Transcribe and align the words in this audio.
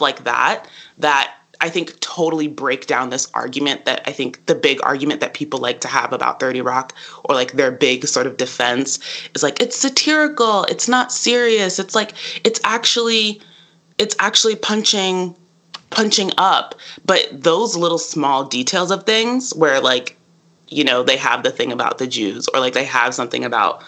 like 0.00 0.24
that 0.24 0.68
that 0.98 1.34
I 1.60 1.70
think 1.70 1.98
totally 2.00 2.46
break 2.46 2.86
down 2.86 3.10
this 3.10 3.28
argument 3.34 3.84
that 3.84 4.02
I 4.06 4.12
think 4.12 4.44
the 4.46 4.54
big 4.54 4.80
argument 4.82 5.20
that 5.20 5.34
people 5.34 5.58
like 5.58 5.80
to 5.80 5.88
have 5.88 6.12
about 6.12 6.38
30 6.38 6.60
Rock 6.60 6.94
or 7.24 7.34
like 7.34 7.52
their 7.52 7.72
big 7.72 8.06
sort 8.06 8.26
of 8.26 8.36
defense 8.36 8.98
is 9.34 9.42
like 9.42 9.60
it's 9.60 9.76
satirical, 9.76 10.64
it's 10.64 10.88
not 10.88 11.12
serious. 11.12 11.78
It's 11.78 11.94
like 11.94 12.14
it's 12.44 12.60
actually 12.62 13.40
it's 13.98 14.14
actually 14.18 14.54
punching 14.54 15.34
punching 15.90 16.30
up. 16.38 16.76
But 17.04 17.28
those 17.32 17.76
little 17.76 17.98
small 17.98 18.44
details 18.44 18.90
of 18.90 19.04
things 19.04 19.52
where 19.54 19.80
like 19.80 20.16
you 20.70 20.84
know, 20.84 21.02
they 21.02 21.16
have 21.16 21.42
the 21.42 21.50
thing 21.50 21.72
about 21.72 21.98
the 21.98 22.06
Jews 22.06 22.46
or 22.52 22.60
like 22.60 22.74
they 22.74 22.84
have 22.84 23.14
something 23.14 23.44
about 23.44 23.82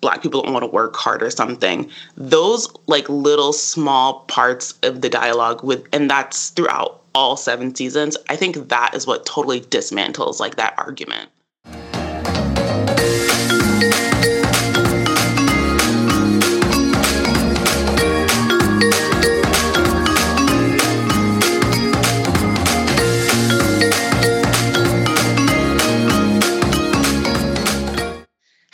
black 0.00 0.22
people 0.22 0.42
don't 0.42 0.52
want 0.52 0.64
to 0.64 0.70
work 0.70 0.96
hard 0.96 1.22
or 1.22 1.30
something. 1.30 1.90
Those 2.16 2.68
like 2.86 3.08
little 3.08 3.52
small 3.52 4.20
parts 4.28 4.74
of 4.82 5.00
the 5.00 5.08
dialogue 5.08 5.62
with 5.62 5.86
and 5.92 6.10
that's 6.10 6.50
throughout 6.50 7.02
all 7.14 7.36
seven 7.36 7.74
seasons, 7.74 8.16
I 8.28 8.36
think 8.36 8.68
that 8.68 8.94
is 8.94 9.06
what 9.06 9.26
totally 9.26 9.60
dismantles 9.60 10.40
like 10.40 10.56
that 10.56 10.74
argument. 10.78 11.28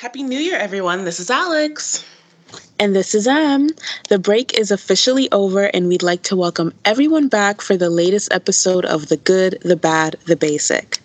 Happy 0.07 0.23
New 0.23 0.39
Year, 0.39 0.57
everyone. 0.57 1.05
This 1.05 1.19
is 1.19 1.31
Alex. 1.31 2.05
And 2.79 2.95
this 2.95 3.13
is 3.13 3.27
Em. 3.27 3.71
The 4.09 4.21
break 4.21 4.57
is 4.57 4.71
officially 4.71 5.29
over, 5.33 5.65
and 5.65 5.89
we'd 5.89 6.05
like 6.05 6.23
to 6.23 6.37
welcome 6.37 6.73
everyone 6.85 7.27
back 7.27 7.61
for 7.61 7.77
the 7.77 7.91
latest 7.91 8.33
episode 8.33 8.85
of 8.85 9.09
The 9.09 9.17
Good, 9.17 9.59
the 9.63 9.75
Bad, 9.75 10.15
the 10.27 10.37
Basic. 10.37 11.01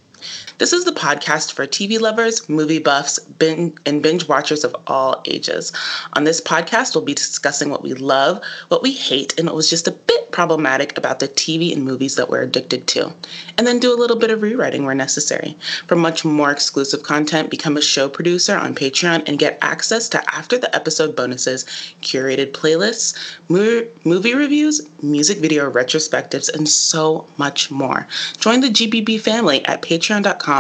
This 0.62 0.74
is 0.74 0.86
the 0.86 0.92
podcast 0.92 1.54
for 1.54 1.66
TV 1.66 2.00
lovers, 2.00 2.48
movie 2.48 2.78
buffs, 2.78 3.18
bin- 3.18 3.76
and 3.84 4.04
binge 4.04 4.28
watchers 4.28 4.64
of 4.64 4.76
all 4.86 5.24
ages. 5.26 5.72
On 6.14 6.24
this 6.24 6.40
podcast, 6.40 6.94
we'll 6.94 7.04
be 7.04 7.16
discussing 7.16 7.72
what 7.72 7.82
we 7.82 7.96
love, 7.96 8.40
what 8.68 8.84
we 8.84 8.94
hate, 8.94 9.36
and 9.40 9.48
what 9.48 9.56
was 9.56 9.72
just 9.72 9.88
a 9.88 9.92
bit 9.92 10.32
problematic 10.32 10.96
about 11.00 11.20
the 11.20 11.28
TV 11.28 11.74
and 11.74 11.84
movies 11.84 12.16
that 12.16 12.30
we're 12.30 12.44
addicted 12.44 12.86
to, 12.90 13.12
and 13.58 13.66
then 13.66 13.80
do 13.80 13.92
a 13.92 13.98
little 13.98 14.16
bit 14.16 14.30
of 14.30 14.44
rewriting 14.44 14.86
where 14.86 14.94
necessary. 14.94 15.58
For 15.88 15.96
much 15.96 16.24
more 16.24 16.52
exclusive 16.52 17.02
content, 17.02 17.50
become 17.50 17.76
a 17.76 17.82
show 17.82 18.08
producer 18.08 18.56
on 18.56 18.76
Patreon 18.76 19.28
and 19.28 19.40
get 19.40 19.58
access 19.64 20.08
to 20.10 20.36
after 20.36 20.60
the 20.60 20.74
episode 20.76 21.16
bonuses, 21.16 21.66
curated 22.04 22.52
playlists, 22.52 23.18
mo- 23.50 23.88
movie 24.06 24.36
reviews, 24.36 24.88
music 25.02 25.40
video 25.40 25.72
retrospectives, 25.72 26.54
and 26.54 26.70
so 26.70 27.26
much 27.38 27.72
more. 27.72 28.08
Join 28.38 28.62
the 28.62 28.70
GBB 28.70 29.20
family 29.20 29.66
at 29.66 29.82
patreon.com 29.82 30.51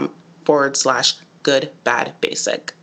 forward 0.45 0.77
slash 0.77 1.17
good 1.43 1.71
bad 1.83 2.15
basic. 2.21 2.73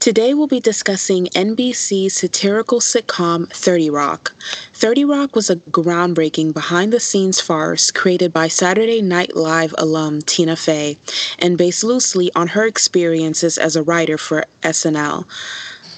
Today 0.00 0.32
we'll 0.32 0.46
be 0.46 0.60
discussing 0.60 1.26
NBC's 1.26 2.14
satirical 2.14 2.80
sitcom 2.80 3.52
30 3.52 3.90
Rock. 3.90 4.34
30 4.72 5.04
Rock 5.04 5.36
was 5.36 5.50
a 5.50 5.56
groundbreaking 5.56 6.54
behind 6.54 6.90
the 6.90 7.00
scenes 7.00 7.38
farce 7.38 7.90
created 7.90 8.32
by 8.32 8.48
Saturday 8.48 9.02
Night 9.02 9.36
Live 9.36 9.74
alum 9.76 10.22
Tina 10.22 10.56
Fey 10.56 10.96
and 11.38 11.58
based 11.58 11.84
loosely 11.84 12.32
on 12.34 12.48
her 12.48 12.64
experiences 12.64 13.58
as 13.58 13.76
a 13.76 13.82
writer 13.82 14.16
for 14.16 14.46
SNL. 14.62 15.26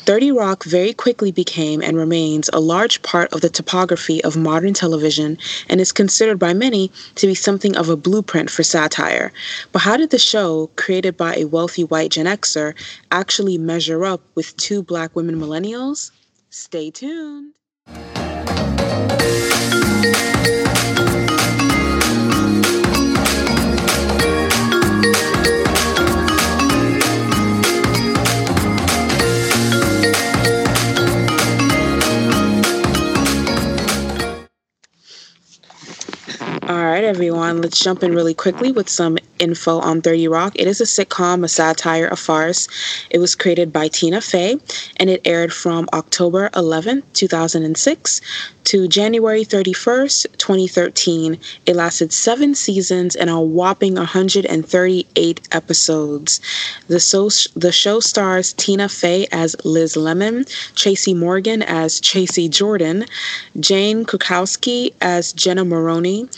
30 0.04 0.32
Rock 0.32 0.64
very 0.64 0.92
quickly 0.92 1.30
became 1.30 1.80
and 1.80 1.96
remains 1.96 2.50
a 2.52 2.58
large 2.58 3.00
part 3.02 3.32
of 3.32 3.40
the 3.40 3.48
topography 3.48 4.22
of 4.24 4.36
modern 4.36 4.74
television 4.74 5.38
and 5.68 5.80
is 5.80 5.92
considered 5.92 6.40
by 6.40 6.52
many 6.52 6.90
to 7.14 7.28
be 7.28 7.36
something 7.36 7.76
of 7.76 7.88
a 7.88 7.96
blueprint 7.96 8.50
for 8.50 8.64
satire. 8.64 9.32
But 9.70 9.82
how 9.82 9.96
did 9.96 10.10
the 10.10 10.18
show, 10.18 10.70
created 10.74 11.16
by 11.16 11.36
a 11.36 11.44
wealthy 11.44 11.84
white 11.84 12.10
Gen 12.10 12.26
Xer, 12.26 12.74
actually 13.12 13.58
measure 13.58 14.04
up 14.04 14.22
with 14.34 14.56
two 14.56 14.82
black 14.82 15.14
women 15.14 15.36
millennials? 15.36 16.10
Stay 16.50 16.90
tuned. 16.90 17.54
All 36.72 36.82
right, 36.82 37.04
everyone, 37.04 37.60
let's 37.60 37.78
jump 37.78 38.02
in 38.02 38.14
really 38.14 38.32
quickly 38.32 38.72
with 38.72 38.88
some 38.88 39.18
info 39.42 39.78
on 39.80 40.00
30 40.00 40.28
Rock. 40.28 40.52
It 40.56 40.68
is 40.68 40.80
a 40.80 40.84
sitcom, 40.84 41.44
a 41.44 41.48
satire, 41.48 42.08
a 42.08 42.16
farce. 42.16 42.68
It 43.10 43.18
was 43.18 43.34
created 43.34 43.72
by 43.72 43.88
Tina 43.88 44.20
Fey 44.20 44.58
and 44.98 45.10
it 45.10 45.20
aired 45.24 45.52
from 45.52 45.88
October 45.92 46.48
11, 46.54 47.02
2006 47.12 48.20
to 48.64 48.86
January 48.86 49.44
31st, 49.44 50.38
2013. 50.38 51.38
It 51.66 51.74
lasted 51.76 52.12
seven 52.12 52.54
seasons 52.54 53.16
and 53.16 53.28
a 53.28 53.40
whopping 53.40 53.94
138 53.94 55.48
episodes. 55.50 56.40
The, 56.86 57.00
so- 57.00 57.28
the 57.56 57.72
show 57.72 57.98
stars 58.00 58.52
Tina 58.52 58.88
Fey 58.88 59.26
as 59.32 59.56
Liz 59.64 59.96
Lemon, 59.96 60.44
Tracy 60.76 61.14
Morgan 61.14 61.62
as 61.62 62.00
Tracy 62.00 62.48
Jordan, 62.48 63.04
Jane 63.58 64.04
Krakowski 64.04 64.94
as 65.00 65.32
Jenna 65.32 65.64
Maroney, 65.64 66.28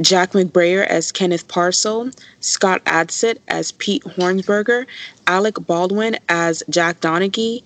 Jack 0.00 0.32
McBrayer 0.32 0.86
as 0.86 1.12
Kenneth 1.12 1.48
Parcell, 1.48 2.10
Scott 2.40 2.84
Adsit 2.84 3.38
as 3.48 3.72
Pete 3.72 4.04
Hornberger, 4.04 4.86
Alec 5.26 5.54
Baldwin 5.66 6.16
as 6.28 6.62
Jack 6.68 7.00
Donaghy, 7.00 7.62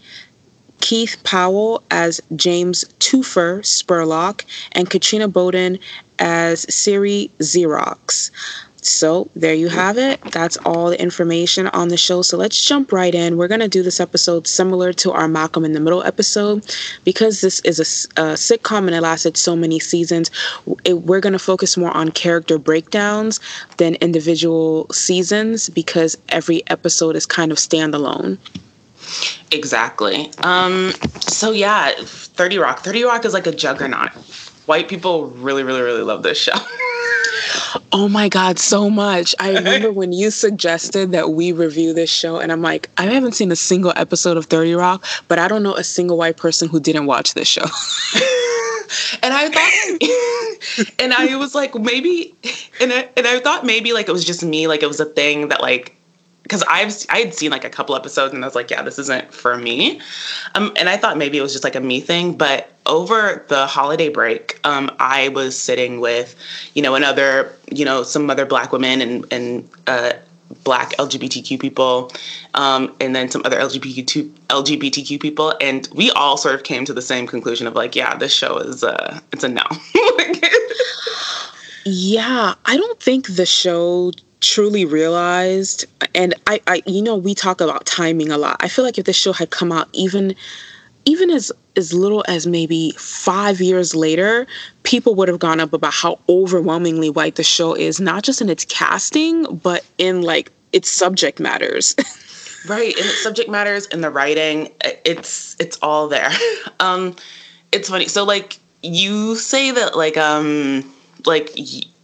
Keith 0.80 1.16
Powell 1.24 1.82
as 1.90 2.20
James 2.36 2.84
Toofer 2.98 3.60
Spurlock, 3.60 4.44
and 4.72 4.88
Katrina 4.88 5.28
Bowden 5.28 5.78
as 6.18 6.62
Cerie 6.74 7.30
Xerox. 7.38 8.30
So 8.82 9.28
there 9.34 9.54
you 9.54 9.68
have 9.68 9.98
it. 9.98 10.20
That's 10.32 10.56
all 10.58 10.90
the 10.90 11.00
information 11.00 11.66
on 11.68 11.88
the 11.88 11.96
show. 11.96 12.22
So 12.22 12.36
let's 12.36 12.62
jump 12.62 12.92
right 12.92 13.14
in. 13.14 13.36
We're 13.36 13.48
going 13.48 13.60
to 13.60 13.68
do 13.68 13.82
this 13.82 14.00
episode 14.00 14.46
similar 14.46 14.92
to 14.94 15.12
our 15.12 15.28
Malcolm 15.28 15.64
in 15.64 15.72
the 15.72 15.80
Middle 15.80 16.02
episode 16.02 16.64
because 17.04 17.40
this 17.40 17.60
is 17.60 17.78
a, 18.16 18.20
a 18.22 18.24
sitcom 18.34 18.86
and 18.86 18.94
it 18.94 19.02
lasted 19.02 19.36
so 19.36 19.54
many 19.54 19.78
seasons. 19.80 20.30
It, 20.84 20.94
we're 21.02 21.20
going 21.20 21.34
to 21.34 21.38
focus 21.38 21.76
more 21.76 21.94
on 21.96 22.10
character 22.10 22.58
breakdowns 22.58 23.40
than 23.76 23.96
individual 23.96 24.86
seasons 24.90 25.68
because 25.68 26.16
every 26.30 26.62
episode 26.68 27.16
is 27.16 27.26
kind 27.26 27.52
of 27.52 27.58
standalone. 27.58 28.38
Exactly. 29.50 30.30
Um, 30.38 30.92
so 31.20 31.50
yeah, 31.50 31.92
30 31.98 32.58
Rock. 32.58 32.80
30 32.80 33.04
Rock 33.04 33.24
is 33.24 33.34
like 33.34 33.46
a 33.46 33.52
juggernaut. 33.52 34.10
White 34.66 34.88
people 34.88 35.26
really, 35.26 35.62
really, 35.62 35.82
really 35.82 36.02
love 36.02 36.22
this 36.22 36.38
show. 36.38 36.52
Oh 37.92 38.08
my 38.08 38.28
God, 38.28 38.58
so 38.58 38.88
much. 38.88 39.34
I 39.40 39.52
remember 39.52 39.90
when 39.90 40.12
you 40.12 40.30
suggested 40.30 41.10
that 41.12 41.30
we 41.30 41.50
review 41.50 41.92
this 41.92 42.10
show, 42.10 42.38
and 42.38 42.52
I'm 42.52 42.62
like, 42.62 42.88
I 42.96 43.06
haven't 43.06 43.32
seen 43.32 43.50
a 43.50 43.56
single 43.56 43.92
episode 43.96 44.36
of 44.36 44.46
30 44.46 44.74
Rock, 44.74 45.04
but 45.26 45.38
I 45.38 45.48
don't 45.48 45.62
know 45.62 45.74
a 45.74 45.84
single 45.84 46.16
white 46.16 46.36
person 46.36 46.68
who 46.68 46.78
didn't 46.78 47.06
watch 47.06 47.34
this 47.34 47.48
show. 47.48 47.62
and 49.22 49.34
I 49.34 49.48
thought, 49.48 50.94
and 51.00 51.12
I 51.12 51.36
was 51.36 51.54
like, 51.54 51.74
maybe, 51.74 52.34
and 52.80 52.92
I, 52.92 53.08
and 53.16 53.26
I 53.26 53.40
thought 53.40 53.66
maybe 53.66 53.92
like 53.92 54.08
it 54.08 54.12
was 54.12 54.24
just 54.24 54.44
me, 54.44 54.68
like 54.68 54.82
it 54.82 54.88
was 54.88 55.00
a 55.00 55.06
thing 55.06 55.48
that 55.48 55.60
like 55.60 55.96
because 56.50 56.64
I've 56.64 56.92
I 57.10 57.20
had 57.20 57.32
seen 57.32 57.52
like 57.52 57.62
a 57.62 57.70
couple 57.70 57.94
episodes 57.94 58.34
and 58.34 58.42
I 58.42 58.46
was 58.46 58.56
like, 58.56 58.72
yeah, 58.72 58.82
this 58.82 58.98
isn't 58.98 59.32
for 59.32 59.56
me. 59.56 60.00
Um, 60.56 60.72
and 60.76 60.88
I 60.88 60.96
thought 60.96 61.16
maybe 61.16 61.38
it 61.38 61.42
was 61.42 61.52
just 61.52 61.62
like 61.62 61.76
a 61.76 61.80
me 61.80 62.00
thing, 62.00 62.36
but 62.36 62.72
over 62.86 63.44
the 63.46 63.68
holiday 63.68 64.08
break, 64.08 64.58
um, 64.64 64.90
I 64.98 65.28
was 65.28 65.56
sitting 65.56 66.00
with, 66.00 66.34
you 66.74 66.82
know, 66.82 66.96
another, 66.96 67.54
you 67.70 67.84
know, 67.84 68.02
some 68.02 68.28
other 68.28 68.44
black 68.44 68.72
women 68.72 69.00
and 69.00 69.32
and 69.32 69.68
uh, 69.86 70.14
black 70.64 70.90
LGBTQ 70.96 71.60
people, 71.60 72.10
um, 72.54 72.92
and 72.98 73.14
then 73.14 73.30
some 73.30 73.42
other 73.44 73.60
LGBTQ 73.60 74.28
LGBTQ 74.48 75.20
people, 75.20 75.54
and 75.60 75.88
we 75.94 76.10
all 76.10 76.36
sort 76.36 76.56
of 76.56 76.64
came 76.64 76.84
to 76.84 76.92
the 76.92 77.02
same 77.02 77.28
conclusion 77.28 77.68
of 77.68 77.76
like, 77.76 77.94
yeah, 77.94 78.16
this 78.16 78.34
show 78.34 78.58
is 78.58 78.82
uh, 78.82 79.20
it's 79.32 79.44
a 79.44 79.48
no. 79.48 79.62
yeah, 81.84 82.54
I 82.66 82.76
don't 82.76 82.98
think 82.98 83.36
the 83.36 83.46
show 83.46 84.10
truly 84.40 84.84
realized 84.84 85.84
and 86.14 86.34
I, 86.46 86.60
I 86.66 86.82
you 86.86 87.02
know 87.02 87.16
we 87.16 87.34
talk 87.34 87.60
about 87.60 87.86
timing 87.86 88.30
a 88.30 88.38
lot. 88.38 88.56
I 88.60 88.68
feel 88.68 88.84
like 88.84 88.98
if 88.98 89.04
this 89.04 89.16
show 89.16 89.32
had 89.32 89.50
come 89.50 89.70
out 89.70 89.88
even 89.92 90.34
even 91.04 91.30
as 91.30 91.52
as 91.76 91.92
little 91.92 92.24
as 92.26 92.46
maybe 92.46 92.92
five 92.92 93.60
years 93.60 93.94
later 93.94 94.46
people 94.82 95.14
would 95.14 95.28
have 95.28 95.38
gone 95.38 95.60
up 95.60 95.72
about 95.72 95.92
how 95.92 96.18
overwhelmingly 96.28 97.10
white 97.10 97.36
the 97.36 97.42
show 97.42 97.74
is 97.74 98.00
not 98.00 98.22
just 98.22 98.40
in 98.40 98.48
its 98.48 98.64
casting 98.64 99.44
but 99.56 99.84
in 99.98 100.22
like 100.22 100.50
its 100.72 100.90
subject 100.90 101.40
matters. 101.40 101.94
Right 102.68 102.92
in 102.94 103.06
its 103.06 103.22
subject 103.22 103.48
matters 103.48 103.86
in 103.86 104.02
the 104.02 104.10
writing 104.10 104.70
it's 104.82 105.56
it's 105.58 105.78
all 105.80 106.08
there. 106.08 106.30
Um 106.80 107.16
it's 107.72 107.88
funny. 107.88 108.06
So 108.06 108.24
like 108.24 108.58
you 108.82 109.36
say 109.36 109.70
that 109.70 109.96
like 109.96 110.16
um 110.16 110.92
like 111.24 111.50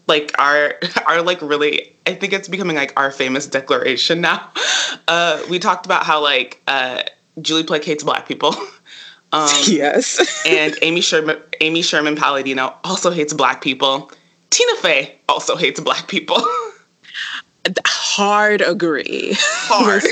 like 0.06 0.32
our 0.38 0.74
our 1.06 1.22
like 1.22 1.40
really 1.42 1.94
I 2.06 2.14
think 2.14 2.32
it's 2.32 2.48
becoming 2.48 2.76
like 2.76 2.92
our 2.96 3.10
famous 3.10 3.46
declaration 3.46 4.20
now. 4.20 4.50
Uh, 5.08 5.40
we 5.50 5.58
talked 5.58 5.84
about 5.84 6.04
how 6.04 6.20
like 6.20 6.60
uh, 6.66 7.02
Julie 7.42 7.62
Plec 7.62 7.84
hates 7.84 8.02
black 8.02 8.26
people. 8.26 8.54
Um, 9.32 9.50
yes. 9.66 10.44
and 10.46 10.74
Amy 10.82 11.00
Sherman 11.00 11.38
Amy 11.60 11.82
Sherman 11.82 12.14
Palladino 12.16 12.74
also 12.84 13.10
hates 13.10 13.34
black 13.34 13.60
people. 13.60 14.10
Tina 14.50 14.74
Fey 14.76 15.18
also 15.28 15.56
hates 15.56 15.80
black 15.80 16.06
people. 16.08 16.42
Hard 17.84 18.62
agree. 18.62 19.32
Hard. 19.38 20.04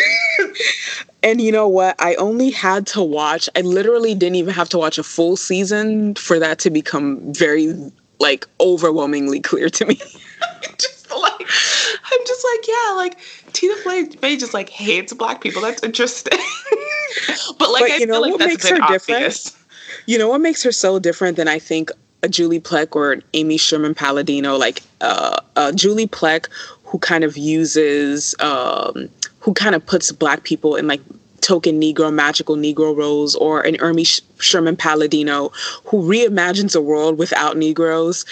and 1.22 1.40
you 1.40 1.52
know 1.52 1.68
what? 1.68 1.94
I 2.00 2.16
only 2.16 2.50
had 2.50 2.86
to 2.88 3.02
watch, 3.02 3.48
I 3.56 3.60
literally 3.60 4.14
didn't 4.14 4.36
even 4.36 4.52
have 4.52 4.68
to 4.70 4.78
watch 4.78 4.98
a 4.98 5.04
full 5.04 5.36
season 5.36 6.16
for 6.16 6.38
that 6.38 6.58
to 6.60 6.70
become 6.70 7.32
very 7.32 7.74
like 8.20 8.46
overwhelmingly 8.60 9.40
clear 9.40 9.68
to 9.70 9.84
me. 9.84 9.94
just 10.78 11.10
like 11.10 11.40
I'm 11.40 12.26
just 12.26 12.46
like, 12.52 12.68
yeah, 12.68 12.92
like 12.96 13.18
Tina 13.52 13.74
Fey 13.76 14.36
just 14.36 14.54
like 14.54 14.68
hates 14.68 15.12
black 15.12 15.40
people. 15.40 15.62
That's 15.62 15.82
interesting. 15.82 16.38
but 17.58 17.70
like 17.70 17.82
but, 17.82 17.90
I 17.90 17.96
you 17.96 18.06
know 18.06 18.14
feel 18.14 18.22
like 18.22 18.30
what 18.32 18.38
that's 18.40 18.52
makes 18.52 18.68
her 18.68 18.82
obvious. 18.82 19.44
different? 19.44 19.60
You 20.06 20.18
know 20.18 20.28
what 20.28 20.40
makes 20.40 20.62
her 20.62 20.72
so 20.72 20.98
different 20.98 21.36
than 21.36 21.48
I 21.48 21.58
think 21.58 21.90
a 22.22 22.28
Julie 22.28 22.60
Plec 22.60 22.96
or 22.96 23.12
an 23.12 23.22
Amy 23.34 23.56
Sherman 23.56 23.94
Palladino, 23.94 24.56
like 24.56 24.82
uh, 25.00 25.40
uh, 25.56 25.72
Julie 25.72 26.08
Plec, 26.08 26.48
who 26.84 26.98
kind 26.98 27.22
of 27.22 27.36
uses, 27.36 28.34
um, 28.40 29.08
who 29.40 29.52
kind 29.52 29.74
of 29.74 29.84
puts 29.84 30.10
black 30.10 30.42
people 30.42 30.74
in 30.74 30.86
like 30.86 31.00
token 31.44 31.80
Negro, 31.80 32.12
magical 32.12 32.56
Negro 32.56 32.96
roles, 32.96 33.34
or 33.36 33.60
an 33.60 33.76
Amy 33.84 34.04
Sherman 34.38 34.76
Palladino 34.76 35.50
who 35.84 36.02
reimagines 36.02 36.74
a 36.74 36.80
world 36.80 37.18
without 37.18 37.56
Negroes, 37.56 38.24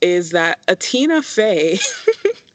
is 0.00 0.30
that 0.30 0.64
a 0.68 0.76
Tina 0.76 1.22
Fey 1.22 1.78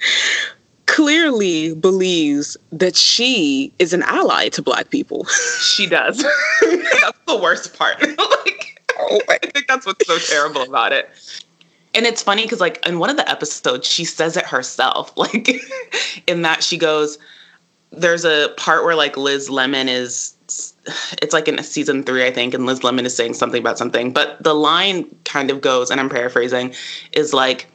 clearly 0.85 1.75
believes 1.75 2.55
that 2.71 2.95
she 2.95 3.73
is 3.77 3.93
an 3.93 4.03
ally 4.03 4.49
to 4.49 4.61
black 4.61 4.89
people. 4.89 5.25
She 5.61 5.85
does. 5.85 6.17
that's 6.61 7.19
the 7.27 7.37
worst 7.37 7.77
part. 7.77 8.01
like, 8.17 8.75
Oh 8.97 9.21
I 9.29 9.37
think 9.37 9.67
that's 9.67 9.85
what's 9.85 10.07
so 10.07 10.17
terrible 10.17 10.61
about 10.61 10.93
it. 10.93 11.09
And 11.93 12.05
it's 12.05 12.21
funny 12.21 12.43
because, 12.43 12.59
like, 12.59 12.85
in 12.85 12.99
one 12.99 13.09
of 13.09 13.17
the 13.17 13.29
episodes, 13.29 13.87
she 13.87 14.03
says 14.03 14.35
it 14.37 14.45
herself. 14.45 15.15
Like, 15.17 15.49
in 16.27 16.41
that 16.41 16.63
she 16.63 16.77
goes, 16.77 17.17
there's 17.97 18.25
a 18.25 18.49
part 18.57 18.83
where, 18.83 18.95
like, 18.95 19.17
Liz 19.17 19.49
Lemon 19.49 19.89
is, 19.89 20.33
it's 21.21 21.33
like 21.33 21.47
in 21.47 21.61
season 21.63 22.03
three, 22.03 22.25
I 22.25 22.31
think, 22.31 22.53
and 22.53 22.65
Liz 22.65 22.83
Lemon 22.83 23.05
is 23.05 23.15
saying 23.15 23.33
something 23.33 23.61
about 23.61 23.77
something. 23.77 24.11
But 24.11 24.41
the 24.43 24.53
line 24.53 25.05
kind 25.25 25.49
of 25.49 25.61
goes, 25.61 25.89
and 25.89 25.99
I'm 25.99 26.09
paraphrasing, 26.09 26.73
is 27.13 27.33
like, 27.33 27.67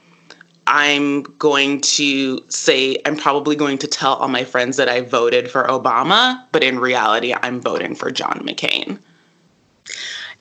I'm 0.66 1.22
going 1.38 1.80
to 1.80 2.38
say, 2.48 2.96
I'm 3.04 3.16
probably 3.16 3.56
going 3.56 3.78
to 3.78 3.88
tell 3.88 4.14
all 4.14 4.28
my 4.28 4.44
friends 4.44 4.76
that 4.76 4.88
I 4.88 5.00
voted 5.00 5.50
for 5.50 5.64
Obama, 5.64 6.44
but 6.52 6.62
in 6.62 6.78
reality, 6.78 7.34
I'm 7.34 7.60
voting 7.60 7.96
for 7.96 8.10
John 8.10 8.40
McCain. 8.46 9.00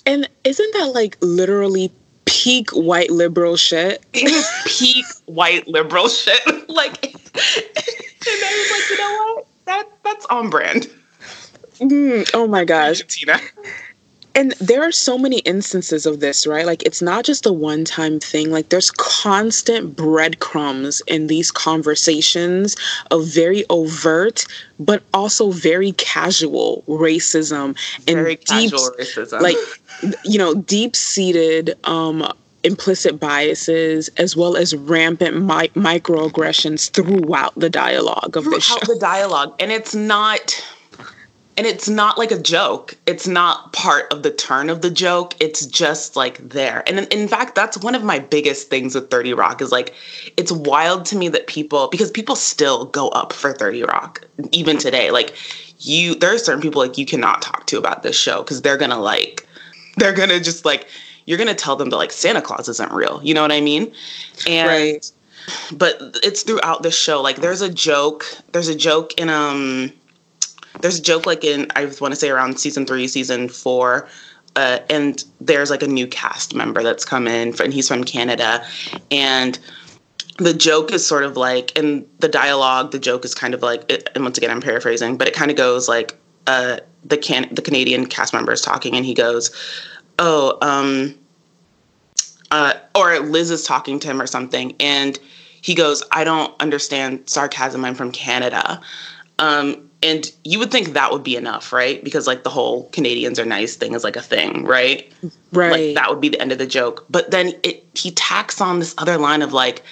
And 0.05 0.29
isn't 0.43 0.73
that 0.73 0.93
like 0.93 1.17
literally 1.21 1.91
peak 2.25 2.69
white 2.71 3.09
liberal 3.09 3.57
shit? 3.57 4.05
Peak 4.65 5.05
white 5.25 5.67
liberal 5.67 6.07
shit. 6.07 6.39
Like, 6.69 7.03
and 7.03 7.15
I 7.33 8.53
was 8.55 8.71
like, 8.71 8.89
you 8.89 8.97
know 8.99 9.33
what? 9.35 9.47
That 9.69 9.87
that's 10.03 10.25
on 10.25 10.49
brand. 10.49 10.89
Mm, 11.79 12.27
oh 12.33 12.47
my 12.47 12.65
gosh. 12.65 13.03
Tina. 13.07 13.39
And 14.33 14.51
there 14.53 14.81
are 14.81 14.91
so 14.91 15.17
many 15.17 15.39
instances 15.39 16.07
of 16.07 16.21
this, 16.21 16.47
right? 16.47 16.65
Like 16.65 16.81
it's 16.83 17.01
not 17.03 17.23
just 17.23 17.45
a 17.45 17.53
one 17.53 17.85
time 17.85 18.19
thing. 18.19 18.49
Like 18.49 18.69
there's 18.69 18.89
constant 18.89 19.95
breadcrumbs 19.95 21.03
in 21.05 21.27
these 21.27 21.51
conversations 21.51 22.75
of 23.11 23.27
very 23.27 23.63
overt, 23.69 24.43
but 24.79 25.03
also 25.13 25.51
very 25.51 25.91
casual 25.93 26.83
racism 26.87 27.77
and 28.07 28.17
Very 28.17 28.35
deep, 28.37 28.47
casual 28.71 28.89
racism. 28.99 29.41
like 29.41 29.57
you 30.23 30.39
know, 30.39 30.55
deep 30.55 30.95
seated 30.95 31.77
um 31.83 32.27
implicit 32.69 33.19
biases 33.19 34.09
as 34.17 34.35
well 34.35 34.55
as 34.55 34.75
rampant 34.75 35.35
mi- 35.35 35.69
microaggressions 35.69 36.91
throughout 36.91 37.53
the 37.55 37.69
dialogue 37.69 38.37
of 38.37 38.45
the 38.45 38.61
show. 38.61 38.75
throughout 38.77 38.87
the 38.87 38.99
dialogue, 38.99 39.55
and 39.59 39.71
it's 39.71 39.95
not. 39.95 40.63
And 41.57 41.67
it's 41.67 41.89
not 41.89 42.17
like 42.17 42.31
a 42.31 42.39
joke. 42.39 42.95
It's 43.05 43.27
not 43.27 43.73
part 43.73 44.13
of 44.13 44.23
the 44.23 44.31
turn 44.31 44.69
of 44.69 44.81
the 44.81 44.89
joke. 44.89 45.35
It's 45.41 45.65
just 45.65 46.15
like 46.15 46.37
there. 46.37 46.83
And 46.87 46.99
in, 46.99 47.05
in 47.07 47.27
fact, 47.27 47.53
that's 47.53 47.77
one 47.77 47.95
of 47.95 48.01
my 48.01 48.17
biggest 48.17 48.69
things 48.69 48.95
with 48.95 49.11
30 49.11 49.33
Rock 49.33 49.61
is 49.61 49.69
like, 49.69 49.93
it's 50.37 50.53
wild 50.53 51.03
to 51.07 51.17
me 51.17 51.27
that 51.27 51.47
people, 51.47 51.89
because 51.89 52.11
people 52.11 52.37
still 52.37 52.85
go 52.85 53.09
up 53.09 53.33
for 53.33 53.51
30 53.51 53.83
Rock, 53.83 54.25
even 54.53 54.77
today. 54.77 55.11
Like, 55.11 55.35
you, 55.79 56.15
there 56.15 56.33
are 56.33 56.37
certain 56.37 56.61
people 56.61 56.81
like 56.81 56.97
you 56.97 57.05
cannot 57.05 57.41
talk 57.41 57.67
to 57.67 57.77
about 57.77 58.03
this 58.03 58.15
show 58.15 58.41
because 58.41 58.61
they're 58.61 58.77
gonna 58.77 59.01
like, 59.01 59.45
they're 59.97 60.13
gonna 60.13 60.39
just 60.39 60.63
like, 60.63 60.87
you're 61.29 61.37
gonna 61.37 61.53
tell 61.53 61.75
them 61.75 61.91
that 61.91 61.95
like 61.97 62.11
Santa 62.11 62.41
Claus 62.41 62.67
isn't 62.67 62.91
real. 62.91 63.21
You 63.23 63.35
know 63.35 63.43
what 63.43 63.51
I 63.51 63.61
mean? 63.61 63.93
And 64.47 64.67
Right. 64.67 65.11
but 65.71 66.01
it's 66.23 66.41
throughout 66.41 66.81
the 66.81 66.89
show. 66.89 67.21
Like 67.21 67.35
there's 67.37 67.61
a 67.61 67.69
joke. 67.69 68.25
There's 68.51 68.67
a 68.67 68.75
joke 68.75 69.13
in 69.13 69.29
um. 69.29 69.91
There's 70.81 70.97
a 70.97 71.01
joke 71.01 71.27
like 71.27 71.43
in 71.43 71.67
I 71.75 71.85
want 71.85 72.13
to 72.13 72.15
say 72.15 72.31
around 72.31 72.59
season 72.59 72.87
three, 72.87 73.07
season 73.07 73.47
four, 73.47 74.07
uh, 74.55 74.79
and 74.89 75.23
there's 75.39 75.69
like 75.69 75.83
a 75.83 75.87
new 75.87 76.07
cast 76.07 76.55
member 76.55 76.81
that's 76.81 77.05
come 77.05 77.27
in, 77.27 77.53
and 77.61 77.71
he's 77.73 77.87
from 77.87 78.03
Canada, 78.03 78.65
and 79.11 79.59
the 80.37 80.53
joke 80.53 80.91
is 80.91 81.05
sort 81.05 81.23
of 81.23 81.37
like 81.37 81.77
in 81.77 82.07
the 82.19 82.27
dialogue. 82.27 82.91
The 82.91 82.99
joke 82.99 83.23
is 83.23 83.35
kind 83.35 83.53
of 83.53 83.61
like, 83.61 83.83
it, 83.91 84.09
and 84.15 84.23
once 84.23 84.37
again, 84.37 84.49
I'm 84.49 84.61
paraphrasing, 84.61 85.17
but 85.17 85.27
it 85.27 85.35
kind 85.35 85.51
of 85.51 85.57
goes 85.57 85.87
like, 85.87 86.17
uh, 86.47 86.79
the 87.03 87.17
can 87.17 87.47
the 87.53 87.61
Canadian 87.61 88.07
cast 88.07 88.33
member 88.33 88.51
is 88.51 88.61
talking, 88.61 88.95
and 88.95 89.05
he 89.05 89.13
goes, 89.13 89.51
"Oh, 90.17 90.57
um." 90.61 91.15
Uh, 92.51 92.73
or 92.95 93.19
Liz 93.19 93.51
is 93.51 93.63
talking 93.63 93.99
to 93.99 94.07
him 94.07 94.21
or 94.21 94.27
something, 94.27 94.75
and 94.79 95.19
he 95.61 95.75
goes, 95.75 96.03
"I 96.11 96.23
don't 96.23 96.53
understand 96.61 97.29
sarcasm. 97.29 97.85
I'm 97.85 97.95
from 97.95 98.11
Canada." 98.11 98.81
Um, 99.37 99.89
and 100.01 100.31
you 100.43 100.59
would 100.59 100.71
think 100.71 100.93
that 100.93 101.11
would 101.11 101.23
be 101.23 101.35
enough, 101.35 101.71
right? 101.73 102.03
Because 102.03 102.27
like 102.27 102.43
the 102.43 102.49
whole 102.49 102.89
Canadians 102.89 103.39
are 103.39 103.45
nice 103.45 103.75
thing 103.75 103.93
is 103.93 104.03
like 104.03 104.15
a 104.15 104.21
thing, 104.21 104.65
right? 104.65 105.11
Right. 105.51 105.71
Like 105.71 105.95
that 105.95 106.09
would 106.09 106.21
be 106.21 106.29
the 106.29 106.41
end 106.41 106.51
of 106.51 106.57
the 106.57 106.67
joke. 106.67 107.05
But 107.09 107.31
then 107.31 107.53
it 107.63 107.85
he 107.95 108.11
tacks 108.11 108.61
on 108.61 108.79
this 108.79 108.95
other 108.97 109.17
line 109.17 109.41
of 109.41 109.53
like, 109.53 109.83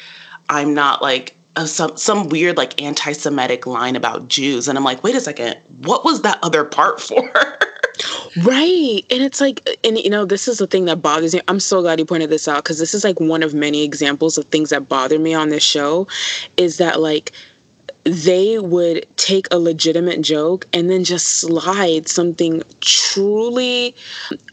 "I'm 0.50 0.74
not 0.74 1.02
like." 1.02 1.36
uh, 1.56 1.66
Some 1.66 1.98
some 1.98 2.30
weird 2.30 2.56
like 2.56 2.80
anti-Semitic 2.82 3.66
line 3.66 3.96
about 3.96 4.28
Jews, 4.28 4.68
and 4.68 4.78
I'm 4.78 4.84
like, 4.84 5.04
wait 5.04 5.16
a 5.16 5.22
second, 5.22 5.58
what 5.78 6.06
was 6.06 6.22
that 6.22 6.40
other 6.44 6.64
part 6.64 7.02
for? 7.02 7.32
Right. 8.44 9.02
And 9.10 9.24
it's 9.24 9.42
like, 9.42 9.68
and 9.84 9.98
you 9.98 10.10
know, 10.10 10.26
this 10.26 10.48
is 10.48 10.58
the 10.60 10.68
thing 10.68 10.86
that 10.86 11.02
bothers 11.02 11.34
me. 11.34 11.42
I'm 11.48 11.60
so 11.60 11.82
glad 11.82 12.00
you 12.00 12.06
pointed 12.06 12.30
this 12.30 12.48
out 12.48 12.64
because 12.64 12.80
this 12.80 12.94
is 12.94 13.04
like 13.04 13.20
one 13.20 13.44
of 13.44 13.54
many 13.54 13.84
examples 13.84 14.38
of 14.38 14.46
things 14.46 14.70
that 14.70 14.88
bother 14.88 15.20
me 15.20 15.34
on 15.34 15.50
this 15.50 15.64
show 15.64 16.08
is 16.58 16.78
that 16.78 17.00
like 17.00 17.32
they 18.04 18.58
would 18.58 19.06
take 19.18 19.48
a 19.52 19.60
legitimate 19.60 20.22
joke 20.22 20.66
and 20.72 20.90
then 20.90 21.04
just 21.04 21.40
slide 21.40 22.08
something 22.08 22.64
truly 22.80 23.96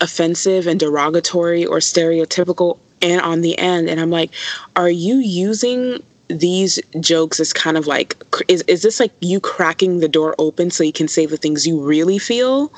offensive 0.01 0.67
and 0.67 0.81
derogatory 0.81 1.65
or 1.65 1.79
stereotypical 1.79 2.79
and 3.01 3.21
on 3.21 3.43
the 3.43 3.57
end. 3.59 3.89
And 3.89 4.01
I'm 4.01 4.11
like, 4.11 4.31
are 4.75 4.91
you 4.91 5.17
using 5.17 6.03
these 6.29 6.81
jokes 7.01 7.39
as 7.39 7.53
kind 7.53 7.77
of 7.77 7.87
like 7.87 8.17
is, 8.49 8.63
is 8.63 8.83
this 8.83 8.99
like 8.99 9.13
you 9.21 9.39
cracking 9.39 9.99
the 9.99 10.09
door 10.09 10.35
open 10.39 10.71
so 10.71 10.83
you 10.83 10.93
can 10.93 11.07
say 11.07 11.27
the 11.27 11.37
things 11.37 11.67
you 11.67 11.81
really 11.81 12.19
feel 12.19 12.73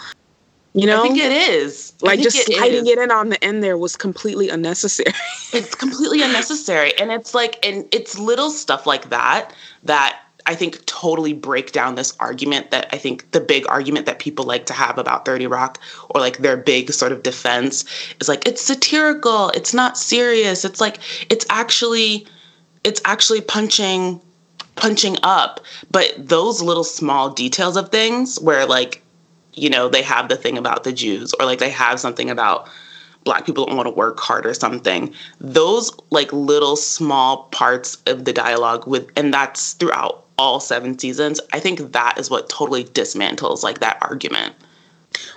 you 0.76 0.86
know 0.86 1.00
I 1.00 1.02
think 1.02 1.18
it 1.18 1.32
is. 1.32 1.94
Like 2.02 2.20
just 2.20 2.44
sliding 2.44 2.86
is. 2.86 2.88
it 2.88 2.98
in 2.98 3.10
on 3.10 3.30
the 3.30 3.42
end 3.42 3.62
there 3.62 3.78
was 3.78 3.96
completely 3.96 4.50
unnecessary 4.50 5.12
it's 5.52 5.74
completely 5.74 6.22
unnecessary 6.22 6.96
and 6.98 7.10
it's 7.10 7.34
like 7.34 7.64
and 7.66 7.86
it's 7.92 8.18
little 8.18 8.50
stuff 8.50 8.86
like 8.86 9.08
that 9.08 9.54
that 9.84 10.20
i 10.44 10.54
think 10.54 10.84
totally 10.84 11.32
break 11.32 11.72
down 11.72 11.94
this 11.94 12.14
argument 12.20 12.70
that 12.70 12.86
i 12.92 12.98
think 12.98 13.30
the 13.30 13.40
big 13.40 13.64
argument 13.70 14.04
that 14.04 14.18
people 14.18 14.44
like 14.44 14.66
to 14.66 14.74
have 14.74 14.98
about 14.98 15.24
30 15.24 15.46
rock 15.46 15.80
or 16.10 16.20
like 16.20 16.38
their 16.38 16.58
big 16.58 16.92
sort 16.92 17.12
of 17.12 17.22
defense 17.22 17.86
is 18.20 18.28
like 18.28 18.46
it's 18.46 18.60
satirical 18.60 19.48
it's 19.50 19.72
not 19.72 19.96
serious 19.96 20.62
it's 20.66 20.80
like 20.80 20.98
it's 21.30 21.46
actually 21.48 22.26
it's 22.84 23.00
actually 23.06 23.40
punching 23.40 24.20
punching 24.74 25.16
up 25.22 25.60
but 25.90 26.12
those 26.18 26.60
little 26.60 26.84
small 26.84 27.30
details 27.30 27.78
of 27.78 27.88
things 27.88 28.38
where 28.40 28.66
like 28.66 29.02
you 29.56 29.68
know 29.70 29.88
they 29.88 30.02
have 30.02 30.28
the 30.28 30.36
thing 30.36 30.56
about 30.56 30.84
the 30.84 30.92
jews 30.92 31.34
or 31.40 31.46
like 31.46 31.58
they 31.58 31.70
have 31.70 31.98
something 31.98 32.30
about 32.30 32.68
black 33.24 33.44
people 33.44 33.66
don't 33.66 33.76
want 33.76 33.88
to 33.88 33.94
work 33.94 34.20
hard 34.20 34.46
or 34.46 34.54
something. 34.54 35.12
Those 35.40 35.90
like 36.10 36.32
little 36.32 36.76
small 36.76 37.44
parts 37.48 37.98
of 38.06 38.24
the 38.24 38.32
dialogue 38.32 38.86
with 38.86 39.10
and 39.16 39.34
that's 39.34 39.72
throughout 39.72 40.22
all 40.38 40.60
seven 40.60 40.98
seasons 40.98 41.40
i 41.52 41.58
think 41.58 41.92
that 41.92 42.18
is 42.18 42.28
what 42.30 42.48
totally 42.50 42.84
dismantles 42.84 43.62
like 43.62 43.80
that 43.80 43.98
argument 44.02 44.54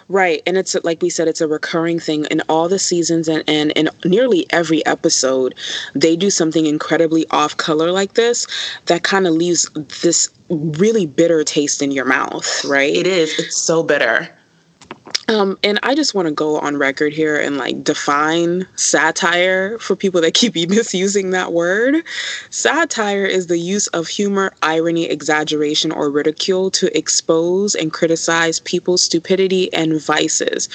Right. 0.09 0.41
And 0.47 0.57
it's 0.57 0.75
like 0.83 1.03
we 1.03 1.11
said, 1.11 1.27
it's 1.27 1.39
a 1.39 1.47
recurring 1.47 1.99
thing 1.99 2.25
in 2.31 2.41
all 2.49 2.67
the 2.67 2.79
seasons 2.79 3.27
and, 3.27 3.43
and 3.47 3.71
in 3.73 3.89
nearly 4.03 4.47
every 4.49 4.83
episode, 4.87 5.53
they 5.93 6.15
do 6.15 6.31
something 6.31 6.65
incredibly 6.65 7.27
off 7.29 7.55
color 7.57 7.91
like 7.91 8.15
this 8.15 8.47
that 8.87 9.03
kind 9.03 9.27
of 9.27 9.33
leaves 9.33 9.69
this 10.01 10.29
really 10.49 11.05
bitter 11.05 11.43
taste 11.43 11.83
in 11.83 11.91
your 11.91 12.05
mouth, 12.05 12.65
right? 12.65 12.95
It 12.95 13.05
is. 13.05 13.37
It's 13.37 13.57
so 13.57 13.83
bitter. 13.83 14.27
Um, 15.27 15.59
and 15.63 15.79
I 15.83 15.93
just 15.93 16.15
want 16.15 16.27
to 16.27 16.33
go 16.33 16.59
on 16.59 16.77
record 16.77 17.13
here 17.13 17.39
and 17.39 17.57
like 17.57 17.83
define 17.83 18.65
satire 18.75 19.77
for 19.77 19.95
people 19.95 20.21
that 20.21 20.33
keep 20.33 20.55
misusing 20.69 21.29
that 21.31 21.53
word. 21.53 22.03
Satire 22.49 23.25
is 23.25 23.47
the 23.47 23.59
use 23.59 23.87
of 23.87 24.07
humor, 24.07 24.53
irony, 24.63 25.05
exaggeration, 25.05 25.91
or 25.91 26.09
ridicule 26.09 26.71
to 26.71 26.97
expose 26.97 27.75
and 27.75 27.93
criticize 27.93 28.59
people's 28.61 29.03
stupidity 29.03 29.71
and 29.73 30.01
vices. 30.01 30.67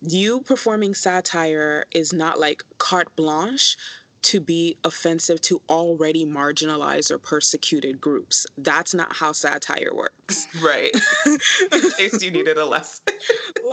You 0.00 0.40
performing 0.42 0.94
satire 0.94 1.86
is 1.92 2.12
not 2.12 2.38
like 2.38 2.64
carte 2.78 3.14
blanche 3.16 3.76
to 4.22 4.40
be 4.40 4.76
offensive 4.84 5.40
to 5.40 5.62
already 5.68 6.24
marginalized 6.24 7.10
or 7.10 7.18
persecuted 7.18 8.00
groups. 8.00 8.46
That's 8.56 8.94
not 8.94 9.12
how 9.14 9.32
satire 9.32 9.94
works. 9.94 10.46
Right. 10.62 10.94
In 11.26 11.90
case 11.92 12.22
you 12.22 12.30
needed 12.30 12.58
a 12.58 12.66
lesson. 12.66 13.14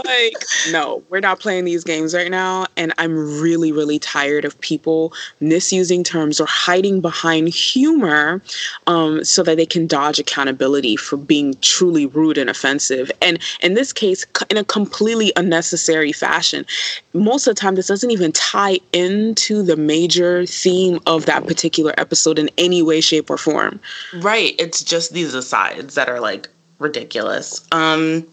Like, 0.04 0.34
no, 0.70 1.02
we're 1.08 1.20
not 1.20 1.40
playing 1.40 1.64
these 1.64 1.84
games 1.84 2.14
right 2.14 2.30
now. 2.30 2.66
And 2.76 2.92
I'm 2.98 3.40
really, 3.40 3.72
really 3.72 3.98
tired 3.98 4.44
of 4.44 4.58
people 4.60 5.12
misusing 5.40 6.04
terms 6.04 6.40
or 6.40 6.46
hiding 6.46 7.00
behind 7.00 7.48
humor 7.48 8.42
um, 8.86 9.24
so 9.24 9.42
that 9.42 9.56
they 9.56 9.66
can 9.66 9.86
dodge 9.86 10.18
accountability 10.18 10.96
for 10.96 11.16
being 11.16 11.56
truly 11.60 12.06
rude 12.06 12.38
and 12.38 12.48
offensive. 12.48 13.10
And 13.20 13.38
in 13.60 13.74
this 13.74 13.92
case, 13.92 14.24
in 14.50 14.56
a 14.56 14.64
completely 14.64 15.32
unnecessary 15.36 16.12
fashion. 16.12 16.64
Most 17.12 17.46
of 17.46 17.54
the 17.54 17.60
time, 17.60 17.74
this 17.74 17.88
doesn't 17.88 18.10
even 18.10 18.32
tie 18.32 18.78
into 18.92 19.62
the 19.62 19.76
major 19.76 20.46
theme 20.46 21.00
of 21.06 21.26
that 21.26 21.46
particular 21.46 21.94
episode 21.98 22.38
in 22.38 22.50
any 22.58 22.82
way, 22.82 23.00
shape, 23.00 23.30
or 23.30 23.38
form. 23.38 23.80
Right. 24.14 24.54
It's 24.58 24.82
just 24.82 25.12
these 25.12 25.34
asides 25.34 25.94
that 25.94 26.08
are 26.08 26.20
like 26.20 26.48
ridiculous. 26.78 27.66
Um, 27.72 28.26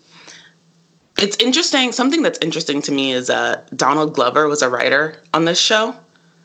it's 1.19 1.37
interesting. 1.37 1.91
Something 1.91 2.21
that's 2.21 2.39
interesting 2.39 2.81
to 2.83 2.91
me 2.91 3.11
is 3.11 3.29
uh, 3.29 3.61
Donald 3.75 4.13
Glover 4.13 4.47
was 4.47 4.61
a 4.61 4.69
writer 4.69 5.21
on 5.33 5.45
this 5.45 5.59
show 5.59 5.95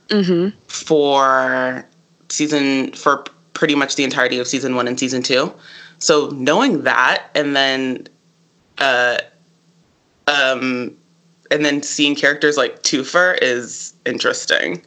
mm-hmm. 0.09 0.57
for 0.69 1.85
season 2.29 2.93
for 2.93 3.25
pretty 3.55 3.75
much 3.75 3.97
the 3.97 4.05
entirety 4.05 4.39
of 4.39 4.47
season 4.47 4.77
one 4.77 4.87
and 4.87 4.99
season 4.99 5.23
two. 5.23 5.53
So 5.99 6.31
knowing 6.31 6.83
that, 6.83 7.29
and 7.35 7.55
then, 7.55 8.07
uh, 8.79 9.19
um, 10.27 10.97
and 11.50 11.65
then 11.65 11.83
seeing 11.83 12.15
characters 12.15 12.57
like 12.57 12.83
Toofer 12.83 13.39
is 13.43 13.93
interesting. 14.07 14.83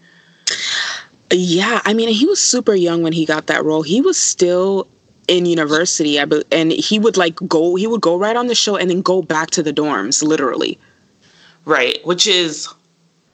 Yeah, 1.32 1.82
I 1.86 1.94
mean, 1.94 2.10
he 2.10 2.25
was 2.25 2.40
super 2.40 2.74
young 2.74 3.04
when 3.04 3.13
he 3.13 3.25
got 3.25 3.48
that 3.48 3.63
role. 3.63 3.82
He 3.82 4.02
was 4.02 4.18
still 4.18 4.88
in 5.27 5.46
university, 5.46 6.20
I 6.20 6.25
be- 6.25 6.44
and 6.51 6.72
he 6.72 7.00
would 7.00 7.18
like 7.18 7.36
go. 7.48 7.75
He 7.75 7.88
would 7.88 8.01
go 8.01 8.18
right 8.18 8.36
on 8.36 8.48
the 8.48 8.56
show 8.56 8.75
and 8.75 8.89
then 8.89 9.01
go 9.01 9.22
back 9.22 9.51
to 9.51 9.63
the 9.63 9.74
dorms, 9.74 10.24
literally. 10.24 10.77
Right, 11.65 12.06
which 12.06 12.27
is 12.27 12.68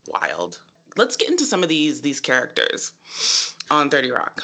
wild. 0.08 0.62
Let's 0.96 1.16
get 1.16 1.30
into 1.30 1.46
some 1.46 1.64
of 1.64 1.70
these 1.70 2.02
these 2.02 2.20
characters 2.20 2.94
on 3.72 3.90
Thirty 3.90 4.12
Rock. 4.12 4.42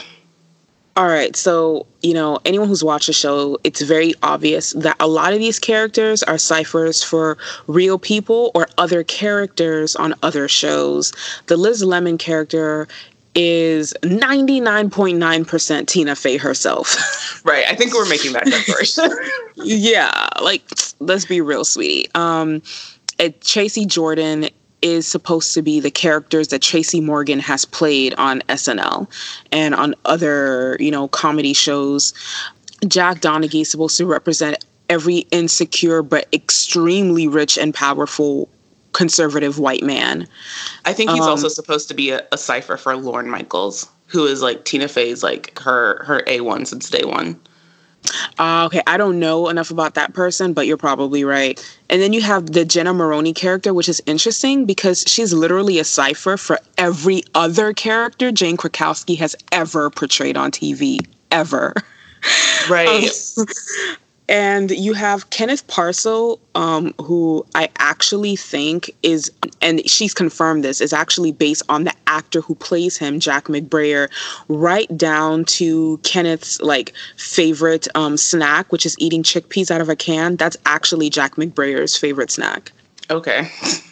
All 0.98 1.08
right, 1.08 1.36
so 1.36 1.86
you 2.02 2.14
know, 2.14 2.40
anyone 2.46 2.70
who's 2.70 2.84
watched 2.84 3.08
the 3.08 3.14
show, 3.14 3.58
it's 3.66 3.82
very 3.82 4.14
obvious 4.24 4.72
that 4.74 4.96
a 5.02 5.08
lot 5.08 5.34
of 5.34 5.40
these 5.40 5.60
characters 5.60 6.24
are 6.24 6.38
ciphers 6.38 7.04
for 7.04 7.38
real 7.68 8.00
people 8.00 8.52
or 8.56 8.70
other 8.78 9.04
characters 9.04 9.98
on 9.98 10.16
other 10.24 10.48
shows. 10.48 11.12
The 11.48 11.58
Liz 11.58 11.84
Lemon 11.84 12.18
character 12.18 12.88
is 13.36 13.94
99.9% 14.02 15.88
Tina 15.88 16.16
Fey 16.16 16.38
herself. 16.38 17.42
right. 17.46 17.66
I 17.68 17.76
think 17.76 17.94
we're 17.94 18.08
making 18.08 18.34
that 18.34 18.46
declaration. 18.46 19.10
yeah. 19.56 20.30
Like, 20.42 20.64
let's 21.00 21.26
be 21.26 21.42
real, 21.42 21.66
sweetie. 21.66 22.10
Um, 22.16 22.62
it, 23.20 23.42
Tracy 23.42 23.86
Jordan 23.86 24.50
is 24.82 25.08
supposed 25.08 25.54
to 25.54 25.62
be 25.62 25.80
the 25.80 25.92
characters 25.92 26.50
that 26.50 26.62
Tracy 26.62 27.02
Morgan 27.02 27.40
has 27.40 27.66
played 27.66 28.14
on 28.16 28.42
SNL 28.50 29.10
and 29.52 29.76
on 29.76 29.96
other, 30.06 30.78
you 30.80 30.92
know, 30.92 31.08
comedy 31.08 31.54
shows. 31.54 32.14
Jack 32.88 33.20
Donaghy 33.20 33.62
is 33.62 33.70
supposed 33.72 33.98
to 33.98 34.06
represent 34.06 34.64
every 34.90 35.20
insecure 35.32 36.04
but 36.04 36.28
extremely 36.32 37.28
rich 37.28 37.58
and 37.58 37.74
powerful 37.74 38.48
conservative 38.96 39.60
white 39.60 39.84
man. 39.84 40.28
I 40.86 40.94
think 40.94 41.12
he's 41.12 41.22
um, 41.22 41.30
also 41.30 41.50
supposed 41.50 41.90
to 41.90 41.94
be 41.94 42.12
a, 42.12 42.26
a 42.32 42.38
cipher 42.38 42.78
for 42.78 42.96
Lorne 42.96 43.30
Michaels, 43.30 43.88
who 44.08 44.26
is 44.26 44.42
like 44.42 44.64
Tina 44.64 44.88
Fey's 44.88 45.22
like 45.22 45.58
her 45.60 46.04
her 46.06 46.24
A 46.28 46.42
one 46.42 46.66
since 46.66 46.90
day 46.90 47.04
one. 47.04 47.40
Uh, 48.38 48.66
okay, 48.68 48.82
I 48.86 48.98
don't 48.98 49.20
know 49.20 49.50
enough 49.50 49.72
about 49.72 49.96
that 49.96 50.14
person, 50.14 50.54
but 50.54 50.68
you're 50.68 50.78
probably 50.78 51.24
right. 51.24 51.60
And 51.90 52.02
then 52.02 52.14
you 52.14 52.22
have 52.22 52.52
the 52.52 52.64
Jenna 52.64 52.94
Maroney 52.94 53.34
character, 53.34 53.74
which 53.74 53.90
is 53.90 54.02
interesting 54.06 54.66
because 54.66 55.04
she's 55.08 55.34
literally 55.34 55.80
a 55.80 55.84
cipher 55.84 56.38
for 56.38 56.60
every 56.78 57.24
other 57.34 57.74
character 57.74 58.32
Jane 58.32 58.58
Krakowski 58.58 59.18
has 59.18 59.36
ever 59.52 59.90
portrayed 59.90 60.38
on 60.38 60.52
TV, 60.52 61.00
ever. 61.32 61.74
Right. 62.70 63.10
Um, 63.38 63.46
and 64.28 64.72
you 64.72 64.94
have 64.94 65.30
Kenneth 65.30 65.68
Parcell, 65.68 66.40
um, 66.56 66.94
who 67.00 67.46
I 67.54 67.70
actually 67.78 68.36
think 68.36 68.90
is, 69.04 69.32
and 69.62 69.88
she's 69.88 70.14
confirmed 70.14 70.64
this, 70.64 70.82
is 70.82 70.94
actually 70.94 71.32
based 71.32 71.62
on 71.70 71.84
the 71.84 71.94
actor 72.08 72.42
who 72.42 72.56
plays 72.56 72.98
him, 72.98 73.20
Jack 73.20 73.46
McBrayer, 73.46 74.10
right 74.48 74.96
down 74.98 75.46
to 75.46 76.00
Kenneth's 76.04 76.60
like 76.62 76.94
favorite 77.18 77.88
um, 77.94 78.18
snack, 78.18 78.72
which 78.72 78.86
is 78.86 78.96
eating 78.98 79.22
chickpeas 79.22 79.70
out 79.70 79.82
of 79.82 79.90
a 79.90 79.96
can. 79.96 80.38
That's 80.38 80.58
actually 80.66 81.10
Jack 81.12 81.36
McBrayer's 81.36 81.96
favorite 81.96 82.32
snack. 82.32 82.72
Okay. 83.12 83.48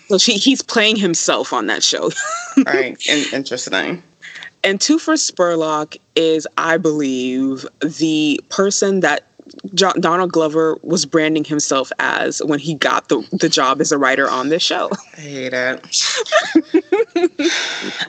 So 0.08 0.18
she, 0.18 0.38
he's 0.38 0.64
playing 0.64 0.96
himself 0.96 1.54
on 1.54 1.68
that 1.68 1.84
show. 1.84 2.10
right. 2.66 2.98
In- 3.08 3.34
interesting. 3.34 4.02
And 4.64 4.80
Toofer 4.80 5.18
Spurlock 5.18 5.98
is, 6.16 6.48
I 6.58 6.78
believe, 6.78 7.66
the 7.82 8.40
person 8.50 9.02
that 9.02 9.28
John, 9.74 10.00
Donald 10.00 10.32
Glover 10.32 10.78
was 10.82 11.06
branding 11.06 11.44
himself 11.44 11.92
as 12.00 12.44
when 12.44 12.60
he 12.60 12.76
got 12.76 13.10
the 13.10 13.26
the 13.32 13.50
job 13.50 13.80
as 13.80 13.92
a 13.92 13.98
writer 13.98 14.30
on 14.30 14.50
this 14.50 14.62
show. 14.62 14.90
I 15.18 15.22
hate 15.22 15.54
it. 15.54 15.80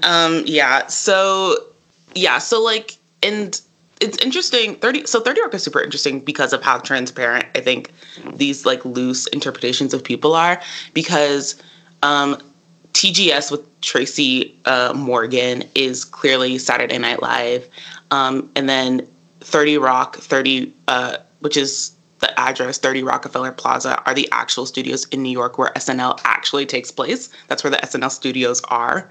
um, 0.03 0.43
yeah. 0.47 0.87
So 0.89 1.57
yeah. 2.15 2.39
So 2.39 2.61
like, 2.63 2.97
and 3.23 3.61
it's 4.01 4.19
interesting. 4.19 4.75
Thirty. 4.77 5.07
So 5.07 5.21
Thirty 5.21 5.41
Rock 5.41 5.55
is 5.55 5.63
super 5.63 5.81
interesting 5.81 6.21
because 6.21 6.53
of 6.53 6.63
how 6.63 6.79
transparent 6.79 7.47
I 7.55 7.61
think 7.61 7.93
these 8.35 8.67
like 8.67 8.85
loose 8.85 9.29
interpretations 9.29 9.95
of 9.95 10.03
people 10.03 10.35
are. 10.35 10.61
Because 10.93 11.63
um, 12.03 12.37
TGS 12.95 13.53
with 13.53 13.81
Tracy 13.81 14.57
uh, 14.65 14.93
Morgan 14.97 15.63
is 15.77 16.05
clearly 16.05 16.59
Saturday 16.59 16.99
Night 16.99 17.23
Live, 17.23 17.69
um, 18.11 18.51
and 18.57 18.69
then 18.69 19.07
30 19.41 19.79
Rock, 19.79 20.17
30, 20.17 20.73
uh, 20.89 21.19
which 21.45 21.59
is 21.59 21.93
the 22.21 22.41
address, 22.41 22.79
30 22.79 23.03
Rockefeller 23.03 23.53
Plaza, 23.53 24.03
are 24.07 24.15
the 24.15 24.27
actual 24.33 24.65
studios 24.65 25.05
in 25.09 25.23
New 25.23 25.31
York 25.31 25.59
where 25.59 25.71
SNL 25.77 26.19
actually 26.25 26.65
takes 26.65 26.91
place. 26.91 27.29
That's 27.49 27.63
where 27.63 27.71
the 27.71 27.77
SNL 27.77 28.11
studios 28.11 28.63
are 28.69 29.11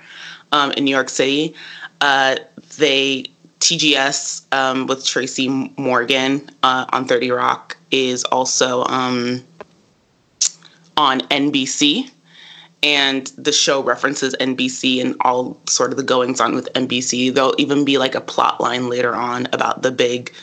um, 0.51 0.71
in 0.71 0.83
New 0.83 0.91
York 0.91 1.09
City. 1.09 1.53
Uh, 2.01 2.37
they 2.77 3.27
TGS 3.59 4.51
um, 4.51 4.87
with 4.87 5.05
Tracy 5.05 5.47
Morgan 5.77 6.49
uh, 6.63 6.85
on 6.89 7.07
30 7.07 7.29
Rock 7.29 7.77
is 7.91 8.23
also 8.25 8.83
um, 8.85 9.43
on 10.97 11.21
NBC 11.21 12.09
and 12.81 13.27
the 13.37 13.51
show 13.51 13.83
references 13.83 14.35
NBC 14.39 14.99
and 15.01 15.15
all 15.21 15.61
sort 15.69 15.91
of 15.91 15.97
the 15.97 16.03
goings 16.03 16.41
on 16.41 16.55
with 16.55 16.67
NBC. 16.73 17.31
There'll 17.31 17.55
even 17.59 17.85
be 17.85 17.99
like 17.99 18.15
a 18.15 18.21
plot 18.21 18.59
line 18.59 18.89
later 18.89 19.13
on 19.13 19.47
about 19.53 19.83
the 19.83 19.91
big 19.91 20.33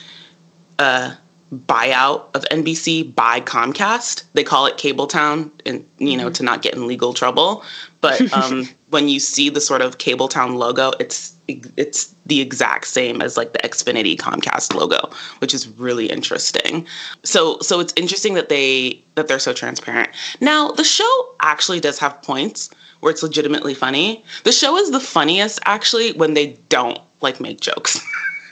uh, 0.79 1.15
buyout 1.53 2.35
of 2.35 2.45
NBC 2.51 3.15
by 3.15 3.41
Comcast. 3.41 4.25
They 4.35 4.45
call 4.45 4.67
it 4.67 4.77
Cabletown, 4.77 5.51
and 5.67 5.85
you 5.99 6.17
know 6.17 6.27
mm-hmm. 6.27 6.33
to 6.35 6.43
not 6.43 6.63
get 6.63 6.75
in 6.75 6.87
legal 6.87 7.13
trouble. 7.13 7.65
But 8.01 8.33
um, 8.35 8.69
when 8.91 9.09
you 9.09 9.21
see 9.21 9.51
the 9.51 9.61
sort 9.61 9.83
of 9.83 9.99
Cabletown 9.99 10.57
logo, 10.57 10.93
it's 11.01 11.35
it's 11.49 12.15
the 12.27 12.41
exact 12.41 12.87
same 12.87 13.21
as 13.21 13.37
like 13.37 13.53
the 13.53 13.59
Xfinity 13.61 14.17
Comcast 14.17 14.75
logo, 14.75 15.11
which 15.39 15.53
is 15.53 15.69
really 15.69 16.07
interesting. 16.07 16.87
So 17.25 17.59
so 17.61 17.81
it's 17.81 17.93
interesting 17.97 18.35
that 18.35 18.49
they 18.49 19.03
that 19.17 19.27
they're 19.27 19.39
so 19.39 19.53
transparent. 19.53 20.11
Now 20.41 20.71
the 20.71 20.85
show 20.85 21.35
actually 21.41 21.81
does 21.81 21.99
have 21.99 22.21
points 22.23 22.71
where 23.01 23.11
it's 23.11 23.23
legitimately 23.23 23.75
funny. 23.75 24.25
The 24.45 24.53
show 24.53 24.77
is 24.77 24.91
the 24.91 25.01
funniest 25.01 25.59
actually 25.65 26.13
when 26.13 26.35
they 26.35 26.59
don't 26.69 27.01
like 27.23 27.41
make 27.41 27.61
jokes. 27.61 28.01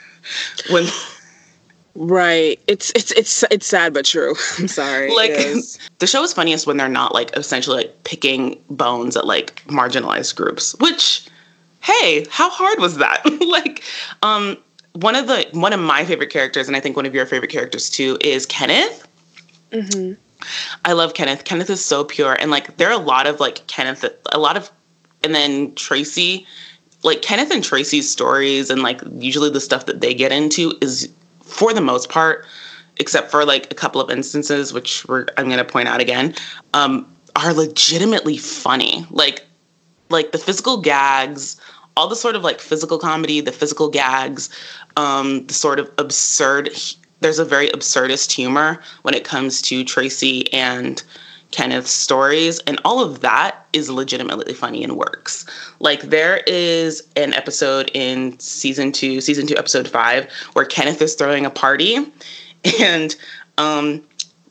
when 0.69 0.85
Right. 2.01 2.57
It's 2.67 2.93
it's 2.95 3.11
it's 3.11 3.43
it's 3.51 3.67
sad 3.67 3.93
but 3.93 4.05
true. 4.05 4.33
I'm 4.57 4.69
sorry. 4.69 5.13
Like 5.13 5.33
the 5.99 6.07
show 6.07 6.23
is 6.23 6.31
funniest 6.31 6.65
when 6.65 6.77
they're 6.77 6.87
not 6.87 7.13
like 7.13 7.35
essentially 7.35 7.75
like 7.75 8.03
picking 8.05 8.57
bones 8.69 9.17
at 9.17 9.27
like 9.27 9.61
marginalized 9.65 10.37
groups, 10.37 10.73
which 10.79 11.27
hey, 11.81 12.25
how 12.29 12.49
hard 12.49 12.79
was 12.79 12.97
that? 12.97 13.21
like 13.41 13.83
um 14.23 14.57
one 14.93 15.13
of 15.13 15.27
the 15.27 15.45
one 15.51 15.73
of 15.73 15.81
my 15.81 16.05
favorite 16.05 16.29
characters 16.29 16.69
and 16.69 16.77
I 16.77 16.79
think 16.79 16.95
one 16.95 17.05
of 17.05 17.13
your 17.13 17.25
favorite 17.25 17.51
characters 17.51 17.89
too 17.89 18.17
is 18.21 18.45
Kenneth. 18.45 19.05
Mhm. 19.73 20.15
I 20.85 20.93
love 20.93 21.15
Kenneth. 21.15 21.43
Kenneth 21.43 21.69
is 21.69 21.83
so 21.83 22.05
pure 22.05 22.37
and 22.39 22.49
like 22.49 22.77
there 22.77 22.87
are 22.87 22.93
a 22.93 23.05
lot 23.05 23.27
of 23.27 23.41
like 23.41 23.67
Kenneth 23.67 24.05
a 24.31 24.39
lot 24.39 24.55
of 24.55 24.71
and 25.21 25.35
then 25.35 25.75
Tracy 25.75 26.47
like 27.03 27.21
Kenneth 27.21 27.51
and 27.51 27.61
Tracy's 27.61 28.09
stories 28.09 28.69
and 28.69 28.83
like 28.83 29.01
usually 29.17 29.49
the 29.49 29.59
stuff 29.59 29.85
that 29.85 29.99
they 29.99 30.13
get 30.13 30.31
into 30.31 30.73
is 30.81 31.09
for 31.49 31.73
the 31.73 31.81
most 31.81 32.09
part, 32.09 32.45
except 32.97 33.31
for 33.31 33.45
like 33.45 33.71
a 33.71 33.75
couple 33.75 34.01
of 34.01 34.09
instances, 34.09 34.73
which 34.73 35.05
I'm 35.09 35.45
going 35.45 35.57
to 35.57 35.65
point 35.65 35.87
out 35.87 36.01
again, 36.01 36.35
um, 36.73 37.11
are 37.35 37.53
legitimately 37.53 38.37
funny. 38.37 39.05
Like, 39.09 39.45
like 40.09 40.31
the 40.31 40.37
physical 40.37 40.81
gags, 40.81 41.59
all 41.95 42.07
the 42.07 42.15
sort 42.15 42.35
of 42.35 42.43
like 42.43 42.59
physical 42.59 42.97
comedy, 42.97 43.41
the 43.41 43.51
physical 43.51 43.89
gags, 43.89 44.49
um, 44.97 45.45
the 45.47 45.53
sort 45.53 45.79
of 45.79 45.91
absurd. 45.97 46.69
There's 47.21 47.39
a 47.39 47.45
very 47.45 47.69
absurdist 47.69 48.31
humor 48.31 48.81
when 49.01 49.13
it 49.13 49.23
comes 49.23 49.61
to 49.63 49.83
Tracy 49.83 50.51
and 50.53 51.03
Kenneth's 51.51 51.91
stories, 51.91 52.59
and 52.59 52.79
all 52.85 53.03
of 53.03 53.21
that 53.21 53.65
is 53.73 53.89
legitimately 53.89 54.53
funny 54.53 54.83
and 54.83 54.95
works. 54.97 55.45
Like 55.79 56.01
there 56.03 56.43
is 56.47 57.07
an 57.15 57.33
episode 57.33 57.89
in 57.93 58.39
season 58.39 58.91
two, 58.91 59.21
season 59.21 59.47
two, 59.47 59.57
episode 59.57 59.87
five, 59.87 60.31
where 60.53 60.65
Kenneth 60.65 61.01
is 61.01 61.15
throwing 61.15 61.45
a 61.45 61.49
party, 61.49 61.97
and 62.79 63.15
um, 63.57 64.03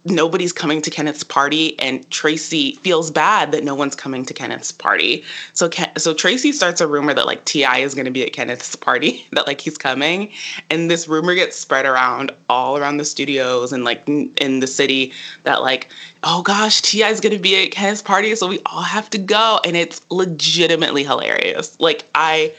nobody's 0.04 0.52
coming 0.52 0.80
to 0.82 0.90
Kenneth's 0.90 1.24
party, 1.24 1.78
and 1.78 2.08
Tracy 2.10 2.74
feels 2.76 3.10
bad 3.10 3.52
that 3.52 3.64
no 3.64 3.74
one's 3.74 3.94
coming 3.94 4.24
to 4.24 4.34
Kenneth's 4.34 4.72
party. 4.72 5.24
So, 5.52 5.70
so 5.96 6.14
Tracy 6.14 6.52
starts 6.52 6.80
a 6.80 6.86
rumor 6.86 7.14
that 7.14 7.26
like 7.26 7.44
Ti 7.44 7.64
is 7.82 7.94
going 7.94 8.04
to 8.04 8.10
be 8.10 8.24
at 8.24 8.32
Kenneth's 8.32 8.76
party, 8.76 9.26
that 9.32 9.46
like 9.46 9.60
he's 9.60 9.78
coming, 9.78 10.32
and 10.70 10.90
this 10.90 11.08
rumor 11.08 11.34
gets 11.34 11.56
spread 11.56 11.86
around 11.86 12.32
all 12.48 12.76
around 12.76 12.98
the 12.98 13.04
studios 13.04 13.72
and 13.72 13.84
like 13.84 14.06
in 14.08 14.60
the 14.60 14.66
city 14.66 15.12
that 15.44 15.62
like, 15.62 15.88
oh 16.22 16.42
gosh, 16.42 16.80
Ti 16.82 17.04
is 17.04 17.20
going 17.20 17.34
to 17.34 17.42
be 17.42 17.62
at 17.64 17.72
Kenneth's 17.72 18.02
party, 18.02 18.34
so 18.34 18.48
we 18.48 18.60
all 18.66 18.82
have 18.82 19.10
to 19.10 19.18
go, 19.18 19.60
and 19.64 19.76
it's 19.76 20.04
legitimately 20.10 21.04
hilarious. 21.04 21.78
Like 21.80 22.06
I 22.14 22.54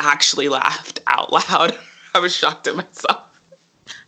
actually 0.00 0.48
laughed 0.48 1.00
out 1.06 1.32
loud. 1.32 1.76
I 2.14 2.20
was 2.20 2.34
shocked 2.34 2.66
at 2.66 2.74
myself 2.74 3.27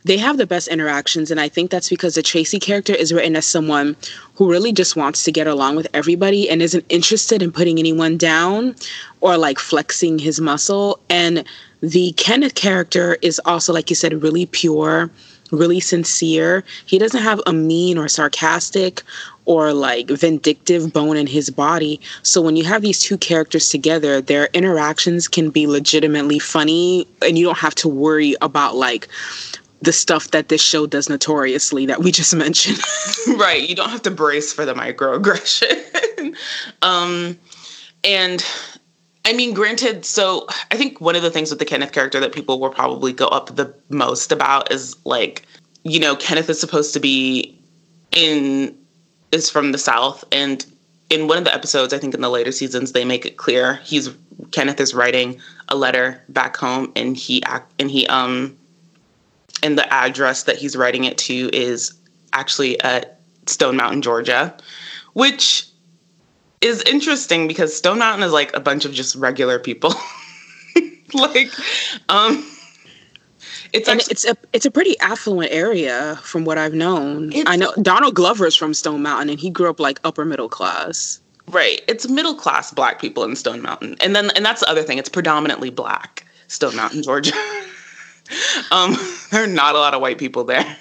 they 0.04 0.16
have 0.16 0.38
the 0.38 0.47
best 0.47 0.69
interactions 0.69 1.30
and 1.30 1.40
i 1.40 1.49
think 1.49 1.71
that's 1.71 1.88
because 1.88 2.14
the 2.14 2.23
tracy 2.23 2.59
character 2.59 2.95
is 2.95 3.12
written 3.12 3.37
as 3.37 3.47
someone 3.47 3.97
who 4.35 4.50
really 4.50 4.73
just 4.73 4.97
wants 4.97 5.25
to 5.25 5.33
get 5.33 5.47
along 5.47 5.76
with 5.76 5.87
everybody 5.95 6.49
and 6.49 6.62
isn't 6.62 6.85
interested 6.88 7.42
in 7.42 7.52
putting 7.52 7.78
anyone 7.78 8.16
down 8.16 8.75
or 9.21 9.37
like 9.37 9.59
flexing 9.59 10.19
his 10.19 10.40
muscle 10.40 10.99
and 11.09 11.45
the 11.80 12.12
kenneth 12.12 12.54
character 12.54 13.16
is 13.23 13.40
also 13.45 13.73
like 13.73 13.90
you 13.90 13.97
said 13.97 14.23
really 14.23 14.47
pure 14.47 15.11
really 15.50 15.80
sincere 15.80 16.62
he 16.87 16.99
doesn't 16.99 17.23
have 17.23 17.40
a 17.47 17.52
mean 17.52 17.99
or 17.99 18.09
sarcastic 18.09 19.02
or 19.50 19.73
like 19.73 20.09
vindictive 20.09 20.92
bone 20.92 21.16
in 21.16 21.26
his 21.26 21.50
body. 21.50 22.00
So 22.23 22.40
when 22.40 22.54
you 22.54 22.62
have 22.66 22.83
these 22.83 23.00
two 23.00 23.19
characters 23.19 23.69
together, 23.69 24.21
their 24.21 24.49
interactions 24.52 25.26
can 25.26 25.50
be 25.50 25.66
legitimately 25.66 26.38
funny 26.38 27.09
and 27.21 27.37
you 27.37 27.47
don't 27.47 27.59
have 27.59 27.75
to 27.76 27.88
worry 27.88 28.37
about 28.42 28.76
like 28.76 29.09
the 29.83 29.93
stuff 29.93 30.31
that 30.33 30.49
this 30.49 30.63
show 30.63 30.87
does 30.87 31.09
notoriously 31.09 31.87
that 31.87 32.01
we 32.01 32.13
just 32.13 32.35
mentioned. 32.47 32.79
right. 33.39 33.69
You 33.69 33.75
don't 33.75 33.91
have 33.91 34.03
to 34.03 34.11
brace 34.11 34.53
for 34.53 34.65
the 34.65 34.75
microaggression. 34.75 36.37
um, 36.83 37.39
and 38.05 38.45
I 39.25 39.33
mean, 39.33 39.55
granted, 39.55 40.05
so 40.05 40.47
I 40.71 40.77
think 40.77 41.01
one 41.01 41.17
of 41.17 41.23
the 41.23 41.31
things 41.31 41.51
with 41.51 41.59
the 41.59 41.65
Kenneth 41.65 41.93
character 41.93 42.21
that 42.21 42.33
people 42.33 42.59
will 42.59 42.71
probably 42.71 43.13
go 43.13 43.27
up 43.27 43.55
the 43.55 43.75
most 43.91 44.33
about 44.33 44.73
is 44.73 44.97
like, 45.05 45.43
you 45.83 46.00
know, 46.00 46.17
Kenneth 46.17 46.49
is 46.49 46.61
supposed 46.61 46.95
to 46.95 47.00
be 47.00 47.59
in, 48.13 48.76
is 49.33 49.50
from 49.50 49.73
the 49.73 49.78
South. 49.78 50.25
And 50.33 50.65
in 51.11 51.28
one 51.28 51.39
of 51.39 51.45
the 51.45 51.54
episodes, 51.54 51.93
I 51.93 51.99
think 51.99 52.15
in 52.15 52.23
the 52.23 52.31
later 52.31 52.52
seasons, 52.52 52.93
they 52.93 53.04
make 53.04 53.26
it 53.26 53.37
clear 53.37 53.75
he's, 53.85 54.11
Kenneth 54.52 54.81
is 54.81 54.95
writing 54.95 55.41
a 55.69 55.76
letter 55.76 56.23
back 56.31 56.57
home 56.57 56.91
and 56.97 57.17
he 57.17 57.43
act, 57.45 57.73
and 57.78 57.91
he, 57.91 58.07
um, 58.07 58.57
and 59.63 59.79
the 59.79 59.93
address 59.93 60.45
that 60.45 60.57
he's 60.57 60.77
writing 60.77 61.05
it 61.05 61.19
to 61.19 61.51
is 61.53 61.95
actually 62.33 62.81
at 62.81 63.21
Stone 63.47 63.77
Mountain, 63.77 64.03
Georgia, 64.03 64.57
which 65.15 65.67
is 66.61 66.83
interesting 66.83 67.49
because 67.49 67.77
Stone 67.77 67.99
Mountain 67.99 68.23
is 68.23 68.33
like 68.33 68.55
a 68.55 68.61
bunch 68.61 68.85
of 68.85 68.93
just 68.93 69.17
regular 69.17 69.59
people. 69.59 69.95
like, 71.15 71.51
um, 72.09 72.47
it's 73.73 73.89
actually, 73.89 74.13
it's 74.13 74.25
a 74.25 74.37
it's 74.53 74.67
a 74.67 74.71
pretty 74.71 74.99
affluent 75.01 75.53
area 75.53 76.19
from 76.23 76.45
what 76.45 76.59
I've 76.59 76.75
known. 76.75 77.33
I 77.47 77.57
know 77.57 77.73
Donald 77.83 78.15
Glover 78.15 78.47
is 78.47 78.57
from 78.57 78.75
Stone 78.75 79.03
Mountain 79.03 79.31
and 79.31 79.41
he 79.41 79.51
grew 79.51 79.71
up 79.71 79.81
like 79.81 80.01
upper 80.05 80.25
middle 80.25 80.49
class. 80.49 81.21
Right. 81.49 81.83
It's 81.89 82.09
middle 82.09 82.35
class 82.35 82.73
black 82.73 83.01
people 83.01 83.25
in 83.25 83.35
Stone 83.37 83.63
Mountain. 83.63 83.97
And 84.01 84.15
then 84.15 84.31
and 84.37 84.45
that's 84.45 84.61
the 84.61 84.69
other 84.69 84.83
thing. 84.83 84.99
It's 84.99 85.09
predominantly 85.09 85.71
black 85.71 86.27
Stone 86.49 86.77
Mountain, 86.77 87.03
Georgia. 87.03 87.33
um, 88.71 88.97
there 89.30 89.45
are 89.45 89.49
not 89.49 89.75
a 89.75 89.78
lot 89.78 89.95
of 89.95 90.00
white 90.00 90.19
people 90.19 90.45
there. 90.45 90.76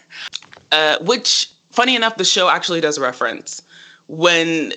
Uh, 0.72 0.98
which, 1.02 1.52
funny 1.72 1.96
enough, 1.96 2.18
the 2.18 2.26
show 2.26 2.50
actually 2.50 2.82
does 2.82 3.00
reference 3.00 3.62
when 4.08 4.74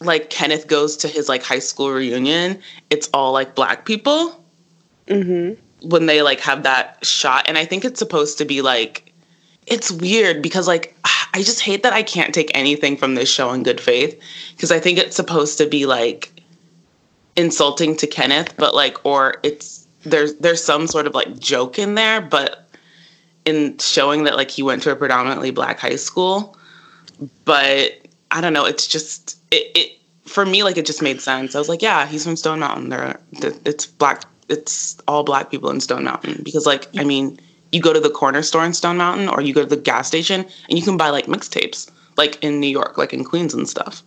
like 0.00 0.30
Kenneth 0.30 0.66
goes 0.66 0.96
to 0.98 1.08
his 1.08 1.28
like 1.28 1.42
high 1.42 1.58
school 1.58 1.90
reunion. 1.90 2.60
It's 2.90 3.08
all 3.12 3.32
like 3.32 3.54
black 3.54 3.84
people. 3.84 4.44
Mm-hmm. 5.06 5.60
When 5.88 6.06
they 6.06 6.22
like 6.22 6.40
have 6.40 6.64
that 6.64 7.04
shot, 7.04 7.48
and 7.48 7.56
I 7.56 7.64
think 7.64 7.84
it's 7.84 7.98
supposed 7.98 8.38
to 8.38 8.44
be 8.44 8.62
like 8.62 9.12
it's 9.66 9.90
weird 9.90 10.42
because 10.42 10.66
like 10.66 10.96
I 11.34 11.42
just 11.42 11.60
hate 11.60 11.82
that 11.82 11.92
I 11.92 12.02
can't 12.02 12.34
take 12.34 12.50
anything 12.54 12.96
from 12.96 13.14
this 13.14 13.30
show 13.30 13.52
in 13.52 13.62
good 13.62 13.80
faith 13.80 14.20
because 14.56 14.72
I 14.72 14.80
think 14.80 14.98
it's 14.98 15.16
supposed 15.16 15.58
to 15.58 15.66
be 15.66 15.86
like 15.86 16.42
insulting 17.36 17.96
to 17.96 18.06
Kenneth, 18.06 18.56
but 18.56 18.74
like 18.74 19.04
or 19.04 19.36
it's 19.42 19.86
there's 20.10 20.34
there's 20.36 20.62
some 20.62 20.86
sort 20.86 21.06
of 21.06 21.14
like 21.14 21.38
joke 21.38 21.78
in 21.78 21.94
there, 21.94 22.20
but 22.20 22.68
in 23.44 23.78
showing 23.78 24.24
that 24.24 24.36
like 24.36 24.50
he 24.50 24.62
went 24.62 24.82
to 24.82 24.90
a 24.90 24.96
predominantly 24.96 25.50
black 25.50 25.78
high 25.78 25.96
school. 25.96 26.56
But 27.44 28.06
I 28.30 28.40
don't 28.40 28.52
know, 28.52 28.64
it's 28.64 28.86
just 28.86 29.38
it, 29.50 29.70
it 29.76 29.98
for 30.28 30.44
me 30.44 30.62
like 30.62 30.76
it 30.76 30.86
just 30.86 31.02
made 31.02 31.20
sense. 31.20 31.54
I 31.54 31.58
was 31.58 31.68
like, 31.68 31.82
yeah, 31.82 32.06
he's 32.06 32.24
from 32.24 32.36
Stone 32.36 32.60
Mountain. 32.60 32.90
There 32.90 33.18
it's 33.64 33.86
black 33.86 34.24
it's 34.48 34.98
all 35.08 35.24
black 35.24 35.50
people 35.50 35.70
in 35.70 35.80
Stone 35.80 36.04
Mountain 36.04 36.42
because 36.42 36.66
like 36.66 36.88
I 36.98 37.04
mean, 37.04 37.38
you 37.72 37.80
go 37.80 37.92
to 37.92 38.00
the 38.00 38.10
corner 38.10 38.42
store 38.42 38.64
in 38.64 38.74
Stone 38.74 38.96
Mountain 38.96 39.28
or 39.28 39.40
you 39.40 39.54
go 39.54 39.62
to 39.62 39.68
the 39.68 39.76
gas 39.76 40.06
station 40.06 40.46
and 40.68 40.78
you 40.78 40.84
can 40.84 40.96
buy 40.96 41.10
like 41.10 41.26
mixtapes 41.26 41.90
like 42.16 42.42
in 42.42 42.60
New 42.60 42.68
York, 42.68 42.98
like 42.98 43.12
in 43.12 43.24
Queens 43.24 43.54
and 43.54 43.68
stuff. 43.68 44.02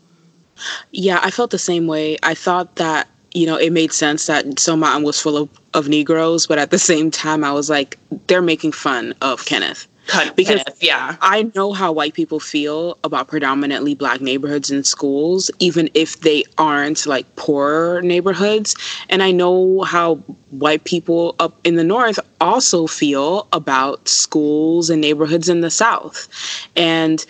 Yeah, 0.91 1.19
I 1.23 1.31
felt 1.31 1.49
the 1.49 1.57
same 1.57 1.87
way. 1.87 2.17
I 2.21 2.35
thought 2.35 2.75
that 2.75 3.07
you 3.34 3.46
know, 3.46 3.56
it 3.56 3.72
made 3.72 3.94
sense 3.94 4.26
that 4.28 4.60
Stone 4.60 4.80
Mountain 4.80 5.04
was 5.04 5.20
full 5.20 5.38
of, 5.38 5.50
of 5.74 5.88
Negroes, 5.88 6.48
but 6.48 6.60
at 6.60 6.72
the 6.72 6.80
same 6.80 7.12
time, 7.12 7.44
I 7.44 7.52
was 7.52 7.70
like, 7.70 7.98
they're 8.28 8.41
making 8.41 8.74
fun 8.74 9.13
of 9.22 9.46
Kenneth. 9.46 9.88
because 10.36 10.63
Kenneth, 10.63 10.84
yeah, 10.84 11.15
I 11.22 11.50
know 11.56 11.72
how 11.72 11.91
white 11.91 12.13
people 12.13 12.39
feel 12.39 12.98
about 13.04 13.28
predominantly 13.28 13.96
black 13.96 14.20
neighborhoods 14.20 14.70
and 14.70 14.86
schools, 14.86 15.50
even 15.60 15.89
if 15.94 16.22
they 16.22 16.44
aren't 16.58 17.06
like 17.06 17.36
poor 17.36 18.02
neighborhoods. 18.02 18.76
And 19.10 19.24
I 19.24 19.32
know 19.32 19.82
how 19.84 20.15
white 20.50 20.84
people 20.84 21.36
up 21.39 21.60
in 21.63 21.76
the 21.76 21.84
north 21.84 22.20
also 22.41 22.88
feel 22.88 23.48
about 23.54 24.08
schools 24.08 24.89
and 24.89 25.00
neighborhoods 25.00 25.48
in 25.48 25.62
the 25.62 25.72
south. 25.72 26.28
And 26.76 27.26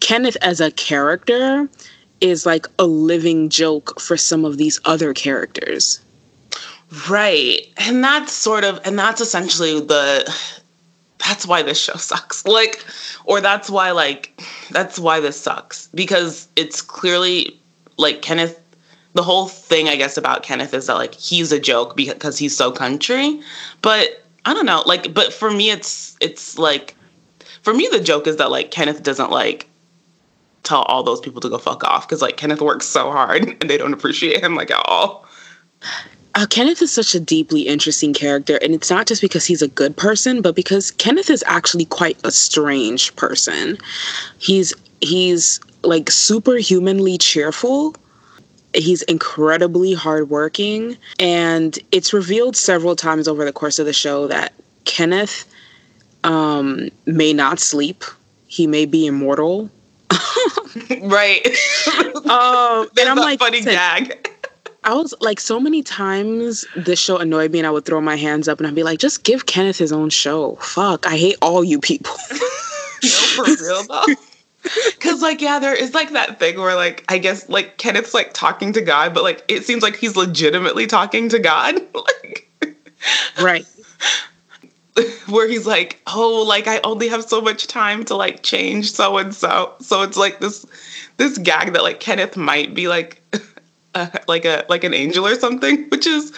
Kenneth 0.00 0.36
as 0.40 0.60
a 0.60 0.70
character 0.70 1.68
is 2.22 2.46
like 2.46 2.66
a 2.78 2.86
living 2.86 3.50
joke 3.50 4.00
for 4.00 4.16
some 4.16 4.44
of 4.44 4.56
these 4.56 4.80
other 4.84 5.12
characters. 5.12 6.00
Right. 7.10 7.66
And 7.76 8.02
that's 8.02 8.32
sort 8.32 8.64
of 8.64 8.80
and 8.84 8.98
that's 8.98 9.20
essentially 9.20 9.80
the 9.80 10.32
that's 11.18 11.46
why 11.46 11.62
this 11.62 11.82
show 11.82 11.94
sucks. 11.96 12.44
Like 12.52 12.84
or 13.24 13.40
that's 13.40 13.68
why 13.68 13.90
like 13.90 14.40
that's 14.70 14.98
why 14.98 15.20
this 15.20 15.38
sucks 15.38 15.88
because 15.88 16.48
it's 16.56 16.80
clearly 16.80 17.58
like 17.96 18.22
Kenneth 18.22 18.58
the 19.14 19.22
whole 19.22 19.48
thing 19.48 19.88
I 19.88 19.96
guess 19.96 20.16
about 20.16 20.42
Kenneth 20.42 20.72
is 20.72 20.86
that 20.86 20.94
like 20.94 21.14
he's 21.14 21.50
a 21.50 21.60
joke 21.60 21.96
because 21.96 22.38
he's 22.38 22.56
so 22.56 22.70
country. 22.70 23.40
But 23.82 24.24
I 24.44 24.54
don't 24.54 24.66
know, 24.66 24.82
like 24.86 25.12
but 25.12 25.32
for 25.32 25.50
me 25.50 25.70
it's 25.70 26.16
it's 26.20 26.56
like 26.56 26.94
for 27.62 27.74
me 27.74 27.88
the 27.90 28.00
joke 28.00 28.26
is 28.28 28.36
that 28.36 28.50
like 28.50 28.70
Kenneth 28.70 29.02
doesn't 29.02 29.30
like 29.30 29.68
tell 30.62 30.82
all 30.82 31.02
those 31.02 31.20
people 31.20 31.40
to 31.40 31.48
go 31.48 31.58
fuck 31.58 31.84
off 31.84 32.08
because 32.08 32.22
like 32.22 32.36
Kenneth 32.36 32.60
works 32.60 32.86
so 32.86 33.10
hard 33.10 33.56
and 33.60 33.70
they 33.70 33.78
don't 33.78 33.92
appreciate 33.92 34.42
him 34.42 34.54
like 34.54 34.70
at 34.70 34.82
all. 34.86 35.26
uh, 36.34 36.46
Kenneth 36.48 36.80
is 36.82 36.92
such 36.92 37.14
a 37.14 37.20
deeply 37.20 37.62
interesting 37.62 38.14
character, 38.14 38.58
and 38.62 38.74
it's 38.74 38.90
not 38.90 39.06
just 39.06 39.20
because 39.20 39.44
he's 39.44 39.62
a 39.62 39.68
good 39.68 39.96
person, 39.96 40.40
but 40.40 40.54
because 40.54 40.90
Kenneth 40.92 41.30
is 41.30 41.44
actually 41.46 41.84
quite 41.84 42.18
a 42.24 42.30
strange 42.30 43.14
person. 43.16 43.76
He's 44.38 44.72
he's 45.00 45.60
like 45.82 46.10
superhumanly 46.10 47.18
cheerful. 47.18 47.96
He's 48.74 49.02
incredibly 49.02 49.92
hardworking, 49.92 50.96
and 51.18 51.78
it's 51.90 52.14
revealed 52.14 52.56
several 52.56 52.96
times 52.96 53.28
over 53.28 53.44
the 53.44 53.52
course 53.52 53.78
of 53.78 53.84
the 53.84 53.92
show 53.92 54.26
that 54.28 54.54
Kenneth 54.84 55.44
um, 56.24 56.88
may 57.04 57.32
not 57.32 57.60
sleep. 57.60 58.04
He 58.46 58.66
may 58.66 58.86
be 58.86 59.06
immortal. 59.06 59.70
right. 61.02 61.46
um, 62.28 62.88
and 62.98 63.08
I'm 63.08 63.16
like, 63.16 63.38
funny 63.38 63.62
gag. 63.62 64.28
I 64.84 64.94
was 64.94 65.14
like, 65.20 65.38
so 65.38 65.60
many 65.60 65.82
times 65.82 66.64
this 66.74 66.98
show 66.98 67.18
annoyed 67.18 67.52
me, 67.52 67.60
and 67.60 67.66
I 67.66 67.70
would 67.70 67.84
throw 67.84 68.00
my 68.00 68.16
hands 68.16 68.48
up 68.48 68.58
and 68.58 68.66
I'd 68.66 68.74
be 68.74 68.82
like, 68.82 68.98
just 68.98 69.22
give 69.22 69.46
Kenneth 69.46 69.78
his 69.78 69.92
own 69.92 70.10
show. 70.10 70.56
Fuck, 70.56 71.06
I 71.06 71.16
hate 71.16 71.36
all 71.40 71.62
you 71.62 71.78
people. 71.78 72.14
no, 72.30 73.08
for 73.36 73.44
real 73.44 73.84
though. 73.84 74.14
Cause 75.00 75.22
like 75.22 75.40
yeah, 75.40 75.58
there 75.58 75.74
is 75.74 75.92
like 75.92 76.12
that 76.12 76.38
thing 76.38 76.58
where 76.58 76.76
like 76.76 77.04
I 77.08 77.18
guess 77.18 77.48
like 77.48 77.78
Kenneth's 77.78 78.14
like 78.14 78.32
talking 78.32 78.72
to 78.74 78.80
God, 78.80 79.12
but 79.12 79.24
like 79.24 79.44
it 79.48 79.64
seems 79.64 79.82
like 79.82 79.96
he's 79.96 80.16
legitimately 80.16 80.86
talking 80.86 81.28
to 81.30 81.38
God. 81.40 81.74
like 81.94 82.48
Right. 83.40 83.66
Where 85.28 85.48
he's 85.48 85.66
like, 85.66 86.00
oh, 86.06 86.44
like 86.46 86.66
I 86.66 86.80
only 86.84 87.08
have 87.08 87.24
so 87.24 87.40
much 87.40 87.66
time 87.66 88.04
to 88.06 88.16
like 88.16 88.42
change 88.42 88.92
so 88.92 89.16
and 89.18 89.34
so. 89.34 89.74
So 89.80 90.02
it's 90.02 90.16
like 90.16 90.40
this 90.40 90.66
this 91.16 91.38
gag 91.38 91.72
that 91.72 91.82
like 91.82 92.00
Kenneth 92.00 92.36
might 92.36 92.74
be 92.74 92.88
like 92.88 93.22
uh, 93.94 94.08
like 94.28 94.44
a 94.44 94.66
like 94.68 94.84
an 94.84 94.94
angel 94.94 95.26
or 95.26 95.34
something, 95.34 95.84
which 95.90 96.06
is 96.06 96.32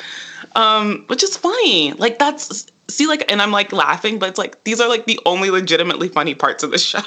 um 0.55 1.05
which 1.09 1.23
is 1.23 1.37
funny. 1.37 1.93
Like 1.95 2.19
that's 2.19 2.67
see 2.89 3.07
like 3.07 3.31
and 3.31 3.43
I'm 3.43 3.51
like 3.51 3.73
laughing, 3.73 4.19
but 4.19 4.29
it's 4.29 4.39
like 4.39 4.63
these 4.65 4.81
are 4.81 4.89
like 4.89 5.07
the 5.07 5.19
only 5.27 5.51
legitimately 5.51 6.09
funny 6.09 6.35
parts 6.35 6.63
of 6.63 6.71
the 6.71 6.79
show. 6.79 7.01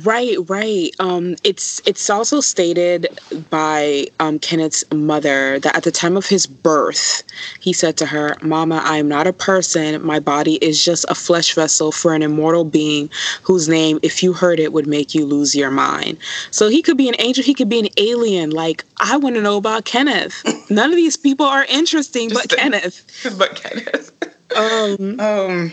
Right, 0.00 0.38
right. 0.48 0.90
Um, 1.00 1.36
it's 1.44 1.82
it's 1.84 2.08
also 2.08 2.40
stated 2.40 3.08
by 3.50 4.06
um, 4.20 4.38
Kenneth's 4.38 4.84
mother 4.90 5.58
that 5.58 5.76
at 5.76 5.82
the 5.82 5.90
time 5.90 6.16
of 6.16 6.26
his 6.26 6.46
birth, 6.46 7.22
he 7.60 7.74
said 7.74 7.98
to 7.98 8.06
her, 8.06 8.36
"Mama, 8.40 8.80
I 8.84 8.96
am 8.96 9.08
not 9.08 9.26
a 9.26 9.34
person. 9.34 10.02
My 10.02 10.18
body 10.18 10.54
is 10.64 10.82
just 10.82 11.04
a 11.10 11.14
flesh 11.14 11.54
vessel 11.54 11.92
for 11.92 12.14
an 12.14 12.22
immortal 12.22 12.64
being 12.64 13.10
whose 13.42 13.68
name, 13.68 13.98
if 14.02 14.22
you 14.22 14.32
heard 14.32 14.58
it, 14.60 14.72
would 14.72 14.86
make 14.86 15.14
you 15.14 15.26
lose 15.26 15.54
your 15.54 15.70
mind." 15.70 16.16
So 16.50 16.68
he 16.68 16.80
could 16.80 16.96
be 16.96 17.10
an 17.10 17.16
angel. 17.18 17.44
He 17.44 17.52
could 17.52 17.68
be 17.68 17.80
an 17.80 17.88
alien. 17.98 18.50
Like 18.50 18.84
I 18.98 19.18
want 19.18 19.34
to 19.34 19.42
know 19.42 19.58
about 19.58 19.84
Kenneth. 19.84 20.42
None 20.70 20.88
of 20.88 20.96
these 20.96 21.18
people 21.18 21.44
are 21.44 21.66
interesting, 21.66 22.30
but 22.30 22.48
Kenneth. 22.48 23.04
but 23.38 23.56
Kenneth. 23.56 24.10
Um. 24.56 25.20
Um. 25.20 25.72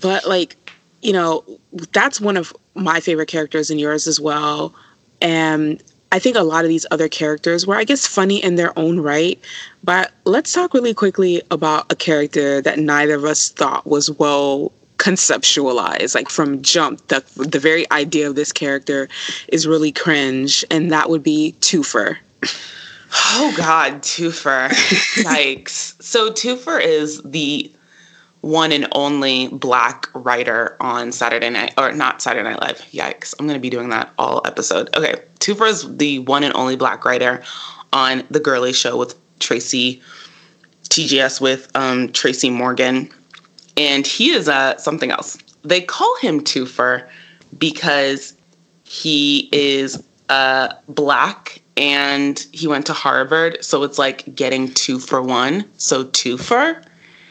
But 0.00 0.26
like, 0.26 0.56
you 1.02 1.12
know, 1.12 1.44
that's 1.92 2.20
one 2.20 2.36
of 2.36 2.52
my 2.80 3.00
favorite 3.00 3.28
characters 3.28 3.70
and 3.70 3.78
yours 3.78 4.06
as 4.06 4.18
well. 4.18 4.74
And 5.20 5.82
I 6.12 6.18
think 6.18 6.36
a 6.36 6.42
lot 6.42 6.64
of 6.64 6.68
these 6.68 6.86
other 6.90 7.08
characters 7.08 7.66
were, 7.66 7.76
I 7.76 7.84
guess, 7.84 8.06
funny 8.06 8.42
in 8.42 8.56
their 8.56 8.76
own 8.78 9.00
right. 9.00 9.38
But 9.84 10.12
let's 10.24 10.52
talk 10.52 10.74
really 10.74 10.94
quickly 10.94 11.42
about 11.50 11.90
a 11.92 11.94
character 11.94 12.60
that 12.62 12.78
neither 12.78 13.14
of 13.14 13.24
us 13.24 13.50
thought 13.50 13.86
was 13.86 14.10
well 14.10 14.72
conceptualized. 14.98 16.14
Like 16.14 16.28
from 16.28 16.62
jump, 16.62 17.06
the 17.08 17.24
the 17.36 17.58
very 17.58 17.90
idea 17.90 18.28
of 18.28 18.34
this 18.34 18.52
character 18.52 19.08
is 19.48 19.66
really 19.66 19.92
cringe, 19.92 20.64
and 20.70 20.90
that 20.90 21.08
would 21.10 21.22
be 21.22 21.54
Toofer. 21.60 22.16
Oh 23.14 23.54
God, 23.56 24.02
Toofer. 24.02 24.68
Yikes. 25.24 26.00
So 26.02 26.30
Toofer 26.30 26.80
is 26.82 27.22
the 27.22 27.72
one 28.40 28.72
and 28.72 28.86
only 28.92 29.48
black 29.48 30.08
writer 30.14 30.76
on 30.80 31.12
Saturday 31.12 31.50
Night, 31.50 31.74
or 31.76 31.92
not 31.92 32.22
Saturday 32.22 32.48
Night 32.48 32.60
Live. 32.60 32.78
Yikes. 32.92 33.34
I'm 33.38 33.46
going 33.46 33.58
to 33.58 33.60
be 33.60 33.70
doing 33.70 33.90
that 33.90 34.12
all 34.18 34.42
episode. 34.46 34.94
Okay. 34.96 35.14
Toofer 35.40 35.68
is 35.68 35.96
the 35.96 36.20
one 36.20 36.42
and 36.42 36.54
only 36.54 36.76
black 36.76 37.04
writer 37.04 37.42
on 37.92 38.24
The 38.30 38.40
Girly 38.40 38.72
Show 38.72 38.96
with 38.96 39.14
Tracy, 39.40 40.00
TGS 40.84 41.40
with 41.40 41.70
um, 41.74 42.12
Tracy 42.12 42.50
Morgan. 42.50 43.10
And 43.76 44.06
he 44.06 44.30
is 44.30 44.48
uh, 44.48 44.76
something 44.78 45.10
else. 45.10 45.38
They 45.62 45.80
call 45.80 46.14
him 46.18 46.40
Toofer 46.40 47.06
because 47.58 48.34
he 48.84 49.48
is 49.52 50.02
uh, 50.30 50.72
black 50.88 51.60
and 51.76 52.46
he 52.52 52.66
went 52.66 52.86
to 52.86 52.92
Harvard. 52.92 53.62
So 53.62 53.82
it's 53.82 53.98
like 53.98 54.34
getting 54.34 54.72
two 54.72 54.98
for 54.98 55.22
one. 55.22 55.64
So 55.76 56.04
Toofer 56.04 56.82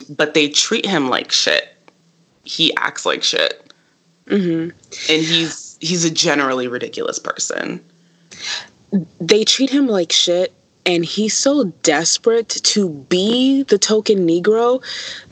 but 0.09 0.33
they 0.33 0.49
treat 0.49 0.85
him 0.85 1.09
like 1.09 1.31
shit. 1.31 1.75
He 2.43 2.75
acts 2.77 3.05
like 3.05 3.23
shit. 3.23 3.73
Mm-hmm. 4.25 4.69
And 5.11 5.23
he's 5.23 5.77
he's 5.79 6.05
a 6.05 6.11
generally 6.11 6.67
ridiculous 6.67 7.19
person. 7.19 7.83
They 9.19 9.43
treat 9.43 9.69
him 9.69 9.87
like 9.87 10.11
shit 10.11 10.53
and 10.85 11.05
he's 11.05 11.37
so 11.37 11.65
desperate 11.83 12.49
to 12.49 12.89
be 12.89 13.63
the 13.63 13.77
token 13.77 14.27
negro 14.27 14.83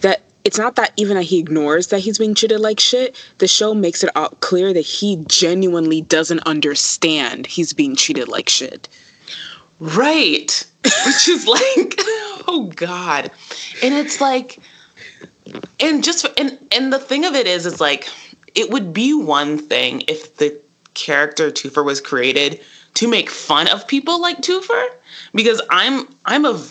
that 0.01 0.21
it's 0.43 0.57
not 0.57 0.75
that 0.75 0.93
even 0.95 1.17
that 1.17 1.23
he 1.23 1.39
ignores 1.39 1.87
that 1.87 1.99
he's 1.99 2.17
being 2.17 2.33
treated 2.33 2.59
like 2.59 2.79
shit. 2.79 3.21
The 3.39 3.47
show 3.47 3.73
makes 3.73 4.03
it 4.03 4.09
out 4.15 4.39
clear 4.39 4.71
that 4.73 4.81
he 4.81 5.23
genuinely 5.27 6.01
doesn't 6.01 6.39
understand 6.41 7.45
he's 7.45 7.73
being 7.73 7.95
treated 7.95 8.27
like 8.27 8.47
shit. 8.47 8.87
Right. 9.79 10.65
Which 11.05 11.27
is 11.27 11.47
like, 11.47 11.95
oh 12.47 12.71
God. 12.75 13.31
And 13.83 13.93
it's 13.93 14.21
like, 14.21 14.59
and 15.79 16.03
just, 16.03 16.25
and, 16.37 16.57
and 16.71 16.93
the 16.93 16.99
thing 16.99 17.25
of 17.25 17.35
it 17.35 17.47
is, 17.47 17.65
it's 17.65 17.81
like, 17.81 18.07
it 18.55 18.69
would 18.69 18.93
be 18.93 19.13
one 19.13 19.57
thing 19.57 20.03
if 20.07 20.37
the 20.37 20.59
character 20.93 21.51
Toofer 21.51 21.83
was 21.83 22.01
created 22.01 22.61
to 22.95 23.07
make 23.07 23.29
fun 23.29 23.67
of 23.69 23.87
people 23.87 24.21
like 24.21 24.41
Toofer, 24.41 24.89
because 25.33 25.61
I'm, 25.69 26.07
I'm 26.25 26.45
a, 26.45 26.61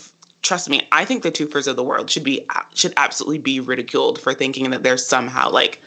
trust 0.43 0.69
me, 0.69 0.89
I 0.93 1.05
think 1.05 1.23
the 1.23 1.31
Toofers 1.31 1.69
of 1.69 1.77
the 1.77 1.85
world 1.85 2.11
should 2.11 2.25
be, 2.25 2.47
should 2.75 2.95
absolutely 2.97 3.39
be 3.39 3.61
ridiculed 3.61 4.21
for 4.21 4.35
thinking 4.35 4.71
that 4.71 4.83
they're 4.83 4.97
somehow 4.97 5.51
like 5.51 5.81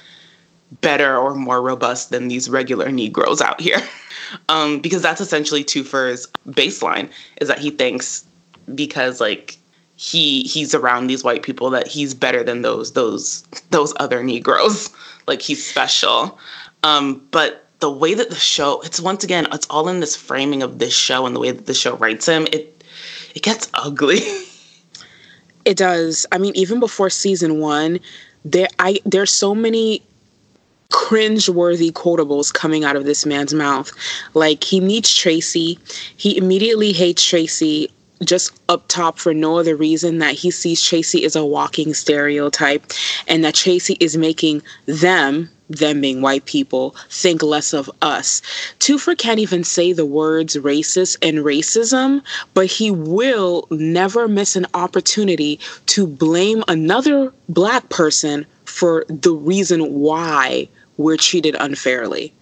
better 0.81 1.17
or 1.17 1.35
more 1.35 1.61
robust 1.61 2.09
than 2.11 2.27
these 2.27 2.49
regular 2.49 2.91
Negroes 2.91 3.41
out 3.41 3.59
here. 3.59 3.81
um, 4.49 4.79
because 4.79 5.01
that's 5.01 5.21
essentially 5.21 5.63
Toofer's 5.63 6.27
baseline 6.47 7.09
is 7.41 7.47
that 7.47 7.59
he 7.59 7.71
thinks 7.71 8.25
because 8.75 9.19
like 9.19 9.57
he 9.95 10.43
he's 10.43 10.73
around 10.73 11.07
these 11.07 11.23
white 11.23 11.43
people 11.43 11.69
that 11.71 11.87
he's 11.87 12.13
better 12.13 12.43
than 12.43 12.61
those 12.61 12.93
those 12.93 13.41
those 13.71 13.93
other 13.99 14.23
Negroes. 14.23 14.89
like 15.27 15.41
he's 15.41 15.65
special. 15.65 16.39
Um, 16.83 17.21
but 17.31 17.69
the 17.79 17.89
way 17.89 18.13
that 18.13 18.29
the 18.29 18.35
show 18.35 18.81
it's 18.81 18.99
once 18.99 19.23
again 19.23 19.47
it's 19.51 19.67
all 19.69 19.87
in 19.87 19.99
this 19.99 20.15
framing 20.15 20.61
of 20.61 20.79
this 20.79 20.93
show 20.93 21.25
and 21.25 21.35
the 21.35 21.39
way 21.39 21.51
that 21.51 21.65
the 21.65 21.73
show 21.73 21.95
writes 21.95 22.27
him 22.27 22.45
it 22.51 22.83
it 23.35 23.41
gets 23.41 23.69
ugly 23.73 24.19
it 25.65 25.77
does 25.77 26.25
i 26.31 26.37
mean 26.37 26.53
even 26.55 26.79
before 26.79 27.09
season 27.09 27.59
one 27.59 27.99
there 28.45 28.67
i 28.79 28.99
there's 29.05 29.31
so 29.31 29.55
many 29.55 30.01
cringe-worthy 31.09 31.91
quotables 31.91 32.53
coming 32.53 32.83
out 32.83 32.95
of 32.95 33.03
this 33.03 33.25
man's 33.25 33.51
mouth. 33.51 33.91
Like 34.35 34.63
he 34.63 34.79
meets 34.79 35.15
Tracy, 35.15 35.79
he 36.17 36.37
immediately 36.37 36.91
hates 36.91 37.25
Tracy 37.25 37.89
just 38.23 38.51
up 38.69 38.87
top 38.89 39.17
for 39.17 39.33
no 39.33 39.57
other 39.57 39.75
reason 39.75 40.19
that 40.19 40.35
he 40.35 40.51
sees 40.51 40.83
Tracy 40.83 41.25
as 41.25 41.35
a 41.35 41.43
walking 41.43 41.95
stereotype 41.95 42.83
and 43.27 43.43
that 43.43 43.55
Tracy 43.55 43.97
is 43.99 44.17
making 44.17 44.61
them 44.85 45.49
them 45.67 46.01
being 46.01 46.21
white 46.21 46.45
people 46.45 46.95
think 47.09 47.41
less 47.41 47.73
of 47.73 47.89
us. 48.03 48.41
Toofer 48.79 49.17
can't 49.17 49.39
even 49.39 49.63
say 49.63 49.93
the 49.93 50.05
words 50.05 50.55
racist 50.57 51.17
and 51.23 51.39
racism, 51.39 52.21
but 52.53 52.67
he 52.67 52.91
will 52.91 53.67
never 53.71 54.27
miss 54.27 54.55
an 54.55 54.67
opportunity 54.75 55.59
to 55.87 56.05
blame 56.05 56.63
another 56.67 57.33
black 57.49 57.89
person 57.89 58.45
for 58.65 59.05
the 59.09 59.31
reason 59.33 59.93
why 59.93 60.67
we're 60.99 61.17
treated 61.17 61.55
unfairly. 61.59 62.33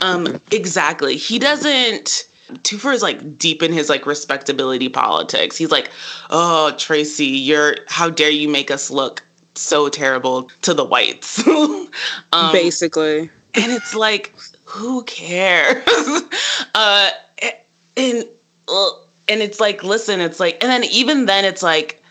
Um, 0.00 0.40
exactly. 0.50 1.16
He 1.16 1.38
doesn't. 1.38 2.26
Toofer 2.62 2.92
is 2.92 3.02
like 3.02 3.38
deep 3.38 3.62
in 3.62 3.72
his 3.72 3.88
like 3.88 4.06
respectability 4.06 4.88
politics. 4.88 5.56
He's 5.56 5.70
like, 5.70 5.90
"Oh, 6.30 6.74
Tracy, 6.78 7.26
you're 7.26 7.76
how 7.86 8.10
dare 8.10 8.30
you 8.30 8.48
make 8.48 8.70
us 8.72 8.90
look 8.90 9.22
so 9.54 9.88
terrible 9.88 10.50
to 10.62 10.74
the 10.74 10.84
whites?" 10.84 11.46
um, 11.46 12.52
Basically, 12.52 13.30
and 13.54 13.70
it's 13.70 13.94
like, 13.94 14.34
who 14.64 15.04
cares? 15.04 15.86
uh, 16.74 17.10
and 17.96 18.24
uh, 18.66 18.90
and 19.28 19.42
it's 19.42 19.60
like, 19.60 19.84
listen, 19.84 20.20
it's 20.20 20.40
like, 20.40 20.56
and 20.62 20.72
then 20.72 20.84
even 20.84 21.26
then, 21.26 21.44
it's 21.44 21.62
like, 21.62 22.02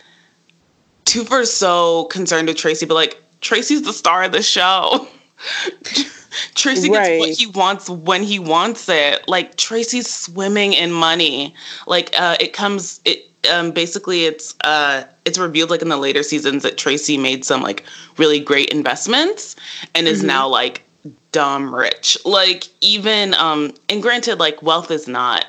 Toofer's 1.06 1.52
so 1.52 2.06
concerned 2.06 2.48
with 2.48 2.58
Tracy, 2.58 2.86
but 2.86 2.94
like, 2.94 3.22
Tracy's 3.42 3.82
the 3.82 3.92
star 3.92 4.24
of 4.24 4.32
the 4.32 4.44
show. 4.44 5.08
Tracy 6.56 6.90
gets 6.90 7.10
right. 7.10 7.20
what 7.20 7.30
he 7.30 7.48
wants 7.48 7.90
when 7.90 8.24
he 8.24 8.40
wants 8.40 8.88
it. 8.90 9.28
Like 9.28 9.58
Tracy's 9.58 10.10
swimming 10.10 10.74
in 10.74 10.92
money. 10.92 11.56
Like 11.88 12.18
uh, 12.20 12.38
it 12.40 12.54
comes 12.54 13.02
it 13.06 13.26
um, 13.52 13.72
basically 13.72 14.26
it's 14.26 14.56
uh, 14.64 15.04
it's 15.26 15.38
revealed 15.38 15.70
like 15.70 15.82
in 15.82 15.90
the 15.90 15.98
later 15.98 16.24
seasons 16.24 16.64
that 16.64 16.78
Tracy 16.78 17.18
made 17.18 17.46
some 17.46 17.62
like 17.62 17.84
really 18.18 18.40
great 18.40 18.70
investments 18.70 19.56
and 19.96 20.08
is 20.08 20.20
mm-hmm. 20.20 20.28
now 20.28 20.48
like 20.48 20.84
dumb 21.32 21.74
rich. 21.74 22.18
Like 22.26 22.66
even 22.82 23.34
um 23.36 23.74
and 23.88 24.02
granted 24.02 24.40
like 24.40 24.62
wealth 24.62 24.92
is 24.92 25.08
not 25.08 25.46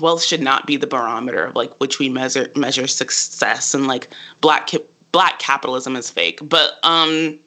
wealth 0.00 0.22
should 0.22 0.40
not 0.40 0.66
be 0.66 0.76
the 0.76 0.86
barometer 0.86 1.44
of 1.44 1.54
like 1.54 1.78
which 1.80 1.98
we 1.98 2.08
measure 2.08 2.50
measure 2.56 2.86
success 2.86 3.74
and 3.74 3.86
like 3.86 4.08
black 4.40 4.70
black 5.12 5.38
capitalism 5.38 5.96
is 5.96 6.10
fake. 6.10 6.40
But 6.42 6.78
um 6.82 7.38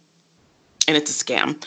and 0.89 0.97
it's 0.97 1.21
a 1.21 1.23
scam. 1.23 1.63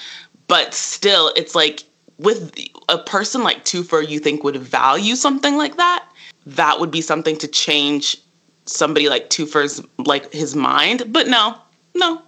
But 0.48 0.74
still 0.74 1.32
it's 1.37 1.54
like 1.54 1.85
with 2.18 2.52
a 2.88 2.98
person 2.98 3.44
like 3.44 3.64
Toofer 3.64 4.06
you 4.06 4.18
think 4.18 4.42
would 4.42 4.56
value 4.56 5.14
something 5.14 5.56
like 5.56 5.76
that, 5.76 6.04
that 6.44 6.80
would 6.80 6.90
be 6.90 7.00
something 7.00 7.37
to 7.38 7.46
change 7.46 8.16
somebody 8.66 9.08
like 9.08 9.30
Toofer's 9.30 9.80
like 9.98 10.32
his 10.32 10.56
mind. 10.56 11.04
But 11.12 11.28
no, 11.28 11.56
no, 11.94 12.20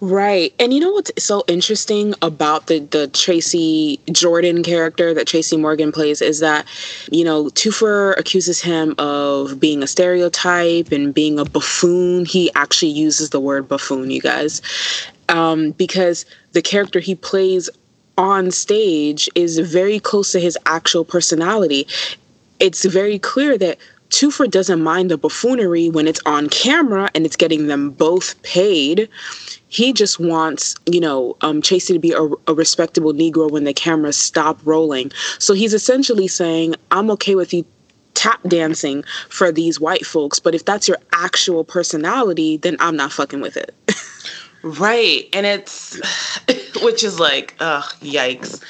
Right. 0.00 0.54
And 0.58 0.72
you 0.72 0.80
know 0.80 0.90
what's 0.90 1.10
so 1.22 1.44
interesting 1.48 2.14
about 2.20 2.66
the 2.66 2.80
the 2.80 3.08
Tracy 3.08 3.98
Jordan 4.12 4.62
character 4.62 5.14
that 5.14 5.26
Tracy 5.26 5.56
Morgan 5.56 5.92
plays 5.92 6.20
is 6.20 6.40
that, 6.40 6.66
you 7.10 7.24
know, 7.24 7.44
Toofer 7.50 8.18
accuses 8.18 8.60
him 8.60 8.94
of 8.98 9.58
being 9.58 9.82
a 9.82 9.86
stereotype 9.86 10.92
and 10.92 11.14
being 11.14 11.38
a 11.38 11.44
buffoon. 11.44 12.26
He 12.26 12.50
actually 12.54 12.90
uses 12.90 13.30
the 13.30 13.40
word 13.40 13.68
buffoon, 13.68 14.10
you 14.10 14.20
guys. 14.20 14.60
Um, 15.28 15.72
because 15.72 16.24
the 16.52 16.62
character 16.62 17.00
he 17.00 17.14
plays 17.14 17.68
on 18.18 18.50
stage 18.50 19.28
is 19.34 19.58
very 19.58 19.98
close 19.98 20.32
to 20.32 20.40
his 20.40 20.56
actual 20.66 21.04
personality. 21.04 21.86
It's 22.60 22.84
very 22.84 23.18
clear 23.18 23.58
that 23.58 23.78
Toofer 24.10 24.50
doesn't 24.50 24.82
mind 24.82 25.10
the 25.10 25.18
buffoonery 25.18 25.90
when 25.90 26.06
it's 26.06 26.20
on 26.26 26.48
camera 26.48 27.10
and 27.14 27.26
it's 27.26 27.36
getting 27.36 27.66
them 27.66 27.90
both 27.90 28.40
paid. 28.42 29.08
He 29.68 29.92
just 29.92 30.20
wants, 30.20 30.76
you 30.86 31.00
know, 31.00 31.36
um, 31.40 31.60
Tracy 31.60 31.92
to 31.92 31.98
be 31.98 32.12
a, 32.12 32.22
a 32.46 32.54
respectable 32.54 33.12
Negro 33.12 33.50
when 33.50 33.64
the 33.64 33.74
cameras 33.74 34.16
stop 34.16 34.58
rolling. 34.64 35.10
So 35.38 35.54
he's 35.54 35.74
essentially 35.74 36.28
saying, 36.28 36.76
I'm 36.90 37.10
okay 37.12 37.34
with 37.34 37.52
you 37.52 37.66
tap 38.14 38.42
dancing 38.44 39.04
for 39.28 39.52
these 39.52 39.78
white 39.78 40.06
folks, 40.06 40.38
but 40.38 40.54
if 40.54 40.64
that's 40.64 40.88
your 40.88 40.98
actual 41.12 41.64
personality, 41.64 42.56
then 42.56 42.76
I'm 42.80 42.96
not 42.96 43.12
fucking 43.12 43.40
with 43.40 43.56
it. 43.56 43.74
right. 44.66 45.28
And 45.32 45.46
it's, 45.46 46.00
which 46.82 47.04
is 47.04 47.18
like, 47.20 47.54
ugh, 47.60 47.84
yikes. 48.00 48.62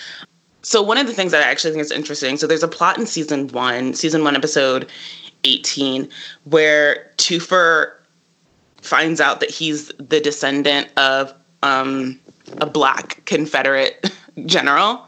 So 0.63 0.83
one 0.83 0.99
of 0.99 1.07
the 1.07 1.13
things 1.13 1.33
that 1.33 1.45
I 1.45 1.51
actually 1.51 1.73
think 1.73 1.83
is 1.83 1.93
interesting, 1.93 2.37
so 2.37 2.47
there's 2.47 2.63
a 2.63 2.69
plot 2.69 2.99
in 2.99 3.07
season 3.07 3.49
one, 3.49 3.95
season 3.95 4.25
one 4.25 4.35
episode 4.35 4.89
18, 5.45 6.09
where 6.45 7.11
Toofer 7.19 7.93
finds 8.83 9.21
out 9.21 9.41
that 9.41 9.51
he's 9.51 9.89
the 9.99 10.21
descendant 10.21 10.89
of 10.97 11.33
um, 11.63 12.19
a 12.59 12.67
black 12.67 13.25
Confederate 13.27 14.13
general 14.47 15.07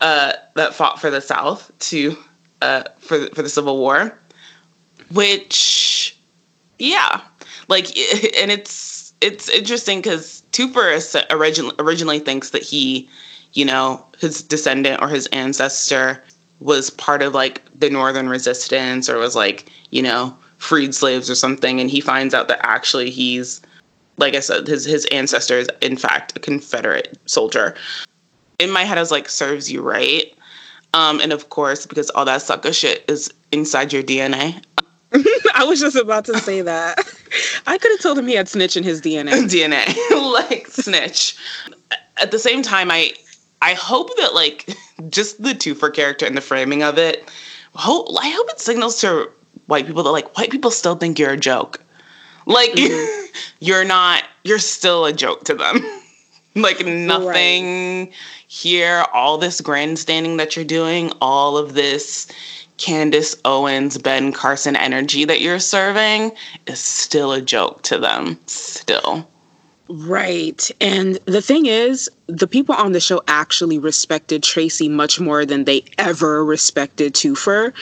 uh, 0.00 0.32
that 0.54 0.74
fought 0.74 1.00
for 1.00 1.10
the 1.10 1.20
South 1.20 1.70
to 1.78 2.16
uh, 2.62 2.84
for 2.98 3.26
for 3.28 3.42
the 3.42 3.48
Civil 3.48 3.78
War, 3.78 4.18
which 5.12 6.18
yeah, 6.78 7.20
like 7.68 7.86
and 8.38 8.50
it's 8.50 8.95
it's 9.20 9.48
interesting 9.48 10.00
because 10.00 10.42
Toofer 10.52 11.26
originally 11.30 11.74
originally 11.78 12.18
thinks 12.18 12.50
that 12.50 12.62
he, 12.62 13.08
you 13.52 13.64
know, 13.64 14.04
his 14.18 14.42
descendant 14.42 15.00
or 15.00 15.08
his 15.08 15.26
ancestor 15.28 16.22
was 16.60 16.90
part 16.90 17.22
of 17.22 17.34
like 17.34 17.62
the 17.78 17.90
Northern 17.90 18.28
Resistance 18.28 19.08
or 19.08 19.18
was 19.18 19.36
like, 19.36 19.70
you 19.90 20.02
know, 20.02 20.36
freed 20.58 20.94
slaves 20.94 21.30
or 21.30 21.34
something. 21.34 21.80
And 21.80 21.90
he 21.90 22.00
finds 22.00 22.34
out 22.34 22.48
that 22.48 22.64
actually 22.64 23.10
he's, 23.10 23.60
like 24.16 24.34
I 24.34 24.40
said, 24.40 24.66
his, 24.66 24.84
his 24.84 25.06
ancestor 25.06 25.58
is 25.58 25.68
in 25.80 25.96
fact 25.96 26.36
a 26.36 26.40
Confederate 26.40 27.18
soldier. 27.26 27.74
In 28.58 28.70
my 28.70 28.84
head, 28.84 28.96
I 28.96 29.02
was 29.02 29.10
like, 29.10 29.28
serves 29.28 29.70
you 29.70 29.82
right. 29.82 30.32
Um, 30.94 31.20
and 31.20 31.32
of 31.32 31.50
course, 31.50 31.84
because 31.84 32.08
all 32.10 32.24
that 32.24 32.40
sucker 32.40 32.72
shit 32.72 33.04
is 33.08 33.32
inside 33.52 33.92
your 33.92 34.02
DNA. 34.02 34.62
I 35.54 35.64
was 35.64 35.80
just 35.80 35.96
about 35.96 36.24
to 36.26 36.38
say 36.38 36.62
that. 36.62 36.98
I 37.66 37.78
could 37.78 37.90
have 37.92 38.00
told 38.00 38.18
him 38.18 38.26
he 38.26 38.34
had 38.34 38.48
snitch 38.48 38.76
in 38.76 38.84
his 38.84 39.00
DNA. 39.00 39.30
DNA, 39.48 40.32
like 40.32 40.66
snitch. 40.68 41.36
At 42.16 42.30
the 42.30 42.38
same 42.38 42.62
time, 42.62 42.90
I 42.90 43.12
I 43.62 43.74
hope 43.74 44.16
that 44.16 44.34
like 44.34 44.76
just 45.08 45.42
the 45.42 45.50
Toofer 45.50 45.92
character 45.92 46.26
and 46.26 46.36
the 46.36 46.40
framing 46.40 46.82
of 46.82 46.98
it. 46.98 47.28
Hope 47.74 48.08
I 48.18 48.28
hope 48.28 48.48
it 48.50 48.60
signals 48.60 49.00
to 49.00 49.30
white 49.66 49.86
people 49.86 50.02
that 50.02 50.10
like 50.10 50.36
white 50.36 50.50
people 50.50 50.70
still 50.70 50.96
think 50.96 51.18
you're 51.18 51.32
a 51.32 51.36
joke. 51.36 51.82
Like 52.46 52.72
mm-hmm. 52.72 53.26
you're 53.60 53.84
not. 53.84 54.24
You're 54.44 54.58
still 54.58 55.04
a 55.04 55.12
joke 55.12 55.44
to 55.44 55.54
them. 55.54 55.84
like 56.54 56.86
nothing 56.86 58.06
right. 58.06 58.12
here. 58.46 59.04
All 59.12 59.36
this 59.36 59.60
grandstanding 59.60 60.36
that 60.38 60.56
you're 60.56 60.64
doing. 60.64 61.12
All 61.20 61.58
of 61.58 61.74
this 61.74 62.28
Candace 62.78 63.36
Owens, 63.44 63.98
Ben 63.98 64.32
Carson 64.32 64.76
energy 64.76 65.24
that 65.24 65.40
you're 65.40 65.58
serving 65.58 66.32
is 66.66 66.80
still 66.80 67.32
a 67.32 67.40
joke 67.40 67.82
to 67.82 67.98
them. 67.98 68.38
Still. 68.46 69.28
Right. 69.88 70.68
And 70.80 71.14
the 71.26 71.40
thing 71.40 71.66
is, 71.66 72.10
the 72.26 72.48
people 72.48 72.74
on 72.74 72.90
the 72.90 72.98
show 72.98 73.22
actually 73.28 73.78
respected 73.78 74.42
Tracy 74.42 74.88
much 74.88 75.20
more 75.20 75.46
than 75.46 75.64
they 75.64 75.84
ever 75.96 76.44
respected 76.44 77.14
Toofer. 77.14 77.72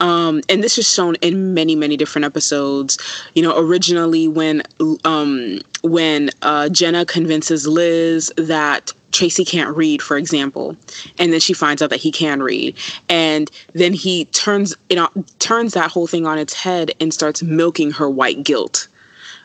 Um, 0.00 0.40
and 0.48 0.62
this 0.62 0.76
is 0.76 0.92
shown 0.92 1.14
in 1.16 1.54
many, 1.54 1.76
many 1.76 1.96
different 1.96 2.24
episodes. 2.24 2.98
You 3.34 3.42
know, 3.42 3.56
originally 3.56 4.26
when 4.26 4.62
um, 5.04 5.60
when 5.82 6.30
uh, 6.42 6.68
Jenna 6.68 7.06
convinces 7.06 7.66
Liz 7.66 8.32
that 8.36 8.92
Tracy 9.12 9.44
can't 9.44 9.76
read, 9.76 10.02
for 10.02 10.16
example, 10.16 10.76
and 11.18 11.32
then 11.32 11.40
she 11.40 11.52
finds 11.52 11.82
out 11.82 11.90
that 11.90 12.00
he 12.00 12.10
can 12.10 12.42
read, 12.42 12.76
and 13.08 13.50
then 13.74 13.92
he 13.92 14.24
turns 14.26 14.74
you 14.88 14.96
know 14.96 15.08
turns 15.38 15.74
that 15.74 15.90
whole 15.90 16.06
thing 16.06 16.26
on 16.26 16.38
its 16.38 16.54
head 16.54 16.92
and 17.00 17.12
starts 17.12 17.42
milking 17.42 17.90
her 17.92 18.08
white 18.08 18.42
guilt. 18.42 18.88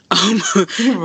Um, 0.10 0.42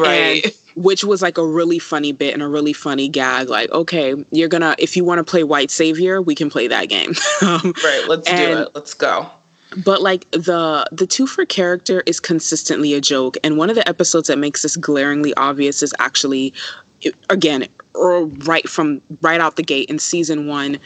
right. 0.01 0.44
And, 0.44 0.55
which 0.75 1.05
was 1.05 1.22
like 1.22 1.37
a 1.37 1.46
really 1.46 1.79
funny 1.79 2.12
bit 2.12 2.35
and 2.35 2.42
a 2.42 2.48
really 2.48 2.72
funny 2.72 3.09
gag. 3.09 3.48
Like, 3.48 3.70
okay, 3.70 4.14
you're 4.31 4.48
gonna 4.48 4.75
if 4.79 4.96
you 4.96 5.05
want 5.05 5.18
to 5.18 5.25
play 5.29 5.44
white 5.44 5.70
savior, 5.70 6.22
we 6.22 6.35
can 6.35 6.51
play 6.51 6.68
that 6.68 6.88
game. 6.88 7.11
um, 7.42 7.75
right. 7.83 8.05
Let's 8.09 8.29
and, 8.29 8.38
do 8.38 8.62
it. 8.62 8.68
Let's 8.75 8.94
go. 8.94 9.29
But 9.85 10.03
like 10.03 10.31
the 10.33 10.87
the 10.92 11.07
Toofer 11.07 11.48
character 11.48 12.03
is 12.07 12.20
consistently 12.20 12.94
a 12.94 13.01
joke, 13.01 13.37
and 13.42 13.57
one 13.57 13.70
of 13.70 13.77
the 13.77 13.87
episodes 13.88 14.29
that 14.29 14.38
makes 14.38 14.62
this 14.62 14.77
glaringly 14.77 15.35
obvious 15.35 15.83
is 15.83 15.94
actually, 15.98 16.53
again, 17.31 17.66
Uh, 17.94 18.24
right 18.46 18.66
from 18.68 19.02
right 19.20 19.40
out 19.40 19.57
the 19.57 19.62
gate 19.62 19.90
in 19.90 19.98
season 19.98 20.46
one, 20.46 20.78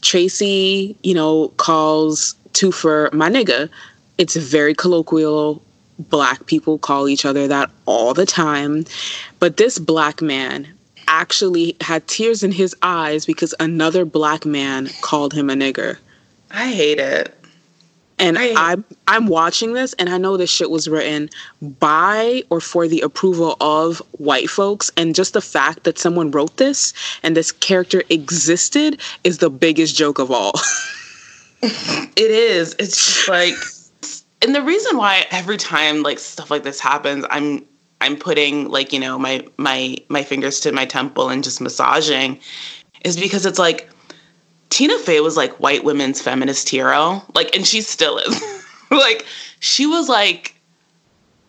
Tracy, 0.00 0.96
you 1.02 1.12
know, 1.12 1.48
calls 1.56 2.34
Toofer 2.52 3.12
my 3.12 3.28
nigga. 3.28 3.68
It's 4.16 4.36
very 4.36 4.74
colloquial 4.74 5.62
black 5.98 6.46
people 6.46 6.78
call 6.78 7.08
each 7.08 7.24
other 7.24 7.46
that 7.48 7.70
all 7.86 8.14
the 8.14 8.26
time. 8.26 8.84
But 9.38 9.56
this 9.56 9.78
black 9.78 10.22
man 10.22 10.66
actually 11.06 11.76
had 11.80 12.06
tears 12.08 12.42
in 12.42 12.52
his 12.52 12.74
eyes 12.82 13.26
because 13.26 13.54
another 13.60 14.04
black 14.04 14.44
man 14.44 14.88
called 15.02 15.32
him 15.32 15.50
a 15.50 15.54
nigger. 15.54 15.98
I 16.50 16.72
hate 16.72 16.98
it. 16.98 17.36
And 18.24 18.38
I 18.38 18.52
I'm 18.56 18.84
I'm 19.06 19.26
watching 19.26 19.74
this 19.74 19.92
and 19.94 20.08
I 20.08 20.18
know 20.18 20.36
this 20.36 20.50
shit 20.50 20.70
was 20.70 20.88
written 20.88 21.28
by 21.60 22.42
or 22.50 22.60
for 22.60 22.88
the 22.88 23.00
approval 23.02 23.56
of 23.60 23.98
white 24.12 24.48
folks. 24.48 24.90
And 24.96 25.14
just 25.14 25.34
the 25.34 25.42
fact 25.42 25.84
that 25.84 25.98
someone 25.98 26.30
wrote 26.30 26.56
this 26.56 26.94
and 27.22 27.36
this 27.36 27.52
character 27.52 28.02
existed 28.08 29.00
is 29.24 29.38
the 29.38 29.50
biggest 29.50 29.94
joke 29.94 30.18
of 30.18 30.30
all. 30.30 30.52
it 31.62 32.30
is. 32.30 32.74
It's 32.78 32.96
just 32.96 33.28
like 33.28 33.54
and 34.44 34.54
the 34.54 34.62
reason 34.62 34.96
why 34.96 35.26
every 35.30 35.56
time 35.56 36.02
like 36.02 36.18
stuff 36.18 36.50
like 36.50 36.62
this 36.62 36.80
happens, 36.80 37.24
I'm 37.30 37.64
I'm 38.00 38.16
putting 38.16 38.68
like 38.68 38.92
you 38.92 39.00
know 39.00 39.18
my 39.18 39.46
my 39.56 39.96
my 40.08 40.22
fingers 40.22 40.60
to 40.60 40.72
my 40.72 40.84
temple 40.84 41.30
and 41.30 41.42
just 41.42 41.60
massaging, 41.60 42.38
is 43.04 43.16
because 43.16 43.46
it's 43.46 43.58
like 43.58 43.88
Tina 44.70 44.98
Fey 44.98 45.20
was 45.20 45.36
like 45.36 45.60
white 45.60 45.84
women's 45.84 46.20
feminist 46.20 46.68
hero, 46.68 47.22
like, 47.34 47.54
and 47.54 47.66
she 47.66 47.80
still 47.80 48.18
is. 48.18 48.42
like 48.90 49.24
she 49.60 49.86
was 49.86 50.08
like 50.08 50.54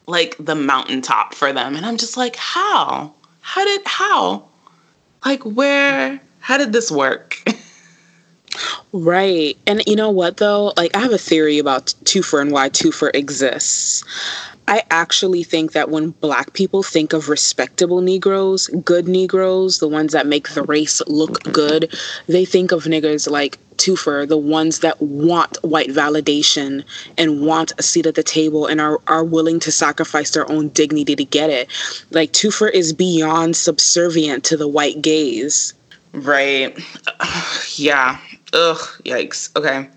like 0.08 0.36
the 0.40 0.56
mountaintop 0.56 1.34
for 1.34 1.52
them, 1.52 1.76
and 1.76 1.86
I'm 1.86 1.98
just 1.98 2.18
like, 2.18 2.36
how? 2.36 3.14
How 3.42 3.66
did 3.66 3.82
how? 3.86 4.48
Like 5.26 5.44
where? 5.44 6.20
How 6.40 6.58
did 6.58 6.74
this 6.74 6.92
work? 6.92 7.42
Right. 8.94 9.58
And 9.68 9.84
you 9.86 9.96
know 9.96 10.10
what 10.10 10.38
though? 10.38 10.74
Like 10.78 10.96
I 10.96 11.00
have 11.00 11.12
a 11.12 11.18
theory 11.18 11.60
about 11.60 11.88
Toofer 12.06 12.42
and 12.42 12.52
why 12.52 12.70
Toofer 12.70 13.14
exists. 13.14 14.04
I 14.68 14.84
actually 14.90 15.44
think 15.44 15.74
that 15.74 15.90
when 15.90 16.12
black 16.12 16.54
people 16.54 16.82
think 16.82 17.14
of 17.14 17.30
respectable 17.30 18.02
Negroes, 18.02 18.68
good 18.84 19.08
Negroes, 19.08 19.78
the 19.78 19.88
ones 19.88 20.12
that 20.14 20.26
make 20.26 20.50
the 20.50 20.64
race 20.64 21.02
look 21.08 21.44
good, 21.44 21.94
they 22.28 22.46
think 22.46 22.72
of 22.72 22.86
niggas 22.86 23.30
like 23.30 23.60
Toofer, 23.78 24.28
the 24.28 24.38
ones 24.38 24.80
that 24.80 25.00
want 25.02 25.58
white 25.64 25.90
validation 25.90 26.84
and 27.18 27.46
want 27.46 27.74
a 27.78 27.84
seat 27.84 28.06
at 28.08 28.16
the 28.16 28.24
table 28.24 28.66
and 28.66 28.82
are, 28.82 29.00
are 29.08 29.24
willing 29.24 29.60
to 29.60 29.72
sacrifice 29.72 30.32
their 30.32 30.50
own 30.52 30.70
dignity 30.70 31.16
to 31.16 31.26
get 31.26 31.50
it. 31.50 31.70
Like 32.12 32.32
Toofer 32.32 32.72
is 32.72 32.94
beyond 32.94 33.56
subservient 33.56 34.44
to 34.46 34.58
the 34.58 34.68
white 34.68 35.02
gaze. 35.02 35.74
Right. 36.14 36.78
yeah. 37.76 38.20
Ugh. 38.54 38.78
Yikes. 39.04 39.56
Okay. 39.56 39.90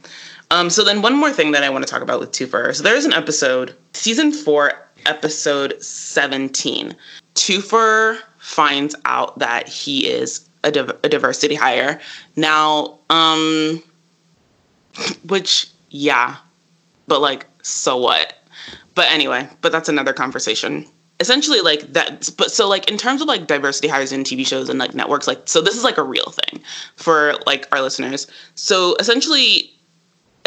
Um, 0.50 0.70
so 0.70 0.82
then 0.82 1.02
one 1.02 1.16
more 1.16 1.32
thing 1.32 1.52
that 1.52 1.62
I 1.62 1.70
want 1.70 1.87
to 1.87 1.90
talk 1.90 2.02
about 2.02 2.20
with 2.20 2.32
Toofer. 2.32 2.74
So 2.74 2.82
there's 2.82 3.04
an 3.04 3.12
episode, 3.12 3.76
season 3.92 4.32
four, 4.32 4.72
episode 5.06 5.82
17. 5.82 6.96
Toofer 7.34 8.18
finds 8.38 8.94
out 9.04 9.38
that 9.38 9.68
he 9.68 10.08
is 10.08 10.48
a, 10.64 10.70
div- 10.70 10.98
a 11.04 11.08
diversity 11.08 11.54
hire. 11.54 12.00
Now, 12.37 12.98
um, 13.11 13.82
which, 15.28 15.68
yeah, 15.90 16.37
but 17.06 17.20
like, 17.20 17.46
so 17.62 17.96
what? 17.96 18.34
But 18.94 19.11
anyway, 19.11 19.48
but 19.61 19.70
that's 19.70 19.88
another 19.88 20.12
conversation. 20.12 20.87
Essentially, 21.20 21.61
like 21.61 21.92
that, 21.92 22.30
but 22.37 22.50
so 22.50 22.68
like 22.68 22.88
in 22.90 22.96
terms 22.96 23.20
of 23.20 23.28
like 23.28 23.46
diversity 23.46 23.88
hires 23.88 24.12
in 24.12 24.22
TV 24.22 24.46
shows 24.46 24.68
and 24.68 24.78
like 24.78 24.94
networks, 24.94 25.26
like, 25.26 25.42
so 25.46 25.61
this 25.61 25.76
is 25.76 25.84
like 25.84 25.98
a 25.98 26.02
real 26.02 26.30
thing 26.30 26.62
for 26.96 27.34
like 27.44 27.66
our 27.72 27.82
listeners. 27.82 28.28
So 28.54 28.94
essentially, 29.00 29.72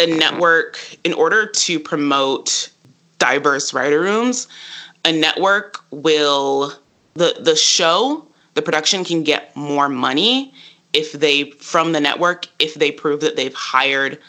a 0.01 0.07
network, 0.07 0.79
in 1.03 1.13
order 1.13 1.45
to 1.45 1.79
promote 1.79 2.69
diverse 3.19 3.73
writer 3.73 4.01
rooms, 4.01 4.47
a 5.05 5.11
network 5.11 5.83
will, 5.91 6.73
the, 7.13 7.37
the 7.39 7.55
show, 7.55 8.25
the 8.55 8.61
production 8.61 9.03
can 9.03 9.23
get 9.23 9.55
more 9.55 9.87
money 9.89 10.53
if 10.93 11.13
they 11.13 11.51
from 11.51 11.93
the 11.93 12.01
network 12.01 12.47
if 12.59 12.73
they 12.73 12.91
prove 12.91 13.21
that 13.21 13.37
they've 13.37 13.53
hired 13.53 14.19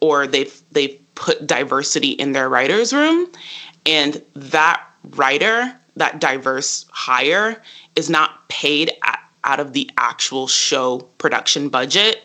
or 0.00 0.28
they've 0.28 0.62
they've 0.70 0.98
put 1.16 1.44
diversity 1.46 2.10
in 2.10 2.32
their 2.32 2.48
writers 2.48 2.92
room. 2.92 3.28
And 3.84 4.22
that 4.34 4.84
writer 5.16 5.76
that 5.96 6.20
diverse 6.20 6.86
hire 6.90 7.60
is 7.96 8.08
not 8.08 8.48
paid 8.48 8.92
at, 9.02 9.18
out 9.44 9.60
of 9.60 9.72
the 9.72 9.90
actual 9.98 10.46
show 10.46 10.98
production 11.18 11.68
budget 11.68 12.24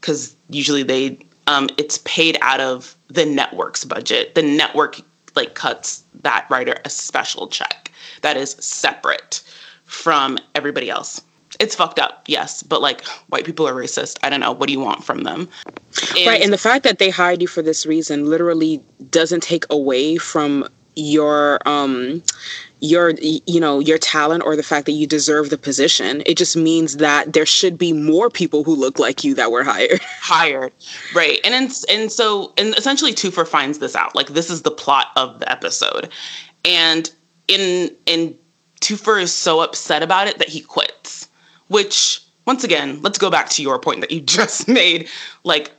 because 0.00 0.36
usually 0.48 0.82
they 0.82 1.18
um, 1.46 1.68
it's 1.76 1.98
paid 2.04 2.38
out 2.40 2.60
of 2.60 2.96
the 3.08 3.24
network's 3.26 3.84
budget 3.84 4.34
the 4.34 4.42
network 4.42 5.00
like 5.36 5.54
cuts 5.54 6.04
that 6.22 6.46
writer 6.50 6.76
a 6.84 6.90
special 6.90 7.48
check 7.48 7.90
that 8.22 8.36
is 8.36 8.52
separate 8.52 9.42
from 9.84 10.38
everybody 10.54 10.90
else 10.90 11.20
it's 11.60 11.74
fucked 11.74 11.98
up, 11.98 12.24
yes, 12.26 12.62
but 12.62 12.80
like 12.80 13.04
white 13.28 13.44
people 13.44 13.66
are 13.66 13.74
racist. 13.74 14.18
I 14.22 14.30
don't 14.30 14.40
know. 14.40 14.52
What 14.52 14.66
do 14.66 14.72
you 14.72 14.80
want 14.80 15.04
from 15.04 15.22
them? 15.22 15.48
And 16.16 16.26
right. 16.26 16.42
And 16.42 16.52
the 16.52 16.58
fact 16.58 16.84
that 16.84 16.98
they 16.98 17.10
hired 17.10 17.40
you 17.40 17.48
for 17.48 17.62
this 17.62 17.86
reason 17.86 18.26
literally 18.26 18.82
doesn't 19.10 19.42
take 19.42 19.64
away 19.70 20.16
from 20.16 20.68
your 20.96 21.66
um 21.66 22.22
your 22.80 23.10
you 23.20 23.60
know 23.60 23.78
your 23.78 23.98
talent 23.98 24.42
or 24.44 24.56
the 24.56 24.62
fact 24.62 24.86
that 24.86 24.92
you 24.92 25.06
deserve 25.06 25.50
the 25.50 25.58
position. 25.58 26.22
It 26.26 26.36
just 26.36 26.56
means 26.56 26.98
that 26.98 27.32
there 27.32 27.46
should 27.46 27.78
be 27.78 27.92
more 27.92 28.30
people 28.30 28.64
who 28.64 28.74
look 28.74 28.98
like 28.98 29.24
you 29.24 29.34
that 29.34 29.50
were 29.50 29.64
hired. 29.64 30.00
Hired. 30.20 30.72
Right. 31.14 31.40
And 31.44 31.54
in, 31.54 31.70
and 31.88 32.12
so 32.12 32.52
and 32.58 32.76
essentially 32.76 33.12
Toofer 33.12 33.46
finds 33.46 33.78
this 33.78 33.96
out. 33.96 34.14
Like 34.14 34.28
this 34.28 34.50
is 34.50 34.62
the 34.62 34.70
plot 34.70 35.08
of 35.16 35.38
the 35.40 35.50
episode. 35.50 36.10
And 36.64 37.10
in 37.48 37.94
in 38.06 38.36
Toofer 38.80 39.20
is 39.20 39.32
so 39.32 39.60
upset 39.60 40.02
about 40.02 40.28
it 40.28 40.38
that 40.38 40.48
he 40.48 40.60
quits 40.60 41.28
which 41.68 42.20
once 42.46 42.64
again, 42.64 43.00
let's 43.02 43.18
go 43.18 43.30
back 43.30 43.48
to 43.50 43.62
your 43.62 43.78
point 43.78 44.00
that 44.00 44.10
you 44.10 44.20
just 44.38 44.68
made. 44.68 45.08
Like, 45.42 45.72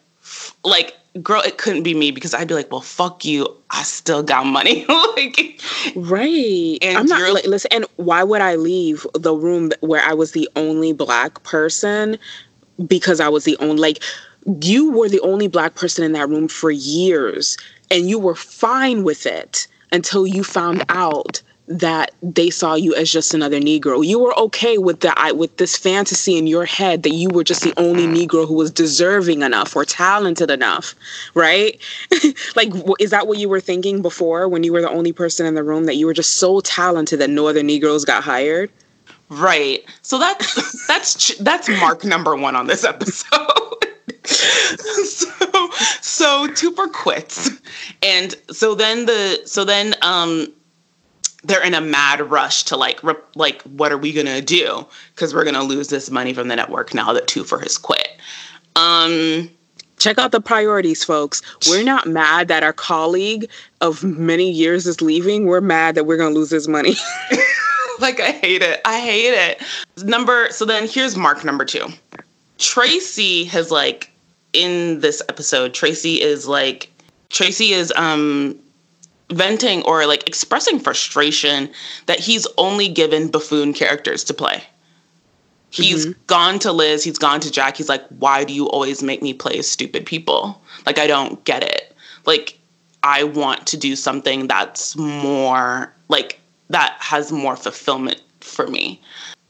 like, 0.64 0.96
girl, 1.22 1.42
it 1.42 1.58
couldn't 1.58 1.84
be 1.84 1.94
me 1.94 2.12
because 2.12 2.34
I'd 2.34 2.48
be 2.48 2.54
like, 2.54 2.72
well, 2.72 2.82
fuck 2.82 3.24
you. 3.26 3.48
I 3.72 3.84
still 3.84 4.24
got 4.24 4.46
money. 4.46 4.86
like, 5.16 5.62
right. 5.96 6.78
And 6.82 6.98
I'm 6.98 7.06
not 7.06 7.34
like, 7.34 7.46
listen. 7.46 7.70
And 7.72 7.86
why 7.96 8.24
would 8.24 8.42
I 8.42 8.56
leave 8.56 9.06
the 9.14 9.34
room 9.34 9.72
where 9.82 10.02
I 10.02 10.14
was 10.14 10.32
the 10.32 10.50
only 10.56 10.94
black 10.94 11.44
person 11.44 12.18
because 12.88 13.20
I 13.20 13.30
was 13.30 13.44
the 13.44 13.58
only 13.58 13.78
like. 13.78 14.04
You 14.62 14.92
were 14.92 15.10
the 15.10 15.22
only 15.22 15.48
black 15.48 15.74
person 15.74 16.04
in 16.04 16.12
that 16.12 16.30
room 16.30 16.48
for 16.48 16.70
years, 16.70 17.58
and 17.90 18.08
you 18.08 18.20
were 18.20 18.36
fine 18.36 19.04
with 19.04 19.26
it 19.26 19.68
until 19.92 20.28
you 20.28 20.44
found 20.44 20.86
out 20.90 21.42
that 21.68 22.12
they 22.22 22.50
saw 22.50 22.76
you 22.76 22.94
as 22.96 23.12
just 23.12 23.34
another 23.34 23.60
negro. 23.60 24.06
You 24.06 24.20
were 24.20 24.38
okay 24.40 24.78
with 24.78 25.00
that 25.00 25.38
with 25.38 25.58
this 25.58 25.76
fantasy 25.76 26.38
in 26.38 26.46
your 26.48 26.66
head 26.66 27.04
that 27.04 27.14
you 27.14 27.30
were 27.30 27.44
just 27.44 27.64
the 27.64 27.74
only 27.78 28.06
negro 28.06 28.48
who 28.48 28.54
was 28.54 28.70
deserving 28.70 29.42
enough 29.42 29.76
or 29.76 29.84
talented 29.84 30.52
enough 30.52 30.96
right? 31.34 31.80
Like 32.56 32.72
is 33.00 33.12
that 33.12 33.28
what 33.28 33.38
you 33.38 33.50
were 33.50 33.60
thinking 33.60 34.02
before 34.02 34.48
when 34.48 34.64
you 34.64 34.72
were 34.72 34.82
the 34.82 34.90
only 34.90 35.12
person 35.12 35.46
in 35.46 35.56
the 35.56 35.64
room 35.64 35.86
that 35.86 35.96
you 35.96 36.06
were 36.06 36.14
just 36.14 36.36
so 36.36 36.62
talented 36.62 37.20
that 37.20 37.30
no 37.30 37.48
other 37.48 37.64
negroes 37.64 38.06
got 38.06 38.24
hired? 38.24 38.72
Right. 39.30 39.84
So 40.02 40.18
that's 40.20 40.88
that's 40.88 41.38
that's 41.38 41.70
mark 41.70 42.04
number 42.04 42.36
1 42.36 42.56
on 42.56 42.68
this 42.68 42.84
episode. 42.84 43.40
So 44.26 45.28
so 46.02 46.48
Toofer 46.48 46.92
quits. 46.92 47.50
And 48.02 48.34
so 48.52 48.74
then 48.74 49.06
the 49.06 49.42
so 49.46 49.64
then 49.64 49.94
um 50.02 50.52
they're 51.46 51.64
in 51.64 51.74
a 51.74 51.82
mad 51.82 52.22
rush 52.30 52.64
to 52.64 52.78
like 52.78 53.00
like 53.36 53.62
what 53.64 53.92
are 53.92 53.98
we 53.98 54.14
gonna 54.14 54.42
do? 54.42 54.86
Because 55.14 55.34
we're 55.34 55.46
gonna 55.46 55.64
lose 55.64 55.90
this 55.90 56.10
money 56.10 56.34
from 56.34 56.48
the 56.48 56.56
network 56.56 56.94
now 56.94 57.14
that 57.14 57.28
Toofer 57.28 57.62
has 57.62 57.78
quit. 57.78 58.10
Um 58.76 59.50
check 59.98 60.18
out 60.18 60.32
the 60.32 60.42
priorities 60.42 61.04
folks. 61.04 61.42
We're 61.70 61.84
not 61.84 62.08
mad 62.08 62.48
that 62.50 62.64
our 62.64 62.74
colleague 62.74 63.50
of 63.82 64.04
many 64.04 64.50
years 64.50 64.88
is 64.88 65.02
leaving. 65.02 65.46
We're 65.46 65.62
mad 65.62 65.96
that 65.96 66.06
we're 66.06 66.18
gonna 66.18 66.36
lose 66.36 66.50
this 66.50 66.68
money. 66.68 66.96
Like 68.00 68.20
i 68.20 68.32
hate 68.32 68.62
it. 68.62 68.82
I 68.84 69.00
hate 69.00 69.34
it. 69.34 69.62
Number 70.04 70.50
so 70.52 70.66
then 70.66 70.88
here's 70.88 71.16
mark 71.16 71.46
number 71.46 71.66
two. 71.66 71.88
Tracy 72.58 73.46
has 73.46 73.72
like 73.72 74.12
in 74.54 75.00
this 75.00 75.22
episode 75.30 75.74
tracy 75.74 76.22
is 76.22 76.48
like 76.48 76.92
tracy 77.30 77.72
is 77.72 77.94
um 77.96 78.58
venting 79.32 79.82
or 79.84 80.06
like 80.06 80.28
expressing 80.28 80.80
frustration 80.80 81.70
that 82.06 82.20
he's 82.20 82.48
only 82.58 82.88
given 82.88 83.30
buffoon 83.30 83.74
characters 83.74 84.24
to 84.26 84.34
play. 84.34 84.64
He's 85.72 86.06
mm-hmm. 86.06 86.20
gone 86.28 86.60
to 86.60 86.72
Liz, 86.72 87.04
he's 87.04 87.18
gone 87.18 87.42
to 87.42 87.52
Jack. 87.52 87.76
He's 87.76 87.90
like, 87.90 88.06
"Why 88.08 88.44
do 88.44 88.54
you 88.54 88.68
always 88.70 89.04
make 89.04 89.22
me 89.22 89.34
play 89.34 89.62
stupid 89.62 90.06
people? 90.06 90.62
Like 90.86 90.98
I 90.98 91.08
don't 91.08 91.44
get 91.44 91.64
it. 91.64 91.94
Like 92.26 92.58
I 93.04 93.24
want 93.24 93.68
to 93.68 93.78
do 93.78 93.96
something 93.96 94.48
that's 94.48 94.96
more 94.96 95.94
like 96.08 96.40
that 96.70 96.96
has 97.00 97.32
more 97.32 97.58
fulfillment 97.58 98.22
for 98.40 98.68
me." 98.68 99.02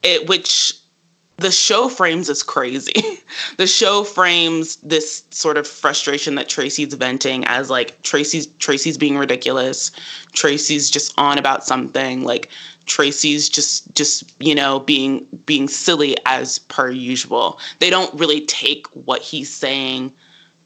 It 0.02 0.28
which 0.28 0.74
the 1.38 1.50
show 1.50 1.88
frames 1.88 2.28
is 2.28 2.42
crazy. 2.42 2.94
the 3.58 3.66
show 3.66 4.04
frames 4.04 4.76
this 4.76 5.24
sort 5.30 5.58
of 5.58 5.66
frustration 5.66 6.34
that 6.36 6.48
Tracy's 6.48 6.94
venting 6.94 7.44
as 7.44 7.68
like 7.68 8.00
Tracy's 8.02 8.46
Tracy's 8.58 8.96
being 8.96 9.18
ridiculous. 9.18 9.92
Tracy's 10.32 10.90
just 10.90 11.12
on 11.18 11.38
about 11.38 11.64
something. 11.64 12.24
Like 12.24 12.50
Tracy's 12.86 13.48
just 13.48 13.94
just 13.94 14.34
you 14.42 14.54
know 14.54 14.80
being 14.80 15.26
being 15.44 15.68
silly 15.68 16.16
as 16.24 16.58
per 16.58 16.90
usual. 16.90 17.60
They 17.80 17.90
don't 17.90 18.12
really 18.14 18.46
take 18.46 18.86
what 18.88 19.20
he's 19.20 19.52
saying 19.52 20.12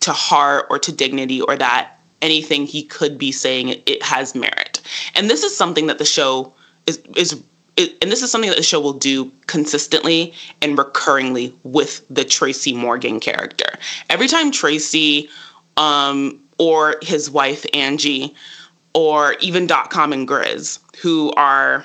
to 0.01 0.13
heart 0.13 0.67
or 0.71 0.79
to 0.79 0.93
dignity 0.93 1.41
or 1.41 1.57
that 1.57 1.99
anything 2.23 2.67
he 2.67 2.85
could 2.85 3.19
be 3.19 3.33
saying 3.33 3.69
it, 3.71 3.83
it 3.87 4.03
has 4.03 4.35
merit. 4.35 4.81
And 5.15 5.29
this 5.29 5.43
is 5.43 5.57
something 5.57 5.89
that 5.89 5.99
the 5.99 6.05
show 6.05 6.55
is 6.87 6.99
is 7.17 7.43
and 8.01 8.11
this 8.11 8.23
is 8.23 8.31
something 8.31 8.51
that 8.51 8.57
the 8.57 8.63
show 8.63 8.81
will 8.81 8.93
do 8.93 9.31
consistently 9.47 10.33
and 10.63 10.77
recurringly 10.77 11.55
with 11.63 12.05
the 12.09 12.25
Tracy 12.25 12.73
Morgan 12.73 13.21
character. 13.21 13.79
Every 14.09 14.29
time 14.29 14.51
Tracy 14.51 15.29
um, 15.77 16.41
or 16.59 16.97
his 17.03 17.31
wife 17.31 17.65
Angie 17.75 18.35
or 18.95 19.35
even 19.41 19.67
Dot 19.67 19.91
Com 19.91 20.13
and 20.13 20.27
Grizz, 20.27 20.79
who 21.01 21.33
are 21.33 21.85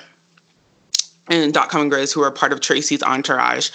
and 1.28 1.52
Dot 1.52 1.68
Com 1.68 1.82
and 1.82 1.92
Grizz, 1.92 2.12
who 2.12 2.22
are 2.22 2.30
part 2.30 2.52
of 2.52 2.60
Tracy's 2.60 3.02
entourage, 3.02 3.70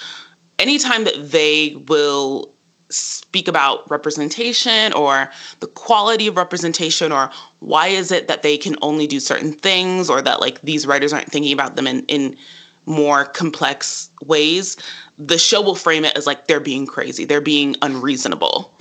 anytime 0.60 1.04
that 1.04 1.32
they 1.32 1.76
will 1.88 2.51
speak 2.94 3.48
about 3.48 3.90
representation 3.90 4.94
or 4.94 5.32
the 5.60 5.68
quality 5.68 6.28
of 6.28 6.38
representation 6.38 7.12
or 7.12 7.32
why 7.60 7.88
is 7.88 8.12
it 8.12 8.28
that 8.28 8.44
they 8.44 8.58
can 8.58 8.76
only 8.82 9.08
do 9.08 9.20
certain 9.20 9.54
things 9.54 10.10
or 10.10 10.22
that 10.22 10.40
like 10.40 10.62
these 10.62 10.86
writers 10.86 11.14
aren't 11.14 11.32
thinking 11.32 11.54
about 11.54 11.76
them 11.76 11.88
in, 11.88 12.06
in 12.08 12.38
more 12.86 13.26
complex 13.26 14.10
ways 14.24 14.78
the 15.18 15.38
show 15.38 15.62
will 15.62 15.76
frame 15.76 16.04
it 16.04 16.16
as 16.18 16.26
like 16.26 16.48
they're 16.48 16.60
being 16.60 16.86
crazy 16.86 17.26
they're 17.26 17.42
being 17.42 17.76
unreasonable 17.82 18.76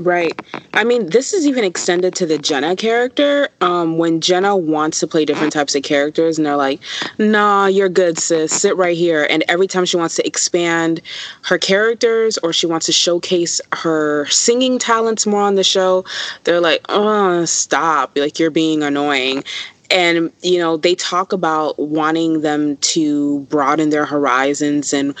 Right. 0.00 0.32
I 0.72 0.82
mean, 0.82 1.10
this 1.10 1.34
is 1.34 1.46
even 1.46 1.62
extended 1.62 2.14
to 2.14 2.24
the 2.24 2.38
Jenna 2.38 2.74
character. 2.74 3.50
Um, 3.60 3.98
when 3.98 4.22
Jenna 4.22 4.56
wants 4.56 4.98
to 5.00 5.06
play 5.06 5.26
different 5.26 5.52
types 5.52 5.74
of 5.74 5.82
characters, 5.82 6.38
and 6.38 6.46
they're 6.46 6.56
like, 6.56 6.80
"Nah, 7.18 7.66
you're 7.66 7.90
good, 7.90 8.18
sis. 8.18 8.50
Sit 8.50 8.78
right 8.78 8.96
here." 8.96 9.26
And 9.28 9.44
every 9.46 9.66
time 9.66 9.84
she 9.84 9.98
wants 9.98 10.14
to 10.16 10.26
expand 10.26 11.02
her 11.42 11.58
characters 11.58 12.38
or 12.38 12.54
she 12.54 12.64
wants 12.64 12.86
to 12.86 12.92
showcase 12.92 13.60
her 13.74 14.26
singing 14.30 14.78
talents 14.78 15.26
more 15.26 15.42
on 15.42 15.56
the 15.56 15.64
show, 15.64 16.06
they're 16.44 16.62
like, 16.62 16.80
"Oh, 16.88 17.44
stop! 17.44 18.12
Like 18.16 18.38
you're 18.38 18.50
being 18.50 18.82
annoying." 18.82 19.44
And 19.90 20.32
you 20.42 20.58
know 20.58 20.76
they 20.76 20.94
talk 20.94 21.32
about 21.32 21.78
wanting 21.78 22.42
them 22.42 22.76
to 22.78 23.40
broaden 23.50 23.90
their 23.90 24.06
horizons 24.06 24.92
and 24.92 25.14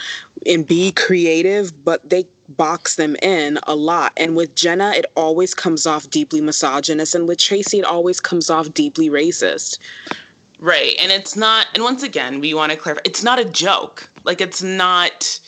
and 0.46 0.66
be 0.66 0.92
creative 0.92 1.84
but 1.84 2.08
they 2.08 2.26
box 2.56 2.96
them 2.96 3.16
in 3.16 3.58
a 3.66 3.74
lot. 3.74 4.12
And 4.16 4.36
with 4.36 4.54
Jenna, 4.54 4.90
it 4.90 5.06
always 5.16 5.54
comes 5.54 5.86
off 5.86 6.10
deeply 6.10 6.40
misogynist. 6.40 7.14
And 7.14 7.28
with 7.28 7.38
Tracy, 7.38 7.78
it 7.78 7.84
always 7.84 8.20
comes 8.20 8.50
off 8.50 8.72
deeply 8.74 9.08
racist. 9.08 9.78
Right. 10.58 10.94
And 11.00 11.10
it's 11.10 11.36
not, 11.36 11.68
and 11.74 11.82
once 11.82 12.02
again, 12.02 12.40
we 12.40 12.52
want 12.52 12.72
to 12.72 12.78
clarify 12.78 13.02
it's 13.04 13.22
not 13.22 13.38
a 13.38 13.44
joke. 13.44 14.10
Like, 14.24 14.40
it's 14.40 14.62
not. 14.62 15.40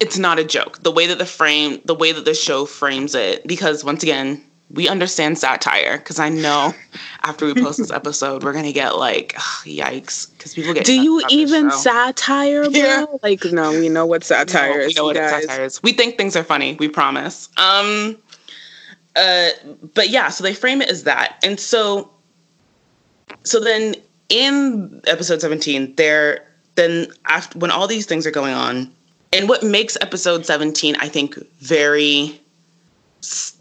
It's 0.00 0.18
not 0.18 0.40
a 0.40 0.44
joke. 0.44 0.82
The 0.82 0.90
way 0.90 1.06
that 1.06 1.18
the 1.18 1.26
frame, 1.26 1.80
the 1.84 1.94
way 1.94 2.10
that 2.10 2.24
the 2.24 2.34
show 2.34 2.64
frames 2.64 3.14
it, 3.14 3.46
because 3.46 3.84
once 3.84 4.02
again, 4.02 4.42
we 4.70 4.88
understand 4.88 5.38
satire 5.38 5.96
because 5.96 6.18
I 6.18 6.28
know 6.28 6.74
after 7.22 7.46
we 7.46 7.54
post 7.54 7.78
this 7.78 7.90
episode, 7.90 8.44
we're 8.44 8.52
gonna 8.52 8.72
get 8.72 8.96
like, 8.96 9.34
ugh, 9.36 9.64
yikes, 9.64 10.30
because 10.32 10.54
people 10.54 10.74
get. 10.74 10.84
Do 10.84 11.00
you 11.00 11.22
even 11.30 11.70
satire, 11.70 12.64
bro? 12.64 12.70
Yeah. 12.72 13.06
Like, 13.22 13.44
no, 13.46 13.70
we 13.70 13.88
know 13.88 14.04
what 14.04 14.24
satire 14.24 14.78
no, 14.78 14.80
is. 14.80 14.88
We 14.88 14.94
know 14.94 15.04
what 15.04 15.16
satire 15.16 15.64
is. 15.64 15.82
We 15.82 15.92
think 15.92 16.18
things 16.18 16.36
are 16.36 16.44
funny. 16.44 16.76
We 16.78 16.88
promise. 16.88 17.48
Um, 17.56 18.18
uh, 19.16 19.48
but 19.94 20.10
yeah, 20.10 20.28
so 20.28 20.44
they 20.44 20.54
frame 20.54 20.82
it 20.82 20.90
as 20.90 21.04
that, 21.04 21.38
and 21.42 21.58
so, 21.58 22.10
so 23.44 23.60
then 23.60 23.94
in 24.28 25.00
episode 25.06 25.40
seventeen, 25.40 25.94
there 25.94 26.46
then 26.74 27.06
after 27.24 27.58
when 27.58 27.70
all 27.70 27.86
these 27.86 28.04
things 28.04 28.26
are 28.26 28.30
going 28.30 28.54
on, 28.54 28.92
and 29.32 29.48
what 29.48 29.62
makes 29.62 29.96
episode 30.02 30.44
seventeen, 30.44 30.94
I 30.96 31.08
think, 31.08 31.38
very 31.60 32.38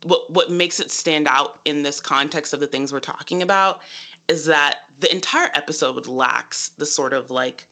what 0.03 0.31
what 0.31 0.51
makes 0.51 0.79
it 0.79 0.91
stand 0.91 1.27
out 1.27 1.61
in 1.65 1.83
this 1.83 1.99
context 1.99 2.53
of 2.53 2.59
the 2.59 2.67
things 2.67 2.93
we're 2.93 2.99
talking 2.99 3.41
about 3.41 3.81
is 4.27 4.45
that 4.45 4.83
the 4.99 5.11
entire 5.13 5.49
episode 5.53 6.07
lacks 6.07 6.69
the 6.69 6.85
sort 6.85 7.13
of 7.13 7.31
like 7.31 7.67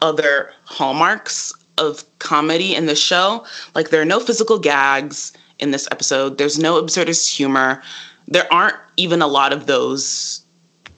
other 0.00 0.52
hallmarks 0.64 1.52
of 1.78 2.04
comedy 2.18 2.74
in 2.74 2.86
the 2.86 2.94
show. 2.94 3.44
Like 3.74 3.90
there 3.90 4.00
are 4.00 4.06
no 4.06 4.20
physical 4.20 4.58
gags 4.58 5.32
in 5.58 5.70
this 5.70 5.88
episode. 5.90 6.38
There's 6.38 6.58
no 6.58 6.82
absurdist 6.82 7.34
humor. 7.34 7.82
There 8.28 8.52
aren't 8.52 8.76
even 8.96 9.22
a 9.22 9.26
lot 9.26 9.52
of 9.52 9.66
those, 9.66 10.42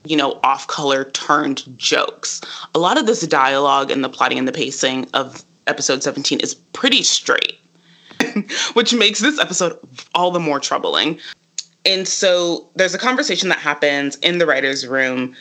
you 0.05 0.17
know, 0.17 0.41
off-color 0.43 1.05
turned 1.11 1.63
jokes. 1.79 2.41
A 2.75 2.79
lot 2.79 2.99
of 2.99 3.07
this 3.07 3.27
dialogue 3.27 3.91
and 3.91 4.05
the 4.05 4.09
plotting 4.09 4.39
and 4.39 4.49
the 4.49 4.53
pacing 4.53 5.09
of 5.15 5.45
episode 5.67 6.03
17 6.03 6.41
is 6.41 6.55
pretty 6.55 7.03
straight. 7.03 7.59
which 8.75 8.95
makes 8.95 9.21
this 9.21 9.39
episode 9.39 9.79
all 10.15 10.31
the 10.31 10.41
more 10.41 10.61
troubling. 10.61 11.19
And 11.85 12.09
so 12.09 12.69
there's 12.77 12.95
a 12.95 12.99
conversation 12.99 13.49
that 13.51 13.59
happens 13.59 14.17
in 14.17 14.39
the 14.39 14.47
writer's 14.47 14.87
room 14.87 15.35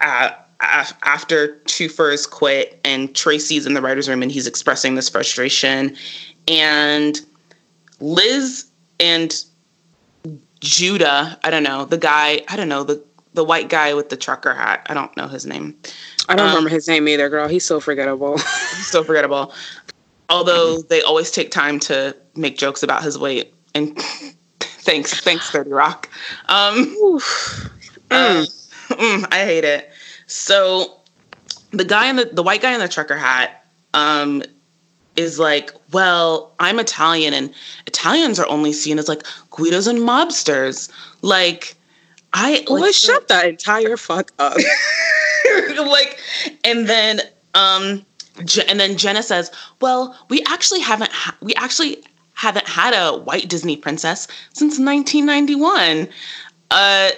uh, 0.00 0.30
after 0.60 1.56
Toofer's 1.66 2.26
quit, 2.26 2.80
and 2.84 3.14
Tracy's 3.14 3.66
in 3.66 3.74
the 3.74 3.82
writer's 3.82 4.08
room 4.08 4.22
and 4.22 4.30
he's 4.30 4.46
expressing 4.46 4.94
this 4.94 5.08
frustration. 5.08 5.96
And 6.48 7.20
Liz 8.00 8.66
and 9.00 9.44
Judah, 10.60 11.38
I 11.42 11.50
don't 11.50 11.64
know, 11.64 11.84
the 11.84 11.98
guy, 11.98 12.42
I 12.48 12.56
don't 12.56 12.68
know, 12.68 12.84
the 12.84 13.02
the 13.34 13.44
white 13.44 13.70
guy 13.70 13.94
with 13.94 14.10
the 14.10 14.16
trucker 14.16 14.54
hat. 14.54 14.86
I 14.90 14.94
don't 14.94 15.14
know 15.16 15.26
his 15.26 15.46
name. 15.46 15.74
I 16.28 16.36
don't 16.36 16.48
um, 16.48 16.54
remember 16.54 16.68
his 16.68 16.86
name 16.86 17.08
either, 17.08 17.30
girl. 17.30 17.48
He's 17.48 17.64
so 17.64 17.80
forgettable. 17.80 18.36
he's 18.36 18.88
so 18.88 19.02
forgettable. 19.02 19.54
Although 20.28 20.82
they 20.82 21.02
always 21.02 21.30
take 21.30 21.50
time 21.50 21.78
to 21.80 22.16
make 22.34 22.56
jokes 22.56 22.82
about 22.82 23.02
his 23.02 23.18
weight. 23.18 23.54
And 23.74 23.98
thanks, 24.60 25.20
thanks, 25.20 25.50
30 25.50 25.70
Rock. 25.70 26.08
Um, 26.48 26.96
uh, 28.10 28.46
mm, 28.88 29.26
I 29.30 29.44
hate 29.44 29.64
it. 29.64 29.90
So 30.26 31.00
the 31.72 31.84
guy 31.84 32.08
in 32.08 32.16
the 32.16 32.26
the 32.26 32.42
white 32.42 32.62
guy 32.62 32.72
in 32.72 32.80
the 32.80 32.88
trucker 32.88 33.16
hat 33.16 33.64
um, 33.94 34.42
is 35.16 35.38
like, 35.38 35.72
well, 35.92 36.54
I'm 36.58 36.78
Italian, 36.78 37.34
and 37.34 37.52
Italians 37.86 38.38
are 38.38 38.48
only 38.48 38.72
seen 38.72 38.98
as 38.98 39.08
like 39.08 39.24
Guidos 39.50 39.86
and 39.86 39.98
mobsters. 39.98 40.90
Like, 41.22 41.74
I 42.32 42.64
well, 42.68 42.80
like, 42.80 42.94
shut 42.94 43.28
that 43.28 43.46
entire 43.46 43.96
fuck 43.96 44.32
up. 44.38 44.56
like, 45.76 46.18
and 46.64 46.88
then 46.88 47.20
um, 47.54 48.04
and 48.68 48.80
then 48.80 48.96
Jenna 48.96 49.22
says, 49.22 49.50
"Well, 49.80 50.16
we 50.28 50.42
actually 50.46 50.80
haven't 50.80 51.12
ha- 51.12 51.36
we 51.40 51.54
actually 51.54 52.02
haven't 52.34 52.66
had 52.66 52.94
a 52.94 53.16
white 53.18 53.48
Disney 53.48 53.76
princess 53.76 54.26
since 54.52 54.78
1991." 54.78 56.08
Uh, 56.70 57.10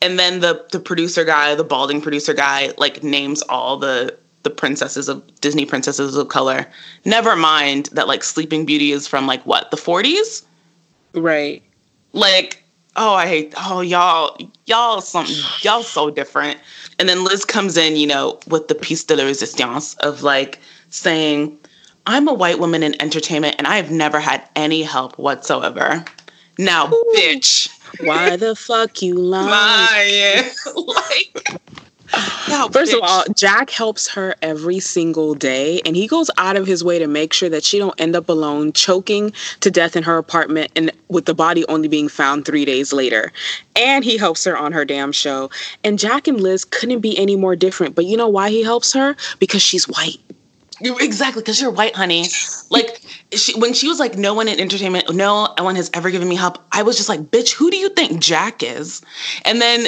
and 0.00 0.18
then 0.18 0.40
the 0.40 0.64
the 0.70 0.80
producer 0.80 1.24
guy, 1.24 1.54
the 1.54 1.64
balding 1.64 2.00
producer 2.00 2.34
guy, 2.34 2.72
like 2.78 3.02
names 3.02 3.42
all 3.42 3.76
the 3.76 4.16
the 4.44 4.50
princesses 4.50 5.08
of 5.08 5.22
Disney 5.40 5.64
princesses 5.64 6.16
of 6.16 6.28
color. 6.28 6.66
Never 7.04 7.34
mind 7.34 7.88
that 7.92 8.06
like 8.06 8.22
Sleeping 8.22 8.64
Beauty 8.66 8.92
is 8.92 9.08
from 9.08 9.26
like 9.26 9.44
what 9.44 9.70
the 9.70 9.76
40s, 9.76 10.44
right? 11.14 11.62
Like, 12.12 12.62
oh, 12.96 13.14
I 13.14 13.26
hate 13.26 13.54
oh 13.56 13.80
y'all 13.80 14.36
y'all 14.66 15.00
something 15.00 15.34
y'all 15.62 15.82
so 15.82 16.10
different. 16.10 16.60
And 17.04 17.08
then 17.10 17.22
Liz 17.22 17.44
comes 17.44 17.76
in, 17.76 17.96
you 17.96 18.06
know, 18.06 18.40
with 18.48 18.68
the 18.68 18.74
piece 18.74 19.04
de 19.04 19.14
la 19.14 19.24
resistance 19.24 19.92
of 19.96 20.22
like 20.22 20.58
saying, 20.88 21.58
I'm 22.06 22.26
a 22.28 22.32
white 22.32 22.58
woman 22.58 22.82
in 22.82 22.98
entertainment 22.98 23.56
and 23.58 23.66
I 23.66 23.76
have 23.76 23.90
never 23.90 24.20
had 24.20 24.48
any 24.56 24.82
help 24.82 25.18
whatsoever. 25.18 26.02
Now, 26.56 26.90
Ooh. 26.90 27.12
bitch. 27.14 27.68
Why 28.00 28.36
the 28.36 28.56
fuck 28.56 29.02
you 29.02 29.14
lying? 29.18 30.46
like, 30.74 31.60
no, 32.48 32.68
First 32.72 32.92
bitch. 32.92 32.96
of 32.96 33.02
all, 33.02 33.24
Jack 33.36 33.70
helps 33.70 34.08
her 34.08 34.34
every 34.42 34.80
single 34.80 35.34
day, 35.34 35.80
and 35.84 35.96
he 35.96 36.06
goes 36.06 36.30
out 36.38 36.56
of 36.56 36.66
his 36.66 36.84
way 36.84 36.98
to 36.98 37.06
make 37.06 37.32
sure 37.32 37.48
that 37.48 37.64
she 37.64 37.78
don't 37.78 37.98
end 38.00 38.16
up 38.16 38.28
alone, 38.28 38.72
choking 38.72 39.32
to 39.60 39.70
death 39.70 39.96
in 39.96 40.02
her 40.02 40.18
apartment, 40.18 40.70
and 40.76 40.90
with 41.08 41.26
the 41.26 41.34
body 41.34 41.64
only 41.68 41.88
being 41.88 42.08
found 42.08 42.44
three 42.44 42.64
days 42.64 42.92
later. 42.92 43.32
And 43.76 44.04
he 44.04 44.16
helps 44.16 44.44
her 44.44 44.56
on 44.56 44.72
her 44.72 44.84
damn 44.84 45.12
show. 45.12 45.50
And 45.82 45.98
Jack 45.98 46.28
and 46.28 46.40
Liz 46.40 46.64
couldn't 46.64 47.00
be 47.00 47.18
any 47.18 47.36
more 47.36 47.56
different. 47.56 47.94
But 47.94 48.04
you 48.06 48.16
know 48.16 48.28
why 48.28 48.50
he 48.50 48.62
helps 48.62 48.92
her? 48.92 49.16
Because 49.38 49.62
she's 49.62 49.88
white. 49.88 50.20
Exactly, 50.80 51.40
because 51.40 51.60
you're 51.60 51.70
white, 51.70 51.94
honey. 51.94 52.26
Like 52.70 53.00
she, 53.32 53.58
when 53.58 53.74
she 53.74 53.88
was 53.88 54.00
like, 54.00 54.16
"No 54.16 54.34
one 54.34 54.48
in 54.48 54.58
entertainment, 54.58 55.14
no 55.14 55.54
one 55.58 55.76
has 55.76 55.88
ever 55.94 56.10
given 56.10 56.28
me 56.28 56.34
help." 56.34 56.58
I 56.72 56.82
was 56.82 56.96
just 56.96 57.08
like, 57.08 57.20
"Bitch, 57.20 57.52
who 57.52 57.70
do 57.70 57.76
you 57.76 57.88
think 57.90 58.20
Jack 58.20 58.62
is?" 58.62 59.00
And 59.44 59.60
then 59.62 59.86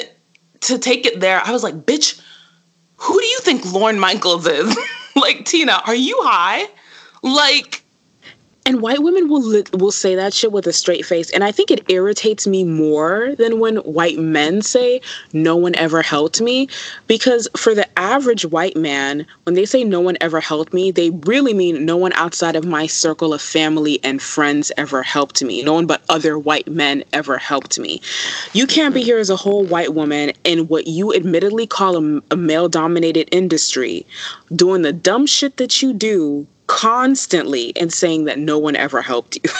to 0.63 0.79
take 0.79 1.07
it 1.07 1.21
there, 1.21 1.41
I 1.45 1.53
was 1.53 1.63
like, 1.63 1.75
bitch, 1.75 2.21
who 2.97 3.19
do 3.21 3.27
you 3.27 3.41
think 3.41 3.65
Lorne 3.73 3.99
Michaels 3.99 4.47
is? 4.47 4.77
like, 5.17 5.45
Tina, 5.45 5.81
are 5.87 5.95
you 5.95 6.19
high? 6.23 6.67
Like, 7.23 7.83
and 8.67 8.83
white 8.83 9.01
women 9.01 9.29
will 9.29 9.63
will 9.75 9.93
say 9.93 10.17
that 10.17 10.35
shit 10.35 10.51
with 10.51 10.67
a 10.67 10.73
straight 10.73 11.07
face, 11.07 11.31
and 11.31 11.45
I 11.45 11.53
think 11.53 11.71
it 11.71 11.89
irritates 11.89 12.49
me 12.49 12.65
more 12.65 13.37
than 13.37 13.61
when 13.61 13.77
white 13.77 14.19
men 14.19 14.61
say 14.61 15.01
no 15.33 15.55
one 15.57 15.77
ever 15.77 16.03
helped 16.03 16.41
me, 16.41 16.69
because 17.07 17.47
for 17.57 17.77
the 17.77 17.87
average 17.97 18.45
white 18.45 18.77
man, 18.77 19.25
when 19.45 19.55
they 19.55 19.67
say 19.67 19.85
no 19.85 20.01
one 20.01 20.17
ever 20.21 20.41
helped 20.41 20.75
me, 20.75 20.91
they 20.91 21.11
really 21.11 21.55
mean 21.55 21.85
no 21.85 21.97
one 21.97 22.13
outside 22.15 22.57
of 22.57 22.65
my 22.67 22.89
circle 22.89 23.33
of 23.33 23.41
family 23.41 24.01
and 24.03 24.21
friends 24.21 24.73
ever 24.77 25.01
helped 25.01 25.45
me. 25.45 25.63
No 25.63 25.75
one 25.75 25.87
but 25.87 26.03
other 26.09 26.37
white 26.37 26.67
men 26.67 27.05
ever 27.13 27.39
helped 27.39 27.79
me. 27.79 28.01
You 28.53 28.67
can't 28.67 28.95
be 28.95 29.03
here 29.05 29.19
as 29.19 29.31
a 29.31 29.37
whole 29.37 29.65
white 29.65 29.95
woman 29.95 30.33
in 30.43 30.67
what 30.67 30.89
you 30.89 31.15
admittedly 31.15 31.69
call 31.69 31.97
a, 31.97 32.23
a 32.33 32.37
male 32.37 32.69
dominated 32.69 33.29
industry, 33.31 34.05
doing 34.57 34.83
the 34.83 34.93
dumb 34.93 35.27
shit 35.27 35.57
that 35.59 35.81
you 35.83 35.93
do 35.93 36.49
constantly 36.67 37.77
and 37.77 37.93
saying 37.93 38.25
that 38.25 38.39
no 38.39 38.59
one 38.59 38.77
ever 38.77 39.03
helped 39.03 39.37
you. 39.37 39.51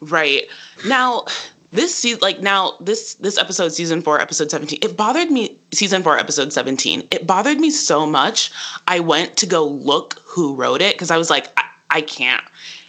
right. 0.00 0.48
Now, 0.86 1.24
this 1.72 1.94
season 1.94 2.20
like 2.20 2.40
now 2.40 2.76
this 2.80 3.14
this 3.14 3.38
episode 3.38 3.70
season 3.70 4.02
4 4.02 4.20
episode 4.20 4.50
17 4.50 4.78
it 4.82 4.96
bothered 4.96 5.30
me 5.30 5.58
season 5.72 6.02
4 6.02 6.18
episode 6.18 6.52
17 6.52 7.08
it 7.10 7.26
bothered 7.26 7.58
me 7.58 7.70
so 7.70 8.06
much 8.06 8.52
i 8.86 9.00
went 9.00 9.36
to 9.38 9.46
go 9.46 9.66
look 9.66 10.20
who 10.24 10.54
wrote 10.54 10.82
it 10.82 10.94
because 10.94 11.10
i 11.10 11.16
was 11.16 11.30
like 11.30 11.48
I, 11.58 11.64
I 11.90 12.00
can't 12.02 12.44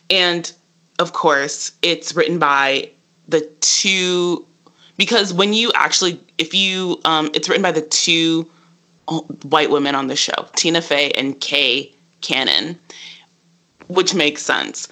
and 0.10 0.52
of 1.00 1.14
course 1.14 1.72
it's 1.82 2.14
written 2.14 2.40
by 2.40 2.90
the 3.28 3.42
two 3.62 4.46
because 4.98 5.34
when 5.34 5.54
you 5.54 5.72
actually 5.76 6.20
if 6.38 6.54
you 6.54 7.00
um 7.06 7.32
it's 7.34 7.48
written 7.48 7.64
by 7.64 7.72
the 7.72 7.82
two 7.82 8.50
white 9.44 9.70
women 9.70 9.96
on 9.96 10.08
the 10.08 10.16
show 10.16 10.48
tina 10.56 10.82
fey 10.82 11.12
and 11.12 11.40
kay 11.40 11.94
cannon 12.22 12.78
which 13.88 14.14
makes 14.14 14.42
sense. 14.44 14.88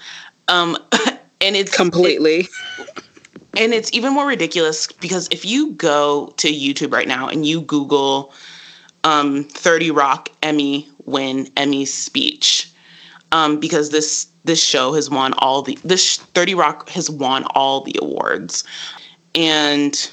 Um, 0.47 0.77
and 1.41 1.55
it's 1.55 1.75
completely. 1.75 2.47
It, 2.77 3.05
and 3.57 3.73
it's 3.73 3.91
even 3.93 4.13
more 4.13 4.27
ridiculous 4.27 4.87
because 4.87 5.27
if 5.31 5.43
you 5.43 5.73
go 5.73 6.33
to 6.37 6.47
YouTube 6.47 6.93
right 6.93 7.07
now 7.07 7.27
and 7.27 7.45
you 7.45 7.61
Google 7.61 8.33
um, 9.03 9.43
30 9.45 9.91
Rock 9.91 10.29
Emmy 10.41 10.89
win 11.05 11.49
Emmy 11.57 11.85
speech, 11.85 12.71
um, 13.31 13.59
because 13.59 13.89
this 13.89 14.27
this 14.43 14.63
show 14.63 14.93
has 14.93 15.09
won 15.09 15.33
all 15.37 15.61
the 15.61 15.77
this 15.83 16.17
30 16.17 16.55
Rock 16.55 16.89
has 16.89 17.09
won 17.09 17.43
all 17.55 17.81
the 17.81 17.95
awards, 18.01 18.63
and 19.35 20.09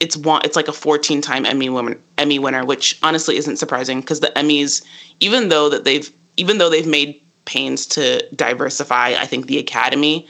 it's 0.00 0.16
one 0.16 0.42
it's 0.44 0.56
like 0.56 0.68
a 0.68 0.72
14 0.72 1.22
time 1.22 1.46
Emmy 1.46 1.68
winner 1.68 1.98
Emmy 2.18 2.38
winner, 2.38 2.64
which 2.64 2.98
honestly 3.02 3.36
isn't 3.36 3.56
surprising 3.56 4.00
because 4.00 4.20
the 4.20 4.32
Emmys, 4.36 4.84
even 5.20 5.48
though 5.48 5.68
that 5.68 5.84
they've 5.84 6.10
even 6.36 6.58
though 6.58 6.70
they've 6.70 6.86
made 6.86 7.21
pains 7.44 7.86
to 7.86 8.26
diversify, 8.34 9.14
I 9.18 9.26
think 9.26 9.46
the 9.46 9.58
Academy, 9.58 10.26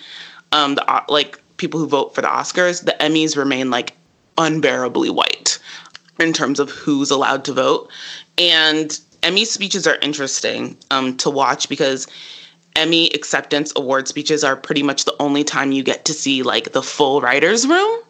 um, 0.52 0.74
the 0.74 1.04
like 1.08 1.40
people 1.56 1.80
who 1.80 1.86
vote 1.86 2.14
for 2.14 2.20
the 2.20 2.28
Oscars, 2.28 2.84
the 2.84 2.96
Emmys 3.00 3.36
remain 3.36 3.70
like 3.70 3.94
unbearably 4.38 5.10
white 5.10 5.58
in 6.18 6.32
terms 6.32 6.60
of 6.60 6.70
who's 6.70 7.10
allowed 7.10 7.44
to 7.44 7.52
vote. 7.52 7.90
And 8.38 8.98
Emmy 9.22 9.44
speeches 9.44 9.86
are 9.86 9.96
interesting 10.02 10.76
um, 10.90 11.16
to 11.18 11.30
watch 11.30 11.68
because 11.68 12.06
Emmy 12.74 13.10
acceptance 13.10 13.72
award 13.76 14.08
speeches 14.08 14.42
are 14.42 14.56
pretty 14.56 14.82
much 14.82 15.04
the 15.04 15.14
only 15.20 15.44
time 15.44 15.72
you 15.72 15.82
get 15.82 16.04
to 16.06 16.14
see 16.14 16.42
like 16.42 16.72
the 16.72 16.82
full 16.82 17.20
writers' 17.20 17.66
room 17.66 18.00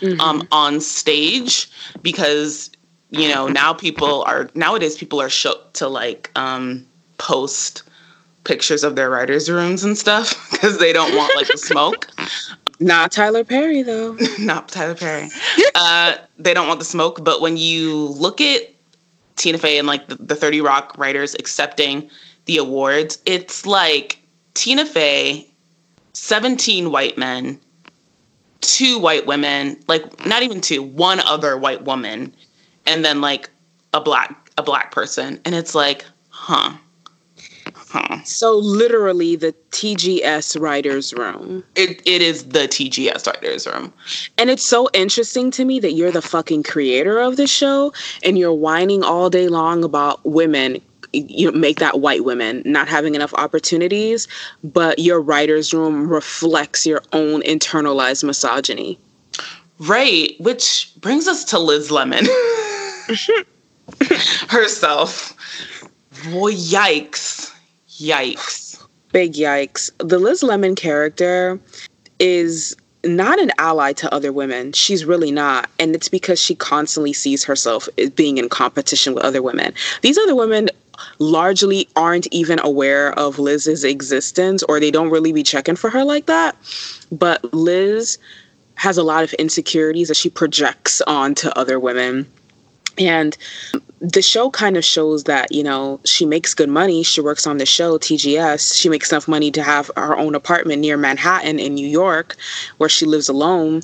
mm-hmm. 0.00 0.20
um, 0.20 0.46
on 0.52 0.80
stage 0.80 1.68
because 2.02 2.70
you 3.10 3.28
know 3.28 3.48
now 3.48 3.72
people 3.72 4.22
are 4.22 4.48
nowadays 4.54 4.96
people 4.96 5.20
are 5.20 5.30
shook 5.30 5.72
to 5.72 5.88
like 5.88 6.30
um, 6.36 6.86
post 7.18 7.82
pictures 8.44 8.84
of 8.84 8.96
their 8.96 9.10
writers' 9.10 9.50
rooms 9.50 9.84
and 9.84 9.96
stuff 9.96 10.34
because 10.50 10.78
they 10.78 10.92
don't 10.92 11.14
want 11.16 11.34
like 11.36 11.48
the 11.48 11.58
smoke. 11.58 12.08
Not 12.80 13.12
Tyler 13.12 13.44
Perry 13.44 13.82
though. 13.82 14.16
Not 14.38 14.68
Tyler 14.68 14.94
Perry. 14.94 15.28
uh, 15.74 16.16
they 16.38 16.54
don't 16.54 16.66
want 16.66 16.78
the 16.78 16.84
smoke, 16.86 17.22
but 17.22 17.42
when 17.42 17.58
you 17.58 18.06
look 18.08 18.40
at 18.40 18.62
Tina 19.36 19.58
Fey 19.58 19.78
and 19.78 19.86
like 19.86 20.08
the, 20.08 20.14
the 20.14 20.34
30 20.34 20.62
Rock 20.62 20.96
writers 20.96 21.34
accepting 21.34 22.10
the 22.46 22.56
awards, 22.56 23.18
it's 23.26 23.66
like 23.66 24.18
Tina 24.54 24.86
Fey, 24.86 25.46
17 26.14 26.90
white 26.90 27.18
men, 27.18 27.60
two 28.62 28.98
white 28.98 29.26
women, 29.26 29.78
like 29.86 30.26
not 30.26 30.42
even 30.42 30.62
two, 30.62 30.82
one 30.82 31.20
other 31.20 31.58
white 31.58 31.84
woman, 31.84 32.34
and 32.86 33.04
then 33.04 33.20
like 33.20 33.50
a 33.92 34.00
black 34.00 34.50
a 34.56 34.62
black 34.62 34.92
person. 34.92 35.40
And 35.44 35.54
it's 35.54 35.74
like, 35.74 36.04
huh. 36.28 36.72
Huh. 37.90 38.22
So 38.22 38.56
literally 38.56 39.34
the 39.34 39.52
TGS 39.72 40.60
writers 40.60 41.12
room. 41.12 41.64
It 41.74 42.00
it 42.06 42.22
is 42.22 42.44
the 42.44 42.68
TGS 42.68 43.26
writers 43.26 43.66
room. 43.66 43.92
And 44.38 44.48
it's 44.48 44.62
so 44.62 44.88
interesting 44.92 45.50
to 45.50 45.64
me 45.64 45.80
that 45.80 45.94
you're 45.94 46.12
the 46.12 46.22
fucking 46.22 46.62
creator 46.62 47.18
of 47.18 47.36
the 47.36 47.48
show 47.48 47.92
and 48.22 48.38
you're 48.38 48.54
whining 48.54 49.02
all 49.02 49.28
day 49.28 49.48
long 49.48 49.82
about 49.82 50.24
women 50.24 50.80
you 51.12 51.50
make 51.50 51.80
that 51.80 51.98
white 51.98 52.24
women 52.24 52.62
not 52.64 52.86
having 52.86 53.16
enough 53.16 53.34
opportunities, 53.34 54.28
but 54.62 55.00
your 55.00 55.20
writers 55.20 55.74
room 55.74 56.08
reflects 56.08 56.86
your 56.86 57.02
own 57.12 57.42
internalized 57.42 58.22
misogyny. 58.22 58.96
Right, 59.80 60.36
which 60.38 60.92
brings 61.00 61.26
us 61.26 61.42
to 61.46 61.58
Liz 61.58 61.90
Lemon 61.90 62.26
herself. 64.48 65.34
Boy, 66.30 66.52
yikes. 66.52 67.49
Yikes. 68.00 68.82
Big 69.12 69.34
yikes. 69.34 69.90
The 69.98 70.18
Liz 70.18 70.42
Lemon 70.42 70.74
character 70.74 71.60
is 72.18 72.76
not 73.04 73.40
an 73.40 73.50
ally 73.58 73.92
to 73.94 74.12
other 74.14 74.32
women. 74.32 74.72
She's 74.72 75.04
really 75.04 75.30
not. 75.30 75.68
And 75.78 75.94
it's 75.94 76.08
because 76.08 76.40
she 76.40 76.54
constantly 76.54 77.12
sees 77.12 77.44
herself 77.44 77.88
as 77.98 78.10
being 78.10 78.38
in 78.38 78.48
competition 78.48 79.14
with 79.14 79.24
other 79.24 79.42
women. 79.42 79.74
These 80.02 80.18
other 80.18 80.34
women 80.34 80.68
largely 81.18 81.88
aren't 81.96 82.26
even 82.30 82.58
aware 82.62 83.18
of 83.18 83.38
Liz's 83.38 83.84
existence 83.84 84.62
or 84.64 84.80
they 84.80 84.90
don't 84.90 85.10
really 85.10 85.32
be 85.32 85.42
checking 85.42 85.76
for 85.76 85.90
her 85.90 86.04
like 86.04 86.26
that. 86.26 86.56
But 87.10 87.52
Liz 87.54 88.18
has 88.74 88.96
a 88.96 89.02
lot 89.02 89.24
of 89.24 89.32
insecurities 89.34 90.08
that 90.08 90.16
she 90.16 90.30
projects 90.30 91.00
onto 91.02 91.48
other 91.50 91.78
women. 91.78 92.26
And 93.00 93.36
the 94.00 94.22
show 94.22 94.50
kind 94.50 94.76
of 94.76 94.84
shows 94.84 95.24
that 95.24 95.50
you 95.52 95.62
know 95.62 96.00
she 96.04 96.24
makes 96.24 96.54
good 96.54 96.68
money. 96.68 97.02
She 97.02 97.20
works 97.20 97.46
on 97.46 97.58
the 97.58 97.66
show 97.66 97.98
tgs 97.98 98.76
she 98.76 98.88
makes 98.88 99.10
enough 99.10 99.26
money 99.26 99.50
to 99.50 99.62
have 99.62 99.90
her 99.96 100.16
own 100.16 100.34
apartment 100.34 100.80
near 100.80 100.96
manhattan 100.96 101.58
in 101.58 101.74
new 101.74 101.86
york 101.86 102.36
where 102.78 102.88
she 102.88 103.06
lives 103.06 103.28
alone. 103.28 103.82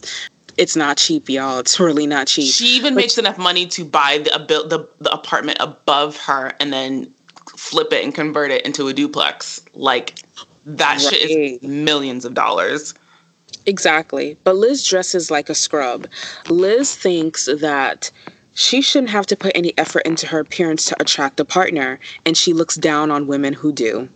It's 0.56 0.76
not 0.76 0.96
cheap 0.96 1.28
y'all. 1.28 1.58
It's 1.58 1.78
really 1.78 2.06
not 2.06 2.28
cheap. 2.28 2.52
She 2.52 2.66
even 2.76 2.94
but 2.94 3.00
makes 3.00 3.18
enough 3.18 3.36
money 3.36 3.66
to 3.66 3.84
buy 3.84 4.18
the, 4.18 4.64
the, 4.68 4.88
the 5.00 5.12
apartment 5.12 5.58
above 5.60 6.16
her 6.18 6.54
and 6.60 6.72
then 6.72 7.12
flip 7.56 7.92
it 7.92 8.02
and 8.02 8.14
convert 8.14 8.50
it 8.50 8.64
into 8.64 8.88
a 8.88 8.94
duplex. 8.94 9.62
Like 9.74 10.14
that 10.64 10.92
right. 10.92 11.00
shit 11.00 11.30
is 11.30 11.62
millions 11.62 12.24
of 12.24 12.32
dollars. 12.32 12.94
Exactly. 13.66 14.36
But 14.44 14.56
liz 14.56 14.86
dresses 14.86 15.30
like 15.30 15.50
a 15.50 15.54
scrub. 15.54 16.06
Liz 16.48 16.94
thinks 16.94 17.46
that 17.46 18.10
she 18.56 18.80
shouldn't 18.80 19.10
have 19.10 19.26
to 19.26 19.36
put 19.36 19.52
any 19.54 19.76
effort 19.76 20.00
into 20.06 20.26
her 20.26 20.40
appearance 20.40 20.86
to 20.86 20.96
attract 20.98 21.38
a 21.38 21.44
partner, 21.44 22.00
and 22.24 22.38
she 22.38 22.54
looks 22.54 22.74
down 22.74 23.10
on 23.10 23.26
women 23.26 23.52
who 23.52 23.70
do. 23.70 24.08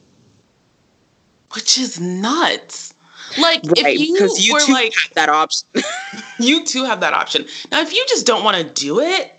Which 1.52 1.76
is 1.76 2.00
nuts. 2.00 2.94
Like 3.38 3.62
right, 3.64 3.94
if 3.94 4.00
you, 4.00 4.34
you 4.38 4.54
were 4.54 4.72
like 4.72 4.94
that 5.12 5.28
option, 5.28 5.68
you 6.38 6.64
too 6.64 6.84
have 6.84 7.00
that 7.00 7.12
option. 7.12 7.46
Now, 7.70 7.82
if 7.82 7.92
you 7.92 8.02
just 8.08 8.26
don't 8.26 8.42
want 8.42 8.56
to 8.56 8.64
do 8.64 8.98
it, 8.98 9.38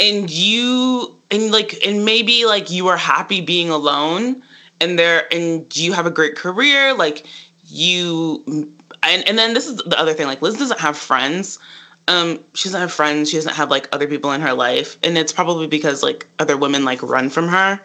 and 0.00 0.28
you 0.28 1.16
and 1.30 1.52
like 1.52 1.86
and 1.86 2.04
maybe 2.04 2.44
like 2.44 2.70
you 2.70 2.88
are 2.88 2.96
happy 2.96 3.40
being 3.40 3.70
alone, 3.70 4.42
and 4.80 4.98
there 4.98 5.32
and 5.32 5.74
you 5.76 5.92
have 5.92 6.06
a 6.06 6.10
great 6.10 6.34
career, 6.34 6.92
like 6.92 7.24
you 7.64 8.42
and 9.04 9.26
and 9.28 9.38
then 9.38 9.54
this 9.54 9.68
is 9.68 9.76
the 9.76 9.98
other 9.98 10.12
thing. 10.12 10.26
Like 10.26 10.42
Liz 10.42 10.58
doesn't 10.58 10.80
have 10.80 10.98
friends 10.98 11.60
um 12.08 12.42
she 12.54 12.68
doesn't 12.68 12.80
have 12.80 12.92
friends. 12.92 13.30
She 13.30 13.36
doesn't 13.36 13.54
have 13.54 13.70
like 13.70 13.88
other 13.92 14.08
people 14.08 14.32
in 14.32 14.40
her 14.40 14.54
life. 14.54 14.96
And 15.02 15.16
it's 15.16 15.32
probably 15.32 15.66
because 15.68 16.02
like 16.02 16.26
other 16.38 16.56
women 16.56 16.84
like 16.84 17.02
run 17.02 17.30
from 17.30 17.48
her. 17.48 17.80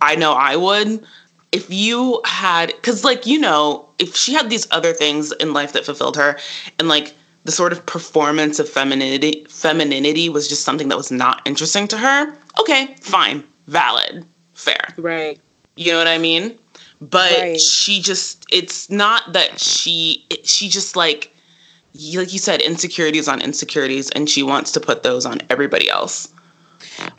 I 0.00 0.14
know 0.14 0.32
i 0.32 0.56
would. 0.56 1.04
If 1.50 1.70
you 1.70 2.20
had 2.24 2.68
because 2.68 3.04
like 3.04 3.26
you 3.26 3.38
know 3.38 3.88
if 3.98 4.14
she 4.14 4.32
had 4.34 4.50
these 4.50 4.66
other 4.70 4.92
things 4.92 5.32
in 5.32 5.52
life 5.52 5.72
that 5.72 5.84
fulfilled 5.84 6.16
her 6.16 6.38
and 6.78 6.88
like 6.88 7.14
the 7.44 7.52
sort 7.52 7.72
of 7.72 7.84
performance 7.86 8.58
of 8.58 8.68
femininity 8.68 9.46
femininity 9.48 10.28
was 10.28 10.46
just 10.48 10.62
something 10.62 10.88
that 10.88 10.98
was 10.98 11.10
not 11.10 11.40
interesting 11.46 11.88
to 11.88 11.96
her 11.96 12.36
okay 12.60 12.94
fine. 13.00 13.44
Valid. 13.66 14.26
Fair. 14.54 14.94
Right. 14.96 15.40
You 15.76 15.92
know 15.92 15.98
what 15.98 16.08
i 16.08 16.18
mean? 16.18 16.58
But 17.00 17.32
right. 17.38 17.60
she 17.60 18.00
just 18.02 18.44
it's 18.50 18.90
not 18.90 19.32
that 19.32 19.60
she—she 19.60 20.68
just 20.68 20.96
like 20.96 21.32
like 21.98 22.32
you 22.32 22.38
said, 22.38 22.60
insecurities 22.60 23.28
on 23.28 23.42
insecurities, 23.42 24.10
and 24.10 24.30
she 24.30 24.42
wants 24.42 24.72
to 24.72 24.80
put 24.80 25.02
those 25.02 25.26
on 25.26 25.40
everybody 25.50 25.90
else. 25.90 26.32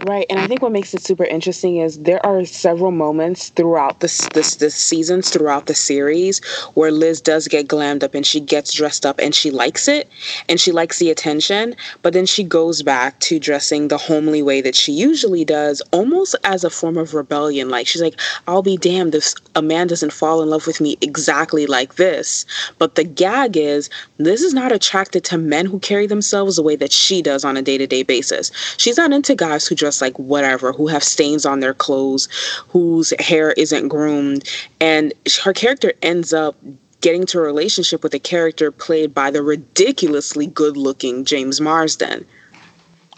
Right, 0.08 0.26
and 0.30 0.40
I 0.40 0.48
think 0.48 0.62
what 0.62 0.72
makes 0.72 0.94
it 0.94 1.04
super 1.04 1.26
interesting 1.26 1.78
is 1.78 2.00
there 2.00 2.26
are 2.26 2.46
several 2.46 2.92
moments 2.92 3.50
throughout 3.50 4.00
this 4.00 4.28
this 4.30 4.56
the 4.56 4.70
seasons 4.70 5.30
throughout 5.30 5.66
the 5.66 5.76
series 5.76 6.40
where 6.74 6.92
Liz 6.92 7.20
does 7.20 7.48
get 7.50 7.68
glammed 7.68 8.04
up 8.04 8.16
and 8.16 8.26
she 8.26 8.40
gets 8.40 8.72
dressed 8.72 9.06
up 9.06 9.20
and 9.20 9.36
she 9.36 9.52
likes 9.52 9.90
it 9.90 10.10
and 10.48 10.60
she 10.60 10.72
likes 10.72 11.00
the 11.00 11.10
attention, 11.10 11.76
but 12.02 12.14
then 12.14 12.26
she 12.26 12.44
goes 12.44 12.82
back 12.82 13.20
to 13.20 13.40
dressing 13.40 13.90
the 13.90 13.98
homely 13.98 14.42
way 14.42 14.62
that 14.62 14.76
she 14.76 14.94
usually 14.94 15.44
does, 15.44 15.82
almost 15.92 16.36
as 16.46 16.64
a 16.64 16.70
form 16.70 16.98
of 16.98 17.14
rebellion. 17.14 17.70
Like 17.70 17.86
she's 17.86 18.02
like, 18.02 18.20
"I'll 18.48 18.62
be 18.62 18.78
damned 18.78 19.16
if 19.16 19.34
a 19.56 19.62
man 19.62 19.88
doesn't 19.88 20.14
fall 20.14 20.42
in 20.42 20.50
love 20.50 20.68
with 20.68 20.80
me 20.80 20.98
exactly 21.02 21.66
like 21.66 21.96
this." 21.96 22.46
But 22.78 22.96
the 22.96 23.04
gag 23.04 23.58
is, 23.58 23.90
Liz 24.18 24.42
is 24.42 24.54
not 24.54 24.72
attracted 24.72 25.26
to 25.26 25.38
men 25.38 25.66
who 25.66 25.80
carry 25.80 26.08
themselves 26.08 26.56
the 26.56 26.64
way 26.64 26.78
that 26.78 26.94
she 26.94 27.22
does 27.22 27.44
on 27.44 27.58
a 27.58 27.62
day 27.62 27.78
to 27.78 27.88
day 27.88 28.04
basis. 28.04 28.52
She's 28.78 28.98
not 28.98 29.12
into 29.12 29.36
guys 29.36 29.49
who 29.68 29.76
dress 29.76 30.02
like 30.02 30.18
whatever, 30.18 30.72
who 30.72 30.88
have 30.88 31.04
stains 31.04 31.46
on 31.46 31.60
their 31.60 31.74
clothes, 31.74 32.28
whose 32.68 33.14
hair 33.20 33.52
isn't 33.52 33.88
groomed. 33.88 34.50
And 34.80 35.14
her 35.44 35.54
character 35.54 35.94
ends 36.02 36.34
up 36.34 36.56
getting 37.02 37.26
to 37.28 37.40
a 37.40 37.42
relationship 37.42 38.04
with 38.04 38.14
a 38.14 38.20
character 38.20 38.72
played 38.72 39.14
by 39.14 39.32
the 39.32 39.42
ridiculously 39.42 40.48
good 40.48 40.76
looking 40.78 41.26
James 41.26 41.62
Marsden. 41.62 42.26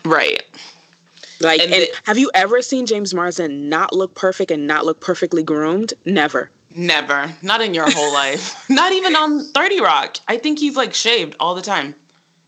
Right. 0.06 0.44
Like, 1.40 1.62
and, 1.62 1.74
and 1.74 1.84
the, 1.84 2.02
have 2.06 2.18
you 2.18 2.30
ever 2.34 2.62
seen 2.62 2.86
James 2.86 3.14
Marsden 3.14 3.68
not 3.68 3.94
look 3.94 4.14
perfect 4.14 4.52
and 4.52 4.68
not 4.68 4.86
look 4.86 5.02
perfectly 5.02 5.42
groomed? 5.42 5.94
Never. 6.06 6.52
Never. 6.76 7.36
Not 7.42 7.62
in 7.62 7.74
your 7.74 7.90
whole 7.90 8.14
life. 8.14 8.70
Not 8.70 8.92
even 8.94 9.16
on 9.16 9.44
30 9.46 9.82
Rock. 9.82 10.18
I 10.28 10.38
think 10.38 10.60
he's 10.60 10.76
like 10.76 10.94
shaved 10.94 11.36
all 11.40 11.56
the 11.56 11.62
time 11.62 11.96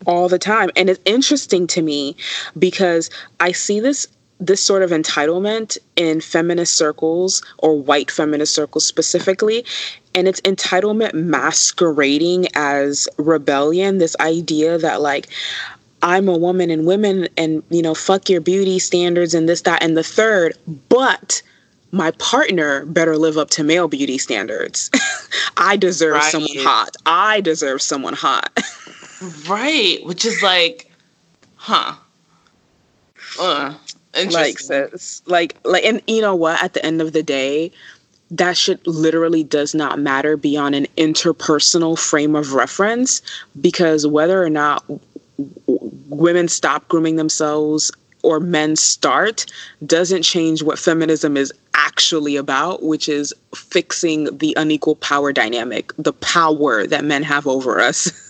all 0.06 0.28
the 0.28 0.38
time. 0.38 0.70
And 0.76 0.90
it's 0.90 1.00
interesting 1.04 1.66
to 1.68 1.82
me 1.82 2.16
because 2.58 3.10
I 3.40 3.52
see 3.52 3.80
this 3.80 4.06
this 4.40 4.62
sort 4.62 4.82
of 4.82 4.90
entitlement 4.90 5.78
in 5.96 6.20
feminist 6.20 6.76
circles 6.76 7.42
or 7.58 7.80
white 7.80 8.10
feminist 8.10 8.54
circles 8.54 8.84
specifically 8.84 9.64
and 10.14 10.28
it's 10.28 10.40
entitlement 10.42 11.14
masquerading 11.14 12.46
as 12.54 13.08
rebellion 13.16 13.98
this 13.98 14.16
idea 14.20 14.76
that 14.76 15.00
like 15.00 15.28
i'm 16.02 16.28
a 16.28 16.36
woman 16.36 16.70
and 16.70 16.84
women 16.84 17.28
and 17.36 17.62
you 17.70 17.80
know 17.80 17.94
fuck 17.94 18.28
your 18.28 18.40
beauty 18.40 18.78
standards 18.78 19.34
and 19.34 19.48
this 19.48 19.62
that 19.62 19.82
and 19.82 19.96
the 19.96 20.02
third 20.02 20.52
but 20.88 21.40
my 21.92 22.10
partner 22.12 22.84
better 22.86 23.16
live 23.16 23.38
up 23.38 23.50
to 23.50 23.62
male 23.62 23.86
beauty 23.86 24.18
standards 24.18 24.90
i 25.56 25.76
deserve 25.76 26.14
right. 26.14 26.32
someone 26.32 26.50
hot 26.56 26.96
i 27.06 27.40
deserve 27.40 27.80
someone 27.80 28.14
hot 28.14 28.50
right 29.48 29.98
which 30.04 30.24
is 30.24 30.42
like 30.42 30.90
huh. 31.56 31.94
Uh 33.40 33.74
like 34.30 34.58
says 34.58 35.22
like 35.26 35.56
like 35.64 35.84
and 35.84 36.02
you 36.06 36.20
know 36.20 36.34
what? 36.34 36.62
At 36.62 36.74
the 36.74 36.84
end 36.84 37.00
of 37.00 37.12
the 37.12 37.22
day 37.22 37.72
that 38.30 38.56
shit 38.56 38.84
literally 38.86 39.44
does 39.44 39.74
not 39.74 39.98
matter 39.98 40.36
beyond 40.36 40.74
an 40.74 40.86
interpersonal 40.96 41.98
frame 41.98 42.34
of 42.34 42.52
reference 42.52 43.22
because 43.60 44.06
whether 44.06 44.42
or 44.42 44.50
not 44.50 44.84
women 45.66 46.48
stop 46.48 46.88
grooming 46.88 47.16
themselves 47.16 47.92
or 48.22 48.40
men 48.40 48.74
start 48.74 49.46
doesn't 49.84 50.22
change 50.22 50.62
what 50.62 50.78
feminism 50.78 51.36
is 51.36 51.52
actually 51.74 52.36
about, 52.36 52.82
which 52.82 53.08
is 53.08 53.34
fixing 53.54 54.36
the 54.38 54.54
unequal 54.56 54.96
power 54.96 55.32
dynamic, 55.32 55.92
the 55.98 56.12
power 56.14 56.86
that 56.86 57.04
men 57.04 57.22
have 57.22 57.46
over 57.46 57.80
us. 57.80 58.10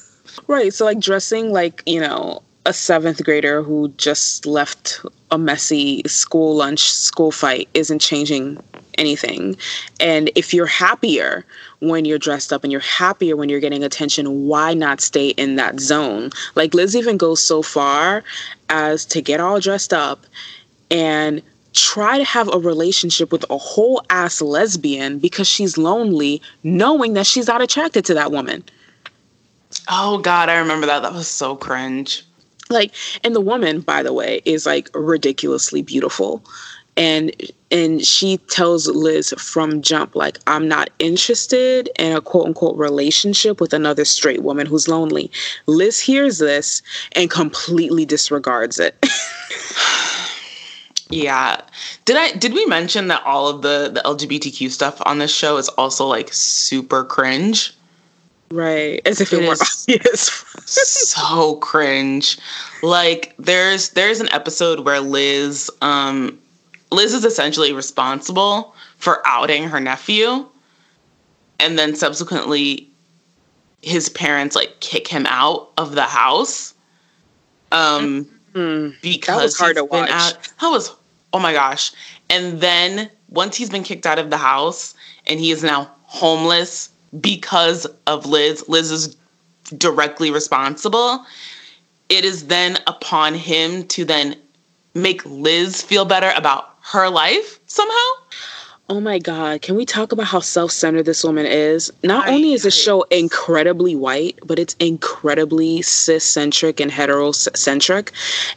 right. 0.46 0.72
So, 0.72 0.84
like, 0.84 1.00
dressing 1.00 1.52
like, 1.52 1.82
you 1.86 2.00
know, 2.00 2.42
a 2.66 2.72
seventh 2.72 3.22
grader 3.24 3.62
who 3.62 3.88
just 3.96 4.46
left 4.46 5.00
a 5.30 5.38
messy 5.38 6.02
school 6.06 6.56
lunch 6.56 6.90
school 6.90 7.30
fight 7.30 7.68
isn't 7.74 7.98
changing 7.98 8.62
anything. 8.96 9.56
And 10.00 10.30
if 10.34 10.54
you're 10.54 10.66
happier 10.66 11.44
when 11.80 12.04
you're 12.04 12.18
dressed 12.18 12.52
up 12.52 12.62
and 12.62 12.72
you're 12.72 12.80
happier 12.80 13.36
when 13.36 13.48
you're 13.48 13.60
getting 13.60 13.84
attention, 13.84 14.46
why 14.46 14.72
not 14.72 15.00
stay 15.00 15.30
in 15.30 15.56
that 15.56 15.80
zone? 15.80 16.30
Like 16.54 16.72
Liz 16.74 16.96
even 16.96 17.16
goes 17.16 17.42
so 17.42 17.62
far 17.62 18.24
as 18.68 19.04
to 19.06 19.20
get 19.20 19.40
all 19.40 19.60
dressed 19.60 19.92
up 19.92 20.24
and 20.90 21.42
try 21.72 22.18
to 22.18 22.24
have 22.24 22.48
a 22.54 22.58
relationship 22.58 23.32
with 23.32 23.44
a 23.50 23.58
whole 23.58 24.00
ass 24.10 24.40
lesbian 24.40 25.18
because 25.18 25.48
she's 25.48 25.76
lonely, 25.76 26.40
knowing 26.62 27.14
that 27.14 27.26
she's 27.26 27.48
not 27.48 27.60
attracted 27.60 28.04
to 28.04 28.14
that 28.14 28.30
woman. 28.30 28.62
Oh 29.88 30.18
God, 30.18 30.48
I 30.48 30.58
remember 30.58 30.86
that. 30.86 31.02
That 31.02 31.12
was 31.12 31.28
so 31.28 31.56
cringe 31.56 32.24
like 32.70 32.92
and 33.22 33.34
the 33.34 33.40
woman 33.40 33.80
by 33.80 34.02
the 34.02 34.12
way 34.12 34.40
is 34.44 34.66
like 34.66 34.90
ridiculously 34.94 35.82
beautiful 35.82 36.44
and 36.96 37.34
and 37.70 38.04
she 38.04 38.36
tells 38.48 38.86
Liz 38.86 39.34
from 39.36 39.82
jump 39.82 40.14
like 40.14 40.38
I'm 40.46 40.68
not 40.68 40.90
interested 40.98 41.90
in 41.98 42.16
a 42.16 42.20
quote 42.20 42.46
unquote 42.46 42.76
relationship 42.76 43.60
with 43.60 43.72
another 43.72 44.04
straight 44.04 44.44
woman 44.44 44.66
who's 44.66 44.86
lonely. 44.86 45.30
Liz 45.66 45.98
hears 45.98 46.38
this 46.38 46.82
and 47.12 47.28
completely 47.28 48.04
disregards 48.04 48.78
it. 48.78 48.94
yeah. 51.10 51.60
Did 52.04 52.16
I 52.16 52.36
did 52.36 52.54
we 52.54 52.64
mention 52.66 53.08
that 53.08 53.24
all 53.24 53.48
of 53.48 53.62
the 53.62 53.90
the 53.92 54.00
LGBTQ 54.02 54.70
stuff 54.70 55.02
on 55.04 55.18
this 55.18 55.34
show 55.34 55.56
is 55.56 55.68
also 55.70 56.06
like 56.06 56.32
super 56.32 57.02
cringe? 57.02 57.74
Right. 58.50 59.00
As 59.04 59.20
if 59.20 59.32
it, 59.32 59.42
it 59.42 59.48
were 59.48 59.54
obvious. 59.54 60.44
so 60.66 61.56
cringe. 61.56 62.38
Like 62.82 63.34
there's 63.38 63.90
there's 63.90 64.20
an 64.20 64.28
episode 64.32 64.80
where 64.80 65.00
Liz 65.00 65.70
um 65.82 66.38
Liz 66.90 67.14
is 67.14 67.24
essentially 67.24 67.72
responsible 67.72 68.74
for 68.96 69.26
outing 69.26 69.64
her 69.64 69.80
nephew. 69.80 70.46
And 71.60 71.78
then 71.78 71.94
subsequently 71.94 72.88
his 73.82 74.08
parents 74.08 74.56
like 74.56 74.80
kick 74.80 75.08
him 75.08 75.26
out 75.26 75.70
of 75.76 75.94
the 75.94 76.02
house. 76.02 76.74
Um 77.72 78.26
mm-hmm. 78.52 78.96
because 79.02 79.36
that 79.36 79.42
was 79.42 79.58
hard 79.58 79.76
to 79.76 79.84
watch. 79.84 80.10
Out, 80.10 80.52
that 80.60 80.68
was 80.68 80.94
oh 81.32 81.38
my 81.38 81.52
gosh. 81.52 81.92
And 82.30 82.60
then 82.60 83.10
once 83.28 83.56
he's 83.56 83.70
been 83.70 83.82
kicked 83.82 84.06
out 84.06 84.18
of 84.18 84.30
the 84.30 84.36
house 84.36 84.94
and 85.26 85.40
he 85.40 85.50
is 85.50 85.64
now 85.64 85.90
homeless 86.04 86.90
because 87.20 87.86
of 88.06 88.26
Liz, 88.26 88.68
Liz 88.68 88.90
is 88.90 89.16
directly 89.78 90.30
responsible. 90.30 91.24
It 92.08 92.24
is 92.24 92.46
then 92.46 92.78
upon 92.86 93.34
him 93.34 93.86
to 93.88 94.04
then 94.04 94.36
make 94.94 95.24
Liz 95.24 95.82
feel 95.82 96.04
better 96.04 96.32
about 96.36 96.76
her 96.82 97.08
life 97.08 97.58
somehow. 97.66 98.10
Oh 98.90 99.00
my 99.00 99.18
God. 99.18 99.62
Can 99.62 99.76
we 99.76 99.86
talk 99.86 100.12
about 100.12 100.26
how 100.26 100.40
self 100.40 100.70
centered 100.70 101.04
this 101.04 101.24
woman 101.24 101.46
is? 101.46 101.90
Not 102.02 102.28
I, 102.28 102.34
only 102.34 102.52
is 102.52 102.64
the 102.64 102.70
show 102.70 103.02
incredibly 103.04 103.96
white, 103.96 104.38
but 104.44 104.58
it's 104.58 104.74
incredibly 104.78 105.80
cis 105.80 106.24
centric 106.24 106.80
and 106.80 106.90
heterocentric. 106.90 108.10